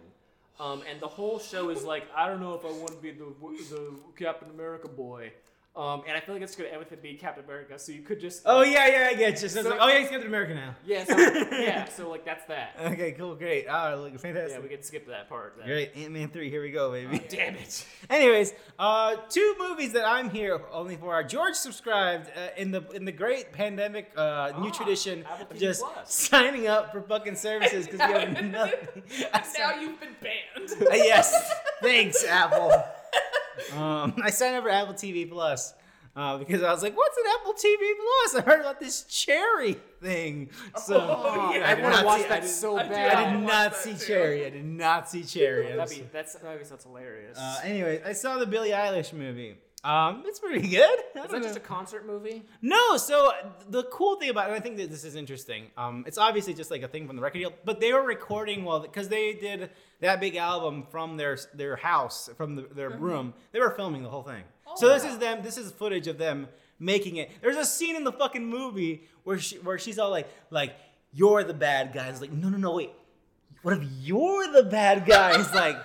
Um, 0.60 0.82
and 0.90 1.00
the 1.00 1.08
whole 1.08 1.40
show 1.40 1.70
is 1.70 1.84
like, 1.84 2.04
I 2.16 2.28
don't 2.28 2.40
know 2.42 2.56
if 2.56 2.66
I 2.66 2.70
want 2.72 2.90
to 2.90 2.98
be 2.98 3.12
the 3.12 3.26
the 3.70 3.94
Captain 4.18 4.50
America 4.50 4.88
boy. 4.88 5.32
Um, 5.78 6.02
and 6.08 6.18
I 6.18 6.22
feel 6.22 6.34
like 6.34 6.42
it's 6.42 6.56
gonna 6.56 6.70
end 6.70 6.80
with 6.80 6.90
him 6.92 6.98
being 7.04 7.18
Captain 7.18 7.44
America. 7.46 7.78
So 7.78 7.92
you 7.92 8.02
could 8.02 8.20
just 8.20 8.42
Oh, 8.48 8.64
yeah, 8.64 8.88
yeah, 8.88 9.08
I 9.12 9.14
get 9.14 9.40
you. 9.44 9.48
So 9.48 9.62
So- 9.62 9.70
like, 9.70 9.80
oh, 9.80 9.88
yeah, 9.88 10.00
he's 10.00 10.10
Captain 10.10 10.28
America 10.28 10.56
now. 10.56 10.76
yeah, 10.86 11.04
so, 11.04 11.16
yeah. 11.18 11.86
So 11.98 12.10
like 12.10 12.26
that's 12.26 12.46
that. 12.48 12.76
Okay, 12.84 13.12
cool, 13.12 13.36
great. 13.36 13.68
Oh, 13.70 14.10
look, 14.12 14.24
Yeah, 14.24 14.60
we 14.60 14.70
can 14.70 14.82
skip 14.82 15.08
that 15.08 15.30
part. 15.30 15.56
Then. 15.58 15.68
Great, 15.68 15.96
Ant 15.96 16.12
Man 16.14 16.30
3, 16.30 16.50
here 16.50 16.64
we 16.64 16.72
go, 16.72 16.92
baby. 16.92 17.22
Damn 17.30 17.56
it. 17.56 17.86
Anyways, 18.10 18.54
uh, 18.80 19.18
two 19.30 19.56
movies 19.60 19.94
that 19.94 20.08
I'm 20.08 20.32
here 20.32 20.60
only 20.72 20.96
for 20.96 21.14
are 21.14 21.24
George 21.24 21.54
subscribed 21.56 22.32
uh, 22.36 22.48
in 22.58 22.72
the 22.72 22.82
in 22.92 23.06
the 23.06 23.12
great 23.12 23.52
pandemic 23.52 24.12
uh, 24.18 24.54
new 24.60 24.70
Ah, 24.70 24.72
tradition 24.72 25.24
Apple 25.30 25.48
of 25.52 25.60
just 25.60 25.84
Plus. 25.84 26.12
signing 26.14 26.66
up 26.68 26.92
for 26.92 27.02
fucking 27.02 27.36
services 27.36 27.86
because 27.88 28.00
we 28.08 28.14
have 28.20 28.44
nothing. 28.46 29.04
Now 29.60 29.80
you've 29.80 30.00
been 30.00 30.16
banned. 30.22 30.76
Yes, 30.92 31.52
thanks 31.82 32.26
Apple. 32.26 32.72
Um, 33.76 34.16
I 34.24 34.30
signed 34.30 34.56
up 34.56 34.64
for 34.64 34.70
Apple 34.70 34.94
TV 34.94 35.30
Plus. 35.30 35.74
Uh, 36.16 36.36
because 36.40 36.64
I 36.64 36.72
was 36.72 36.82
like, 36.82 36.98
"What's 36.98 37.16
an 37.16 37.24
Apple 37.40 37.54
TV 37.54 37.92
Plus?" 38.02 38.36
I 38.38 38.42
heard 38.50 38.62
about 38.62 38.80
this 38.80 39.04
cherry 39.04 39.74
thing, 40.02 40.50
so 40.76 40.98
Oh, 41.00 41.52
yeah. 41.54 41.70
I 41.70 41.76
did 41.76 41.84
want 41.84 41.96
to 42.00 42.06
watch 42.06 42.22
see- 42.24 42.28
that 42.30 42.42
did- 42.42 42.50
so 42.50 42.76
I 42.76 42.84
did 42.84 42.92
bad. 42.92 43.16
I 43.16 43.34
did 43.34 43.40
not 43.46 43.76
see 43.76 43.94
too. 43.94 44.06
cherry. 44.08 44.46
I 44.48 44.50
did 44.50 44.66
not 44.66 45.08
see 45.08 45.24
cherry. 45.24 45.76
That'd 45.76 45.96
be 45.96 46.08
that's 46.12 46.34
that 46.34 46.68
sounds 46.68 46.84
hilarious. 46.86 47.38
Uh, 47.38 47.60
anyway, 47.64 48.02
I 48.04 48.14
saw 48.14 48.40
the 48.40 48.48
Billie 48.48 48.72
Eilish 48.72 49.14
movie. 49.14 49.58
Um, 49.84 50.24
it's 50.26 50.40
pretty 50.40 50.68
good. 50.68 51.00
Is 51.16 51.32
that 51.32 51.44
just 51.44 51.56
a 51.56 51.60
concert 51.62 52.06
movie? 52.06 52.44
No, 52.62 52.98
so 52.98 53.32
the 53.70 53.84
cool 53.84 54.16
thing 54.18 54.30
about 54.30 54.46
it, 54.46 54.54
and 54.54 54.56
I 54.56 54.60
think 54.60 54.78
that 54.78 54.90
this 54.90 55.04
is 55.04 55.16
interesting. 55.16 55.68
Um, 55.78 56.04
it's 56.08 56.18
obviously 56.18 56.54
just 56.54 56.72
like 56.72 56.82
a 56.82 56.88
thing 56.88 57.08
from 57.08 57.16
the 57.16 57.22
record 57.22 57.38
deal, 57.40 57.54
but 57.64 57.80
they 57.80 57.94
were 57.94 58.02
recording 58.02 58.66
well 58.66 58.80
because 58.80 59.08
they 59.08 59.34
did 59.34 59.70
that 60.02 60.20
big 60.20 60.36
album 60.36 60.84
from 60.90 61.16
their 61.18 61.38
their 61.54 61.76
house, 61.76 62.30
from 62.38 62.56
the, 62.56 62.64
their 62.74 62.90
room. 62.90 63.34
They 63.52 63.60
were 63.60 63.72
filming 63.72 64.04
the 64.04 64.10
whole 64.10 64.24
thing. 64.24 64.44
so 64.76 64.88
Oh, 64.88 64.94
this 64.94 65.04
wow. 65.04 65.12
is 65.12 65.18
them. 65.20 65.44
This 65.44 65.58
is 65.58 65.72
footage 65.72 66.08
of 66.08 66.18
them 66.18 66.48
making 66.80 67.18
it. 67.18 67.32
There's 67.42 67.58
a 67.58 67.66
scene 67.66 67.96
in 67.96 68.04
the 68.04 68.12
fucking 68.12 68.46
movie 68.46 69.04
where 69.24 69.38
she 69.40 69.58
where 69.60 69.78
she's 69.78 70.00
all 70.00 70.10
like 70.10 70.28
like 70.50 70.76
you're 71.14 71.44
the 71.44 71.54
bad 71.54 71.94
guy. 71.94 72.08
It's 72.10 72.20
like 72.20 72.32
no 72.32 72.50
no 72.50 72.58
no 72.58 72.74
wait. 72.76 72.92
What 73.62 73.78
if 73.78 73.84
you're 74.02 74.52
the 74.52 74.64
bad 74.64 75.06
guy? 75.06 75.40
It's 75.40 75.54
like 75.64 75.78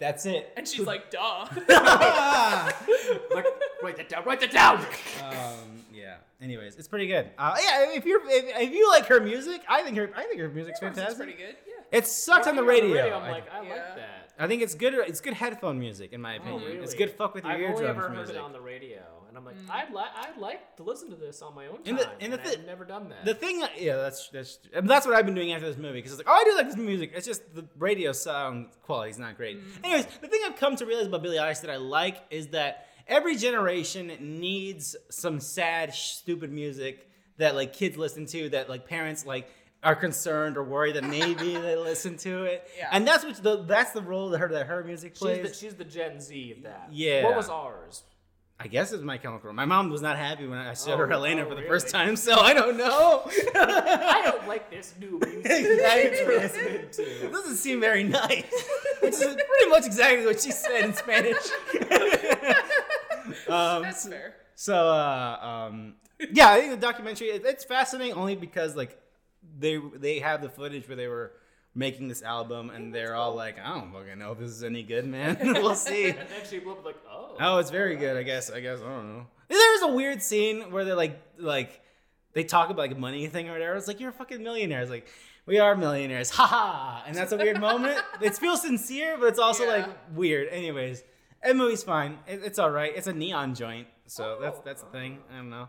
that's 0.00 0.26
it. 0.26 0.52
And 0.56 0.66
she's 0.66 0.86
like, 0.86 1.10
"Duh." 1.10 1.46
Like, 3.34 3.44
write 3.82 3.96
that 3.96 4.08
down. 4.08 4.24
Write 4.24 4.40
that 4.40 4.50
down. 4.50 4.78
um, 5.24 5.84
yeah. 5.92 6.16
Anyways, 6.42 6.76
it's 6.76 6.88
pretty 6.88 7.06
good. 7.06 7.30
Uh, 7.38 7.56
yeah, 7.62 7.92
if 7.96 8.04
you're 8.04 8.20
if, 8.28 8.44
if 8.56 8.72
you 8.72 8.88
like 8.88 9.06
her 9.06 9.20
music, 9.20 9.62
I 9.68 9.82
think 9.82 9.96
her 9.96 10.10
I 10.16 10.24
think 10.24 10.40
her 10.40 10.48
music's 10.48 10.80
It's 10.80 10.96
fantastic. 10.96 11.16
pretty 11.16 11.32
good. 11.34 11.56
Yeah. 11.66 11.98
It 11.98 12.06
sucks 12.06 12.46
on 12.46 12.56
the 12.56 12.64
Working 12.64 12.90
radio. 12.92 13.16
I'm 13.16 13.22
I, 13.24 13.30
like, 13.30 13.52
I 13.52 13.62
Yeah. 13.62 13.68
like 13.70 13.96
that. 13.96 14.30
I 14.38 14.46
think 14.46 14.62
it's 14.62 14.74
good. 14.74 14.94
It's 14.94 15.20
good 15.20 15.34
headphone 15.34 15.78
music, 15.78 16.12
in 16.12 16.20
my 16.20 16.34
Oh, 16.34 16.40
opinion. 16.40 16.62
really? 16.64 16.76
It's 16.78 16.94
good 16.94 17.10
fuck 17.10 17.34
with 17.34 17.44
your 17.44 17.52
I've 17.52 17.60
eardrums 17.60 17.80
only 17.80 17.90
ever 17.90 18.00
heard 18.08 18.16
music. 18.16 18.36
it 18.36 18.40
on 18.40 18.52
the 18.52 18.60
radio, 18.60 19.02
and 19.30 19.38
I'm 19.38 19.44
like, 19.46 19.56
Mm. 19.56 19.70
I'd 19.70 19.92
like, 19.92 20.08
I'd 20.14 20.36
like 20.38 20.76
to 20.76 20.82
listen 20.82 21.08
to 21.10 21.16
this 21.16 21.40
on 21.40 21.54
my 21.54 21.66
own 21.68 21.82
time. 21.82 21.86
And 21.86 21.98
the- 21.98 22.08
and 22.20 22.32
the 22.34 22.38
and 22.40 22.46
thi- 22.48 22.56
I've 22.58 22.66
never 22.66 22.84
done 22.84 23.08
that. 23.08 23.24
The 23.24 23.34
thing, 23.34 23.62
yeah, 23.78 23.96
that's 23.96 24.28
that's 24.28 24.58
and 24.74 24.88
that's 24.90 25.06
what 25.06 25.14
I've 25.16 25.24
been 25.24 25.34
doing 25.34 25.52
after 25.52 25.66
this 25.66 25.78
movie 25.78 25.94
because 25.98 26.12
it's 26.12 26.18
like, 26.18 26.28
oh, 26.28 26.38
I 26.38 26.44
do 26.44 26.56
like 26.56 26.66
this 26.66 26.76
music. 26.76 27.12
It's 27.14 27.26
just 27.26 27.54
the 27.54 27.66
radio 27.78 28.12
sound 28.12 28.66
quality 28.82 29.10
is 29.10 29.18
not 29.18 29.36
great. 29.36 29.58
Anyways, 29.82 30.06
the 30.20 30.28
thing 30.28 30.40
I've 30.44 30.56
come 30.56 30.76
to 30.76 30.84
realize 30.84 31.06
about 31.06 31.22
Billie 31.22 31.38
Eilish 31.38 31.62
that 31.62 31.70
I 31.70 31.76
like 31.76 32.18
is 32.30 32.48
that 32.48 32.86
every 33.08 33.36
generation 33.36 34.12
needs 34.20 34.96
some 35.10 35.40
sad, 35.40 35.94
stupid 35.94 36.52
music 36.52 37.08
that 37.38 37.54
like 37.54 37.72
kids 37.72 37.96
listen 37.96 38.26
to 38.26 38.50
that 38.50 38.68
like 38.68 38.86
parents 38.86 39.24
like 39.24 39.48
are 39.82 39.96
concerned 39.96 40.58
or 40.58 40.62
worried 40.62 40.94
that 40.96 41.04
maybe 41.04 41.54
they 41.56 41.74
listen 41.74 42.14
to 42.18 42.42
it. 42.44 42.68
Yeah. 42.76 42.88
And 42.92 43.08
that's 43.08 43.24
what 43.24 43.42
the 43.42 43.62
that's 43.64 43.92
the 43.92 44.02
role 44.02 44.28
that 44.30 44.38
her 44.38 44.48
that 44.48 44.66
her 44.66 44.84
music 44.84 45.12
she's 45.14 45.18
plays. 45.18 45.48
the, 45.48 45.54
she's 45.54 45.74
the 45.74 45.84
Gen 45.86 46.20
Z 46.20 46.52
of 46.52 46.62
that. 46.64 46.88
Yeah. 46.92 47.24
What 47.24 47.34
was 47.36 47.48
ours? 47.48 48.02
I 48.62 48.66
guess 48.66 48.92
it's 48.92 49.02
my 49.02 49.16
chemical. 49.16 49.48
Romance. 49.48 49.56
My 49.56 49.74
mom 49.74 49.88
was 49.90 50.02
not 50.02 50.18
happy 50.18 50.46
when 50.46 50.58
I 50.58 50.74
showed 50.74 50.98
her 50.98 51.06
Oh, 51.06 51.08
Helena 51.08 51.42
oh, 51.42 51.48
for 51.48 51.54
the 51.54 51.62
really? 51.62 51.68
first 51.68 51.88
time, 51.88 52.14
so 52.14 52.38
I 52.40 52.52
don't 52.52 52.76
know. 52.76 53.22
I 53.54 54.20
don't 54.22 54.46
like 54.46 54.70
this 54.70 54.92
new 55.00 55.18
music. 55.24 55.46
Exactly. 55.46 56.18
you're 56.18 56.40
listening 56.40 56.74
It 57.24 57.32
doesn't 57.32 57.56
seem 57.56 57.80
very 57.80 58.04
nice. 58.04 58.44
Which 59.00 59.14
is 59.14 59.20
pretty 59.24 59.70
much 59.70 59.86
exactly 59.86 60.26
what 60.26 60.42
she 60.42 60.50
said 60.50 60.84
in 60.84 60.92
Spanish. 60.92 61.38
um, 63.48 63.82
That's 63.82 64.02
so, 64.02 64.10
fair. 64.10 64.34
so, 64.56 64.74
uh, 64.88 65.38
um, 65.70 65.94
yeah, 66.30 66.50
I 66.50 66.60
think 66.60 66.72
the 66.72 66.76
documentary 66.86 67.28
it, 67.28 67.42
it's 67.46 67.64
fascinating 67.64 68.12
only 68.14 68.36
because 68.36 68.76
like 68.76 69.00
they 69.58 69.80
they 69.96 70.18
have 70.18 70.42
the 70.42 70.50
footage 70.50 70.86
where 70.86 70.96
they 70.96 71.08
were 71.08 71.32
making 71.74 72.08
this 72.08 72.22
album 72.22 72.70
and 72.70 72.94
they're 72.94 73.14
all 73.14 73.34
like, 73.34 73.56
I 73.58 73.74
don't 73.74 73.92
fucking 73.92 74.18
know 74.18 74.32
if 74.32 74.38
this 74.38 74.50
is 74.50 74.64
any 74.64 74.82
good, 74.82 75.06
man. 75.06 75.38
we'll 75.42 75.74
see. 75.74 76.08
And 76.08 76.18
then 76.18 76.40
she 76.48 76.58
blew 76.58 76.72
up 76.72 76.84
like, 76.84 76.96
oh. 77.10 77.36
Oh, 77.38 77.58
it's 77.58 77.70
very 77.70 77.96
good. 77.96 78.16
I 78.16 78.22
guess. 78.22 78.50
I 78.50 78.60
guess. 78.60 78.80
I 78.80 78.84
don't 78.88 79.16
know. 79.16 79.26
There's 79.48 79.82
a 79.82 79.88
weird 79.88 80.22
scene 80.22 80.70
where 80.70 80.84
they're 80.84 80.94
like, 80.94 81.20
like, 81.38 81.80
they 82.32 82.44
talk 82.44 82.70
about 82.70 82.78
like 82.82 82.92
a 82.92 82.98
money 83.00 83.26
thing 83.26 83.48
or 83.48 83.52
whatever. 83.52 83.74
It's 83.76 83.88
like 83.88 83.98
you're 83.98 84.10
a 84.10 84.12
fucking 84.12 84.42
millionaire. 84.42 84.82
It's 84.82 84.90
like 84.90 85.08
we 85.46 85.58
are 85.58 85.74
millionaires, 85.74 86.30
ha 86.30 86.46
ha. 86.46 87.04
And 87.06 87.16
that's 87.16 87.32
a 87.32 87.36
weird 87.36 87.60
moment. 87.68 87.98
It 88.20 88.36
feels 88.36 88.62
sincere, 88.62 89.16
but 89.18 89.26
it's 89.26 89.38
also 89.40 89.64
Yeah. 89.64 89.70
like 89.70 89.86
weird. 90.14 90.48
Anyways, 90.48 91.02
that 91.42 91.56
movie's 91.56 91.82
fine. 91.82 92.18
It, 92.28 92.42
it's 92.44 92.58
all 92.60 92.70
right. 92.70 92.92
It's 92.94 93.08
a 93.08 93.12
neon 93.12 93.54
joint, 93.56 93.88
so 94.06 94.38
that's 94.40 94.60
that's 94.60 94.82
the 94.82 94.90
thing. 94.90 95.18
I 95.32 95.36
don't 95.38 95.50
know. 95.50 95.68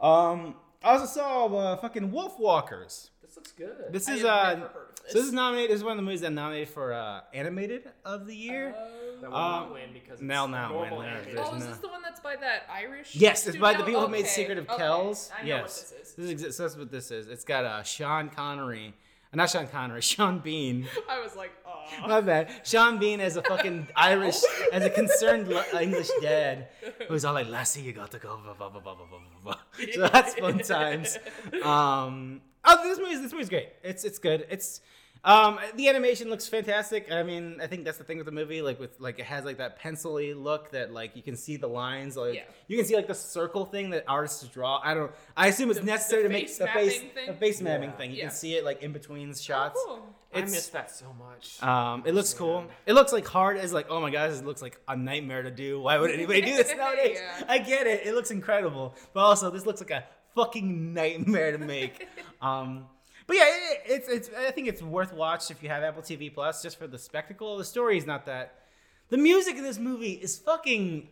Um, 0.00 0.54
I 0.84 0.92
also 0.92 1.06
saw 1.06 1.46
uh, 1.46 1.76
fucking 1.78 2.12
Wolfwalkers. 2.12 3.10
This 3.22 3.34
looks 3.34 3.50
good. 3.50 3.86
This 3.90 4.08
I 4.08 4.12
is 4.14 4.24
uh, 4.24 4.48
never 4.50 4.68
heard 4.68 4.85
of 4.85 4.85
so 5.08 5.18
this 5.18 5.26
is 5.26 5.32
nominated. 5.32 5.70
This 5.70 5.78
is 5.78 5.84
one 5.84 5.92
of 5.92 5.96
the 5.98 6.02
movies 6.02 6.20
that 6.22 6.32
nominated 6.32 6.68
for 6.68 6.92
uh, 6.92 7.20
animated 7.32 7.88
of 8.04 8.26
the 8.26 8.34
year. 8.34 8.74
that 9.20 9.30
will 9.30 9.36
um, 9.36 9.52
not 9.52 9.72
win 9.72 9.92
because 9.92 10.20
no, 10.20 10.44
it's 10.44 10.50
not 10.50 10.74
win. 10.74 10.90
There's- 10.90 11.26
animated. 11.26 11.38
Oh, 11.38 11.54
is 11.54 11.66
this 11.66 11.78
the 11.78 11.88
one 11.88 12.02
that's 12.02 12.20
by 12.20 12.36
that 12.36 12.62
Irish? 12.70 13.14
Yes, 13.14 13.46
it's 13.46 13.56
by 13.56 13.72
the 13.72 13.78
studio? 13.78 13.86
people 13.86 14.06
who 14.06 14.12
made 14.12 14.26
Secret 14.26 14.58
of 14.58 14.68
okay. 14.68 14.76
Kells. 14.78 15.30
I 15.38 15.42
know 15.42 15.48
yes, 15.48 15.62
what 15.62 15.68
this 15.68 15.92
is. 16.08 16.14
This 16.14 16.26
is 16.26 16.56
exa- 16.56 16.58
that's 16.58 16.76
what 16.76 16.90
this 16.90 17.10
is. 17.10 17.28
It's 17.28 17.44
got 17.44 17.64
uh, 17.64 17.82
Sean 17.82 18.28
Connery, 18.30 18.94
uh, 19.32 19.36
not 19.36 19.50
Sean 19.50 19.66
Connery, 19.68 20.00
Sean 20.12 20.38
Bean. 20.40 20.88
I 21.08 21.20
was 21.20 21.36
like, 21.36 21.52
oh. 21.66 22.08
My 22.08 22.20
bad. 22.20 22.50
Sean 22.64 22.98
Bean 22.98 23.20
as 23.20 23.36
a 23.36 23.42
fucking 23.42 23.88
Irish, 23.96 24.40
as 24.72 24.84
a 24.84 24.90
concerned 24.90 25.52
English 25.80 26.10
dad, 26.20 26.68
who's 27.08 27.24
all 27.24 27.34
like, 27.34 27.48
"Lassie, 27.48 27.82
you 27.82 27.92
got 27.92 28.10
to 28.10 28.18
go." 28.18 28.38
Blah, 28.42 28.54
blah, 28.54 28.68
blah, 28.70 28.80
blah, 28.80 28.94
blah, 28.94 29.06
blah, 29.06 29.18
blah, 29.44 29.54
blah. 29.54 29.92
So 29.94 30.08
that's 30.08 30.34
fun 30.34 30.58
times. 30.58 31.16
Um, 31.62 32.40
oh, 32.66 32.82
this 32.88 32.98
movie, 32.98 33.16
this 33.16 33.32
movie's 33.32 33.48
great. 33.48 33.70
It's 33.82 34.04
it's 34.04 34.18
good. 34.18 34.46
It's 34.50 34.80
um, 35.24 35.58
the 35.74 35.88
animation 35.88 36.30
looks 36.30 36.46
fantastic. 36.46 37.10
I 37.10 37.24
mean, 37.24 37.58
I 37.60 37.66
think 37.66 37.84
that's 37.84 37.98
the 37.98 38.04
thing 38.04 38.18
with 38.18 38.26
the 38.26 38.32
movie. 38.32 38.62
Like 38.62 38.78
with 38.78 39.00
like 39.00 39.18
it 39.18 39.24
has 39.24 39.44
like 39.44 39.56
that 39.58 39.78
pencil-y 39.78 40.34
look 40.36 40.70
that 40.70 40.92
like 40.92 41.16
you 41.16 41.22
can 41.22 41.36
see 41.36 41.56
the 41.56 41.66
lines. 41.66 42.16
Like 42.16 42.34
Yeah. 42.34 42.42
you 42.68 42.76
can 42.76 42.86
see 42.86 42.94
like 42.94 43.08
the 43.08 43.14
circle 43.14 43.64
thing 43.64 43.90
that 43.90 44.04
artists 44.06 44.46
draw. 44.48 44.80
I 44.84 44.94
don't. 44.94 45.10
I 45.36 45.48
assume 45.48 45.70
it's 45.70 45.80
The- 45.80 45.86
necessary 45.86 46.22
the 46.22 46.28
to 46.28 46.32
make 46.32 46.46
face 46.48 46.58
the 46.58 46.66
face 46.68 46.94
mapping 47.02 47.10
thing? 47.14 47.26
the 47.26 47.32
face 47.34 47.60
mapping 47.60 47.90
Yeah. 47.90 47.96
thing. 47.96 48.10
You 48.12 48.16
Yeah. 48.18 48.22
can 48.26 48.34
see 48.34 48.54
it 48.56 48.64
like 48.64 48.82
in 48.82 48.92
between 48.92 49.34
shots. 49.34 49.80
Oh, 49.82 49.96
cool. 49.96 50.14
I 50.34 50.38
It's- 50.40 50.52
miss 50.52 50.68
that 50.68 50.90
so 50.90 51.12
much. 51.14 51.60
Um, 51.62 52.02
it 52.06 52.12
looks 52.14 52.34
cool. 52.34 52.66
It 52.84 52.92
looks 52.92 53.12
like 53.12 53.26
hard 53.26 53.56
as 53.56 53.72
like, 53.72 53.86
oh 53.88 54.00
my 54.00 54.10
god, 54.10 54.30
it 54.30 54.44
looks 54.44 54.60
like 54.62 54.78
a 54.86 54.94
nightmare 54.94 55.42
to 55.42 55.50
do. 55.50 55.80
Why 55.80 55.98
would 55.98 56.10
anybody 56.10 56.42
do 56.42 56.54
this 56.56 56.72
nowadays? 56.76 57.18
Yeah. 57.20 57.44
I 57.48 57.58
get 57.58 57.86
it. 57.86 58.06
It 58.06 58.14
looks 58.14 58.30
incredible, 58.30 58.94
but 59.14 59.20
also 59.20 59.50
this 59.50 59.64
looks 59.66 59.80
like 59.80 59.90
a 59.92 60.04
fucking 60.36 60.94
nightmare 60.94 61.50
to 61.50 61.58
make. 61.58 62.06
um, 62.40 62.86
but 63.26 63.36
yeah, 63.36 63.46
it, 63.46 63.80
it's 63.86 64.08
it's. 64.08 64.30
I 64.38 64.52
think 64.52 64.68
it's 64.68 64.82
worth 64.82 65.12
watch 65.12 65.50
if 65.50 65.60
you 65.62 65.68
have 65.68 65.82
Apple 65.82 66.02
TV 66.02 66.32
Plus, 66.32 66.62
just 66.62 66.78
for 66.78 66.86
the 66.86 66.98
spectacle. 66.98 67.56
The 67.58 67.64
story 67.64 67.98
is 67.98 68.06
not 68.06 68.26
that. 68.26 68.60
The 69.08 69.16
music 69.16 69.56
in 69.56 69.64
this 69.64 69.78
movie 69.78 70.12
is 70.12 70.38
fucking 70.38 71.08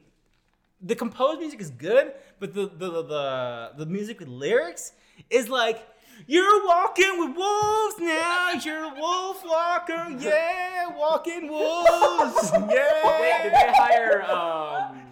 the 0.81 0.95
composed 0.95 1.41
music 1.41 1.61
is 1.61 1.71
good, 1.71 2.13
but 2.39 2.55
the 2.55 2.67
the 2.67 2.91
the 2.91 3.03
the, 3.03 3.73
the 3.79 3.87
music 3.87 4.21
with 4.21 4.29
lyrics 4.29 4.93
is 5.31 5.49
like. 5.49 5.89
You're 6.29 6.65
walking 6.65 7.19
with 7.19 7.37
wolves 7.37 7.97
now. 7.99 8.53
You're 8.53 8.85
a 8.85 8.95
wolf 8.95 9.45
walker. 9.45 10.15
Yeah, 10.21 10.87
walking 10.97 11.49
wolves. 11.49 12.53
Yeah. 12.53 12.61
Wait, 13.21 13.43
did 13.43 13.53
they 13.53 13.73
hire 13.75 14.23
um, 14.23 15.03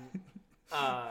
uh, 0.71 1.09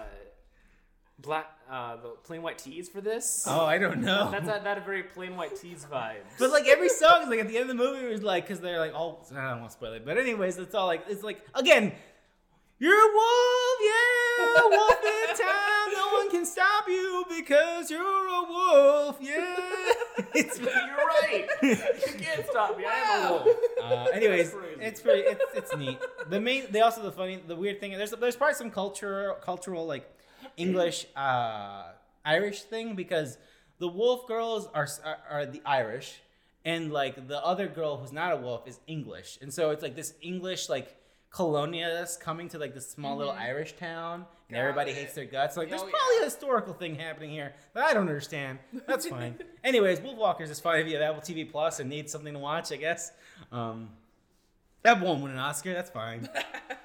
black 1.20 1.61
uh, 1.72 1.96
the 1.96 2.10
Plain 2.26 2.42
White 2.42 2.58
T's 2.58 2.90
for 2.90 3.00
this? 3.02 3.46
Oh, 3.48 3.66
I 3.66 3.78
don't 3.78 4.02
know. 4.02 4.30
That's 4.30 4.48
a, 4.48 4.62
that 4.64 4.78
a 4.78 4.82
very 4.82 5.04
Plain 5.04 5.36
White 5.38 5.56
T's 5.56 5.86
vibe. 5.92 6.18
But 6.38 6.52
like 6.52 6.68
every 6.68 6.90
song 6.90 7.24
is 7.24 7.30
like 7.30 7.40
at 7.40 7.48
the 7.48 7.58
end 7.58 7.70
of 7.70 7.78
the 7.78 7.84
movie 7.84 8.06
it 8.06 8.12
was 8.12 8.24
like 8.24 8.44
because 8.46 8.60
they're 8.60 8.80
like 8.80 8.94
all 8.94 9.26
I 9.32 9.50
don't 9.52 9.60
want 9.62 9.72
to 9.72 9.78
spoil 9.78 9.94
it, 9.94 10.06
but 10.06 10.18
anyways, 10.18 10.58
it's 10.58 10.76
all 10.76 10.88
like 10.88 11.04
it's 11.08 11.24
like 11.24 11.42
again, 11.56 11.94
you're 12.78 12.94
a 12.94 13.14
wolf, 13.14 13.78
yeah, 13.82 14.78
wolf 14.78 15.04
in 15.04 15.36
town. 15.46 15.94
No 15.94 16.08
one 16.14 16.30
can 16.32 16.46
stop 16.46 16.88
you 16.88 17.24
because 17.38 17.90
you're 17.90 18.02
a 18.28 18.44
wolf, 18.48 19.18
yeah. 19.22 19.58
It's 20.34 20.60
You're 20.60 20.68
right. 20.70 21.46
You 21.62 21.76
can't 22.20 22.46
stop 22.50 22.78
me. 22.78 22.86
I 22.86 22.94
am 22.94 23.28
a 23.28 23.32
wolf. 23.34 23.48
uh, 23.82 24.06
anyways, 24.14 24.54
it's 24.80 25.02
pretty. 25.02 25.22
It's, 25.22 25.44
it's 25.56 25.76
neat. 25.76 26.00
The 26.30 26.40
main. 26.40 26.66
They 26.70 26.82
also 26.82 27.02
the 27.02 27.12
funny. 27.12 27.42
The 27.46 27.56
weird 27.56 27.80
thing. 27.80 27.92
There's 27.98 28.12
there's 28.12 28.36
probably 28.36 28.56
some 28.56 28.72
culture 28.72 29.36
cultural 29.42 29.86
like 29.86 30.10
English 30.62 31.00
uh, 31.16 31.84
Irish 32.26 32.60
thing 32.74 32.96
because 32.96 33.38
the 33.80 33.88
wolf 33.88 34.28
girls 34.28 34.68
are, 34.74 34.88
are 35.04 35.18
are 35.30 35.46
the 35.46 35.62
Irish 35.66 36.10
and 36.64 36.92
like 36.94 37.16
the 37.28 37.40
other 37.52 37.68
girl 37.68 37.98
who's 37.98 38.12
not 38.22 38.32
a 38.34 38.38
wolf 38.38 38.68
is 38.68 38.80
English 38.88 39.40
and 39.42 39.52
so 39.58 39.72
it's 39.72 39.82
like 39.84 39.96
this 39.96 40.14
English 40.22 40.70
like 40.70 40.96
colonialist 41.34 42.20
coming 42.20 42.48
to 42.50 42.58
like 42.60 42.74
this 42.74 42.88
small 42.90 43.16
little 43.18 43.34
Irish 43.34 43.74
town 43.78 44.16
and 44.16 44.26
Mm-hmm. 44.52 44.56
Got 44.56 44.60
everybody 44.68 44.92
it. 44.92 44.98
hates 44.98 45.14
their 45.14 45.26
guts 45.26 45.56
like 45.56 45.70
there's 45.70 45.82
Oh, 45.82 45.86
probably 45.98 46.16
yeah. 46.18 46.22
a 46.24 46.26
historical 46.26 46.74
thing 46.74 46.94
happening 46.96 47.30
here 47.30 47.54
that 47.74 47.86
I 47.86 47.94
don't 47.94 48.10
understand 48.10 48.60
that's 48.86 49.08
fine 49.08 49.36
anyways 49.64 50.02
Wolfwalkers 50.02 50.50
is 50.50 50.60
fine 50.60 50.82
if 50.82 50.88
you 50.88 50.98
have 50.98 51.04
Apple 51.16 51.22
TV 51.22 51.50
Plus 51.50 51.80
and 51.80 51.90
need 51.90 52.10
something 52.10 52.34
to 52.34 52.40
watch 52.40 52.72
I 52.74 52.76
guess 52.76 53.14
um 53.52 53.90
that 54.84 55.00
won't 55.00 55.22
win 55.24 55.32
an 55.32 55.38
Oscar 55.40 55.74
that's 55.74 55.90
fine 55.90 56.28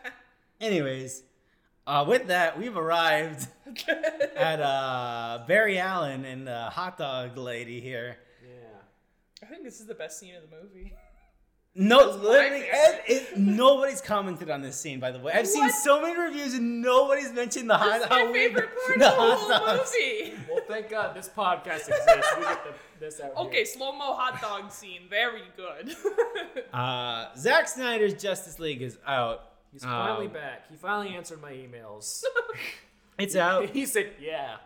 anyways 0.60 1.22
uh, 1.86 2.04
with 2.06 2.26
that 2.28 2.58
we've 2.58 2.76
arrived 2.76 3.46
at 4.36 4.60
uh, 4.60 5.44
Barry 5.46 5.78
Allen 5.78 6.24
and 6.24 6.46
the 6.46 6.64
hot 6.70 6.98
dog 6.98 7.36
lady 7.36 7.80
here 7.80 8.16
Yeah. 8.42 8.58
I 9.42 9.46
think 9.46 9.64
this 9.64 9.80
is 9.80 9.86
the 9.86 9.94
best 9.94 10.18
scene 10.18 10.34
of 10.34 10.42
the 10.48 10.56
movie. 10.62 10.92
No, 11.78 12.10
That's 12.10 12.24
literally, 12.24 12.62
favorite. 12.62 13.02
it, 13.06 13.28
it- 13.34 13.36
nobody's 13.38 14.00
commented 14.00 14.48
on 14.48 14.62
this 14.62 14.80
scene. 14.80 14.98
By 14.98 15.10
the 15.10 15.18
way, 15.18 15.32
I've 15.34 15.46
seen 15.46 15.68
so 15.68 16.00
many 16.00 16.18
reviews 16.18 16.54
and 16.54 16.80
nobody's 16.80 17.30
mentioned 17.34 17.68
the 17.68 17.76
hot. 17.76 18.00
That's 18.00 18.06
how 18.06 18.24
my 18.24 18.32
favorite 18.32 18.70
part 18.86 18.98
the 18.98 19.08
of 19.10 19.48
the 19.48 19.58
whole 19.58 19.76
movie. 19.76 20.32
Well, 20.50 20.62
thank 20.66 20.88
God 20.88 21.14
this 21.14 21.28
podcast 21.28 21.88
exists. 21.88 22.32
We 22.38 22.42
get 22.44 22.64
the, 22.64 22.74
this 22.98 23.20
out 23.20 23.32
Okay, 23.36 23.66
slow 23.66 23.92
mo 23.92 24.14
hot 24.14 24.40
dog 24.40 24.72
scene, 24.72 25.02
very 25.10 25.42
good. 25.56 25.94
Uh, 26.72 27.28
Zack 27.36 27.68
Snyder's 27.68 28.14
Justice 28.14 28.58
League 28.58 28.80
is 28.82 28.96
out. 29.06 29.42
He's 29.76 29.84
finally 29.84 30.26
Um, 30.26 30.32
back. 30.32 30.70
He 30.70 30.76
finally 30.76 31.14
answered 31.14 31.40
my 31.42 31.52
emails. 31.52 32.22
It's 33.18 33.34
out. 33.46 33.70
he 33.70 33.86
said, 33.86 34.10
"Yeah." 34.20 34.56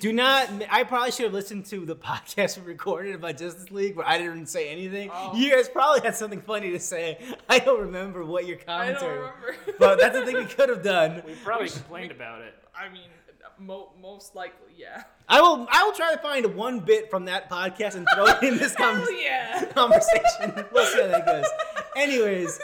Do 0.00 0.12
not. 0.12 0.50
I 0.70 0.84
probably 0.84 1.10
should 1.12 1.24
have 1.24 1.32
listened 1.32 1.64
to 1.66 1.86
the 1.86 1.96
podcast 2.10 2.58
we 2.58 2.64
recorded 2.66 3.14
about 3.14 3.38
Justice 3.38 3.70
League 3.70 3.96
where 3.96 4.06
I 4.06 4.18
didn't 4.18 4.46
say 4.48 4.68
anything. 4.68 5.08
Oh. 5.10 5.34
You 5.34 5.50
guys 5.50 5.66
probably 5.70 6.02
had 6.02 6.14
something 6.14 6.42
funny 6.42 6.72
to 6.72 6.78
say. 6.80 7.18
I 7.48 7.58
don't 7.58 7.80
remember 7.80 8.22
what 8.22 8.46
your 8.46 8.58
commentary. 8.58 8.96
I 8.96 9.00
don't 9.00 9.22
was. 9.22 9.30
remember. 9.40 9.78
But 9.78 9.98
that's 9.98 10.18
the 10.18 10.26
thing 10.26 10.36
we 10.36 10.44
could 10.44 10.68
have 10.68 10.82
done. 10.82 11.22
We 11.26 11.34
probably 11.42 11.70
complained 11.70 12.12
about 12.12 12.42
it. 12.42 12.54
I 12.78 12.92
mean, 12.92 13.08
mo- 13.58 13.92
most 13.98 14.34
likely, 14.34 14.74
yeah. 14.76 15.04
I 15.26 15.40
will. 15.40 15.66
I 15.72 15.84
will 15.84 15.92
try 15.94 16.12
to 16.14 16.20
find 16.20 16.44
one 16.54 16.80
bit 16.80 17.08
from 17.08 17.24
that 17.24 17.48
podcast 17.48 17.94
and 17.94 18.06
throw 18.14 18.26
it 18.26 18.42
in 18.42 18.58
this 18.58 18.74
Hell 18.74 18.90
conversation. 18.92 19.22
yeah. 19.24 19.64
conversation. 19.72 20.64
we'll 20.70 20.84
see 20.84 21.00
how 21.00 21.06
that 21.08 21.24
goes. 21.24 21.46
Anyways, 21.96 22.60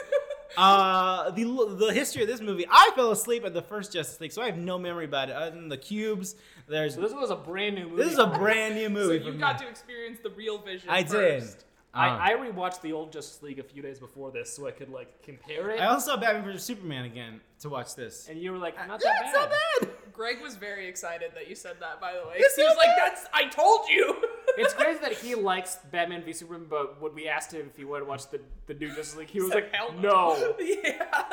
uh, 0.57 1.31
the 1.31 1.43
the 1.79 1.93
history 1.93 2.21
of 2.21 2.27
this 2.27 2.41
movie. 2.41 2.65
I 2.69 2.91
fell 2.95 3.11
asleep 3.11 3.45
at 3.45 3.53
the 3.53 3.61
first 3.61 3.91
Justice 3.93 4.19
League, 4.21 4.31
so 4.31 4.41
I 4.41 4.45
have 4.47 4.57
no 4.57 4.77
memory 4.77 5.05
about 5.05 5.29
it 5.29 5.35
other 5.35 5.51
than 5.51 5.69
the 5.69 5.77
cubes. 5.77 6.35
There's 6.67 6.95
So 6.95 7.01
this 7.01 7.13
was 7.13 7.29
a 7.29 7.35
brand 7.35 7.75
new 7.75 7.87
movie. 7.89 8.03
this 8.03 8.13
is 8.13 8.19
a 8.19 8.27
brand 8.27 8.75
new 8.75 8.87
So 8.87 8.89
movie. 8.93 9.25
you 9.25 9.33
got 9.33 9.59
me. 9.59 9.65
to 9.65 9.71
experience 9.71 10.19
the 10.23 10.29
real 10.31 10.57
vision. 10.59 10.89
I 10.89 11.03
did. 11.03 11.11
first. 11.43 11.65
I, 11.95 12.07
Um, 12.09 12.21
I 12.21 12.33
rewatched 12.49 12.81
the 12.81 12.91
old 12.91 13.11
Justice 13.11 13.43
League 13.43 13.59
a 13.59 13.63
few 13.63 13.83
days 13.83 13.99
before 13.99 14.31
this, 14.31 14.51
so 14.55 14.65
I 14.67 14.71
could 14.71 14.89
like 14.89 15.21
compare 15.21 15.69
it. 15.69 15.79
I 15.79 15.85
also 15.87 16.11
saw 16.11 16.17
Batman 16.17 16.43
vs 16.43 16.63
Superman 16.63 17.05
again 17.05 17.39
to 17.59 17.69
watch 17.69 17.93
this. 17.95 18.27
and 18.29 18.39
you 18.41 18.51
were 18.51 18.57
like, 18.57 18.75
"Not 18.87 18.99
that 18.99 19.05
Yeah, 19.05 19.13
that 19.13 19.23
it's 19.25 19.37
bad." 19.37 19.49
not 19.89 19.95
bad. 19.99 20.13
Greg 20.13 20.41
was 20.41 20.55
very 20.55 20.87
excited 20.87 21.31
that 21.35 21.47
you 21.47 21.53
said 21.55 21.75
that. 21.81 22.01
By 22.01 22.13
the 22.13 22.27
way, 22.27 22.35
It's 22.37 22.55
he 22.55 22.63
was 22.63 22.75
not 22.75 22.77
like, 22.87 22.97
"That's 22.97 23.25
I 23.33 23.47
told 23.47 23.87
you." 23.89 24.23
It's 24.57 24.73
crazy 24.73 24.99
that 25.01 25.13
he 25.13 25.35
likes 25.35 25.77
Batman 25.91 26.23
v 26.23 26.33
Superman, 26.33 26.67
but 26.69 27.01
when 27.01 27.13
we 27.15 27.27
asked 27.27 27.51
him 27.53 27.67
if 27.69 27.75
he 27.77 27.85
wanted 27.85 28.01
to 28.05 28.09
watch 28.09 28.29
the, 28.29 28.39
the 28.67 28.73
new 28.73 28.87
Justice 28.89 29.15
League, 29.17 29.29
he 29.29 29.41
was 29.41 29.51
said, 29.51 29.63
like, 29.63 29.75
"Hell 29.75 29.93
"No." 29.99 30.55
yeah. 30.59 31.23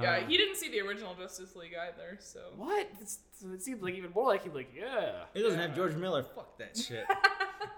yeah, 0.00 0.16
Um, 0.18 0.24
he 0.28 0.36
didn't 0.36 0.56
see 0.56 0.70
the 0.70 0.80
original 0.80 1.14
Justice 1.14 1.56
League 1.56 1.72
either. 1.74 2.16
So 2.20 2.40
What? 2.56 2.88
It's, 3.00 3.18
it 3.42 3.62
seems 3.62 3.82
like 3.82 3.94
even 3.94 4.10
more 4.14 4.26
like 4.26 4.44
he's 4.44 4.52
like, 4.54 4.70
"Yeah." 4.76 5.24
It 5.34 5.42
doesn't 5.42 5.58
have 5.58 5.74
George 5.74 5.94
Miller. 5.94 6.22
Fuck 6.22 6.58
that 6.58 6.76
shit. 6.88 7.06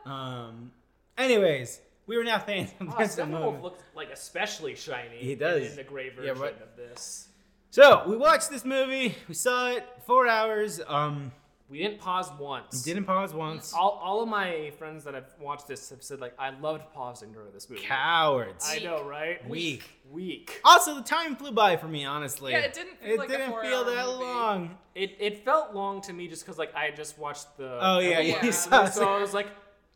um. 0.04 0.72
Anyways, 1.18 1.80
we 2.06 2.16
were 2.16 2.24
now 2.24 2.38
fans 2.38 2.72
of 2.80 2.88
Oh, 2.88 2.98
this 2.98 3.16
Steppenwolf 3.16 3.52
movie. 3.52 3.62
looks 3.62 3.82
like 3.94 4.10
especially 4.10 4.74
shiny. 4.74 5.18
He 5.18 5.34
does. 5.34 5.70
in, 5.70 5.76
the 5.76 5.84
gray 5.84 6.06
Yeah, 6.06 6.32
version 6.32 6.38
right. 6.42 6.62
of 6.62 6.76
this. 6.76 7.28
So 7.70 8.02
we 8.08 8.16
watched 8.16 8.50
this 8.50 8.64
movie. 8.64 9.14
We 9.28 9.34
saw 9.34 9.70
it 9.70 9.86
four 10.06 10.26
hours. 10.26 10.80
Um, 10.86 11.32
We 11.72 11.78
didn't 11.78 12.00
pause 12.00 12.30
once. 12.38 12.82
didn't 12.82 13.04
pause 13.06 13.32
once. 13.32 13.72
All, 13.72 13.98
all 14.04 14.22
of 14.22 14.28
my 14.28 14.70
friends 14.78 15.04
that 15.04 15.14
have 15.14 15.24
watched 15.40 15.66
this 15.66 15.88
have 15.88 16.02
said 16.02 16.20
like, 16.20 16.34
"I 16.38 16.50
loved 16.50 16.84
pausing 16.92 17.32
during 17.32 17.50
this 17.54 17.70
movie." 17.70 17.82
Cowards. 17.82 18.66
I 18.68 18.80
know, 18.80 19.02
right? 19.02 19.48
Weak. 19.48 19.82
Weak. 20.10 20.60
Also, 20.66 20.94
the 20.94 21.00
time 21.02 21.34
flew 21.34 21.50
by 21.50 21.78
for 21.78 21.88
me, 21.88 22.04
honestly. 22.04 22.52
Yeah, 22.52 22.58
it 22.58 22.74
didn't 22.74 22.98
feel 23.00 23.12
It 23.14 23.18
like 23.18 23.28
didn't 23.30 23.58
feel 23.62 23.84
that 23.86 24.04
movie. 24.06 24.22
long. 24.24 24.78
It 24.94 25.16
it 25.18 25.44
felt 25.46 25.74
long 25.74 26.02
to 26.02 26.12
me 26.12 26.28
just 26.28 26.44
because 26.44 26.58
like 26.58 26.74
I 26.76 26.84
had 26.84 26.94
just 26.96 27.18
watched 27.18 27.56
the. 27.56 27.78
Oh 27.80 28.00
yeah, 28.00 28.20
yeah. 28.20 28.44
you 28.44 28.52
saw. 28.52 28.84
So 28.84 29.08
I 29.08 29.18
was 29.20 29.32
like, 29.32 29.46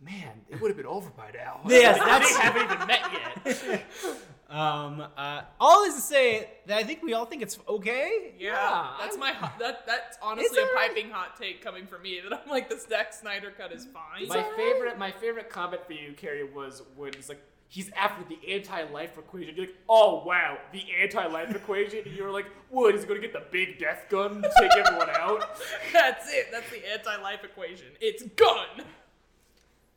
man, 0.00 0.32
it 0.48 0.58
would 0.62 0.68
have 0.70 0.78
been 0.78 0.86
over 0.86 1.10
by 1.10 1.30
now. 1.34 1.60
Yes, 1.66 1.98
Like, 1.98 2.06
that's- 2.08 2.36
they 2.36 2.42
haven't 2.42 2.72
even 2.72 2.86
met 2.86 3.66
yet. 3.68 3.84
Um, 4.48 5.04
uh, 5.16 5.42
all 5.58 5.82
is 5.84 5.96
to 5.96 6.00
say 6.00 6.48
that 6.66 6.78
I 6.78 6.84
think 6.84 7.02
we 7.02 7.14
all 7.14 7.24
think 7.26 7.42
it's 7.42 7.58
okay. 7.68 8.34
yeah, 8.38 8.52
Yeah, 8.52 8.90
that's 9.00 9.14
I'm- 9.16 9.20
my 9.20 9.32
hot, 9.32 9.58
that. 9.58 9.84
That's 9.86 10.16
honestly 10.22 10.58
a 10.58 10.66
alright. 10.66 10.94
piping 10.94 11.10
hot 11.10 11.36
take 11.36 11.62
coming 11.62 11.86
from 11.86 12.02
me. 12.02 12.20
That 12.20 12.40
I'm 12.44 12.48
like, 12.48 12.70
the 12.70 12.78
Zack 12.78 13.12
Snyder 13.12 13.50
cut 13.50 13.72
is 13.72 13.86
fine. 13.86 14.28
my 14.28 14.44
favorite, 14.56 14.98
my 14.98 15.10
favorite 15.10 15.50
comment 15.50 15.84
for 15.84 15.94
you, 15.94 16.12
Carrie, 16.16 16.44
was 16.44 16.82
when 16.94 17.12
he's 17.14 17.28
like, 17.28 17.42
he's 17.68 17.90
after 17.96 18.22
the 18.28 18.38
anti-life 18.54 19.18
equation. 19.18 19.56
You're 19.56 19.66
like, 19.66 19.74
oh 19.88 20.22
wow, 20.24 20.58
the 20.72 20.84
anti-life 21.02 21.52
equation. 21.56 22.02
And 22.06 22.14
you're 22.14 22.30
like, 22.30 22.46
what? 22.70 22.94
He's 22.94 23.04
gonna 23.04 23.18
get 23.18 23.32
the 23.32 23.42
big 23.50 23.80
death 23.80 24.04
gun 24.08 24.42
to 24.42 24.52
take 24.60 24.70
everyone 24.76 25.10
out? 25.10 25.58
That's 25.92 26.32
it. 26.32 26.46
That's 26.52 26.70
the 26.70 26.88
anti-life 26.92 27.42
equation. 27.42 27.88
It's 28.00 28.22
gun. 28.36 28.84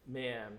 Man, 0.07 0.53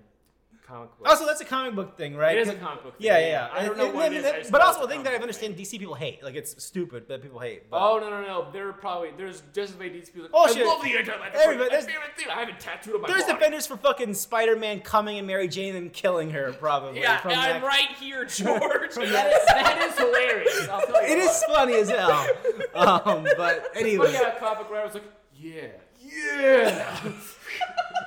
comic 0.71 0.97
book. 0.99 1.09
Also, 1.09 1.27
that's 1.27 1.41
a 1.41 1.45
comic 1.45 1.75
book 1.75 1.97
thing, 1.97 2.15
right? 2.17 2.37
It 2.37 2.43
is 2.43 2.49
a 2.49 2.55
comic 2.55 2.83
book. 2.85 2.95
Yeah, 2.99 3.17
thing, 3.17 3.27
yeah. 3.29 3.49
yeah. 3.53 3.61
I 3.61 3.65
don't 3.67 3.77
know 3.77 3.87
and- 3.87 3.95
what 3.95 4.07
and- 4.07 4.15
it 4.17 4.25
is. 4.41 4.49
I 4.49 4.51
but 4.51 4.61
also, 4.61 4.83
a 4.85 4.89
thing 4.89 5.03
that 5.03 5.11
I 5.11 5.13
comic 5.19 5.21
book 5.21 5.23
understand 5.23 5.57
DC 5.57 5.79
people 5.79 5.95
hate. 5.95 6.23
Like, 6.23 6.35
it's 6.37 6.63
stupid 6.63 7.09
that 7.09 7.23
people 7.23 7.41
hate. 7.41 7.69
But 7.71 7.79
Oh 7.83 7.99
no 7.99 8.09
no 8.11 8.23
no! 8.23 8.51
There 8.53 8.69
are 8.69 8.73
probably 8.73 9.11
there's 9.17 9.43
just 9.53 9.73
as 9.75 9.79
many 9.79 9.91
DC 9.91 10.07
people. 10.13 10.23
Like, 10.23 10.31
Oh, 10.35 10.45
I 10.45 10.53
shit. 10.53 10.67
love 10.67 10.83
the 10.83 10.97
anti-life 10.97 11.33
Everybody- 11.35 11.59
My 11.59 11.69
there's- 11.71 11.87
favorite 11.87 12.17
thing. 12.17 12.27
I 12.31 12.41
have 12.41 12.49
it 12.49 12.61
tattooed 12.61 12.95
on 12.95 13.01
my 13.03 13.09
there's 13.09 13.23
body. 13.25 13.35
defenders 13.35 13.67
for 13.67 13.77
fucking 13.77 14.15
Spider-Man 14.15 14.81
coming 14.81 15.19
and 15.19 15.27
Mary 15.27 15.49
Jane 15.49 15.75
and 15.77 15.93
killing 15.93 16.31
her, 16.31 16.53
probably. 16.53 17.01
Yeah, 17.01 17.19
from 17.21 17.33
I'm 17.33 17.63
right 17.63 17.89
here, 17.99 18.25
George. 18.27 18.95
That 18.95 19.33
is, 19.33 19.47
that 19.47 19.89
is 19.91 19.99
hilarious. 19.99 20.69
I'll 20.69 20.81
tell 20.87 21.07
you. 21.07 21.13
It 21.15 21.19
is 21.19 21.45
funny 21.45 21.75
as 21.75 21.91
hell. 21.91 22.27
Um, 22.75 23.25
but 23.25 23.37
But 23.37 23.71
anyway, 23.75 24.13
yeah, 24.13 24.39
comic 24.39 24.71
writer 24.71 24.85
was 24.85 24.95
like, 24.95 25.03
yeah, 25.35 25.67
yeah. 26.01 27.01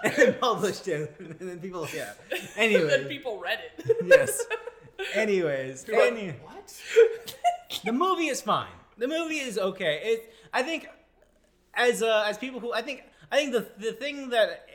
and 0.06 0.14
then 0.14 0.34
published 0.40 0.88
it, 0.88 1.16
and 1.20 1.50
then 1.50 1.60
people, 1.60 1.88
yeah. 1.96 2.14
Anyway, 2.58 2.88
then 2.88 3.06
people 3.06 3.40
read 3.40 3.60
it. 3.78 3.98
yes. 4.06 4.44
Anyways, 5.14 5.88
like, 5.88 6.12
any- 6.12 6.32
what? 6.32 6.84
the 7.86 7.92
movie 7.92 8.28
is 8.28 8.42
fine. 8.42 8.68
The 8.98 9.08
movie 9.08 9.40
is 9.40 9.58
okay. 9.58 10.02
It, 10.04 10.34
I 10.54 10.62
think, 10.62 10.88
as 11.74 12.04
uh, 12.04 12.26
as 12.28 12.38
people 12.38 12.60
who 12.60 12.74
I 12.74 12.82
think 12.82 13.04
I 13.32 13.38
think 13.38 13.54
the 13.54 13.68
the 13.78 13.94
thing 13.94 14.30
that 14.30 14.68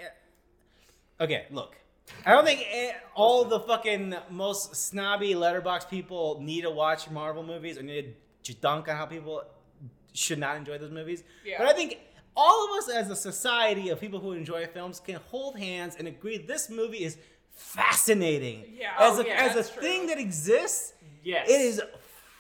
okay, 1.21 1.47
look, 1.51 1.77
I 2.27 2.33
don't 2.33 2.45
think 2.45 2.67
eh, 2.71 2.93
all 3.15 3.45
the 3.45 3.61
fucking 3.61 4.15
most 4.31 4.75
snobby 4.75 5.35
Letterboxd 5.35 5.89
people 5.89 6.41
need 6.41 6.63
to 6.63 6.71
watch 6.71 7.11
Marvel 7.11 7.43
movies 7.43 7.79
or 7.79 7.83
need 7.83 8.17
to 8.45 8.55
dunk 8.55 8.89
on 8.89 8.97
how 8.97 9.07
people 9.07 9.43
should 10.13 10.39
not 10.39 10.57
enjoy 10.57 10.79
those 10.79 10.91
movies. 10.91 11.23
Yeah. 11.45 11.59
But 11.59 11.69
I 11.69 11.73
think 11.75 11.99
all 12.41 12.67
of 12.67 12.79
us 12.79 12.89
as 12.89 13.11
a 13.11 13.17
society 13.17 13.89
of 13.89 14.01
people 14.01 14.21
who 14.21 14.33
enjoy 14.33 14.65
films 14.67 15.01
can 15.01 15.17
hold 15.31 15.59
hands 15.59 15.97
and 15.99 16.07
agree 16.07 16.39
this 16.39 16.71
movie 16.71 17.03
is 17.05 17.17
fascinating. 17.53 18.63
Yeah. 18.79 18.93
As 18.99 19.19
Oh, 19.19 19.23
a 19.23 19.27
yeah, 19.27 19.43
as 19.47 19.57
a 19.69 19.73
true. 19.73 19.83
thing 19.83 20.07
that 20.07 20.19
exists, 20.19 20.93
Yes. 21.25 21.49
it 21.51 21.61
is 21.61 21.83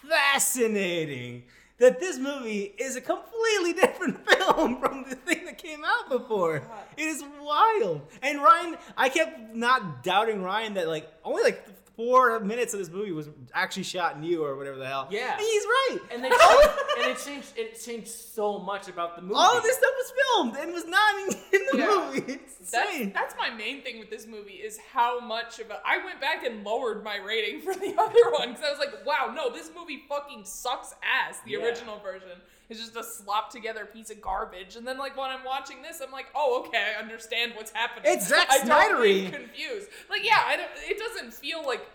fascinating. 0.09 1.45
that 1.79 2.01
this 2.01 2.19
movie 2.19 2.75
is 2.77 2.97
a 2.97 3.01
completely 3.01 3.73
different 3.83 4.17
film 4.29 4.81
from 4.81 5.05
the 5.09 5.15
thing 5.15 5.45
that 5.45 5.59
came 5.59 5.85
out 5.85 6.09
before. 6.11 6.59
God. 6.59 6.71
It 6.97 7.05
is 7.05 7.23
wild. 7.41 8.01
And 8.21 8.43
Ryan, 8.43 8.77
I 8.97 9.09
kept 9.09 9.55
not 9.55 10.03
doubting 10.03 10.43
Ryan 10.43 10.75
that 10.75 10.89
like 10.89 11.09
only 11.25 11.43
like 11.45 11.65
four 11.99 12.39
minutes 12.39 12.73
of 12.75 12.79
this 12.79 12.91
movie 12.91 13.11
was 13.11 13.29
actually 13.53 13.83
shot 13.83 14.15
in 14.15 14.23
you 14.23 14.45
or 14.45 14.57
whatever 14.57 14.79
the 14.79 14.87
hell. 14.87 15.09
Yeah. 15.11 15.33
and 15.33 15.41
he's 15.41 15.65
right. 15.65 15.99
And 16.13 16.23
they 16.23 16.29
changed, 16.31 16.69
and 17.01 17.11
it 17.11 17.19
changed 17.19 17.53
it 17.57 17.85
changed 17.85 18.09
so 18.09 18.59
much 18.61 18.87
about 18.89 19.17
the 19.17 19.23
movie. 19.23 19.35
all 19.35 19.57
of 19.59 19.65
this 19.65 19.77
stuff 19.77 19.91
was 19.97 20.13
filmed 20.23 20.57
and 20.63 20.73
was 20.73 20.87
not 20.87 21.15
in, 21.23 21.35
in 21.61 21.67
the 21.73 21.79
Yeah. 21.79 21.87
movie. 22.15 22.33
It's 22.35 22.71
That's, 22.71 22.91
insane. 22.93 23.13
that's 23.13 23.35
my 23.37 23.51
main 23.51 23.83
thing 23.83 23.99
with 23.99 24.11
this 24.11 24.27
movie 24.27 24.53
is 24.69 24.79
how 24.93 25.19
much 25.21 25.59
of 25.59 25.71
a. 25.71 25.81
I 25.85 26.05
went 26.05 26.21
back 26.21 26.45
and 26.47 26.63
lowered 26.65 27.03
my 27.03 27.17
rating 27.17 27.61
for 27.67 27.75
the 27.75 27.95
other 27.99 28.31
one 28.33 28.51
because 28.53 28.65
I 28.65 28.71
was 28.71 28.79
like, 28.79 29.05
wow, 29.05 29.33
no, 29.35 29.51
this 29.53 29.71
movie 29.77 30.05
fucking 30.09 30.45
sucks 30.45 30.95
ass. 31.03 31.41
The 31.45 31.53
Yeah. 31.53 31.65
original 31.65 31.99
version 31.99 32.29
is 32.71 32.79
just 32.79 32.97
a 32.97 33.03
slop 33.03 33.51
together 33.51 33.87
piece 33.87 34.11
of 34.11 34.21
garbage. 34.21 34.77
And 34.77 34.87
then 34.87 34.99
like 34.99 35.17
when 35.17 35.31
I'm 35.31 35.45
watching 35.45 35.81
this, 35.83 36.01
I'm 36.05 36.13
like, 36.13 36.27
oh, 36.35 36.65
okay, 36.67 36.93
I 36.97 37.01
understand 37.03 37.53
what's 37.57 37.71
happening. 37.73 38.13
It's 38.13 38.29
Zack 38.29 38.47
I 38.51 38.59
Snydery. 38.61 39.33
confused. 39.33 39.89
Like, 40.11 40.25
yeah, 40.25 40.43
I 40.47 40.57
don't, 40.57 40.69
it 40.77 40.99
doesn't 40.99 41.33
feel 41.33 41.65
like 41.67 41.87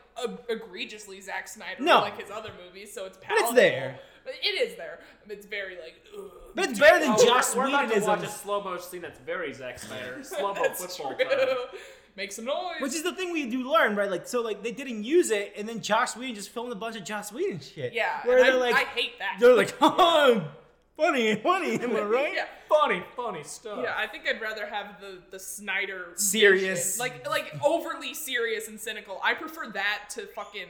egregiously 0.49 1.21
Zack 1.21 1.47
Snyder 1.47 1.81
No. 1.83 1.99
like 2.01 2.19
his 2.19 2.31
other 2.31 2.51
movies, 2.65 2.93
so 2.93 3.05
it's 3.05 3.17
palatable. 3.21 3.53
But 3.53 3.63
it's 3.63 3.71
there. 3.71 3.99
But 4.25 4.33
it 4.41 4.47
is 4.69 4.77
there. 4.77 4.99
It's 5.27 5.45
very 5.45 5.75
like. 5.75 5.95
Ugh. 6.17 6.31
But 6.55 6.69
it's 6.69 6.79
better 6.79 6.99
than 6.99 7.09
Oh, 7.09 7.15
we're- 7.17 7.27
Joss 7.27 7.55
we're, 7.55 7.67
about 7.67 7.91
to 7.91 7.99
watch 8.01 8.23
a 8.23 8.29
slow 8.29 8.63
mo 8.63 8.77
scene 8.77 9.01
that's 9.01 9.19
very 9.19 9.53
Zack 9.53 9.79
Snyder. 9.79 10.19
Slow 10.23 10.53
mo 10.53 10.61
That's 10.63 10.83
football 10.85 11.15
true. 11.15 11.25
time. 11.25 11.47
Make 12.15 12.31
some 12.31 12.45
noise. 12.45 12.75
Which 12.79 12.93
is 12.93 13.01
the 13.03 13.11
thing 13.13 13.33
we 13.33 13.47
do 13.47 13.69
learn, 13.69 13.95
right? 13.95 14.09
Like, 14.09 14.27
so 14.27 14.41
like 14.41 14.61
they 14.63 14.71
didn't 14.71 15.03
use 15.03 15.31
it, 15.31 15.53
and 15.57 15.67
then 15.67 15.81
Joss 15.81 16.15
Whedon 16.15 16.35
just 16.35 16.49
filmed 16.49 16.71
a 16.71 16.75
bunch 16.75 16.95
of 16.95 17.03
Joss 17.03 17.31
Whedon 17.33 17.59
shit. 17.59 17.91
yeah, 17.93 18.19
where 18.25 18.37
and 18.37 18.45
they're 18.47 18.53
I, 18.53 18.71
like, 18.71 18.75
I 18.75 18.89
hate 18.89 19.17
that. 19.19 19.37
they're 19.39 19.55
like, 19.55 19.75
oh, 19.81 20.47
funny, 20.97 21.35
funny, 21.35 21.79
am 21.79 21.95
I 21.95 22.01
right? 22.03 22.33
yeah. 22.35 22.45
Funny, 22.69 23.03
funny 23.15 23.43
stuff. 23.43 23.79
Yeah, 23.83 23.93
I 23.95 24.07
think 24.07 24.23
I'd 24.27 24.41
rather 24.41 24.65
have 24.65 24.99
the 24.99 25.19
the 25.31 25.39
Snyder 25.39 26.07
Serious. 26.15 26.97
vision. 26.97 26.99
like 26.99 27.29
like 27.29 27.55
overly 27.63 28.13
serious 28.13 28.67
and 28.67 28.79
cynical. 28.79 29.19
I 29.23 29.33
prefer 29.33 29.67
that 29.73 30.05
to 30.11 30.25
fucking 30.27 30.67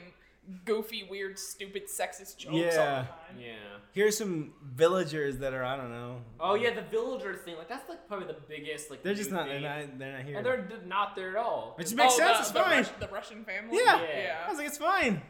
goofy, 0.66 1.08
weird, 1.10 1.40
stupid, 1.40 1.84
sexist 1.88 2.38
jokes 2.38 2.46
all 2.48 2.52
the 2.54 2.60
Yeah. 2.60 2.76
time. 2.76 3.08
Yeah. 3.40 3.54
Here's 3.94 4.18
some 4.18 4.54
villagers 4.76 5.38
that 5.38 5.54
are 5.54 5.64
I 5.64 5.78
don't 5.78 5.92
know. 5.92 6.22
Oh 6.40 6.56
yeah, 6.56 6.74
the 6.74 6.82
villager 6.82 7.36
thing. 7.36 7.56
Like 7.58 7.70
that's 7.70 7.88
like 7.88 8.06
probably 8.08 8.28
the 8.28 8.36
biggest. 8.50 8.90
Like 8.92 9.02
They're 9.04 9.14
just 9.14 9.32
not. 9.32 9.46
They're 9.48 9.60
not. 9.62 9.98
They're 9.98 10.12
not 10.18 10.24
here. 10.26 10.38
And 10.38 10.46
they're 10.46 10.62
d- 10.62 10.76
not 10.86 11.16
there 11.16 11.30
at 11.30 11.36
all. 11.38 11.74
Which 11.78 11.94
oh, 11.94 11.96
makes 11.96 12.14
Oh, 12.16 12.18
sense. 12.18 12.38
the, 12.38 12.42
it's 12.42 12.52
the 12.52 12.60
fine. 12.60 12.78
Rus- 12.80 12.92
the 13.00 13.08
Russian 13.08 13.46
family. 13.46 13.78
yeah. 13.78 14.02
yeah. 14.02 14.36
I 14.46 14.50
was 14.50 14.58
like, 14.58 14.68
it's 14.68 14.78
fine. 14.78 15.22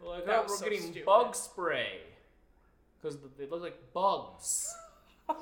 Like, 0.00 0.24
That 0.26 0.38
oh, 0.38 0.42
we're 0.48 0.56
so 0.56 0.64
getting 0.64 0.80
stupid. 0.82 1.04
bug 1.04 1.34
spray 1.36 1.98
because 3.02 3.18
they 3.38 3.46
look 3.46 3.62
like 3.62 3.92
bugs. 3.92 4.74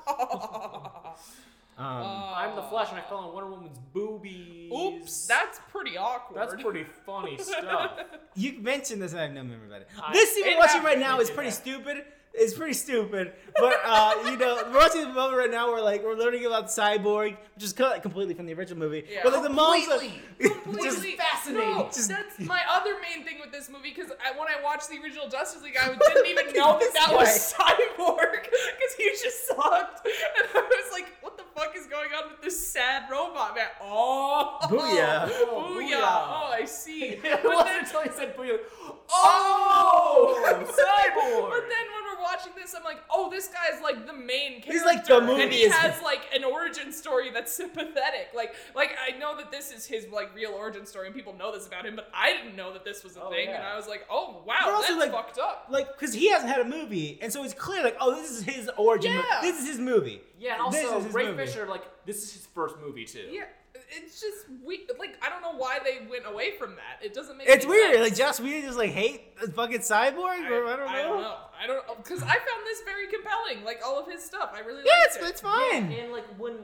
Um, 1.78 1.86
I'm 2.36 2.56
the 2.56 2.62
Flash, 2.62 2.90
and 2.90 2.98
I 2.98 3.02
fell 3.02 3.18
on 3.18 3.32
Wonder 3.32 3.48
Woman's 3.50 3.78
boobies. 3.94 4.70
Oops, 4.70 5.26
that's 5.26 5.60
pretty 5.70 5.96
awkward. 5.96 6.38
that's 6.38 6.62
pretty 6.62 6.84
funny 7.06 7.38
stuff. 7.38 7.92
you 8.36 8.60
mentioned 8.60 9.00
this, 9.00 9.12
and 9.12 9.20
I 9.20 9.24
have 9.24 9.32
no 9.32 9.42
memory 9.42 9.66
about 9.66 9.80
it. 9.82 9.88
I- 10.02 10.12
this 10.12 10.34
scene 10.34 10.44
it 10.46 10.50
we're 10.54 10.58
watching 10.58 10.82
right 10.82 10.98
now 10.98 11.20
is 11.20 11.30
pretty 11.30 11.48
happen. 11.48 11.62
stupid. 11.62 12.04
It's 12.32 12.54
pretty 12.54 12.74
stupid, 12.74 13.32
but 13.56 13.74
uh, 13.84 14.14
you 14.26 14.36
know, 14.36 14.62
we're 14.70 14.78
watching 14.78 15.02
the 15.02 15.08
moment 15.08 15.36
right 15.36 15.50
now 15.50 15.68
we're 15.68 15.80
like 15.82 16.02
we're 16.04 16.14
learning 16.14 16.46
about 16.46 16.66
Cyborg, 16.68 17.36
which 17.56 17.64
is 17.64 17.72
cut 17.72 18.00
completely 18.02 18.34
from 18.34 18.46
the 18.46 18.54
original 18.54 18.78
movie. 18.78 19.04
Yeah. 19.10 19.20
But 19.24 19.32
like 19.32 19.42
the 19.42 19.50
mom's 19.50 19.88
like, 19.88 20.12
Completely 20.40 20.82
just 20.90 21.04
fascinating. 21.18 21.70
No, 21.74 21.84
Just- 21.92 22.08
that's 22.08 22.38
my 22.38 22.60
other 22.70 22.94
main 23.02 23.26
thing 23.26 23.38
with 23.40 23.50
this 23.52 23.68
movie 23.68 23.92
because 23.94 24.10
when 24.38 24.46
I 24.48 24.62
watched 24.62 24.88
the 24.88 24.98
original 25.02 25.28
Justice 25.28 25.62
League, 25.62 25.76
I 25.76 25.88
didn't 26.14 26.26
even 26.26 26.46
know 26.54 26.78
that 26.78 26.92
that 26.94 27.08
guy. 27.10 27.14
was 27.16 27.52
Cyborg 27.52 28.42
because 28.44 28.94
he 28.96 29.10
just 29.20 29.48
sucked, 29.48 30.06
and 30.06 30.46
I 30.54 30.60
was 30.84 30.92
like, 30.92 31.08
"What 31.22 31.36
the 31.36 31.44
fuck 31.56 31.76
is 31.76 31.86
going 31.86 32.10
on 32.16 32.30
with 32.30 32.40
this 32.42 32.64
sad 32.64 33.10
robot 33.10 33.56
man?" 33.56 33.66
Oh, 33.82 34.56
Booyah. 34.62 34.70
booyah! 34.70 35.30
Oh, 35.32 35.76
booyah. 35.76 35.94
Oh, 36.00 36.50
I 36.54 36.64
see. 36.64 37.02
it 37.04 37.22
But 37.22 37.44
wasn't 37.44 37.66
then, 37.66 37.84
until 37.84 38.02
he 38.02 38.08
said 38.10 38.36
booyah. 38.36 38.58
Oh! 39.10 40.36
cyborg. 40.70 41.50
but 41.50 41.68
then 41.68 41.86
when 41.90 42.02
we're 42.06 42.09
watching 42.20 42.52
this, 42.56 42.74
I'm 42.76 42.84
like, 42.84 42.98
"Oh, 43.10 43.30
this 43.30 43.48
guy's 43.48 43.80
like 43.82 44.06
the 44.06 44.12
main 44.12 44.60
character." 44.62 44.72
He's 44.72 44.84
like 44.84 45.04
the 45.06 45.20
movie 45.20 45.42
and 45.42 45.52
he 45.52 45.62
is- 45.62 45.72
has 45.74 46.00
like 46.10 46.22
an 46.34 46.44
origin 46.44 46.92
story 46.92 47.30
that's 47.32 47.52
sympathetic. 47.52 48.28
Like, 48.34 48.54
like 48.74 48.92
I 49.06 49.16
know 49.18 49.36
that 49.36 49.50
this 49.50 49.72
is 49.72 49.86
his 49.86 50.06
like 50.08 50.34
real 50.34 50.52
origin 50.52 50.86
story, 50.86 51.06
and 51.06 51.14
people 51.14 51.34
know 51.34 51.52
this 51.52 51.66
about 51.66 51.86
him, 51.86 51.96
but 51.96 52.10
I 52.14 52.32
didn't 52.32 52.56
know 52.56 52.72
that 52.72 52.84
this 52.84 53.02
was 53.04 53.16
a 53.16 53.22
Oh, 53.22 53.30
thing, 53.30 53.48
and. 53.48 53.62
I 53.62 53.76
was 53.76 53.86
like, 53.88 54.06
"Oh 54.10 54.42
But 54.44 54.46
wow, 54.46 54.74
also, 54.76 54.94
that's 54.98 54.98
like- 55.06 55.12
fucked 55.12 55.38
up." 55.38 55.66
like 55.70 55.88
because 55.98 56.14
he 56.14 56.30
hasn't 56.30 56.50
had 56.50 56.60
a 56.60 56.64
movie, 56.68 57.18
and 57.22 57.32
so 57.32 57.44
it's 57.44 57.54
clear 57.54 57.82
like, 57.82 57.96
oh, 58.00 58.14
this 58.14 58.30
is 58.30 58.42
his 58.42 58.70
origin. 58.76 59.14
mo- 59.14 59.22
Yeah. 59.28 59.40
This 59.42 59.60
is 59.60 59.68
his 59.68 59.78
movie. 59.78 60.20
yeah, 60.38 60.54
and 60.54 60.62
also 60.62 61.00
Ray 61.10 61.26
movie. 61.26 61.46
Fisher, 61.46 61.66
like 61.66 61.82
this 62.06 62.22
is 62.22 62.32
his 62.32 62.46
first 62.46 62.76
movie 62.80 63.04
too. 63.04 63.28
Yeah, 63.30 63.44
it's 63.74 64.20
just 64.20 64.46
we 64.64 64.86
like 64.98 65.16
I 65.22 65.28
don't 65.28 65.42
know 65.42 65.56
why 65.56 65.78
they 65.84 66.06
went 66.08 66.26
away 66.26 66.56
from 66.56 66.76
that. 66.76 67.04
It 67.04 67.14
doesn't 67.14 67.36
make. 67.36 67.48
Sense. 67.48 67.56
It's 67.56 67.64
any 67.64 67.74
weird. 67.74 67.94
sense. 67.94 68.08
Like 68.08 68.18
Joss 68.18 68.40
Whedon 68.40 68.62
just 68.62 68.78
like 68.78 68.90
hate 68.90 69.38
the 69.40 69.50
fucking 69.50 69.80
cyborg. 69.80 70.16
I, 70.18 70.46
I 70.46 70.48
don't 70.48 70.66
know. 70.66 70.86
I 70.86 71.02
don't 71.02 71.18
oh, 71.18 71.20
know. 71.20 71.36
I 71.62 71.66
don't 71.66 71.96
because 71.96 72.22
I 72.22 72.34
found 72.34 72.64
this 72.64 72.82
very 72.84 73.06
compelling. 73.06 73.64
Like 73.64 73.80
all 73.84 73.98
of 73.98 74.10
his 74.10 74.22
stuff, 74.24 74.50
I 74.54 74.60
really 74.60 74.82
Yeah, 74.84 74.92
it's, 75.04 75.16
it. 75.16 75.24
it's 75.24 75.40
fine. 75.40 75.92
And 75.92 76.12
like 76.12 76.26
when 76.38 76.54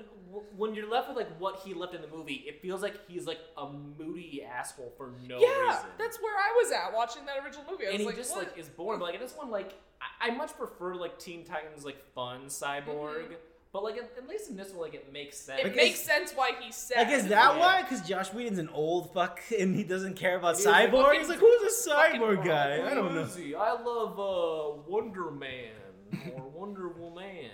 when 0.56 0.74
you're 0.74 0.88
left 0.88 1.08
with 1.08 1.16
like 1.16 1.38
what 1.38 1.60
he 1.64 1.74
left 1.74 1.94
in 1.94 2.02
the 2.02 2.08
movie, 2.08 2.44
it 2.46 2.60
feels 2.60 2.82
like 2.82 3.00
he's 3.08 3.26
like 3.26 3.38
a 3.56 3.68
moody 3.98 4.42
asshole 4.42 4.92
for 4.96 5.12
no 5.26 5.38
yeah, 5.38 5.46
reason. 5.46 5.86
that's 5.98 6.18
where 6.20 6.34
I 6.34 6.62
was 6.62 6.72
at 6.72 6.92
watching 6.94 7.24
that 7.26 7.44
original 7.44 7.64
movie. 7.70 7.86
I 7.86 7.90
and 7.90 7.98
was 7.98 8.00
he 8.00 8.06
like, 8.06 8.16
just 8.16 8.30
what? 8.30 8.48
like 8.48 8.58
is 8.58 8.68
boring. 8.68 8.98
But 8.98 9.06
like 9.06 9.14
in 9.14 9.20
this 9.20 9.34
one, 9.34 9.50
like 9.50 9.74
I, 10.00 10.28
I 10.28 10.30
much 10.34 10.56
prefer 10.56 10.94
like 10.94 11.18
Teen 11.18 11.44
Titans 11.44 11.84
like 11.84 12.02
fun 12.14 12.46
mm-hmm. 12.46 12.90
cyborg. 12.90 13.36
But 13.76 13.84
like 13.84 13.98
at, 13.98 14.10
at 14.16 14.26
least 14.26 14.48
in 14.48 14.56
this 14.56 14.70
one, 14.72 14.80
like 14.80 14.94
it 14.94 15.12
makes 15.12 15.36
sense. 15.36 15.60
it 15.60 15.64
Like, 15.64 15.76
makes 15.76 16.00
sense 16.00 16.32
why 16.34 16.52
he's 16.58 16.74
sad. 16.74 17.08
Like, 17.08 17.14
is 17.14 17.24
that 17.24 17.52
Yeah. 17.52 17.58
why? 17.58 17.82
Because 17.82 18.00
Joss 18.08 18.32
Whedon's 18.32 18.58
an 18.58 18.70
old 18.70 19.12
fuck 19.12 19.38
and 19.58 19.76
he 19.76 19.82
doesn't 19.84 20.14
care 20.14 20.38
about 20.38 20.54
He 20.54 20.60
is 20.60 20.66
like, 20.66 20.90
cyborg. 20.90 21.18
He's 21.18 21.28
like, 21.28 21.40
who's 21.40 21.86
a 21.86 21.90
cyborg 21.90 22.42
guy? 22.42 22.78
Who 22.80 22.86
I 22.86 22.94
don't 22.94 23.14
know. 23.14 23.24
he? 23.26 23.54
I 23.54 23.72
love 23.72 24.18
uh, 24.18 24.80
Wonder 24.88 25.30
Man 25.30 25.72
or 26.34 26.48
Wonder 26.54 26.88
Woman. 26.88 27.50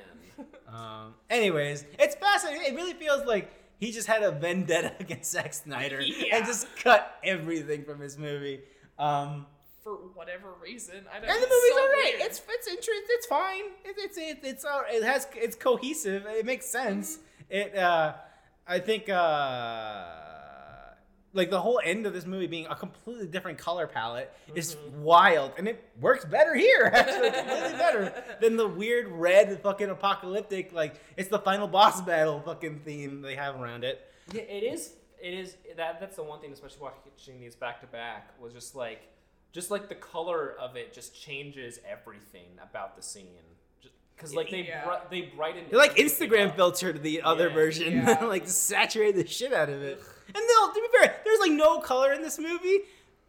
Um, 0.68 1.14
anyways, 1.28 1.84
it's 1.98 2.14
fascinating. 2.14 2.72
It 2.72 2.76
really 2.76 2.94
feels 2.94 3.26
like 3.26 3.50
he 3.80 3.90
just 3.90 4.06
had 4.06 4.22
a 4.22 4.30
vendetta 4.30 4.92
against 5.00 5.32
Zack 5.32 5.52
Snyder 5.52 6.00
Yeah. 6.02 6.36
and 6.36 6.46
just 6.46 6.68
cut 6.76 7.18
everything 7.24 7.82
from 7.84 7.98
his 7.98 8.16
movie. 8.16 8.60
Um, 8.96 9.46
for 9.82 9.94
whatever 10.14 10.48
reason. 10.62 11.04
I 11.12 11.20
don't. 11.20 11.28
and 11.28 11.38
the 11.38 11.46
it's 11.46 11.50
movie's 11.50 11.74
so 11.74 11.82
alright. 11.82 12.14
It's 12.16 12.42
it's 12.48 12.68
interesting. 12.68 13.04
It's 13.10 13.26
fine. 13.26 13.64
It, 13.84 13.96
it's 13.98 14.18
it, 14.18 14.38
it's 14.42 14.64
all, 14.64 14.82
it 14.88 15.02
has 15.02 15.26
it's 15.34 15.56
cohesive. 15.56 16.26
It 16.26 16.46
makes 16.46 16.66
sense. 16.66 17.18
It 17.50 17.76
uh, 17.76 18.14
I 18.66 18.78
think 18.78 19.09
uh, 19.09 20.06
like 21.32 21.50
the 21.50 21.60
whole 21.60 21.80
end 21.82 22.06
of 22.06 22.12
this 22.12 22.26
movie 22.26 22.46
being 22.46 22.66
a 22.66 22.76
completely 22.76 23.26
different 23.26 23.59
color 23.59 23.86
palette 23.86 24.32
is 24.54 24.76
wild, 24.98 25.52
and 25.59 25.66
it 25.66 25.82
works 26.00 26.24
better 26.24 26.54
here. 26.54 26.84
Actually, 26.94 27.30
completely 27.30 27.78
better 27.78 28.24
than 28.40 28.56
the 28.56 28.68
weird 28.68 29.09
red 29.09 29.60
fucking 29.62 29.90
apocalyptic 29.90 30.72
like 30.72 31.00
it's 31.16 31.28
the 31.28 31.38
final 31.38 31.66
boss 31.66 32.00
battle 32.00 32.40
fucking 32.40 32.80
theme 32.80 33.22
they 33.22 33.34
have 33.34 33.60
around 33.60 33.84
it. 33.84 34.09
Yeah, 34.32 34.42
it 34.42 34.62
is. 34.62 34.94
It 35.20 35.34
is 35.34 35.56
that. 35.76 36.00
That's 36.00 36.16
the 36.16 36.22
one 36.22 36.40
thing, 36.40 36.52
especially 36.52 36.82
watching 36.82 37.40
these 37.40 37.54
back 37.54 37.80
to 37.80 37.86
back, 37.86 38.30
was 38.40 38.52
just 38.52 38.74
like, 38.74 39.02
just 39.52 39.70
like 39.70 39.88
the 39.88 39.94
color 39.94 40.54
of 40.60 40.76
it 40.76 40.92
just 40.92 41.14
changes 41.14 41.78
everything 41.88 42.46
about 42.62 42.96
the 42.96 43.02
scene. 43.02 43.26
Because 44.16 44.34
like 44.34 44.50
they 44.50 44.62
Yeah. 44.66 44.84
bri- 44.84 45.20
they 45.22 45.26
brighten. 45.34 45.64
They 45.70 45.76
like 45.76 45.96
Instagram 45.96 46.48
up. 46.48 46.56
filtered 46.56 47.02
the 47.02 47.22
other 47.22 47.48
Yeah. 47.48 47.54
version, 47.54 47.92
Yeah. 47.94 48.24
like 48.24 48.46
saturate 48.48 49.16
the 49.16 49.26
shit 49.26 49.52
out 49.52 49.68
of 49.68 49.82
it. 49.82 50.00
And 50.34 50.44
no, 50.48 50.68
to 50.72 50.74
be 50.80 50.98
fair, 50.98 51.20
there's 51.24 51.40
like 51.40 51.52
no 51.52 51.80
color 51.80 52.12
in 52.12 52.22
this 52.22 52.38
movie, 52.38 52.80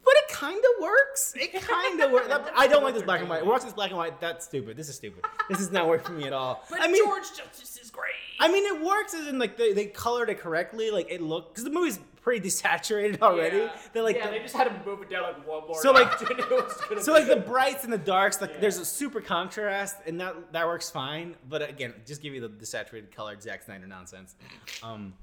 but 0.04 0.14
it 0.16 0.28
kind 0.32 0.56
of 0.58 0.82
works. 0.82 1.34
It 1.36 1.52
kind 1.60 2.00
of 2.00 2.10
works. 2.12 2.28
I 2.54 2.66
don't 2.68 2.84
like 2.84 2.94
this 2.94 3.02
black 3.02 3.20
and 3.20 3.28
white. 3.28 3.42
We're 3.44 3.52
watching 3.52 3.66
this 3.66 3.74
black 3.74 3.90
and 3.90 3.98
white. 3.98 4.20
That's 4.20 4.44
stupid. 4.44 4.76
This 4.76 4.88
is 4.88 4.94
stupid. 4.96 5.24
This 5.48 5.58
does 5.58 5.72
not 5.72 5.88
work 5.88 6.04
for 6.04 6.12
me 6.12 6.24
at 6.24 6.32
all. 6.32 6.64
But 6.70 6.80
I 6.80 6.86
mean, 6.86 7.04
George 7.04 7.28
Justice 7.36 7.78
is 7.82 7.90
great. 7.90 8.12
I 8.38 8.48
mean, 8.48 8.64
it 8.64 8.82
works 8.84 9.14
as 9.14 9.26
in 9.26 9.38
like 9.38 9.56
they, 9.56 9.72
they 9.72 9.86
colored 9.86 10.28
it 10.30 10.38
correctly. 10.38 10.90
Like 10.90 11.10
it 11.10 11.20
looked 11.20 11.52
because 11.54 11.64
the 11.64 11.70
movie's 11.70 11.98
pretty 12.24 12.48
desaturated 12.48 13.20
already. 13.22 13.58
Yeah. 13.58 13.76
They're 13.92 14.02
like 14.02 14.16
yeah, 14.16 14.26
the- 14.26 14.32
they 14.32 14.38
just 14.40 14.56
had 14.56 14.64
to 14.64 14.90
move 14.90 15.02
it 15.02 15.10
down 15.10 15.22
like 15.22 15.46
one 15.46 15.66
more. 15.68 15.80
So, 15.80 15.92
like- 15.92 16.10
notch 16.20 16.30
and 16.30 16.40
it 16.40 16.50
was 16.50 16.72
gonna 16.88 17.02
so 17.02 17.12
like 17.12 17.28
the 17.28 17.36
brights 17.36 17.84
and 17.84 17.92
the 17.92 17.98
darks, 17.98 18.40
like 18.40 18.50
Yeah. 18.54 18.60
there's 18.60 18.78
a 18.78 18.84
super 18.84 19.20
contrast, 19.20 19.96
and 20.06 20.18
that 20.20 20.52
that 20.52 20.66
works 20.66 20.90
fine. 20.90 21.36
But 21.48 21.68
again, 21.68 21.94
just 22.06 22.22
give 22.22 22.34
you 22.34 22.40
the 22.40 22.48
desaturated 22.48 23.14
color 23.14 23.38
Zack 23.40 23.62
Snyder 23.62 23.86
nonsense. 23.86 24.34
Um, 24.82 25.14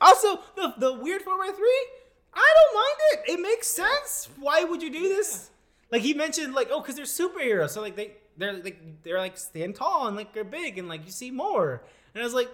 also, 0.00 0.40
the 0.54 0.74
the 0.78 0.92
weird 0.94 1.22
four 1.22 1.38
by 1.38 1.50
three, 1.56 1.86
I 2.34 2.54
don't 2.56 2.74
mind 2.74 3.28
it. 3.28 3.32
It 3.32 3.40
makes 3.42 3.66
sense. 3.66 4.28
Why 4.38 4.62
would 4.64 4.82
you 4.82 4.90
do 4.90 5.00
this? 5.08 5.50
Like 5.90 6.02
he 6.02 6.12
mentioned, 6.14 6.54
like 6.54 6.68
oh, 6.70 6.80
because 6.80 6.96
they're 6.96 7.04
superheroes, 7.06 7.70
so 7.70 7.80
like 7.80 7.96
they 7.96 8.12
they're 8.36 8.52
like 8.52 9.02
they're 9.02 9.18
like 9.18 9.38
stand 9.38 9.74
tall 9.76 10.06
and 10.08 10.16
like 10.16 10.34
they're 10.34 10.44
big 10.44 10.76
and 10.78 10.88
like 10.88 11.06
you 11.06 11.12
see 11.12 11.30
more. 11.30 11.82
And 12.14 12.22
I 12.22 12.24
was 12.24 12.34
like, 12.34 12.50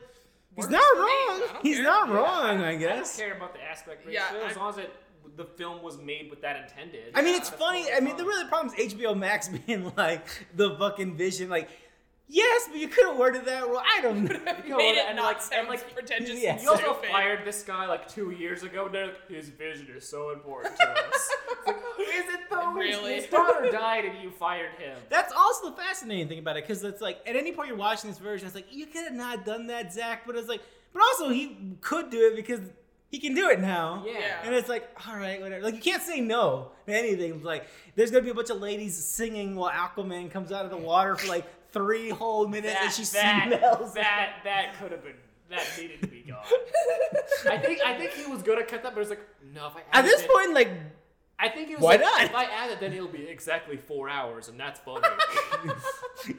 he's 0.57 0.69
not 0.69 0.83
for 0.97 1.03
me. 1.03 1.03
Wrong. 1.03 1.59
He's 1.63 1.77
care. 1.77 1.85
not 1.85 2.09
Yeah, 2.09 2.15
wrong, 2.15 2.45
I 2.63 2.69
I 2.69 2.71
don't 2.73 2.81
guess. 2.81 3.17
care 3.17 3.35
about 3.35 3.55
the 3.55 3.63
aspect 3.63 4.07
ratio 4.07 4.21
Yeah, 4.33 4.47
as 4.51 4.57
I- 4.57 4.61
long 4.61 4.71
as 4.71 4.79
it 4.79 4.93
the 5.37 5.45
film 5.47 5.83
was 5.83 5.97
made 5.99 6.29
with 6.29 6.43
that 6.43 6.57
intended. 6.63 7.13
I 7.15 7.23
mean, 7.23 7.31
Yeah, 7.33 7.39
it's 7.39 7.49
funny. 7.49 7.87
I 7.91 8.01
mean, 8.01 8.17
the 8.17 8.25
fine. 8.25 8.27
really 8.27 8.49
problem 8.49 8.75
is 8.77 8.93
HBO 8.93 9.15
Max 9.17 9.49
being 9.67 9.91
like 9.97 10.27
the 10.55 10.77
fucking 10.77 11.17
vision. 11.17 11.49
Like, 11.49 11.71
yes, 12.33 12.69
but 12.71 12.79
you 12.81 12.89
could 12.89 13.07
have 13.07 13.17
worded 13.17 13.45
that. 13.45 13.69
Well, 13.69 13.83
I 13.97 14.01
don't 14.01 14.25
know. 14.45 14.55
You 14.65 14.71
know, 14.71 14.77
Made 14.79 14.97
it 14.97 15.05
and 15.07 15.17
not 15.17 15.25
like- 15.25 15.43
sound 15.43 15.61
and 15.61 15.69
like- 15.69 15.95
pretentious. 15.95 16.43
Yeah. 16.43 16.61
You 16.61 16.71
also 16.71 16.83
stupid. 16.95 17.11
fired 17.11 17.45
this 17.45 17.63
guy 17.63 17.87
like 17.87 18.09
two 18.09 18.31
years 18.31 18.63
ago. 18.63 18.87
And 18.87 18.95
they're 18.95 19.07
like, 19.09 19.29
his 19.31 19.49
vision 19.51 19.89
is 19.97 20.09
so 20.09 20.31
important 20.31 20.77
to 20.77 20.89
us. 20.91 21.31
It's 21.51 21.67
like, 21.67 21.77
is 21.77 22.35
it 22.35 22.41
though? 22.51 22.75
His- 22.75 22.97
Really? 22.97 23.15
His 23.17 23.27
daughter 23.27 23.71
died, 23.71 24.05
and 24.07 24.21
you 24.23 24.31
fired 24.31 24.73
him. 24.79 24.97
That's 25.11 25.33
also 25.37 25.71
the 25.71 25.77
fascinating 25.77 26.29
thing 26.29 26.39
about 26.41 26.57
it, 26.57 26.65
because 26.65 26.83
it's 26.83 27.01
like 27.03 27.19
at 27.27 27.37
any 27.37 27.53
point 27.53 27.69
you're 27.69 27.77
watching 27.77 28.11
this 28.11 28.19
version, 28.19 28.47
it's 28.47 28.55
like 28.57 28.73
you 28.73 28.87
could 28.87 29.05
have 29.05 29.13
not 29.13 29.45
done 29.45 29.67
that, 29.69 29.93
Zach. 29.93 30.23
But 30.27 30.35
it's 30.37 30.49
like, 30.49 30.63
but 30.93 31.03
also 31.03 31.29
he 31.29 31.77
could 31.81 32.11
do 32.11 32.27
it 32.29 32.35
because 32.37 32.61
he 33.11 33.19
can 33.21 33.35
do 33.35 33.51
it 33.51 33.61
now. 33.61 34.03
Yeah. 34.07 34.13
Yeah. 34.19 34.37
And 34.45 34.55
it's 34.55 34.69
like, 34.71 34.89
all 35.07 35.17
right, 35.17 35.41
whatever. 35.41 35.63
Like 35.63 35.75
you 35.75 35.81
can't 35.83 36.03
say 36.03 36.21
no 36.21 36.71
to 36.87 36.97
anything. 36.99 37.43
Like 37.43 37.67
there's 37.95 38.11
gonna 38.11 38.25
be 38.25 38.31
a 38.31 38.35
bunch 38.35 38.51
of 38.51 38.61
ladies 38.61 38.97
singing 39.05 39.55
while 39.55 39.71
Aquaman 39.71 40.31
comes 40.31 40.51
out 40.51 40.65
of 40.65 40.71
the 40.71 40.77
water 40.79 41.15
for 41.17 41.29
like 41.29 41.45
three 41.73 42.11
whole 42.11 42.47
minutes, 42.49 42.75
and 42.79 42.87
That 42.89 42.93
she 42.95 43.05
that 43.05 43.47
smells. 43.49 43.95
that 43.95 44.31
that 44.45 44.75
could 44.79 44.93
have 44.93 45.03
been 45.03 45.15
that 45.51 45.65
needed 45.79 46.01
to 46.03 46.07
be 46.09 46.23
gone. 46.23 46.45
I 47.51 47.59
think 47.59 47.81
I 47.85 47.97
think 47.99 48.13
he 48.13 48.27
was 48.31 48.43
gonna 48.43 48.65
cut 48.65 48.83
that, 48.83 48.95
but 48.95 49.01
it's 49.01 49.11
like 49.11 49.21
no. 49.53 49.67
If 49.69 49.77
I 49.77 49.99
At 49.99 50.05
this 50.05 50.23
it- 50.23 50.31
point, 50.31 50.55
like, 50.55 50.71
I 51.39 51.49
think 51.49 51.71
it 51.71 51.75
was 51.75 51.83
Why 51.83 51.93
like, 51.93 52.01
not? 52.01 52.23
If 52.25 52.35
I 52.35 52.45
add 52.45 52.71
it, 52.71 52.81
then 52.81 52.93
it'll 52.93 53.09
be 53.09 53.25
exactly 53.29 53.77
four 53.77 54.09
hours, 54.09 54.49
and 54.49 54.59
that's 54.59 54.81
funny. 54.81 55.07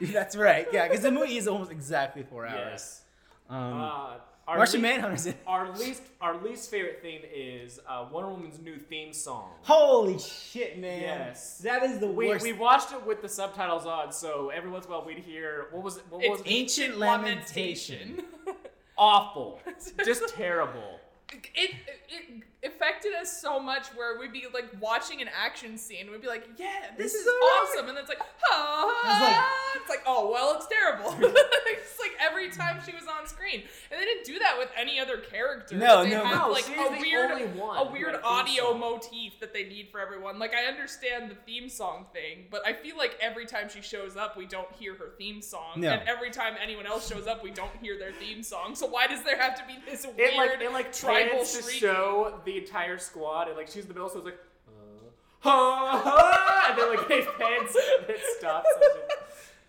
that's 0.00 0.34
right. 0.36 0.66
Yeah, 0.72 0.88
because 0.88 1.02
the 1.02 1.10
movie 1.10 1.36
is 1.36 1.46
almost 1.48 1.70
exactly 1.70 2.22
four 2.22 2.46
hours. 2.46 2.58
yes. 2.72 3.02
Um, 3.50 3.80
Uh, 3.80 4.14
our 4.46 4.56
Martian 4.58 4.82
least, 4.82 4.94
Manhunter's 4.96 5.26
in. 5.26 5.34
Our 5.46 5.70
least 5.76 6.02
our 6.20 6.36
least 6.42 6.70
favorite 6.70 7.00
theme 7.02 7.22
is 7.34 7.80
uh, 7.88 8.06
Wonder 8.12 8.30
Woman's 8.30 8.58
new 8.60 8.76
theme 8.78 9.12
song. 9.12 9.50
Holy 9.62 10.18
shit, 10.18 10.78
man! 10.78 11.00
Yes. 11.00 11.58
that 11.58 11.82
is 11.82 11.98
the 11.98 12.06
We, 12.06 12.28
worst. 12.28 12.42
we 12.44 12.52
watched 12.52 12.92
it 12.92 13.06
with 13.06 13.22
the 13.22 13.28
subtitles 13.28 13.86
on, 13.86 14.12
so 14.12 14.50
every 14.54 14.70
once 14.70 14.84
in 14.86 14.92
a 14.92 14.94
while 14.96 15.06
we'd 15.06 15.18
hear 15.18 15.66
what 15.72 15.82
was 15.82 15.96
it? 15.96 16.04
What 16.10 16.20
was 16.20 16.40
It's 16.40 16.48
it? 16.48 16.52
Ancient 16.52 16.98
Lamentation. 16.98 18.22
Awful, 18.98 19.60
just 20.04 20.28
terrible. 20.34 21.00
it, 21.32 21.70
it 22.08 22.42
affected 22.64 23.12
us 23.20 23.40
so 23.40 23.60
much 23.60 23.88
where 23.88 24.18
we'd 24.18 24.32
be 24.32 24.44
like 24.52 24.66
watching 24.80 25.20
an 25.22 25.28
action 25.36 25.76
scene. 25.78 26.10
We'd 26.10 26.22
be 26.22 26.28
like 26.28 26.48
yeah 26.56 26.66
this, 26.96 27.12
This 27.12 27.20
is, 27.20 27.26
is 27.26 27.32
awesome. 27.62 27.88
And 27.88 27.96
then 27.96 28.02
it's 28.04 28.08
like 28.08 28.22
ah 28.50 28.90
It's 29.04 29.20
like- 29.20 29.82
it's 29.82 29.90
like 29.90 30.02
oh 30.06 30.30
well 30.30 30.54
it's 30.56 30.66
terrible. 30.66 31.14
It's 31.66 31.98
like 32.00 32.12
every 32.20 32.50
time 32.50 32.80
she 32.84 32.92
was 32.92 33.04
on 33.06 33.26
screen. 33.26 33.62
And 33.90 34.00
they 34.00 34.04
didn't 34.04 34.24
do 34.24 34.38
that 34.40 34.56
with 34.58 34.68
any 34.76 34.98
other 34.98 35.18
character. 35.18 35.76
No, 35.76 36.02
they 36.04 36.10
no, 36.10 36.24
had 36.24 36.38
no, 36.38 36.50
like 36.50 36.64
she's 36.64 36.76
a 36.76 36.94
the 36.94 37.00
weird 37.00 37.30
only 37.30 37.46
one 37.46 37.86
a 37.86 37.90
weird 37.90 38.14
had 38.14 38.14
a 38.16 38.18
theme 38.18 38.26
audio 38.26 38.74
motif 38.76 39.38
that 39.40 39.52
they 39.52 39.64
need 39.64 39.88
for 39.90 40.00
everyone. 40.00 40.38
Like 40.38 40.54
I 40.54 40.64
understand 40.64 41.30
the 41.30 41.34
theme 41.34 41.68
song 41.68 42.06
thing 42.12 42.46
but 42.50 42.66
I 42.66 42.72
feel 42.72 42.96
like 42.96 43.16
every 43.20 43.46
time 43.46 43.68
she 43.68 43.80
shows 43.82 44.16
up 44.16 44.36
we 44.36 44.46
don't 44.46 44.70
hear 44.78 44.94
her 44.94 45.10
theme 45.18 45.40
song. 45.42 45.74
No. 45.80 45.90
and 45.90 46.08
every 46.08 46.30
time 46.30 46.54
anyone 46.62 46.86
else 46.86 47.08
shows 47.08 47.26
up 47.26 47.42
we 47.42 47.50
don't 47.50 47.74
hear 47.80 47.98
their 47.98 48.12
theme 48.12 48.42
song. 48.42 48.74
So 48.74 48.86
why 48.86 49.06
does 49.06 49.22
there 49.22 49.38
have 49.40 49.54
to 49.56 49.66
be 49.66 49.78
this 49.88 50.06
weird 50.06 50.18
It 50.18 50.36
like 50.36 50.60
it 50.60 50.72
like 50.72 50.92
tribal 50.92 51.44
to 51.44 51.62
show 51.62 52.40
the 52.44 52.53
entire 52.58 52.98
squad, 52.98 53.48
and 53.48 53.56
like 53.56 53.68
she's 53.68 53.82
in 53.82 53.88
the 53.88 53.94
middle, 53.94 54.08
so 54.08 54.18
it's 54.18 54.26
like, 54.26 54.38
uh, 54.68 55.08
ha, 55.40 56.00
ha, 56.04 56.66
and 56.70 56.78
then 56.78 56.96
like 56.96 57.10
it 57.10 57.38
pans 57.38 57.76
and 58.00 58.10
it 58.10 58.20
stops. 58.38 58.68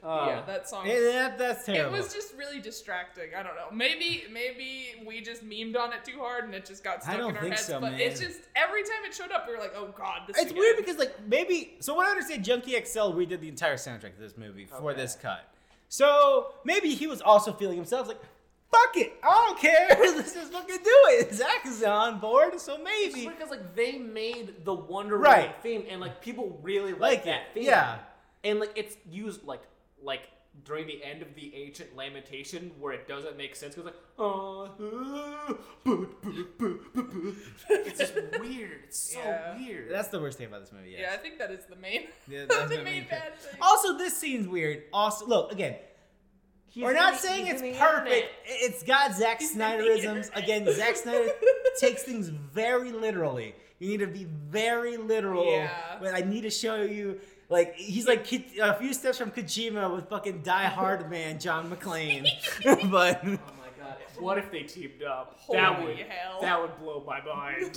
Oh. 0.07 0.27
yeah, 0.27 0.43
that 0.45 0.69
song. 0.69 0.85
Yeah, 0.85 0.99
that, 0.99 1.37
that's 1.39 1.67
It 1.67 1.91
was 1.91 2.13
just 2.13 2.35
really 2.37 2.59
distracting. 2.61 3.29
I 3.35 3.41
don't 3.41 3.55
know. 3.55 3.69
Maybe 3.73 4.25
maybe 4.31 5.03
we 5.03 5.19
just 5.19 5.43
memed 5.43 5.75
on 5.75 5.93
it 5.93 6.05
too 6.05 6.19
hard 6.19 6.43
and 6.43 6.53
it 6.53 6.63
just 6.63 6.83
got 6.83 7.01
stuck 7.01 7.17
don't 7.17 7.31
in 7.31 7.37
our 7.37 7.41
think 7.41 7.55
heads. 7.55 7.65
so, 7.65 7.79
but 7.79 7.93
man. 7.93 7.99
it's 7.99 8.19
just 8.19 8.41
every 8.55 8.83
time 8.83 9.03
it 9.03 9.15
showed 9.15 9.31
up, 9.31 9.47
we 9.47 9.55
were 9.55 9.59
like, 9.59 9.73
"Oh 9.75 9.91
God, 9.97 10.21
this." 10.27 10.37
It's 10.37 10.51
again. 10.51 10.59
weird 10.59 10.77
because 10.77 10.97
like 10.97 11.15
maybe 11.27 11.77
so 11.79 11.95
what 11.95 12.05
I 12.05 12.11
understand 12.11 12.45
Junkie 12.45 12.73
XL 12.73 13.13
redid 13.13 13.39
the 13.39 13.49
entire 13.49 13.77
soundtrack 13.77 14.13
of 14.13 14.19
this 14.19 14.37
movie 14.37 14.65
for 14.67 14.93
this 14.93 15.15
cut. 15.19 15.51
So 15.89 16.53
maybe 16.63 16.89
he 16.93 17.07
was 17.07 17.21
also 17.21 17.51
feeling 17.51 17.77
himself 17.77 18.07
like 18.07 18.21
fuck 18.75 18.97
it, 18.97 19.13
I 19.23 19.45
don't 19.47 19.59
care. 19.59 19.87
Let's 20.15 20.33
just 20.33 20.51
fucking 20.51 20.77
do 20.77 20.97
it. 21.07 21.33
Zach 21.33 21.65
is 21.65 21.83
on 21.83 22.19
board, 22.19 22.59
so 22.59 22.77
It's 22.79 23.13
maybe 23.15 23.27
because 23.29 23.49
like 23.49 23.75
they 23.75 23.97
made 23.97 24.65
the 24.65 24.73
Wonder 24.73 25.17
Right. 25.17 25.55
Theme, 25.61 25.85
and 25.89 26.01
like 26.01 26.21
people 26.21 26.59
really 26.61 26.91
like, 26.93 27.01
Like 27.01 27.23
that 27.25 27.41
it, 27.41 27.53
theme. 27.55 27.63
yeah. 27.65 27.97
and 28.43 28.59
like 28.59 28.71
it's 28.75 28.95
used 29.09 29.43
like 29.43 29.61
like 30.01 30.23
during 30.63 30.87
the 30.87 31.03
end 31.03 31.21
of 31.21 31.35
the 31.35 31.53
ancient 31.53 31.95
lamentation 31.97 32.71
where 32.79 32.93
it 32.93 33.07
doesn't 33.09 33.35
make 33.37 33.55
sense 33.57 33.75
because 33.75 33.85
like 33.91 34.01
oh, 34.17 34.69
uh, 35.49 35.53
boo, 35.83 36.15
boo, 36.23 36.47
boo, 36.57 36.79
boo, 36.93 37.05
boo. 37.05 37.35
it's 37.69 37.99
just 37.99 38.13
weird. 38.39 38.79
It's 38.85 38.97
so 39.13 39.19
Yeah. 39.19 39.57
weird. 39.57 39.91
that's 39.91 40.07
the 40.09 40.19
worst 40.19 40.37
thing 40.37 40.47
about 40.47 40.61
this 40.61 40.71
movie. 40.71 40.91
Yes. 40.91 40.99
Yeah, 41.01 41.13
I 41.13 41.17
think 41.17 41.39
that 41.39 41.51
is 41.51 41.65
the 41.69 41.75
main. 41.75 42.07
Yeah, 42.29 42.45
that's 42.49 42.69
the 42.69 42.77
the 42.77 42.83
main 42.83 42.93
main 43.01 43.07
bad 43.09 43.35
thing. 43.37 43.59
Also, 43.61 43.97
this 43.97 44.15
scene's 44.17 44.47
weird. 44.47 44.83
Also, 44.93 45.25
look 45.27 45.51
again. 45.51 45.75
He's 46.75 46.83
We're 46.83 46.89
in 46.91 46.97
not 46.97 47.13
the- 47.13 47.19
saying 47.19 47.47
it's 47.47 47.61
perfect. 47.61 47.79
internet. 47.79 48.29
It's 48.45 48.83
got 48.83 49.15
Zack 49.15 49.39
He's 49.39 49.55
Snyderisms. 49.55 50.29
Again, 50.35 50.67
Zack 50.73 50.97
Snyder 50.97 51.29
takes 51.79 52.03
things 52.03 52.27
very 52.27 52.91
literally. 52.91 53.55
You 53.79 53.87
need 53.89 54.01
to 54.01 54.07
be 54.07 54.25
very 54.25 54.97
literal. 54.97 55.49
Yeah. 55.49 55.69
But 56.01 56.13
I 56.13 56.19
need 56.19 56.41
to 56.41 56.49
show 56.49 56.81
you, 56.81 57.21
like, 57.47 57.75
he's 57.75 58.07
like 58.07 58.29
a 58.61 58.73
few 58.75 58.93
steps 58.93 59.17
from 59.17 59.31
Kojima 59.31 59.95
with 59.95 60.09
fucking 60.09 60.41
Die 60.41 60.65
Hard 60.65 61.09
Man, 61.09 61.39
John 61.39 61.69
McClane. 61.71 62.27
but 62.91 63.21
Oh 63.23 63.27
my 63.29 63.37
god! 63.79 63.95
What 64.19 64.37
if 64.37 64.51
they 64.51 64.63
teamed 64.63 65.01
up? 65.03 65.39
that 65.51 65.75
Holy 65.75 65.87
would 65.87 65.97
hell. 66.09 66.41
that 66.41 66.61
would 66.61 66.77
blow 66.79 67.03
my 67.07 67.21
mind. 67.23 67.73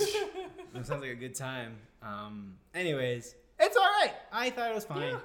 that 0.73 0.85
sounds 0.85 1.01
like 1.01 1.11
a 1.11 1.15
good 1.15 1.35
time. 1.35 1.77
Um, 2.03 2.55
anyways, 2.75 3.33
it's 3.59 3.77
all 3.77 3.83
right. 4.01 4.11
I 4.33 4.49
thought 4.49 4.71
it 4.71 4.75
was 4.75 4.85
fine. 4.85 5.01
Yeah. 5.13 5.19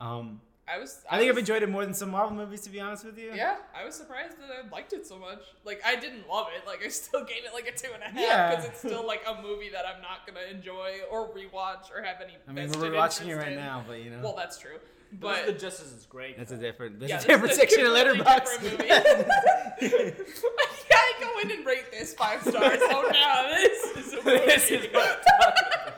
Um, 0.00 0.40
I 0.66 0.78
was. 0.78 1.00
I 1.10 1.18
think 1.18 1.30
I've 1.30 1.36
enjoyed 1.36 1.62
it 1.62 1.68
more 1.68 1.84
than 1.84 1.92
some 1.92 2.10
Marvel 2.10 2.34
movies, 2.34 2.62
to 2.62 2.70
be 2.70 2.80
honest 2.80 3.04
with 3.04 3.18
you. 3.18 3.32
Yeah, 3.34 3.56
I 3.78 3.84
was 3.84 3.94
surprised 3.94 4.38
that 4.38 4.48
I 4.50 4.66
liked 4.74 4.94
it 4.94 5.06
so 5.06 5.18
much. 5.18 5.40
Like, 5.64 5.82
I 5.84 5.94
didn't 5.96 6.26
love 6.28 6.46
it. 6.56 6.66
Like, 6.66 6.82
I 6.82 6.88
still 6.88 7.22
gave 7.22 7.44
it 7.44 7.52
like 7.52 7.66
a 7.68 7.72
two 7.76 7.92
and 7.92 8.02
a 8.02 8.06
half 8.06 8.18
Yeah. 8.18 8.50
because 8.50 8.64
it's 8.70 8.78
still 8.78 9.06
like 9.06 9.22
a 9.28 9.42
movie 9.42 9.68
that 9.70 9.84
I'm 9.86 10.00
not 10.00 10.26
gonna 10.26 10.46
enjoy 10.50 11.00
or 11.10 11.28
rewatch 11.34 11.90
or 11.94 12.02
have 12.02 12.16
any. 12.22 12.34
I 12.48 12.52
mean, 12.52 12.70
we're 12.80 12.94
watching 12.94 13.28
it 13.28 13.34
right 13.34 13.52
in. 13.52 13.56
now, 13.58 13.84
but 13.86 14.02
you 14.02 14.08
know. 14.10 14.20
Well, 14.22 14.34
that's 14.36 14.58
true. 14.58 14.78
but 15.12 15.44
But 15.44 15.46
the 15.46 15.52
Justice 15.52 15.92
is 15.92 16.06
great. 16.06 16.38
That's 16.38 16.52
a 16.52 16.56
different. 16.56 16.98
That's 16.98 17.10
Yeah, 17.10 17.16
a 17.16 17.18
this 17.20 17.26
different 17.26 17.52
is 17.52 17.58
a 17.58 17.60
section 17.60 17.86
of 17.86 17.94
completely 17.94 18.24
Letterboxd. 18.24 20.14
I 20.58 20.66
can't 20.88 21.20
go 21.20 21.40
in 21.40 21.50
and 21.58 21.66
rate 21.66 21.92
this 21.92 22.14
five 22.14 22.40
stars. 22.40 22.78
Oh 22.82 23.10
no, 23.12 23.50
this 23.60 24.06
is 24.06 24.12
a 24.14 24.16
movie. 24.24 24.46
this 24.46 24.70
is 24.70 24.86
what 24.94 25.08
I'm 25.10 25.24
talking 25.38 25.64
about. 25.68 25.90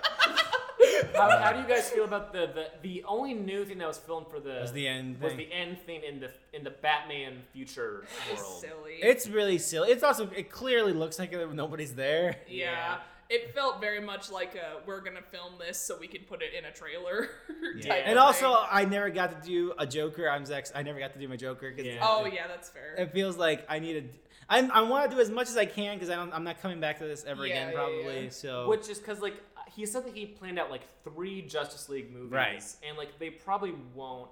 How, 1.16 1.38
how 1.38 1.52
do 1.52 1.60
you 1.60 1.66
guys 1.68 1.88
feel 1.90 2.04
about 2.04 2.32
the, 2.32 2.46
the 2.54 2.66
the 2.82 3.04
only 3.04 3.34
new 3.34 3.64
thing 3.64 3.78
that 3.78 3.88
was 3.88 3.98
filmed 3.98 4.26
for 4.28 4.40
the 4.40 4.58
Was 4.60 4.72
the 4.72 4.86
end 4.88 5.20
was 5.20 5.32
thing. 5.32 5.38
the 5.38 5.52
end 5.52 5.78
thing 5.86 6.02
in 6.08 6.20
the 6.20 6.30
in 6.52 6.64
the 6.64 6.70
Batman 6.70 7.42
future 7.52 8.04
It's 8.30 8.40
world? 8.42 8.60
silly. 8.60 8.94
It's 9.00 9.28
really 9.28 9.58
silly. 9.58 9.90
It's 9.90 10.02
also 10.02 10.28
it 10.30 10.50
clearly 10.50 10.92
looks 10.92 11.18
like 11.18 11.32
nobody's 11.54 11.94
there. 11.94 12.36
yeah. 12.48 12.66
Yeah. 12.66 12.96
It 13.28 13.52
felt 13.56 13.80
very 13.80 14.00
much 14.00 14.30
like 14.30 14.54
a, 14.54 14.86
we're 14.86 15.00
gonna 15.00 15.20
film 15.32 15.54
this 15.58 15.76
so 15.80 15.98
we 15.98 16.06
can 16.06 16.22
put 16.22 16.42
it 16.42 16.54
in 16.56 16.64
a 16.64 16.70
trailer. 16.72 17.28
Yeah. 17.76 17.88
type 17.88 18.02
And 18.06 18.18
of 18.18 18.24
also, 18.24 18.54
thing. 18.54 18.66
I 18.70 18.84
never 18.84 19.10
got 19.10 19.42
to 19.42 19.46
do 19.46 19.74
a 19.78 19.84
Joker. 19.86 20.30
I'm 20.30 20.46
Zach. 20.46 20.66
I 20.74 20.82
never 20.82 20.98
got 21.00 21.12
to 21.14 21.18
do 21.18 21.26
my 21.28 21.34
Joker 21.36 21.70
because 21.70 21.86
Yeah. 21.92 21.98
oh 22.02 22.24
yeah, 22.24 22.46
that's 22.46 22.68
fair. 22.70 22.94
it 22.96 23.12
feels 23.12 23.36
like 23.36 23.66
I 23.68 23.80
needed. 23.80 24.10
I, 24.48 24.60
I 24.72 24.82
want 24.82 25.10
to 25.10 25.16
do 25.16 25.20
as 25.20 25.28
much 25.28 25.48
as 25.48 25.56
I 25.56 25.66
can 25.66 25.96
because 25.96 26.08
I 26.08 26.14
don't. 26.14 26.32
I'm 26.32 26.44
not 26.44 26.62
coming 26.62 26.78
back 26.80 26.98
to 27.00 27.04
this 27.04 27.24
ever 27.26 27.44
Yeah, 27.44 27.54
again 27.54 27.68
yeah, 27.70 27.74
probably. 27.74 28.24
yeah. 28.24 28.30
So 28.30 28.68
Which 28.68 28.88
is 28.88 28.98
because 29.00 29.18
like 29.20 29.34
he 29.76 29.86
said 29.86 30.04
that 30.06 30.14
he 30.14 30.26
planned 30.26 30.58
out 30.58 30.70
like 30.70 30.82
three 31.04 31.42
Justice 31.42 31.88
League 31.88 32.12
movies, 32.12 32.32
Right. 32.32 32.64
And 32.88 32.96
like 32.98 33.18
they 33.18 33.30
probably 33.30 33.74
won't. 33.94 34.30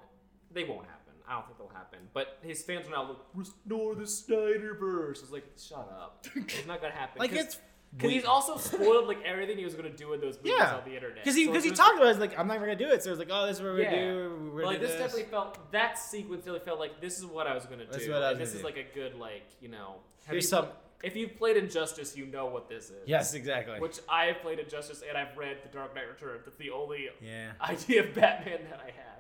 They 0.53 0.65
won't 0.65 0.87
happen. 0.87 1.13
I 1.29 1.35
don't 1.35 1.47
think 1.47 1.59
they'll 1.59 1.69
happen. 1.69 2.01
But 2.13 2.39
his 2.43 2.63
fans 2.63 2.87
are 2.87 2.91
now 2.91 3.09
like 3.09 3.19
restore 3.35 3.95
the 3.95 4.05
Snyderverse. 4.05 5.23
It's 5.23 5.31
like 5.33 5.45
shut 5.59 5.79
up. 6.01 6.27
It's 6.35 6.67
not 6.67 6.81
gonna 6.81 6.93
happen. 6.95 7.19
like 7.21 7.33
it's 7.33 7.59
Because 7.97 8.11
he's 8.11 8.25
also 8.25 8.57
spoiled 8.57 9.07
like 9.09 9.23
everything 9.25 9.57
he 9.59 9.65
was 9.65 9.75
gonna 9.75 9.91
do 9.91 10.13
in 10.13 10.21
those 10.21 10.37
movies 10.37 10.53
Yeah. 10.59 10.77
on 10.77 10.85
the 10.85 10.95
internet. 10.95 11.25
because 11.25 11.35
he 11.37 11.47
because 11.47 11.65
it 11.65 11.71
he 11.71 11.75
talked 11.75 11.97
about 11.97 12.09
it, 12.15 12.19
like 12.19 12.39
I'm 12.39 12.47
not 12.47 12.59
gonna 12.61 12.77
do 12.77 12.89
it. 12.89 13.03
So 13.03 13.11
it's 13.11 13.19
like 13.19 13.29
oh 13.31 13.47
this 13.47 13.57
is 13.57 13.63
what 13.63 13.73
we're 13.73 13.81
Yeah. 13.83 13.91
gonna 13.91 14.13
do. 14.13 14.51
We're 14.55 14.67
like 14.67 14.81
do 14.81 14.87
this, 14.87 14.97
definitely 14.97 15.25
felt 15.25 15.73
that 15.73 15.99
sequence 15.99 16.47
really 16.47 16.61
felt 16.61 16.79
like 16.79 17.01
this 17.01 17.19
is 17.19 17.25
what 17.27 17.47
I 17.47 17.55
was 17.55 17.65
gonna 17.67 17.87
do. 17.87 17.93
This 17.93 18.03
is 18.03 18.09
what 18.09 18.23
I 18.23 18.31
was 18.31 18.33
and 18.33 18.41
this 18.41 18.51
gonna 18.51 18.69
is 18.69 18.75
do. 18.75 18.81
like 18.83 18.91
a 18.91 18.95
good 18.95 19.15
like 19.19 19.47
you 19.61 19.69
know. 19.69 19.97
Here's 20.29 20.49
some- 20.49 20.69
if 21.03 21.17
you've 21.17 21.37
played 21.37 21.57
Injustice, 21.57 22.17
you 22.17 22.27
know 22.27 22.47
what 22.47 22.69
this 22.69 22.91
is. 22.91 23.07
Yes, 23.07 23.35
exactly. 23.35 23.81
Which 23.81 23.99
I 24.09 24.27
have 24.27 24.41
played 24.41 24.59
Injustice 24.59 25.03
and 25.07 25.17
I've 25.17 25.37
read 25.37 25.59
The 25.63 25.69
Dark 25.77 25.95
Knight 25.95 26.09
Returns. 26.09 26.43
That's 26.45 26.57
the 26.57 26.71
only 26.71 27.09
yeah. 27.21 27.53
idea 27.61 28.05
of 28.05 28.15
Batman 28.15 28.61
that 28.71 28.81
I 28.81 28.87
have. 28.87 29.15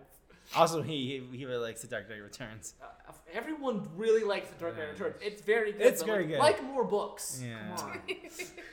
Also, 0.56 0.82
he 0.82 1.22
he, 1.32 1.44
really 1.46 1.62
likes 1.62 1.80
the 1.80 1.88
Dark 1.88 2.08
Knight 2.08 2.22
Returns. 2.22 2.74
Uh, 2.82 3.12
everyone 3.32 3.88
really 3.96 4.24
likes 4.24 4.48
The 4.50 4.60
Dark 4.60 4.76
Knight 4.76 4.90
Returns. 4.90 5.16
It's 5.20 5.42
very 5.42 5.72
good. 5.72 5.82
It's 5.82 6.02
very 6.02 6.24
like, 6.24 6.28
good. 6.28 6.38
Like 6.38 6.64
more 6.64 6.84
books. 6.84 7.42
Yeah. 7.44 7.76
Come 7.76 7.88
on. 7.88 8.00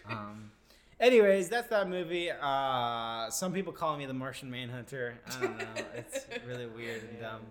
Um, 0.10 0.52
anyways, 1.00 1.48
that's 1.50 1.70
that 1.70 1.88
movie. 1.90 2.30
Uh, 2.32 3.30
some 3.30 3.54
people 3.54 3.72
call 3.72 3.98
me 3.98 4.06
the 4.06 4.14
Martian 4.14 4.52
Manhunter. 4.52 5.20
I 5.26 5.42
don't 5.42 5.58
know. 5.58 5.66
it's 5.96 6.26
really 6.48 6.68
weird 6.68 7.04
and 7.04 7.20
dumb. 7.20 7.42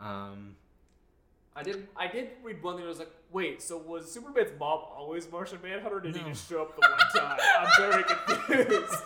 Um, 0.00 0.56
I 1.58 1.62
did. 1.62 1.88
I 1.96 2.06
did 2.06 2.28
read 2.42 2.62
one 2.62 2.76
thing. 2.76 2.84
I 2.84 2.88
was 2.88 2.98
like, 3.00 3.10
wait. 3.32 3.60
So 3.60 3.76
was 3.78 4.10
Superman's 4.10 4.52
mom 4.60 4.80
always 4.96 5.30
Martian 5.30 5.58
Manhunter? 5.62 5.96
Or 5.96 6.00
did 6.00 6.14
No. 6.14 6.22
he 6.22 6.30
just 6.30 6.48
show 6.48 6.62
up 6.62 6.76
the 6.76 6.88
one 6.88 7.24
time? 7.24 7.38
I'm 7.58 7.90
very 7.90 8.04
confused. 8.04 8.94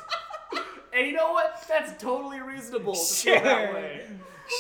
And 0.95 1.07
you 1.07 1.15
know 1.15 1.33
what? 1.33 1.65
That's 1.67 2.01
totally 2.03 2.41
reasonable 2.41 2.93
to 2.93 3.01
Sure. 3.03 3.41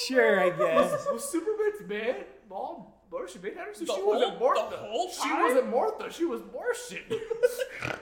Sure, 0.06 0.40
I 0.40 0.48
guess. 0.48 1.06
Was 1.12 1.30
Superman's 1.30 1.86
man 1.86 2.24
mom 2.48 2.84
Martian 3.12 3.42
Manhunter? 3.42 3.74
So 3.74 3.80
The 3.84 3.92
she 3.92 4.00
whole- 4.00 4.08
wasn't 4.14 4.40
Martha. 4.40 5.10
she 5.22 5.30
wasn't 5.42 5.70
Martha. 5.76 6.10
She 6.10 6.24
was 6.24 6.40
Martian. 6.54 7.20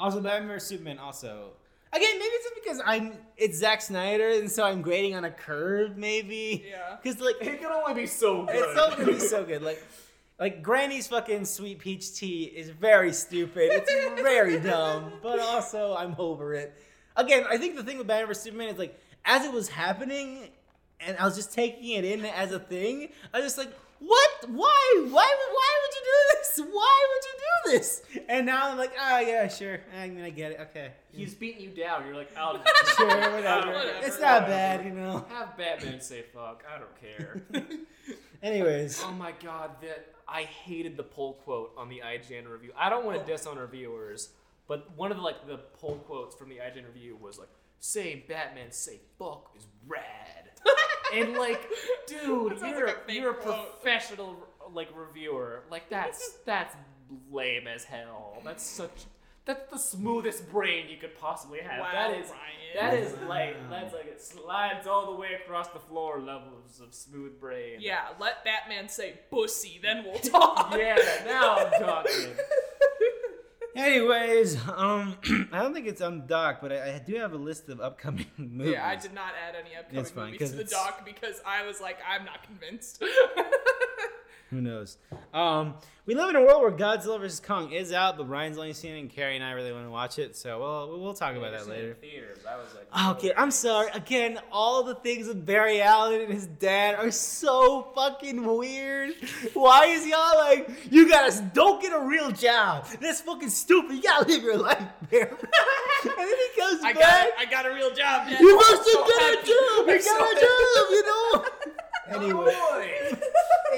Also, 0.00 0.20
Batman 0.20 0.48
vs 0.48 0.68
Superman. 0.68 0.98
Also, 0.98 1.50
again, 1.92 2.18
maybe 2.18 2.24
it's 2.24 2.44
just 2.44 2.54
because 2.62 2.82
I'm 2.84 3.12
it's 3.36 3.58
Zack 3.58 3.80
Snyder, 3.82 4.28
and 4.28 4.50
so 4.50 4.64
I'm 4.64 4.82
grading 4.82 5.14
on 5.14 5.24
a 5.24 5.30
curve, 5.30 5.96
maybe. 5.96 6.64
Yeah. 6.68 6.96
Because 7.02 7.20
like 7.20 7.36
it 7.40 7.60
can 7.60 7.70
only 7.70 7.94
be 7.94 8.06
so 8.06 8.44
good. 8.46 8.56
it's 8.56 8.74
so 8.74 8.90
gonna 8.90 9.06
be 9.06 9.18
so 9.18 9.44
good. 9.44 9.62
Like, 9.62 9.82
like 10.38 10.62
Granny's 10.62 11.06
fucking 11.06 11.44
sweet 11.44 11.78
peach 11.78 12.14
tea 12.14 12.44
is 12.44 12.70
very 12.70 13.12
stupid. 13.12 13.70
It's 13.72 14.22
very 14.22 14.60
dumb, 14.60 15.12
but 15.22 15.40
also 15.40 15.94
I'm 15.96 16.14
over 16.18 16.54
it. 16.54 16.74
Again, 17.16 17.44
I 17.48 17.58
think 17.58 17.76
the 17.76 17.82
thing 17.82 17.98
with 17.98 18.06
Batman 18.06 18.28
vs 18.28 18.42
Superman 18.42 18.68
is 18.68 18.78
like 18.78 18.98
as 19.24 19.44
it 19.44 19.52
was 19.52 19.68
happening, 19.68 20.48
and 21.00 21.16
I 21.18 21.24
was 21.24 21.36
just 21.36 21.52
taking 21.52 21.90
it 21.90 22.04
in 22.04 22.24
as 22.24 22.52
a 22.52 22.58
thing. 22.58 23.08
I 23.32 23.38
was 23.38 23.46
just 23.46 23.58
like, 23.58 23.72
what? 24.00 24.30
Why? 24.48 25.04
Why? 25.10 25.34
would- 25.38 25.54
Why 25.54 25.80
would 25.82 25.94
you 25.94 26.02
do 26.04 26.36
this? 26.38 26.74
Why 26.74 27.06
would 27.10 27.24
you 27.24 27.34
do 27.38 27.78
this? 27.78 28.02
And 28.28 28.46
now 28.46 28.70
I'm 28.70 28.78
like, 28.78 28.92
ah, 28.98 29.18
yeah, 29.20 29.48
sure. 29.48 29.80
I 29.98 30.08
mean, 30.08 30.22
I 30.24 30.30
get 30.30 30.52
it. 30.52 30.60
Okay, 30.70 30.92
He's 31.12 31.34
beating 31.34 31.60
you 31.62 31.70
down. 31.70 32.06
You're 32.06 32.16
like, 32.16 32.36
I'll 32.36 32.62
sure, 32.96 33.06
whatever. 33.08 33.66
Whatever. 33.72 33.92
It's 34.06 34.20
not 34.20 34.46
bad, 34.46 34.84
you 34.84 34.92
know. 34.92 35.24
Have 35.30 35.56
Batman 35.56 36.00
say 36.00 36.22
fuck. 36.34 36.64
I 36.72 36.78
don't 36.78 37.00
care. 37.00 37.42
Anyways, 38.42 39.02
oh 39.04 39.12
my 39.12 39.32
god, 39.42 39.70
that 39.82 40.06
I 40.28 40.42
hated 40.42 40.96
the 40.96 41.02
poll 41.02 41.34
quote 41.44 41.72
on 41.76 41.88
the 41.88 42.02
IGN 42.04 42.48
review. 42.48 42.70
I 42.76 42.88
don't 42.88 43.04
want 43.04 43.18
to 43.18 43.30
diss 43.30 43.46
on 43.46 43.58
reviewers, 43.58 44.28
but 44.68 44.88
one 44.96 45.10
of 45.10 45.16
the 45.16 45.22
like 45.24 45.46
the 45.46 45.58
poll 45.80 45.96
quotes 46.06 46.36
from 46.36 46.48
the 46.48 46.56
IGN 46.56 46.86
review 46.86 47.16
was 47.20 47.38
like, 47.38 47.48
"Saying 47.80 48.22
Batman 48.28 48.70
say 48.70 49.00
fuck 49.18 49.50
is 49.56 49.66
rad," 49.88 50.47
and 51.14 51.34
like, 51.34 51.66
dude, 52.06 52.20
you're 52.22 52.54
like 52.56 52.74
a 52.74 52.86
fake 53.06 53.20
you're 53.20 53.30
a 53.30 53.34
professional 53.34 54.36
like 54.72 54.88
reviewer. 54.94 55.62
Like 55.70 55.88
that's 55.90 56.38
that's 56.46 56.74
lame 57.30 57.66
as 57.66 57.84
hell. 57.84 58.40
That's 58.44 58.64
such. 58.64 59.06
That's 59.44 59.70
the 59.70 59.78
smoothest 59.78 60.50
brain 60.50 60.90
you 60.90 60.98
could 60.98 61.18
possibly 61.18 61.60
have. 61.60 61.80
Wow, 61.80 61.88
that 61.92 62.10
is 62.18 62.30
Ryan. 62.30 62.74
that 62.74 62.94
is 62.94 63.18
like 63.26 63.70
that's 63.70 63.94
like 63.94 64.06
it 64.06 64.20
slides 64.22 64.86
all 64.86 65.06
the 65.12 65.18
way 65.18 65.38
across 65.42 65.68
the 65.68 65.78
floor 65.78 66.20
levels 66.20 66.80
of 66.82 66.94
smooth 66.94 67.40
brain. 67.40 67.76
Yeah, 67.78 68.08
let 68.20 68.44
Batman 68.44 68.90
say 68.90 69.20
bussy, 69.30 69.80
then 69.82 70.04
we'll 70.04 70.18
talk. 70.18 70.74
Yeah, 70.76 70.98
now 71.24 71.56
I'm 71.56 71.82
talking. 71.82 72.12
anyways, 73.78 74.56
um, 74.68 75.16
I 75.52 75.62
don't 75.62 75.72
think 75.72 75.86
it's 75.86 76.02
on 76.02 76.26
doc, 76.26 76.58
but 76.60 76.72
I, 76.72 76.96
I 76.96 76.98
do 76.98 77.14
have 77.16 77.32
a 77.32 77.36
list 77.36 77.68
of 77.68 77.80
upcoming 77.80 78.26
movies. 78.36 78.72
Yeah, 78.78 78.86
I 78.86 78.96
did 78.96 79.14
not 79.14 79.32
add 79.46 79.54
any 79.54 79.76
upcoming 79.76 80.32
movies 80.32 80.50
to 80.50 80.56
the 80.56 80.64
doc 80.64 81.04
because 81.04 81.40
I 81.46 81.66
was 81.66 81.80
like, 81.80 81.98
I'm 82.06 82.24
not 82.24 82.42
convinced. 82.42 83.02
Who 84.50 84.62
knows? 84.62 84.96
Um, 85.34 85.74
we 86.06 86.14
live 86.14 86.30
in 86.30 86.36
a 86.36 86.40
world 86.40 86.62
where 86.62 86.70
Godzilla 86.70 87.20
vs 87.20 87.38
Kong 87.38 87.70
is 87.70 87.92
out, 87.92 88.16
but 88.16 88.26
Ryan's 88.30 88.56
only 88.56 88.72
seen 88.72 88.94
it, 88.94 89.00
and 89.00 89.10
Carrie 89.10 89.34
and 89.36 89.44
I 89.44 89.50
really 89.50 89.72
want 89.72 89.84
to 89.84 89.90
watch 89.90 90.18
it. 90.18 90.36
So, 90.36 90.58
well, 90.58 90.98
we'll 90.98 91.12
talk 91.12 91.36
about 91.36 91.52
that 91.52 91.68
later. 91.68 91.92
Theaters. 92.00 92.38
I 92.48 92.56
was 92.56 92.66
like, 92.74 93.16
Okay, 93.16 93.32
I'm 93.36 93.50
sorry. 93.50 93.90
Again, 93.92 94.40
all 94.50 94.82
the 94.84 94.94
things 94.94 95.28
with 95.28 95.44
Barry 95.44 95.82
Allen 95.82 96.22
and 96.22 96.32
his 96.32 96.46
dad 96.46 96.94
are 96.94 97.10
so 97.10 97.88
fucking 97.94 98.42
weird. 98.56 99.16
Why 99.52 99.84
is 99.84 100.06
y'all 100.06 100.38
like, 100.38 100.70
you 100.90 101.06
gotta 101.10 101.42
don't 101.52 101.82
get 101.82 101.92
a 101.92 102.00
real 102.00 102.30
job? 102.30 102.86
That's 103.02 103.20
fucking 103.20 103.50
stupid. 103.50 103.96
You 103.96 104.02
gotta 104.02 104.28
live 104.28 104.42
your 104.42 104.56
life, 104.56 104.82
Barry. 105.10 105.24
and 105.30 106.12
then 106.16 106.26
he 106.26 106.60
goes 106.60 106.80
I 106.82 106.94
back. 106.94 107.36
got, 107.36 107.38
I 107.38 107.44
got 107.50 107.66
a 107.66 107.74
real 107.74 107.90
job. 107.90 108.28
Dad. 108.30 108.40
You 108.40 108.56
must 108.56 108.82
so 108.86 108.98
have 108.98 109.08
got 109.10 109.32
a 109.32 109.36
job. 109.46 109.88
You 109.88 110.00
so 110.00 110.18
got 110.18 110.32
a 110.32 110.40
job, 110.40 110.90
you 110.90 111.04
know. 111.04 111.44
anyway, 112.24 112.54
Boy. 112.54 113.18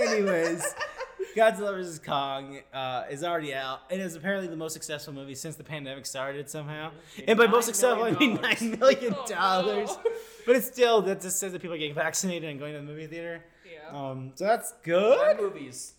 Anyways, 0.00 0.64
Godzilla 1.36 1.74
vs 1.76 1.98
Kong 2.00 2.60
uh, 2.72 3.04
is 3.10 3.22
already 3.24 3.54
out. 3.54 3.80
It 3.90 4.00
is 4.00 4.16
apparently 4.16 4.48
the 4.48 4.56
most 4.56 4.72
successful 4.72 5.12
movie 5.12 5.34
since 5.34 5.56
the 5.56 5.64
pandemic 5.64 6.06
started 6.06 6.48
somehow. 6.50 6.90
And 7.26 7.38
by 7.38 7.46
most 7.46 7.66
successful, 7.66 8.04
I 8.04 8.10
million 8.12 8.32
mean 8.34 8.36
dollars. 8.42 8.60
nine 8.62 8.78
million 8.78 9.14
Oh, 9.18 9.26
dollars. 9.26 9.88
no. 9.90 10.10
But 10.46 10.56
it's 10.56 10.66
still 10.66 11.02
that 11.02 11.20
just 11.20 11.38
says 11.38 11.52
that 11.52 11.60
people 11.62 11.74
are 11.74 11.78
getting 11.78 11.94
vaccinated 11.94 12.48
and 12.48 12.58
going 12.58 12.72
to 12.72 12.78
the 12.80 12.84
movie 12.84 13.06
theater. 13.06 13.44
Yeah. 13.70 13.96
Um, 13.96 14.32
so 14.34 14.44
that's 14.44 14.72
That 14.72 14.82
good. 14.82 15.40
movie's 15.40 15.94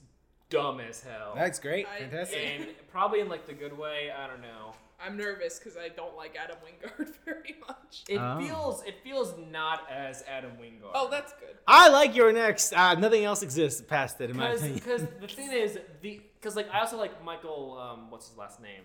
dumb 0.49 0.79
as 0.81 1.01
hell. 1.01 1.33
That's 1.35 1.59
great. 1.59 1.87
I- 1.87 1.99
Fantastic. 1.99 2.39
and 2.39 2.67
probably 2.91 3.21
in 3.21 3.29
like 3.29 3.47
the 3.47 3.53
good 3.53 3.77
way. 3.77 4.11
I 4.11 4.27
don't 4.27 4.41
know. 4.41 4.73
I'm 5.05 5.17
nervous 5.17 5.59
because 5.59 5.77
I 5.77 5.89
don't 5.89 6.15
like 6.15 6.35
Adam 6.41 6.57
Wingard 6.65 7.11
very 7.25 7.55
much. 7.67 8.03
It 8.07 8.17
Oh. 8.17 8.39
feels 8.39 8.83
it 8.83 8.95
feels 9.03 9.33
not 9.51 9.89
as 9.91 10.23
Adam 10.27 10.51
Wingard. 10.61 10.91
Oh, 10.93 11.09
that's 11.09 11.33
good. 11.33 11.55
I 11.67 11.89
like 11.89 12.15
your 12.15 12.31
next. 12.31 12.73
Uh, 12.73 12.93
nothing 12.95 13.23
else 13.25 13.41
exists 13.41 13.81
past 13.81 14.19
it, 14.21 14.29
in 14.29 14.37
my 14.37 14.49
opinion. 14.51 14.75
because 14.75 15.01
the 15.19 15.27
thing 15.35 15.51
is 15.51 15.77
the 16.01 16.21
because 16.39 16.55
like 16.55 16.69
I 16.73 16.79
also 16.81 16.97
like 16.97 17.23
Michael 17.23 17.77
um 17.79 18.09
what's 18.11 18.27
his 18.29 18.37
last 18.37 18.61
name 18.61 18.83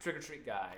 Trick 0.00 0.16
or 0.16 0.20
Treat 0.20 0.46
guy. 0.46 0.74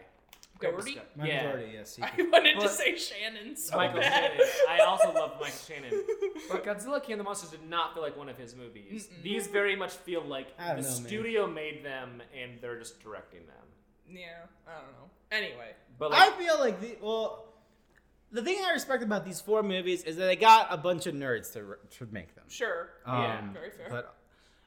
Dougherty? 0.60 0.94
Michael 1.16 1.32
Yeah. 1.34 1.42
Dougherty, 1.42 1.72
yes. 1.74 1.96
he- 1.96 2.02
I 2.04 2.08
wanted 2.30 2.52
to 2.54 2.60
But- 2.60 2.70
say 2.70 2.96
Shannon 2.96 3.56
so 3.56 3.76
Michael 3.76 3.98
bad. 4.00 4.30
Shannon. 4.30 4.46
I 4.70 4.78
also 4.84 5.12
love 5.12 5.32
Michael 5.40 5.58
Shannon. 5.66 6.04
But 6.50 6.64
Godzilla 6.64 7.02
King 7.02 7.14
of 7.14 7.18
the 7.18 7.24
Monsters 7.24 7.50
did 7.50 7.68
not 7.68 7.94
feel 7.94 8.02
like 8.04 8.16
one 8.16 8.28
of 8.28 8.38
his 8.38 8.54
movies. 8.54 9.08
These 9.24 9.48
very 9.48 9.74
much 9.74 9.90
feel 9.92 10.22
like 10.22 10.56
the 10.56 10.62
don't 10.64 10.76
know, 10.76 10.82
man. 10.82 10.92
studio 11.08 11.46
made 11.48 11.84
them 11.84 12.22
and 12.40 12.60
they're 12.60 12.78
just 12.78 13.02
directing 13.02 13.40
them. 13.46 13.56
Yeah, 14.10 14.26
I 14.66 14.72
don't 14.74 14.92
know. 14.92 15.10
Anyway, 15.30 15.72
But 15.98 16.12
I 16.12 16.30
feel 16.32 16.58
like 16.58 16.80
the 16.80 16.96
well, 17.00 17.46
the 18.30 18.42
thing 18.42 18.58
I 18.66 18.72
respect 18.72 19.02
about 19.02 19.24
these 19.24 19.40
four 19.40 19.62
movies 19.62 20.02
is 20.04 20.16
that 20.16 20.26
they 20.26 20.36
got 20.36 20.66
a 20.70 20.76
bunch 20.76 21.06
of 21.06 21.14
nerds 21.14 21.52
to 21.54 21.76
to 21.98 22.12
make 22.12 22.34
them. 22.34 22.44
sure. 22.48 22.90
Yeah, 23.06 23.38
Um, 23.38 23.52
very 23.52 23.70
fair. 23.70 23.88
But 23.90 24.14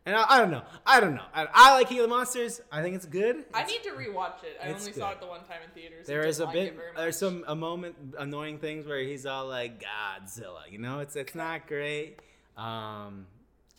and 0.07 0.15
I, 0.15 0.25
I 0.29 0.37
don't 0.39 0.51
know. 0.51 0.61
I 0.85 0.99
don't 0.99 1.15
know. 1.15 1.25
I, 1.33 1.47
I 1.51 1.73
like 1.73 1.89
King 1.89 1.97
of 1.99 2.03
the 2.03 2.09
Monsters. 2.09 2.61
I 2.71 2.83
think 2.83 2.95
it's 2.95 3.07
good. 3.07 3.43
I 3.55 3.63
need 3.65 3.81
to 3.83 3.89
rewatch 3.91 4.43
it. 4.43 4.57
I 4.63 4.67
it's 4.67 4.81
only 4.81 4.93
saw 4.93 5.11
it 5.11 5.19
the 5.19 5.25
one 5.25 5.39
time 5.45 5.61
in 5.63 5.69
theaters. 5.71 6.05
There 6.05 6.25
is 6.25 6.39
a 6.39 6.45
like 6.45 6.53
bit. 6.53 6.79
There's 6.95 7.17
some 7.17 7.43
a 7.47 7.55
moment 7.55 7.95
annoying 8.19 8.59
things 8.59 8.85
where 8.85 8.99
he's 8.99 9.25
all 9.25 9.47
like 9.47 9.83
Godzilla. 9.83 10.69
You 10.71 10.77
know, 10.79 10.99
it's 10.99 11.15
it's 11.15 11.33
not 11.35 11.67
great. 11.67 12.19
Um, 12.57 13.25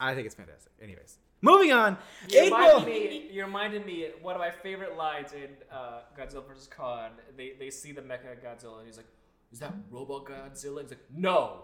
I 0.00 0.14
think 0.14 0.26
it's 0.26 0.34
fantastic. 0.34 0.72
Anyways, 0.82 1.16
moving 1.42 1.72
on. 1.72 1.96
you 2.28 2.40
April. 2.40 2.58
reminded 2.80 2.86
me. 2.86 3.28
You 3.30 3.44
reminded 3.44 3.86
me. 3.86 4.06
One 4.22 4.34
of 4.34 4.40
my 4.40 4.50
favorite 4.50 4.96
lines 4.96 5.32
in 5.32 5.50
uh, 5.72 6.00
Godzilla 6.18 6.46
vs 6.46 6.68
Kong. 6.74 7.10
They 7.36 7.52
they 7.58 7.70
see 7.70 7.92
the 7.92 8.02
Mecha 8.02 8.36
Godzilla 8.44 8.78
and 8.78 8.86
he's 8.86 8.96
like, 8.96 9.06
"Is 9.52 9.60
that 9.60 9.72
Robo 9.90 10.20
Godzilla?" 10.24 10.82
He's 10.82 10.90
like, 10.90 11.04
"No, 11.14 11.62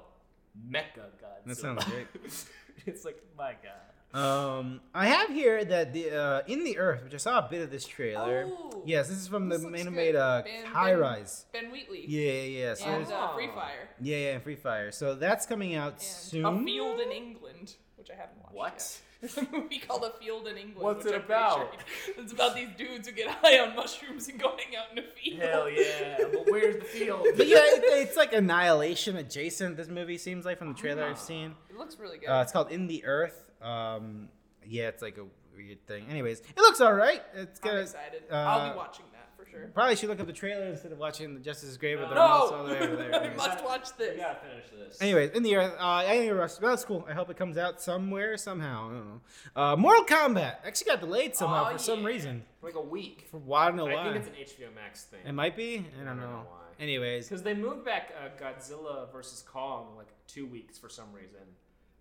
Mecha 0.70 1.06
Godzilla." 1.20 1.46
That 1.46 1.56
sounds 1.56 1.84
great. 1.84 2.06
it's 2.86 3.04
like 3.04 3.22
my 3.36 3.52
god. 3.62 3.88
Um, 4.14 4.82
I 4.94 5.06
have 5.06 5.30
here 5.30 5.64
that 5.64 5.94
the 5.94 6.14
uh, 6.14 6.42
in 6.46 6.64
the 6.64 6.76
Earth, 6.76 7.02
which 7.02 7.14
I 7.14 7.16
saw 7.16 7.38
a 7.38 7.48
bit 7.50 7.62
of 7.62 7.70
this 7.70 7.86
trailer. 7.86 8.44
Oh, 8.46 8.82
yes, 8.84 9.08
this 9.08 9.16
is 9.16 9.26
from 9.26 9.48
this 9.48 9.62
the 9.62 9.68
looks 9.68 9.80
animated 9.80 10.16
good. 10.16 10.20
uh, 10.20 10.42
Ben- 10.42 10.66
High 10.66 10.90
Ben- 10.90 11.00
Rise. 11.00 11.46
Ben 11.50 11.70
Wheatley. 11.72 12.04
Yeah, 12.06 12.32
yeah, 12.32 12.42
yeah. 12.68 12.74
So 12.74 12.84
And 12.84 12.94
there's- 13.06 13.10
uh. 13.10 13.32
Free 13.34 13.48
Fire. 13.54 13.88
yeah, 14.02 14.16
yeah, 14.18 14.38
Free 14.40 14.56
Fire. 14.56 14.92
So 14.92 15.14
that's 15.14 15.46
coming 15.46 15.74
out 15.76 15.92
And 15.94 16.02
soon. 16.02 16.44
A 16.44 16.62
Field 16.62 17.00
in 17.00 17.10
England, 17.10 17.76
which 17.96 18.10
I 18.10 18.14
haven't 18.16 18.36
watched. 18.42 18.54
What? 18.54 18.72
yet. 18.74 19.00
There's 19.22 19.38
a 19.38 19.46
movie 19.52 19.78
called 19.78 20.02
A 20.04 20.10
Field 20.22 20.46
in 20.48 20.56
England. 20.58 20.76
What's 20.84 21.04
which 21.04 21.14
it 21.14 21.18
I'm 21.20 21.24
about? 21.24 21.56
sure- 21.56 22.14
It's 22.18 22.32
about 22.32 22.54
these 22.54 22.68
dudes 22.76 23.08
who 23.08 23.14
get 23.14 23.28
high 23.40 23.58
on 23.60 23.74
mushrooms 23.74 24.28
and 24.28 24.38
going 24.38 24.74
out 24.76 24.86
in 24.92 24.98
a 24.98 25.06
field. 25.06 25.40
Hell 25.40 25.70
yeah! 25.70 26.16
But 26.18 26.50
where's 26.50 26.76
the 26.76 26.84
field? 26.84 27.26
But 27.36 27.46
yeah, 27.46 27.58
it, 27.58 27.84
it's 27.84 28.16
like 28.16 28.32
Annihilation 28.32 29.16
adjacent. 29.16 29.76
This 29.76 29.88
movie 29.88 30.18
seems 30.18 30.44
like 30.44 30.58
from 30.58 30.68
the 30.68 30.74
trailer 30.74 31.04
I've 31.04 31.18
seen. 31.20 31.54
It 31.70 31.78
looks 31.78 31.96
really 31.98 32.18
good. 32.18 32.28
Uh, 32.28 32.42
it's 32.42 32.50
called 32.52 32.70
In 32.72 32.88
the 32.88 33.04
Earth. 33.04 33.44
Um, 33.62 34.28
yeah, 34.66 34.88
it's 34.88 35.02
like 35.02 35.18
a 35.18 35.24
weird 35.56 35.86
thing. 35.86 36.06
Anyways, 36.10 36.40
it 36.40 36.56
looks 36.58 36.80
all 36.80 36.92
right. 36.92 37.22
It's 37.34 37.60
I'm 37.62 37.78
excited. 37.78 38.24
uh, 38.30 38.34
I'll 38.34 38.72
be 38.72 38.76
watching 38.76 39.04
that 39.12 39.20
for 39.21 39.21
sure. 39.52 39.70
Probably 39.74 39.94
should 39.94 40.08
look 40.08 40.18
up 40.18 40.26
the 40.26 40.32
trailer 40.32 40.64
instead 40.66 40.90
of 40.90 40.98
watching 40.98 41.34
the 41.34 41.40
Justice 41.40 41.68
is 41.70 41.76
Great, 41.76 41.96
but 41.96 42.06
they're 42.08 42.16
No! 42.16 42.20
also 42.22 42.56
all 42.56 42.64
the 42.64 42.72
way 42.72 42.80
over 42.80 42.96
there. 42.96 43.14
I 43.14 43.18
Anyways. 43.18 43.36
must 43.36 43.64
watch 43.64 43.88
We 43.98 44.04
this. 44.06 44.16
gotta 44.16 44.38
finish 44.40 44.64
this. 44.88 45.00
Anyways, 45.00 45.30
in 45.30 45.42
the 45.44 45.54
earth, 45.56 45.74
uh, 45.78 45.84
I 45.84 46.06
think 46.18 46.32
Rush. 46.32 46.54
That's 46.54 46.84
cool. 46.84 47.06
I 47.08 47.12
hope 47.12 47.30
it 47.30 47.36
comes 47.36 47.56
out 47.56 47.80
somewhere, 47.80 48.36
somehow. 48.36 48.88
I 48.88 48.92
don't 48.92 49.08
know. 49.08 49.20
Uh, 49.62 49.76
Mortal 49.76 50.04
Kombat 50.04 50.56
actually 50.66 50.90
got 50.90 51.00
delayed 51.00 51.36
somehow 51.36 51.68
Oh, 51.68 51.72
for 51.72 51.78
some 51.78 52.00
yeah. 52.00 52.06
reason. 52.08 52.42
For 52.60 52.66
like 52.66 52.74
a 52.76 52.80
week. 52.80 53.26
For 53.30 53.38
why? 53.38 53.64
I 53.64 53.68
don't 53.68 53.76
know 53.76 53.86
I 53.86 53.94
why. 53.94 54.12
think 54.12 54.16
it's 54.36 54.58
an 54.58 54.66
HBO 54.66 54.74
Max 54.74 55.04
thing. 55.04 55.20
It 55.26 55.32
might 55.32 55.56
be. 55.56 55.78
I 55.78 55.98
don't 55.98 56.06
I 56.06 56.10
don't 56.10 56.20
know. 56.20 56.26
know 56.30 56.46
why. 56.48 56.58
Anyways, 56.80 57.28
Because 57.28 57.42
they 57.44 57.54
moved 57.54 57.84
back 57.84 58.12
uh, 58.18 58.28
Godzilla 58.42 59.12
versus 59.12 59.42
Kong 59.42 59.94
like 59.96 60.08
two 60.26 60.46
weeks 60.46 60.78
for 60.78 60.88
some 60.88 61.12
reason. 61.12 61.40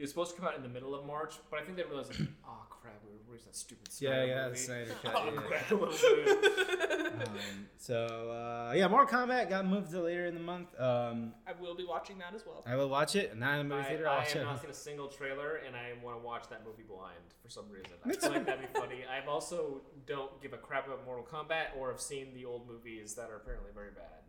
It 0.02 0.06
was 0.06 0.10
supposed 0.10 0.34
to 0.34 0.42
come 0.42 0.48
out 0.50 0.58
in 0.58 0.64
the 0.64 0.68
middle 0.68 0.96
of 0.96 1.06
March, 1.06 1.36
but 1.52 1.60
I 1.60 1.64
think 1.64 1.78
they 1.78 1.84
realized, 1.84 2.20
like, 2.20 2.28
oh 2.48 2.66
crap, 2.72 2.96
we 3.06 3.12
where's 3.28 3.44
that 3.44 3.56
stupid 3.56 3.88
yeah, 4.00 4.10
Snyder 4.10 4.26
yeah, 4.26 4.42
the 4.42 4.50
movie? 4.50 4.60
Snyder 4.60 4.96
cut. 5.04 5.14
Oh 5.16 5.26
yeah. 5.32 5.42
crap, 5.42 5.72
what 5.74 6.04
a 6.04 7.12
move. 7.12 7.28
Um, 7.28 7.68
so 7.78 8.32
uh, 8.32 8.74
yeah, 8.76 8.88
Mortal 8.88 9.20
Kombat 9.20 9.48
got 9.48 9.68
moved 9.68 9.92
to 9.92 10.02
later 10.02 10.26
in 10.26 10.34
the 10.34 10.40
month. 10.40 10.70
Um, 10.80 11.34
I 11.46 11.52
will 11.62 11.76
be 11.76 11.86
watching 11.86 12.18
that 12.18 12.34
as 12.34 12.44
well. 12.48 12.64
I 12.66 12.76
will 12.78 12.90
watch 12.90 13.16
it. 13.16 13.38
Not 13.38 13.60
in 13.60 13.70
the 13.70 13.76
movie 13.76 13.86
I, 13.86 13.90
theater. 13.90 14.08
I'll 14.08 14.16
I 14.16 14.18
watch 14.22 14.34
have 14.34 14.42
it. 14.42 14.46
not 14.46 14.62
seen 14.62 14.72
a 14.72 14.74
single 14.74 15.08
trailer, 15.08 15.58
and 15.68 15.76
I 15.76 15.94
want 16.04 16.20
to 16.20 16.26
watch 16.26 16.50
that 16.50 16.66
movie 16.66 16.82
blind 16.82 17.22
for 17.44 17.52
some 17.52 17.70
reason. 17.70 17.92
I 18.04 18.08
That's 18.08 18.26
feel 18.26 18.34
like 18.34 18.48
that'd 18.48 18.74
be 18.74 18.80
funny. 18.80 19.02
I 19.06 19.24
also 19.30 19.82
don't 20.08 20.42
give 20.42 20.54
a 20.54 20.58
crap 20.58 20.88
about 20.88 21.06
Mortal 21.06 21.28
Kombat, 21.32 21.78
or 21.78 21.92
have 21.92 22.02
seen 22.02 22.34
the 22.34 22.46
old 22.46 22.68
movies 22.68 23.14
that 23.14 23.30
are 23.30 23.36
apparently 23.36 23.70
very 23.72 23.92
bad. 23.92 24.26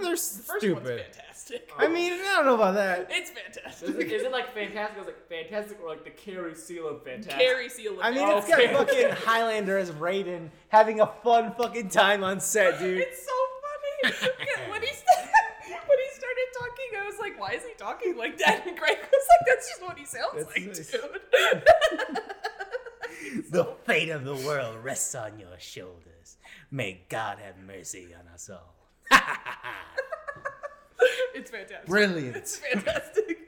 They're 0.00 0.10
The 0.12 0.16
first 0.16 0.48
one's 0.48 0.58
stupid. 0.60 1.00
fantastic. 1.04 1.70
I 1.76 1.88
mean, 1.88 2.12
I 2.14 2.16
don't 2.36 2.46
know 2.46 2.54
about 2.54 2.74
that. 2.74 3.08
it's 3.10 3.30
fantastic. 3.30 3.88
is 4.10 4.22
it 4.22 4.32
like 4.32 4.54
fantastic? 4.54 4.98
Is 5.02 5.06
it 5.08 5.10
like 5.10 5.28
fantastic 5.28 5.78
or 5.82 5.88
like 5.88 6.04
the 6.04 6.10
Carrie 6.10 6.54
Seal 6.54 6.88
of 6.88 7.02
fantastic? 7.04 7.38
Carrie 7.40 7.68
Seal. 7.68 7.98
I 8.00 8.10
mean, 8.10 8.20
Oh, 8.26 8.38
it's 8.38 8.48
got 8.48 8.60
fucking 8.62 9.10
Highlander 9.26 9.76
as 9.78 9.90
Raiden 9.92 10.50
having 10.68 11.00
a 11.00 11.06
fun 11.24 11.52
fucking 11.58 11.88
time 11.90 12.22
on 12.24 12.40
set, 12.40 12.78
dude. 12.78 12.98
It's 13.00 13.24
so 13.24 13.32
funny. 14.02 14.14
when 14.70 14.80
he 14.80 14.88
st- 14.88 15.28
when 15.68 15.98
he 15.98 16.08
started 16.14 16.46
talking, 16.58 16.98
I 17.00 17.04
was 17.06 17.18
like, 17.20 17.38
"Why 17.38 17.52
is 17.52 17.62
he 17.64 17.72
talking 17.76 18.16
like 18.16 18.38
that?" 18.38 18.66
And 18.66 18.76
Greg 18.78 18.98
was 18.98 19.26
like, 19.28 19.46
"That's 19.46 19.68
just 19.68 19.82
what 19.82 19.98
he 19.98 20.04
sounds 20.06 20.34
That's 20.34 20.56
like, 20.56 20.66
nice. 20.66 20.90
dude." 20.90 22.20
The 23.50 23.64
fate 23.84 24.08
of 24.10 24.24
the 24.24 24.34
world 24.36 24.76
rests 24.82 25.14
on 25.14 25.38
your 25.38 25.58
shoulders. 25.58 26.36
May 26.70 27.02
God 27.08 27.38
have 27.38 27.58
mercy 27.58 28.08
on 28.18 28.26
us 28.32 28.50
all. 28.50 28.74
It's 31.34 31.50
fantastic. 31.50 31.86
Brilliant. 31.86 32.36
It's 32.36 32.56
fantastic. 32.56 33.38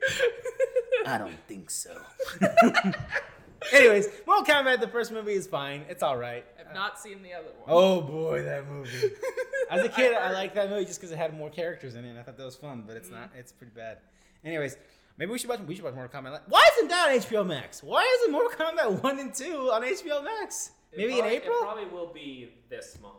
I 1.07 1.19
don't 1.19 1.39
think 1.47 1.71
so. 1.71 2.01
Anyways, 3.73 4.09
Mortal 4.27 4.45
Kombat, 4.45 4.81
the 4.81 4.89
first 4.89 5.13
movie 5.13 5.33
is 5.33 5.47
fine. 5.47 5.85
It's 5.89 6.03
all 6.03 6.17
right. 6.17 6.45
I've 6.59 6.75
not 6.75 6.99
seen 6.99 7.23
the 7.23 7.33
other 7.33 7.49
one. 7.59 7.69
Oh 7.69 8.01
boy, 8.01 8.43
that 8.43 8.69
movie. 8.69 8.91
As 9.71 9.85
a 9.85 9.89
kid, 9.89 10.13
I 10.15 10.29
heard- 10.29 10.35
liked 10.35 10.55
that 10.55 10.71
movie 10.71 10.85
just 10.85 11.01
because 11.01 11.13
it 11.13 11.17
had 11.17 11.37
more 11.37 11.51
characters 11.51 11.95
in 11.95 12.05
it. 12.05 12.11
and 12.11 12.19
I 12.19 12.23
thought 12.23 12.37
that 12.37 12.45
was 12.45 12.57
fun, 12.57 12.85
but 12.87 12.97
it's 12.97 13.09
mm. 13.09 13.13
not. 13.13 13.31
It's 13.37 13.53
pretty 13.53 13.73
bad. 13.75 13.99
Anyways, 14.45 14.77
maybe 15.17 15.33
we 15.33 15.39
should 15.39 15.49
watch. 15.49 15.61
We 15.61 15.75
should 15.75 15.85
watch 15.85 15.95
Mortal 15.95 16.21
Kombat. 16.21 16.41
Why 16.49 16.67
isn't 16.77 16.89
that 16.89 17.09
on 17.09 17.17
HBO 17.17 17.47
Max? 17.47 17.83
Why 17.83 18.03
isn't 18.21 18.33
Mortal 18.33 18.67
Kombat 18.67 19.03
one 19.03 19.19
and 19.19 19.35
two 19.35 19.71
on 19.73 19.83
HBO 19.83 20.23
Max? 20.23 20.73
It 20.93 20.99
Maybe 20.99 21.15
probably- 21.15 21.37
in 21.37 21.43
April. 21.43 21.57
It 21.57 21.63
probably 21.63 21.87
will 21.87 22.13
be 22.13 22.53
this 22.69 22.99
month 23.01 23.15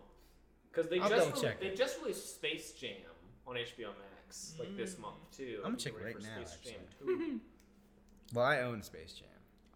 because 0.72 0.90
they 0.90 1.00
I'll 1.00 1.10
just 1.10 1.44
re- 1.44 1.54
they 1.60 1.76
just 1.76 2.00
released 2.02 2.36
Space 2.36 2.72
Jam 2.74 2.92
on 3.48 3.56
HBO 3.56 3.88
Max 3.88 4.15
like 4.60 4.76
this 4.78 4.98
month 4.98 5.16
too. 5.36 5.58
I'm 5.58 5.72
gonna 5.74 5.76
Get 5.78 5.84
check 5.84 5.94
ready 6.02 6.16
right 6.16 6.24
now, 6.24 6.46
Space 6.46 6.72
Jam 6.74 6.82
2. 7.06 7.40
Well, 8.34 8.46
I 8.46 8.62
own 8.62 8.82
Space 8.82 9.14
Jam. 9.14 9.28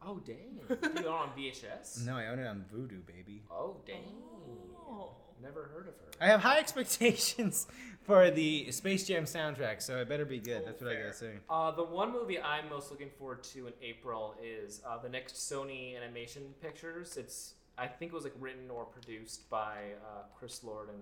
oh 0.06 0.20
dang! 0.20 0.60
Do 0.96 1.02
you 1.02 1.08
on 1.10 1.30
VHS? 1.38 2.06
No, 2.06 2.16
I 2.18 2.28
own 2.28 2.40
it 2.40 2.48
on 2.48 2.66
Vudu, 2.74 3.06
baby. 3.06 3.44
Oh 3.52 3.78
dang! 3.86 4.04
Oh. 4.90 5.12
Never 5.42 5.70
heard 5.74 5.88
of 5.88 5.94
her. 5.96 6.12
I 6.20 6.28
have 6.28 6.42
high 6.42 6.60
expectations 6.66 7.68
for 8.02 8.30
the 8.30 8.72
Space 8.72 9.08
Jam 9.08 9.24
soundtrack, 9.24 9.82
so 9.82 9.98
it 9.98 10.10
better 10.10 10.26
be 10.26 10.40
good. 10.40 10.64
Oh, 10.64 10.66
That's 10.66 10.82
what 10.82 10.92
I 10.92 10.96
gotta 10.96 11.14
say. 11.14 11.34
Uh, 11.50 11.72
the 11.72 11.84
one 11.84 12.12
movie 12.12 12.42
I'm 12.42 12.68
most 12.70 12.92
looking 12.92 13.10
forward 13.18 13.44
to 13.46 13.68
in 13.68 13.74
April 13.82 14.36
is 14.44 14.82
uh, 14.86 14.98
the 14.98 15.08
next 15.10 15.36
Sony 15.36 15.96
Animation 15.96 16.54
Pictures. 16.62 17.16
It's 17.16 17.54
I 17.78 17.88
think 17.88 18.12
it 18.12 18.16
was 18.16 18.26
like 18.26 18.34
written 18.40 18.70
or 18.70 18.84
produced 18.84 19.50
by 19.50 19.94
uh, 20.04 20.24
Chris 20.38 20.62
Lord 20.64 20.90
and 20.90 21.00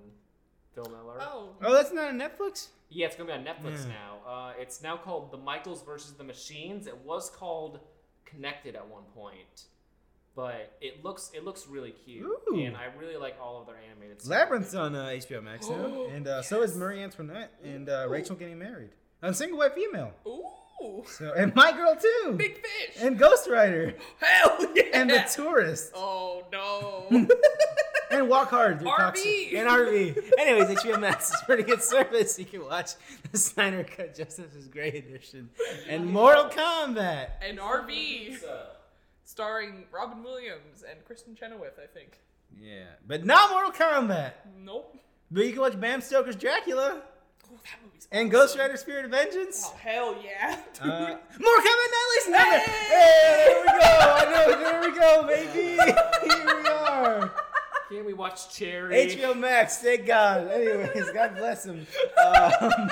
Phil 0.83 0.91
Miller. 0.91 1.17
Oh. 1.21 1.55
Oh, 1.63 1.73
that's 1.73 1.91
not 1.91 2.09
on 2.09 2.19
Netflix. 2.19 2.67
Yeah, 2.89 3.07
it's 3.07 3.15
gonna 3.15 3.27
be 3.27 3.33
on 3.33 3.43
Netflix 3.43 3.85
Yeah. 3.85 3.89
now. 3.93 4.29
Uh, 4.31 4.53
it's 4.59 4.81
now 4.83 4.95
called 4.97 5.31
The 5.31 5.37
Mitchells 5.37 5.83
versus 5.83 6.13
the 6.13 6.23
Machines. 6.23 6.85
It 6.87 6.97
was 7.03 7.29
called 7.29 7.79
Connected 8.25 8.75
at 8.75 8.87
one 8.87 9.03
point, 9.15 9.63
but 10.35 10.77
it 10.81 11.03
looks 11.03 11.31
it 11.33 11.43
looks 11.43 11.65
really 11.67 11.91
cute, 11.91 12.25
Ooh. 12.51 12.59
and 12.59 12.75
I 12.77 12.85
really 12.99 13.15
like 13.17 13.35
all 13.41 13.59
of 13.61 13.67
their 13.67 13.77
animated. 13.89 14.21
stuff. 14.21 14.29
Labyrinth's 14.31 14.75
on 14.75 14.95
uh, 14.95 15.05
HBO 15.07 15.41
Max 15.43 15.67
now, 15.69 16.05
and 16.13 16.27
uh, 16.27 16.41
so 16.43 16.61
is 16.61 16.75
Marie 16.77 17.01
Antoinette 17.01 17.53
and 17.63 17.89
uh, 17.89 18.05
Rachel 18.09 18.35
getting 18.35 18.59
married. 18.59 18.91
A 19.21 19.33
single 19.33 19.57
white 19.59 19.73
female. 19.73 20.11
Ooh. 20.27 21.03
So 21.07 21.33
and 21.35 21.55
my 21.55 21.71
girl 21.71 21.95
too. 21.95 22.33
Big 22.37 22.55
fish. 22.61 23.01
and 23.01 23.17
Ghost 23.17 23.49
Rider 23.49 23.95
Hell 24.19 24.67
yeah. 24.75 24.83
and 24.93 25.09
the 25.09 25.25
tourist 25.33 25.91
Oh 25.95 26.43
no. 26.51 27.07
and 28.11 28.29
Walk 28.29 28.49
Hard. 28.49 28.79
through 28.79 28.89
RV. 28.89 28.97
Toxic- 28.97 29.53
and 29.53 29.67
RV. 29.69 30.31
Anyways, 30.37 30.69
HBO 30.79 30.99
Max 30.99 31.29
is 31.31 31.41
pretty 31.45 31.63
good 31.63 31.81
service. 31.83 32.37
You 32.39 32.45
can 32.45 32.65
watch 32.65 32.91
the 33.31 33.37
Snyder 33.37 33.83
Cut 33.83 34.15
Justice 34.15 34.53
is 34.55 34.67
Great 34.67 34.95
edition 34.95 35.49
and 35.89 36.05
Mortal 36.05 36.45
Kombat. 36.45 37.29
and 37.41 37.59
RV 37.59 38.37
starring 39.23 39.85
Robin 39.91 40.23
Williams 40.23 40.83
and 40.89 40.99
Kristin 41.05 41.37
Chenoweth, 41.37 41.77
I 41.81 41.87
think. 41.87 42.19
Yeah, 42.59 42.85
but 43.05 43.25
not 43.25 43.51
Mortal 43.51 43.71
Kombat. 43.71 44.31
Nope. 44.63 44.97
But 45.29 45.45
you 45.45 45.51
can 45.51 45.61
watch 45.61 45.79
Bram 45.79 46.01
Stoker's 46.01 46.35
Dracula 46.37 47.01
Oh, 47.49 47.55
that 47.63 47.79
movie's 47.85 48.07
and. 48.11 48.29
Ghost 48.29 48.57
Rider 48.57 48.75
Spirit 48.75 49.05
of 49.05 49.11
Vengeance. 49.11 49.63
Oh 49.65 49.75
hell 49.77 50.15
yeah. 50.23 50.59
Uh, 50.81 51.17
Mortal 51.39 51.63
Kombat 51.63 51.87
Annihilation. 51.87 52.33
Hey! 52.33 52.59
hey, 52.89 53.45
there 53.47 53.61
we 53.61 53.67
go. 53.67 53.87
I 53.89 54.25
know. 54.31 54.59
There 54.59 54.81
we 54.81 54.99
go, 54.99 55.27
baby. 55.27 56.33
Here 56.35 56.61
we 56.61 56.67
are. 56.67 57.31
Can't 57.89 58.05
we 58.05 58.13
watch 58.13 58.53
Cherry? 58.55 58.95
HBO 59.07 59.37
Max. 59.37 59.77
Thank 59.77 60.05
God. 60.05 60.49
Anyways, 60.51 61.11
God 61.11 61.35
bless 61.37 61.65
him. 61.65 61.87
Um, 62.25 62.89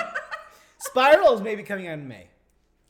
Spiral 0.78 1.34
is 1.34 1.40
maybe 1.42 1.62
coming 1.62 1.88
out 1.88 1.94
in 1.98 2.08
May. 2.08 2.28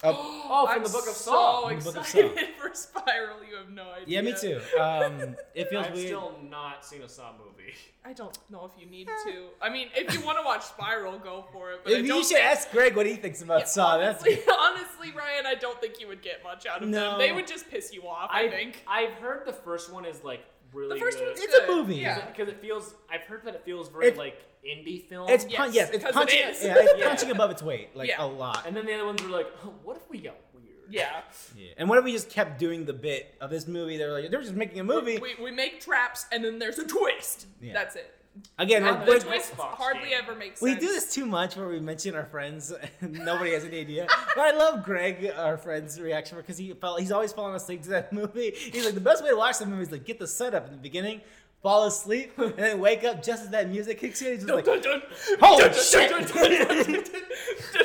Oh, 0.05 0.43
Oh, 0.49 0.67
from 0.67 0.77
I'm 0.77 0.83
the 0.85 0.89
Book 0.91 1.09
of 1.09 1.15
so 1.15 1.31
Saw. 1.33 1.69
From 1.69 1.79
the 1.81 1.85
Book 1.85 1.97
of 1.97 2.03
excited 2.03 2.49
for 2.61 2.71
Spiral. 2.75 3.39
You 3.49 3.57
have 3.57 3.71
no 3.71 3.91
idea. 3.91 4.05
yeah, 4.07 4.21
me 4.21 4.35
too. 4.41 4.61
Um, 4.81 5.37
it 5.55 5.69
feels 5.69 5.87
I've 5.87 5.95
weird. 5.95 6.07
still 6.07 6.39
not 6.49 6.85
seen 6.85 7.03
a 7.03 7.09
Saw 7.09 7.33
movie. 7.33 7.73
I 8.05 8.13
don't 8.13 8.39
know 8.51 8.65
if 8.73 8.81
you 8.81 8.89
need 8.89 9.09
to. 9.09 9.47
I 9.61 9.69
mean, 9.69 9.89
if 9.97 10.15
you 10.15 10.21
want 10.25 10.39
to 10.39 10.45
watch 10.45 10.63
Spiral, 10.65 11.19
go 11.19 11.45
for 11.53 11.73
it. 11.73 11.81
But 11.83 11.93
If 11.95 12.07
don't 12.07 12.19
you 12.19 12.23
should 12.23 12.37
think- 12.37 12.45
ask 12.47 12.71
Greg 12.71 12.95
what 12.95 13.07
he 13.07 13.15
thinks 13.15 13.43
about 13.43 13.69
Saw. 13.69 13.99
That's 13.99 14.23
honestly, 14.23 14.43
honestly, 14.61 15.13
Ryan, 15.19 15.47
I 15.47 15.55
don't 15.57 15.81
think 15.81 16.01
you 16.01 16.07
would 16.07 16.23
get 16.23 16.45
much 16.45 16.67
out 16.67 16.83
of 16.85 16.89
No. 16.89 17.11
them. 17.13 17.19
They 17.19 17.33
would 17.33 17.49
just 17.49 17.69
piss 17.69 17.93
you 17.93 18.03
off. 18.07 18.31
I, 18.33 18.43
I 18.45 18.51
think. 18.51 18.85
I've 18.87 19.13
heard 19.15 19.45
the 19.47 19.53
first 19.53 19.93
one 19.93 20.05
is 20.05 20.23
like 20.23 20.45
really 20.73 20.99
The 20.99 21.05
first 21.05 21.19
good. 21.19 21.27
one's 21.29 21.41
It's 21.41 21.55
a 21.59 21.67
movie. 21.67 21.97
Yeah. 21.97 22.27
because 22.27 22.49
it 22.49 22.61
feels. 22.61 22.95
I've 23.11 23.23
heard 23.23 23.45
that 23.45 23.55
it 23.55 23.65
feels 23.65 23.89
very 23.89 24.07
It's- 24.07 24.19
like 24.19 24.43
indie 24.65 25.03
film. 25.09 25.29
it's 25.29 25.45
Yes, 25.49 25.57
pun- 25.57 25.73
yes, 25.73 25.91
it's 25.91 26.03
'cause 26.05 26.11
it 26.11 26.15
punching. 26.15 26.41
is. 26.49 26.65
yeah, 26.65 26.75
it's 26.79 26.93
Yeah. 26.99 27.09
punching 27.09 27.31
above 27.31 27.51
its 27.51 27.63
weight, 27.63 27.95
like 27.97 28.09
Yeah. 28.09 28.25
a 28.25 28.27
lot. 28.27 28.67
and 28.67 28.77
then 28.77 28.85
the 28.87 28.95
other 28.95 29.07
ones 29.07 29.23
were 29.23 29.29
like, 29.29 29.47
oh, 29.65 29.75
what 29.85 29.97
if 29.97 30.09
we 30.11 30.19
got 30.19 30.35
weird? 30.53 30.65
Yeah. 30.91 31.21
Yeah. 31.57 31.73
And 31.79 31.89
what 31.89 31.99
if 31.99 32.05
we 32.05 32.13
just 32.13 32.31
kept 32.31 32.59
doing 32.59 32.85
the 32.85 32.93
bit 32.93 33.35
of 33.41 33.51
this 33.51 33.67
movie? 33.67 33.97
They're 33.97 34.13
like, 34.13 34.31
they're 34.31 34.43
just 34.43 34.55
making 34.55 34.81
a 34.81 34.85
movie. 34.85 35.19
We, 35.19 35.35
we 35.43 35.51
make 35.51 35.81
traps 35.81 36.27
and 36.33 36.45
then 36.45 36.59
there's 36.59 36.79
a 36.79 36.87
twist. 36.87 37.47
Yeah. 37.61 37.73
That's 37.73 37.97
it. 37.97 38.13
Again, 38.59 38.85
And 38.85 39.07
we're- 39.07 39.19
The 39.19 39.25
twist 39.27 39.53
Xbox 39.57 39.75
hardly 39.77 40.09
game? 40.11 40.19
ever 40.23 40.35
makes 40.35 40.61
we 40.61 40.75
do 40.75 40.87
this 40.87 41.13
too 41.15 41.27
much 41.27 41.57
where 41.57 41.69
we 41.69 41.81
mention 41.81 42.15
our 42.15 42.27
friends 42.27 42.73
and 43.01 43.13
nobody 43.25 43.53
has 43.53 43.65
any 43.65 43.81
idea. 43.81 44.07
But 44.35 44.45
I 44.45 44.51
love 44.57 44.85
Greg, 44.85 45.31
our 45.37 45.57
friend's 45.59 46.01
reaction 46.01 46.37
because 46.39 46.59
he 46.59 46.73
fell, 46.75 46.97
he's 46.97 47.13
always 47.13 47.33
falling 47.33 47.55
asleep 47.55 47.83
to 47.85 47.89
that 47.91 48.13
movie. 48.21 48.53
He's 48.55 48.85
like, 48.85 48.95
the 48.95 49.01
best 49.01 49.23
way 49.23 49.31
to 49.31 49.37
watch 49.37 49.59
the 49.59 49.67
movie 49.67 49.83
is 49.83 49.91
like 49.93 50.05
get 50.05 50.19
the 50.19 50.27
setup 50.27 50.67
in 50.67 50.73
the 50.73 50.79
beginning, 50.79 51.21
fall 51.63 51.85
asleep, 51.87 52.33
and 52.39 52.55
then 52.57 52.81
wake 52.81 53.05
up 53.05 53.23
just 53.23 53.43
as 53.45 53.51
that 53.51 53.69
music 53.69 54.01
kicks 54.01 54.21
in. 54.23 54.33
He's 54.33 54.45
just 54.45 54.53
like, 54.55 54.65
Dun, 54.65 54.81
dun, 54.81 55.03
holy 55.41 55.63
dun, 55.63 55.73
dun, 55.73 55.83
shit! 55.83 57.11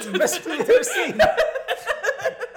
the 0.03 0.17
best 0.17 0.45
movie 0.47 0.61
I've 0.61 0.69
ever 0.69 0.83
seen. 0.83 1.19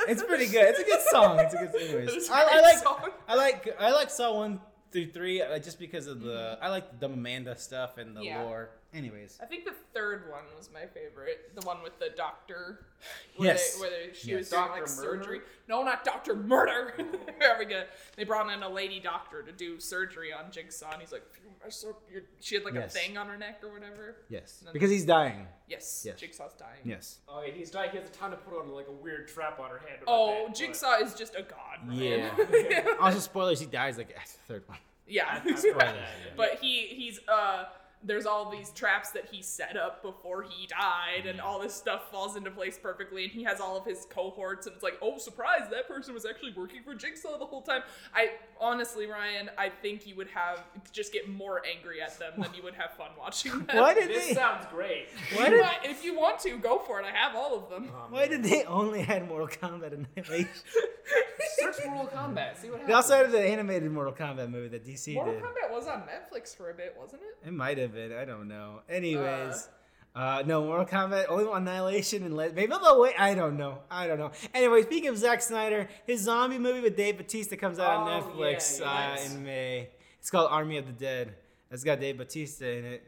It's 0.07 0.23
pretty 0.23 0.47
good. 0.47 0.67
It's 0.67 0.81
a 0.81 0.85
good 0.85 1.01
song. 1.11 1.39
It's 1.41 1.55
a 1.55 1.57
good. 1.57 1.75
Anyways, 1.75 2.13
It's 2.15 2.29
a 2.29 2.35
I, 2.35 2.41
I 2.41 2.45
great 2.53 2.63
like 2.63 2.79
song. 2.79 2.99
I 3.27 3.35
like 3.37 3.77
I 3.81 3.91
like 3.91 4.11
Saw 4.11 4.35
one 4.35 4.61
through 4.95 5.11
three 5.11 5.43
uh, 5.43 5.59
just 5.59 5.79
because 5.81 6.07
of 6.07 6.21
the 6.23 6.57
I 6.63 6.69
like 6.71 6.89
the 6.89 6.97
Dumb 6.97 7.15
Amanda 7.15 7.57
stuff 7.59 7.99
and 7.99 8.17
the 8.17 8.23
Yeah. 8.23 8.43
lore. 8.45 8.71
Anyways, 8.95 9.39
I 9.43 9.47
think 9.47 9.65
the 9.65 9.75
third 9.93 10.31
one 10.31 10.45
was 10.57 10.71
my 10.73 10.87
favorite. 10.87 11.51
The 11.59 11.67
one 11.67 11.83
with 11.83 11.99
the 11.99 12.11
doctor. 12.17 12.87
Where 13.37 13.49
Yes. 13.49 13.75
They, 13.75 13.81
where 13.81 13.91
they, 13.91 14.13
she 14.15 14.31
Yes. 14.31 14.39
was 14.39 14.49
doing 14.51 14.63
Dr. 14.63 14.71
like 14.73 14.81
Murder? 14.83 15.23
surgery. 15.23 15.41
No, 15.69 15.83
not 15.83 16.05
Doctor 16.05 16.35
Murder. 16.37 16.95
there 17.41 17.57
we 17.59 17.65
go. 17.65 17.83
They 18.17 18.25
brought 18.25 18.51
in 18.53 18.63
a 18.63 18.69
lady 18.69 19.01
doctor 19.01 19.43
to 19.43 19.51
do 19.53 19.81
surgery 19.81 20.33
on 20.33 20.51
Jigsaw, 20.53 20.93
and 20.93 21.01
he's 21.01 21.11
like, 21.13 21.23
"If 21.33 21.41
you 21.43 21.51
mess 21.63 21.85
up 21.89 22.01
your-" 22.11 22.23
she 22.41 22.55
had 22.55 22.65
like 22.65 22.75
Yes. 22.75 22.95
a 22.95 22.99
thing 22.99 23.19
on 23.19 23.27
her 23.27 23.37
neck 23.37 23.61
or 23.65 23.73
whatever. 23.73 24.17
yes, 24.29 24.63
because 24.73 24.91
he's 24.91 25.05
dying. 25.05 25.47
Yes, 25.69 26.05
Yes. 26.07 26.21
Jigsaw's 26.21 26.53
dying. 26.55 26.81
Yes. 26.85 27.19
Oh, 27.29 27.43
yeah, 27.45 27.53
he's 27.53 27.71
dying. 27.71 27.91
He 27.91 27.97
has 27.99 28.07
a 28.09 28.13
time 28.13 28.31
to 28.31 28.37
put 28.37 28.59
on 28.61 28.71
like 28.73 28.87
a 28.89 28.93
weird 28.93 29.27
trap 29.29 29.59
on 29.59 29.71
her 29.71 29.79
head. 29.79 30.01
or 30.01 30.05
Oh, 30.07 30.27
that, 30.29 30.47
but- 30.49 30.55
Jigsaw 30.57 30.95
is 31.03 31.15
just 31.15 31.35
a 31.35 31.43
god. 31.43 31.91
Yeah. 31.93 32.31
man. 32.37 32.87
also, 33.01 33.19
spoilers. 33.19 33.59
He 33.61 33.67
dies 33.67 33.97
like 33.99 34.15
after 34.17 34.33
the 34.47 34.55
third 34.55 34.69
one. 34.69 34.79
yeah. 35.09 35.25
I- 35.27 35.37
I 35.49 35.53
that, 35.53 35.95
yeah. 35.97 36.05
But 36.37 36.59
he 36.61 36.87
he's 36.87 37.19
uh 37.29 37.65
there's 38.07 38.27
all 38.27 38.51
these 38.51 38.71
traps 38.71 39.11
that 39.11 39.25
he 39.31 39.43
set 39.43 39.77
up 39.77 40.03
before 40.03 40.43
he 40.43 40.67
died 40.67 41.27
and 41.27 41.41
all 41.41 41.59
this 41.59 41.75
stuff 41.75 42.11
falls 42.11 42.37
into 42.37 42.51
place 42.51 42.79
perfectly 42.81 43.25
and 43.25 43.33
he 43.33 43.43
has 43.43 43.61
all 43.61 43.77
of 43.79 43.85
his 43.87 44.07
cohorts 44.11 44.67
and 44.67 44.75
it's 44.75 44.83
like 44.85 44.99
oh 45.01 45.17
surprise 45.19 45.63
that 45.71 45.89
person 45.89 46.13
was 46.13 46.27
actually 46.27 46.53
working 46.57 46.83
for 46.83 46.95
jigsaw 46.95 47.39
the 47.39 47.47
whole 47.47 47.63
time 47.63 47.81
i 48.15 48.29
honestly 48.61 49.07
ryan 49.07 49.49
i 49.57 49.69
think 49.69 50.07
you 50.07 50.15
would 50.15 50.29
have 50.29 50.63
just 50.93 51.13
get 51.13 51.29
more 51.29 51.63
angry 51.67 52.03
at 52.03 52.19
them 52.19 52.33
than 52.39 52.53
you 52.55 52.63
would 52.63 52.75
have 52.75 52.93
fun 52.93 53.09
watching 53.19 53.53
them 53.53 53.67
Why 53.77 53.95
did 53.95 54.09
This 54.09 54.29
they? 54.29 54.35
sounds 54.35 54.67
great. 54.71 55.07
Why 55.35 55.49
did, 55.49 55.65
if 55.85 56.05
you 56.05 56.15
want 56.19 56.39
to 56.41 56.59
go 56.59 56.79
for 56.81 57.01
it 57.01 57.07
i 57.07 57.11
have 57.11 57.35
all 57.35 57.57
of 57.57 57.71
them 57.71 57.85
Um, 57.89 58.11
why 58.11 58.29
did 58.29 58.43
they 58.43 58.65
only 58.65 59.01
had 59.03 59.27
Mortal 59.27 59.49
Kombat 59.49 59.93
Annihilation? 59.95 60.49
search 61.59 61.77
Mortal 61.87 62.07
Kombat? 62.19 62.57
See 62.59 62.69
what 62.69 62.81
happens. 62.81 62.87
They 62.89 62.93
also 62.93 63.17
had 63.17 63.31
the 63.33 63.41
animated 63.41 63.91
Mortal 63.91 64.13
Kombat 64.13 64.51
movie 64.51 64.69
that 64.69 64.85
DC 64.85 65.15
mortal 65.15 65.35
did. 65.35 65.43
kombat 65.43 65.71
was 65.73 65.87
on 65.87 66.03
netflix 66.03 66.57
for 66.57 66.71
a 66.71 66.75
bit 66.75 66.95
wasn't 66.99 67.23
it 67.23 67.49
It 67.49 67.53
might 67.53 67.79
have 67.79 67.94
been. 67.95 68.13
I 68.13 68.25
don't 68.25 68.49
know. 68.49 68.81
Anyways. 68.89 69.69
Uh, 70.17 70.45
no, 70.47 70.63
Mortal 70.65 70.87
Kombat, 70.87 71.25
only 71.29 71.45
Annihilation 71.53 72.23
and 72.23 72.37
Le- 72.37 72.53
maybe 72.53 72.69
they'll 72.69 73.01
wait. 73.01 73.15
I 73.19 73.35
don't 73.35 73.57
know. 73.57 73.79
I 73.91 74.07
don't 74.07 74.19
know. 74.21 74.31
Anyway, 74.55 74.83
speaking 74.83 75.09
of 75.09 75.19
Zack 75.19 75.43
Snyder, 75.43 75.89
his 76.07 76.21
zombie 76.21 76.59
movie 76.59 76.81
with 76.81 76.97
Dave 76.97 77.17
Batista 77.17 77.57
comes 77.57 77.81
out 77.81 77.97
on 77.97 78.09
Oh, 78.23 78.29
Netflix 78.31 78.79
yeah, 78.81 79.17
uh, 79.19 79.25
in 79.35 79.43
May. 79.43 79.89
It's 80.21 80.31
called 80.31 80.53
Army 80.53 80.79
of 80.79 80.87
the 80.87 80.93
Dead. 80.93 81.35
It's 81.73 81.83
got 81.83 81.99
Dave 81.99 82.19
Batista 82.19 82.65
in 82.65 82.85
it. 82.85 83.03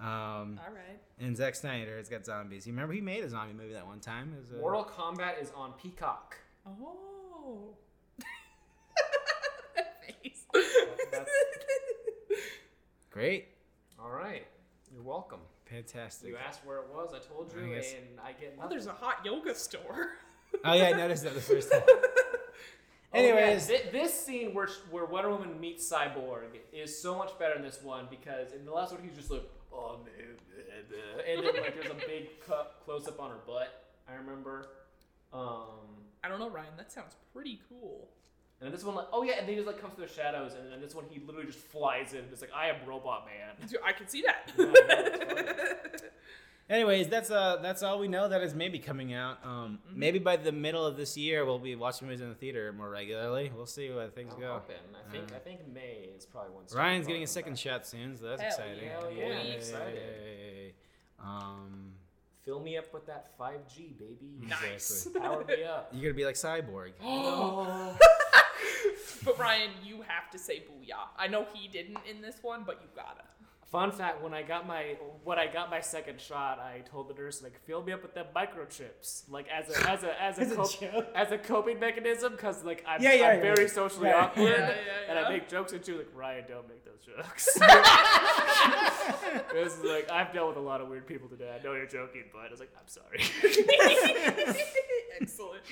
Um, 0.00 0.58
All 0.64 0.72
right. 0.74 0.98
and 1.20 1.36
Zack 1.36 1.54
Snyder 1.54 1.96
has 1.96 2.08
got 2.08 2.26
zombies. 2.26 2.66
You 2.66 2.72
remember 2.72 2.92
he 2.92 3.00
made 3.00 3.22
a 3.22 3.28
zombie 3.28 3.54
movie 3.54 3.74
that 3.74 3.86
one 3.86 4.00
time? 4.00 4.32
It 4.36 4.40
was, 4.40 4.50
uh, 4.52 4.56
Mortal 4.60 4.84
Kombat 4.84 5.40
is 5.40 5.52
on 5.54 5.74
Peacock. 5.80 6.36
Oh. 6.66 7.76
That 9.76 10.02
face. 10.04 10.44
Great. 13.10 13.48
All 14.08 14.14
right. 14.14 14.46
You're 14.92 15.02
welcome. 15.02 15.40
Fantastic. 15.66 16.30
You 16.30 16.36
asked 16.36 16.64
where 16.64 16.78
it 16.78 16.86
was. 16.94 17.12
I 17.14 17.18
told 17.18 17.52
you, 17.54 17.62
I 17.62 17.74
guess- 17.74 17.92
and 17.92 18.18
I 18.20 18.32
get 18.32 18.54
Oh, 18.56 18.62
nothing. 18.62 18.70
there's 18.70 18.86
a 18.86 18.92
hot 18.92 19.24
yoga 19.24 19.54
store. 19.54 20.12
Oh 20.64 20.72
yeah, 20.72 20.84
I 20.84 20.92
noticed 20.92 21.24
that 21.24 21.34
the 21.34 21.42
first 21.42 21.70
time. 21.70 21.82
Oh, 23.12 23.18
yeah, 23.20 23.20
Anyways, 23.20 23.66
thi- 23.66 23.90
this 23.92 24.12
scene 24.18 24.54
where 24.54 24.68
where 24.90 25.04
Wonder 25.04 25.28
Woman 25.30 25.60
meets 25.60 25.90
Cyborg 25.92 26.56
is 26.72 26.98
so 26.98 27.16
much 27.18 27.38
better 27.38 27.54
in 27.54 27.62
this 27.62 27.82
one 27.82 28.06
because 28.10 28.52
in 28.52 28.64
the 28.64 28.72
last 28.72 28.92
one 28.92 29.02
he's 29.02 29.14
just 29.16 29.30
like, 29.30 29.42
oh 29.72 29.98
man, 30.04 30.36
blah, 30.48 30.84
blah," 30.88 31.22
and 31.22 31.44
then 31.44 31.62
like 31.62 31.74
there's 31.74 31.90
a 31.90 32.06
big 32.06 32.28
close 32.84 33.06
up 33.08 33.20
on 33.20 33.28
her 33.30 33.38
butt. 33.46 33.92
I 34.08 34.14
remember. 34.14 34.68
Um, 35.34 36.06
I 36.24 36.28
don't 36.28 36.38
know, 36.38 36.48
Ryan. 36.50 36.68
That 36.78 36.90
sounds 36.92 37.14
pretty 37.34 37.60
cool. 37.68 38.08
And 38.60 38.66
then 38.66 38.72
this 38.72 38.82
one 38.84 38.94
like, 38.96 39.06
oh 39.12 39.22
yeah, 39.22 39.34
and 39.38 39.42
then 39.46 39.50
he 39.50 39.54
just 39.56 39.66
like 39.66 39.80
comes 39.80 39.94
through 39.94 40.06
the 40.06 40.12
shadows, 40.12 40.52
and 40.54 40.70
then 40.72 40.80
this 40.80 40.94
one 40.94 41.04
he 41.10 41.20
literally 41.24 41.46
just 41.46 41.58
flies 41.60 42.12
in, 42.12 42.20
and 42.20 42.32
it's 42.32 42.40
like, 42.40 42.50
I 42.54 42.68
am 42.68 42.76
Robot 42.86 43.26
Man. 43.26 43.68
I 43.84 43.92
can 43.92 44.08
see 44.08 44.22
that. 44.22 44.52
Yeah, 46.70 46.76
I 46.76 46.80
know, 46.80 46.80
anyways, 46.88 47.08
that's 47.08 47.30
uh 47.30 47.56
that's 47.62 47.82
all 47.82 47.98
we 47.98 48.08
know 48.08 48.28
that 48.28 48.42
is 48.42 48.54
maybe 48.54 48.78
coming 48.78 49.12
out. 49.14 49.38
Um, 49.44 49.78
Mm-hmm. 49.88 49.98
maybe 50.00 50.18
by 50.18 50.36
the 50.36 50.52
middle 50.52 50.84
of 50.84 50.96
this 50.98 51.16
year 51.16 51.44
we'll 51.46 51.58
be 51.58 51.74
watching 51.76 52.08
movies 52.08 52.20
in 52.20 52.28
the 52.28 52.34
theater 52.34 52.72
more 52.72 52.90
regularly. 52.90 53.50
We'll 53.56 53.64
see 53.66 53.90
where 53.90 54.08
things 54.08 54.34
I'm 54.34 54.40
go. 54.40 54.52
hoping. 54.54 54.76
I 54.94 55.10
think 55.10 55.32
Uh, 55.32 55.36
I 55.36 55.38
think 55.38 55.60
May 55.72 56.10
is 56.16 56.26
probably 56.26 56.50
when. 56.52 56.64
Ryan's 56.74 57.06
getting 57.06 57.22
a 57.22 57.26
second 57.26 57.52
back. 57.54 57.60
shot 57.60 57.86
soon, 57.86 58.16
so 58.18 58.26
that's 58.26 58.42
Hell 58.42 58.50
exciting. 58.50 58.88
Hell 58.90 59.10
yeah, 59.10 59.24
I'm 59.38 59.46
Yay. 59.46 59.56
excited. 59.56 60.74
Um, 61.18 61.92
Fill 62.48 62.60
me 62.60 62.78
up 62.78 62.94
with 62.94 63.04
that 63.08 63.38
5G, 63.38 63.98
baby. 63.98 64.40
Nice. 64.40 65.06
Power 65.20 65.44
me 65.44 65.64
up. 65.64 65.90
you're 65.92 66.10
gonna 66.10 66.14
be 66.14 66.24
like 66.24 66.34
Cyborg. 66.34 66.92
Oh. 67.02 67.94
But 69.22 69.38
Ryan, 69.38 69.70
you 69.84 69.96
have 69.96 70.30
to 70.30 70.38
say 70.38 70.60
booyah. 70.60 71.08
I 71.18 71.26
know 71.26 71.44
he 71.52 71.68
didn't 71.68 71.98
in 72.08 72.22
this 72.22 72.38
one, 72.40 72.62
but 72.64 72.80
you 72.80 72.88
gotta. 72.96 73.24
Fun 73.70 73.92
fact: 73.92 74.22
When 74.22 74.32
I 74.32 74.42
got 74.42 74.66
my 74.66 74.96
when 75.24 75.38
I 75.38 75.46
got 75.46 75.68
my 75.70 75.80
second 75.82 76.20
shot, 76.20 76.58
I 76.58 76.80
told 76.90 77.08
the 77.08 77.14
nurse 77.14 77.42
like, 77.42 77.58
"Fill 77.66 77.82
me 77.82 77.92
up 77.92 78.00
with 78.02 78.14
them 78.14 78.24
microchips," 78.34 79.24
like 79.28 79.46
as 79.48 79.68
a 79.68 79.90
as 79.90 80.02
a 80.04 80.22
as 80.22 80.38
a, 80.38 80.40
As 80.42 80.52
a 80.52 80.56
cope- 80.56 80.80
joke? 80.80 81.06
as 81.14 81.32
a 81.32 81.38
coping 81.38 81.78
mechanism, 81.78 82.32
because 82.32 82.64
like 82.64 82.82
I'm, 82.88 83.02
Yeah, 83.02 83.12
yeah, 83.12 83.26
I'm 83.28 83.36
yeah. 83.44 83.54
very 83.54 83.68
socially 83.68 84.06
Right. 84.06 84.14
awkward, 84.22 84.44
Yeah, 84.48 84.70
yeah, 84.70 85.10
and. 85.10 85.18
I 85.18 85.28
make 85.28 85.48
jokes 85.50 85.72
and 85.74 85.84
she 85.84 85.92
was 85.92 85.98
like, 86.06 86.14
"Ryan, 86.16 86.44
don't 86.48 86.66
make 86.66 86.82
those 86.84 87.04
jokes." 87.04 87.58
This 89.52 89.74
is 89.76 89.84
like 89.84 90.10
I've 90.10 90.32
dealt 90.32 90.48
with 90.48 90.56
a 90.58 90.60
lot 90.60 90.80
of 90.80 90.88
weird 90.88 91.06
people 91.06 91.28
today. 91.28 91.54
I 91.58 91.62
know 91.62 91.74
you're 91.74 91.86
joking, 91.86 92.24
but 92.32 92.40
I 92.40 92.50
was 92.50 92.60
like, 92.60 92.70
"I'm 92.78 92.88
sorry." 92.88 93.20
Excellent. 95.20 95.62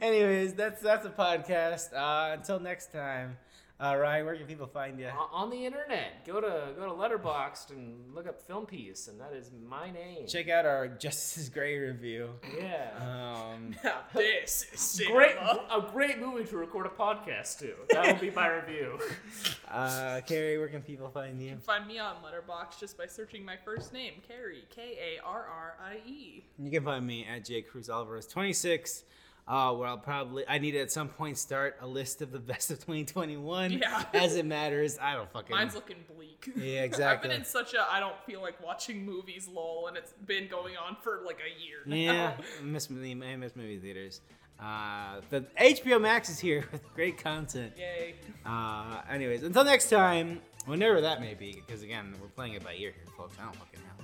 Anyways, 0.00 0.54
that's 0.54 0.80
that's 0.82 1.06
a 1.06 1.10
podcast. 1.10 1.92
Uh, 1.94 2.34
until 2.34 2.60
next 2.60 2.92
time, 2.92 3.38
uh, 3.80 3.96
Ryan, 3.96 4.26
where 4.26 4.36
can 4.36 4.46
people 4.46 4.66
find 4.66 4.98
you? 4.98 5.08
On 5.32 5.48
the 5.48 5.64
internet, 5.64 6.24
go 6.26 6.40
to 6.40 6.72
go 6.76 6.86
to 6.86 6.92
Letterboxd 6.92 7.70
and 7.70 8.14
look 8.14 8.26
up 8.28 8.42
Film 8.46 8.66
Piece, 8.66 9.08
and 9.08 9.20
that 9.20 9.32
is 9.32 9.50
my 9.68 9.90
name. 9.90 10.26
Check 10.26 10.48
out 10.48 10.66
our 10.66 10.88
Justice 10.88 11.48
Gray 11.48 11.78
review. 11.78 12.30
Yeah. 12.56 12.90
Um, 13.00 13.74
Now 13.84 14.00
this 14.12 14.66
is 14.72 15.06
Great, 15.08 15.36
a 15.36 15.80
great 15.92 16.20
movie 16.20 16.44
to 16.44 16.56
record 16.56 16.86
a 16.86 16.90
podcast 16.90 17.58
to. 17.60 17.72
That'll 17.90 18.20
be 18.20 18.30
my 18.30 18.48
review. 18.48 18.98
uh, 19.70 20.20
Carrie, 20.26 20.58
where 20.58 20.68
can 20.68 20.82
people 20.82 21.08
find 21.08 21.38
you? 21.40 21.46
You 21.46 21.52
can 21.52 21.60
find 21.60 21.86
me 21.86 21.98
on 21.98 22.16
Letterboxd 22.16 22.78
just 22.78 22.98
by 22.98 23.06
searching 23.06 23.44
my 23.44 23.56
first 23.64 23.92
name, 23.92 24.14
Carrie, 24.28 24.64
K 24.70 24.98
A 25.18 25.24
R 25.24 25.46
R 25.46 25.76
I 25.82 26.00
E. 26.06 26.44
You 26.58 26.70
can 26.70 26.84
find 26.84 27.06
me 27.06 27.24
at 27.24 27.44
J 27.46 27.62
Cruz 27.62 27.88
Alvarez 27.88 28.26
26, 28.26 29.04
uh, 29.50 29.72
where 29.74 29.88
I'll 29.88 29.98
probably 29.98 30.44
I 30.48 30.58
need 30.58 30.70
to 30.72 30.78
at 30.80 30.92
some 30.92 31.08
point 31.08 31.36
start 31.36 31.76
a 31.80 31.86
list 31.86 32.22
of 32.22 32.30
the 32.30 32.38
best 32.38 32.70
of 32.70 32.78
2021 32.78 33.72
Yeah. 33.72 34.04
as 34.14 34.36
it 34.36 34.46
matters. 34.46 34.96
I 35.00 35.14
don't 35.14 35.30
fucking. 35.32 35.54
Mine's 35.54 35.74
looking 35.74 35.96
bleak. 36.14 36.48
Yeah, 36.56 36.78
I've 36.80 36.84
exactly. 36.84 37.28
been 37.28 37.38
in 37.40 37.44
such 37.44 37.74
a 37.74 37.84
I 37.90 37.98
don't 38.00 38.16
feel 38.24 38.40
like 38.40 38.64
watching 38.64 39.04
movies 39.04 39.48
lull, 39.52 39.86
and 39.88 39.96
it's 39.96 40.12
been 40.26 40.46
going 40.48 40.76
on 40.76 40.96
for 41.02 41.20
like 41.26 41.38
a 41.40 41.62
year. 41.62 41.78
Now. 41.84 41.96
yeah, 41.96 42.32
I 42.60 42.64
miss 42.64 42.88
movie, 42.88 43.10
I 43.12 43.36
miss 43.36 43.56
movie 43.56 43.78
theaters. 43.78 44.20
Uh, 44.58 45.20
the 45.30 45.40
HBO 45.58 46.00
Max 46.00 46.28
is 46.28 46.38
here 46.38 46.68
with 46.70 46.82
great 46.94 47.16
content. 47.18 47.72
Yay. 47.78 48.14
Uh, 48.46 49.00
anyways, 49.10 49.42
until 49.42 49.64
next 49.64 49.88
time, 49.90 50.40
whenever 50.66 51.00
that 51.00 51.20
may 51.20 51.32
be, 51.34 51.60
because 51.66 51.82
again, 51.82 52.14
we're 52.20 52.28
playing 52.28 52.52
it 52.54 52.62
by 52.62 52.72
ear 52.74 52.92
here, 52.92 53.12
folks. 53.16 53.36
I 53.40 53.44
don't 53.44 53.56
fucking 53.56 53.80
know. 53.80 53.86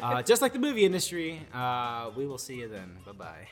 Uh, 0.00 0.22
just 0.22 0.40
like 0.40 0.54
the 0.54 0.58
movie 0.58 0.86
industry, 0.86 1.42
uh, 1.52 2.10
we 2.16 2.26
will 2.26 2.38
see 2.38 2.54
you 2.54 2.68
then. 2.68 2.96
Bye 3.04 3.12
bye. 3.12 3.48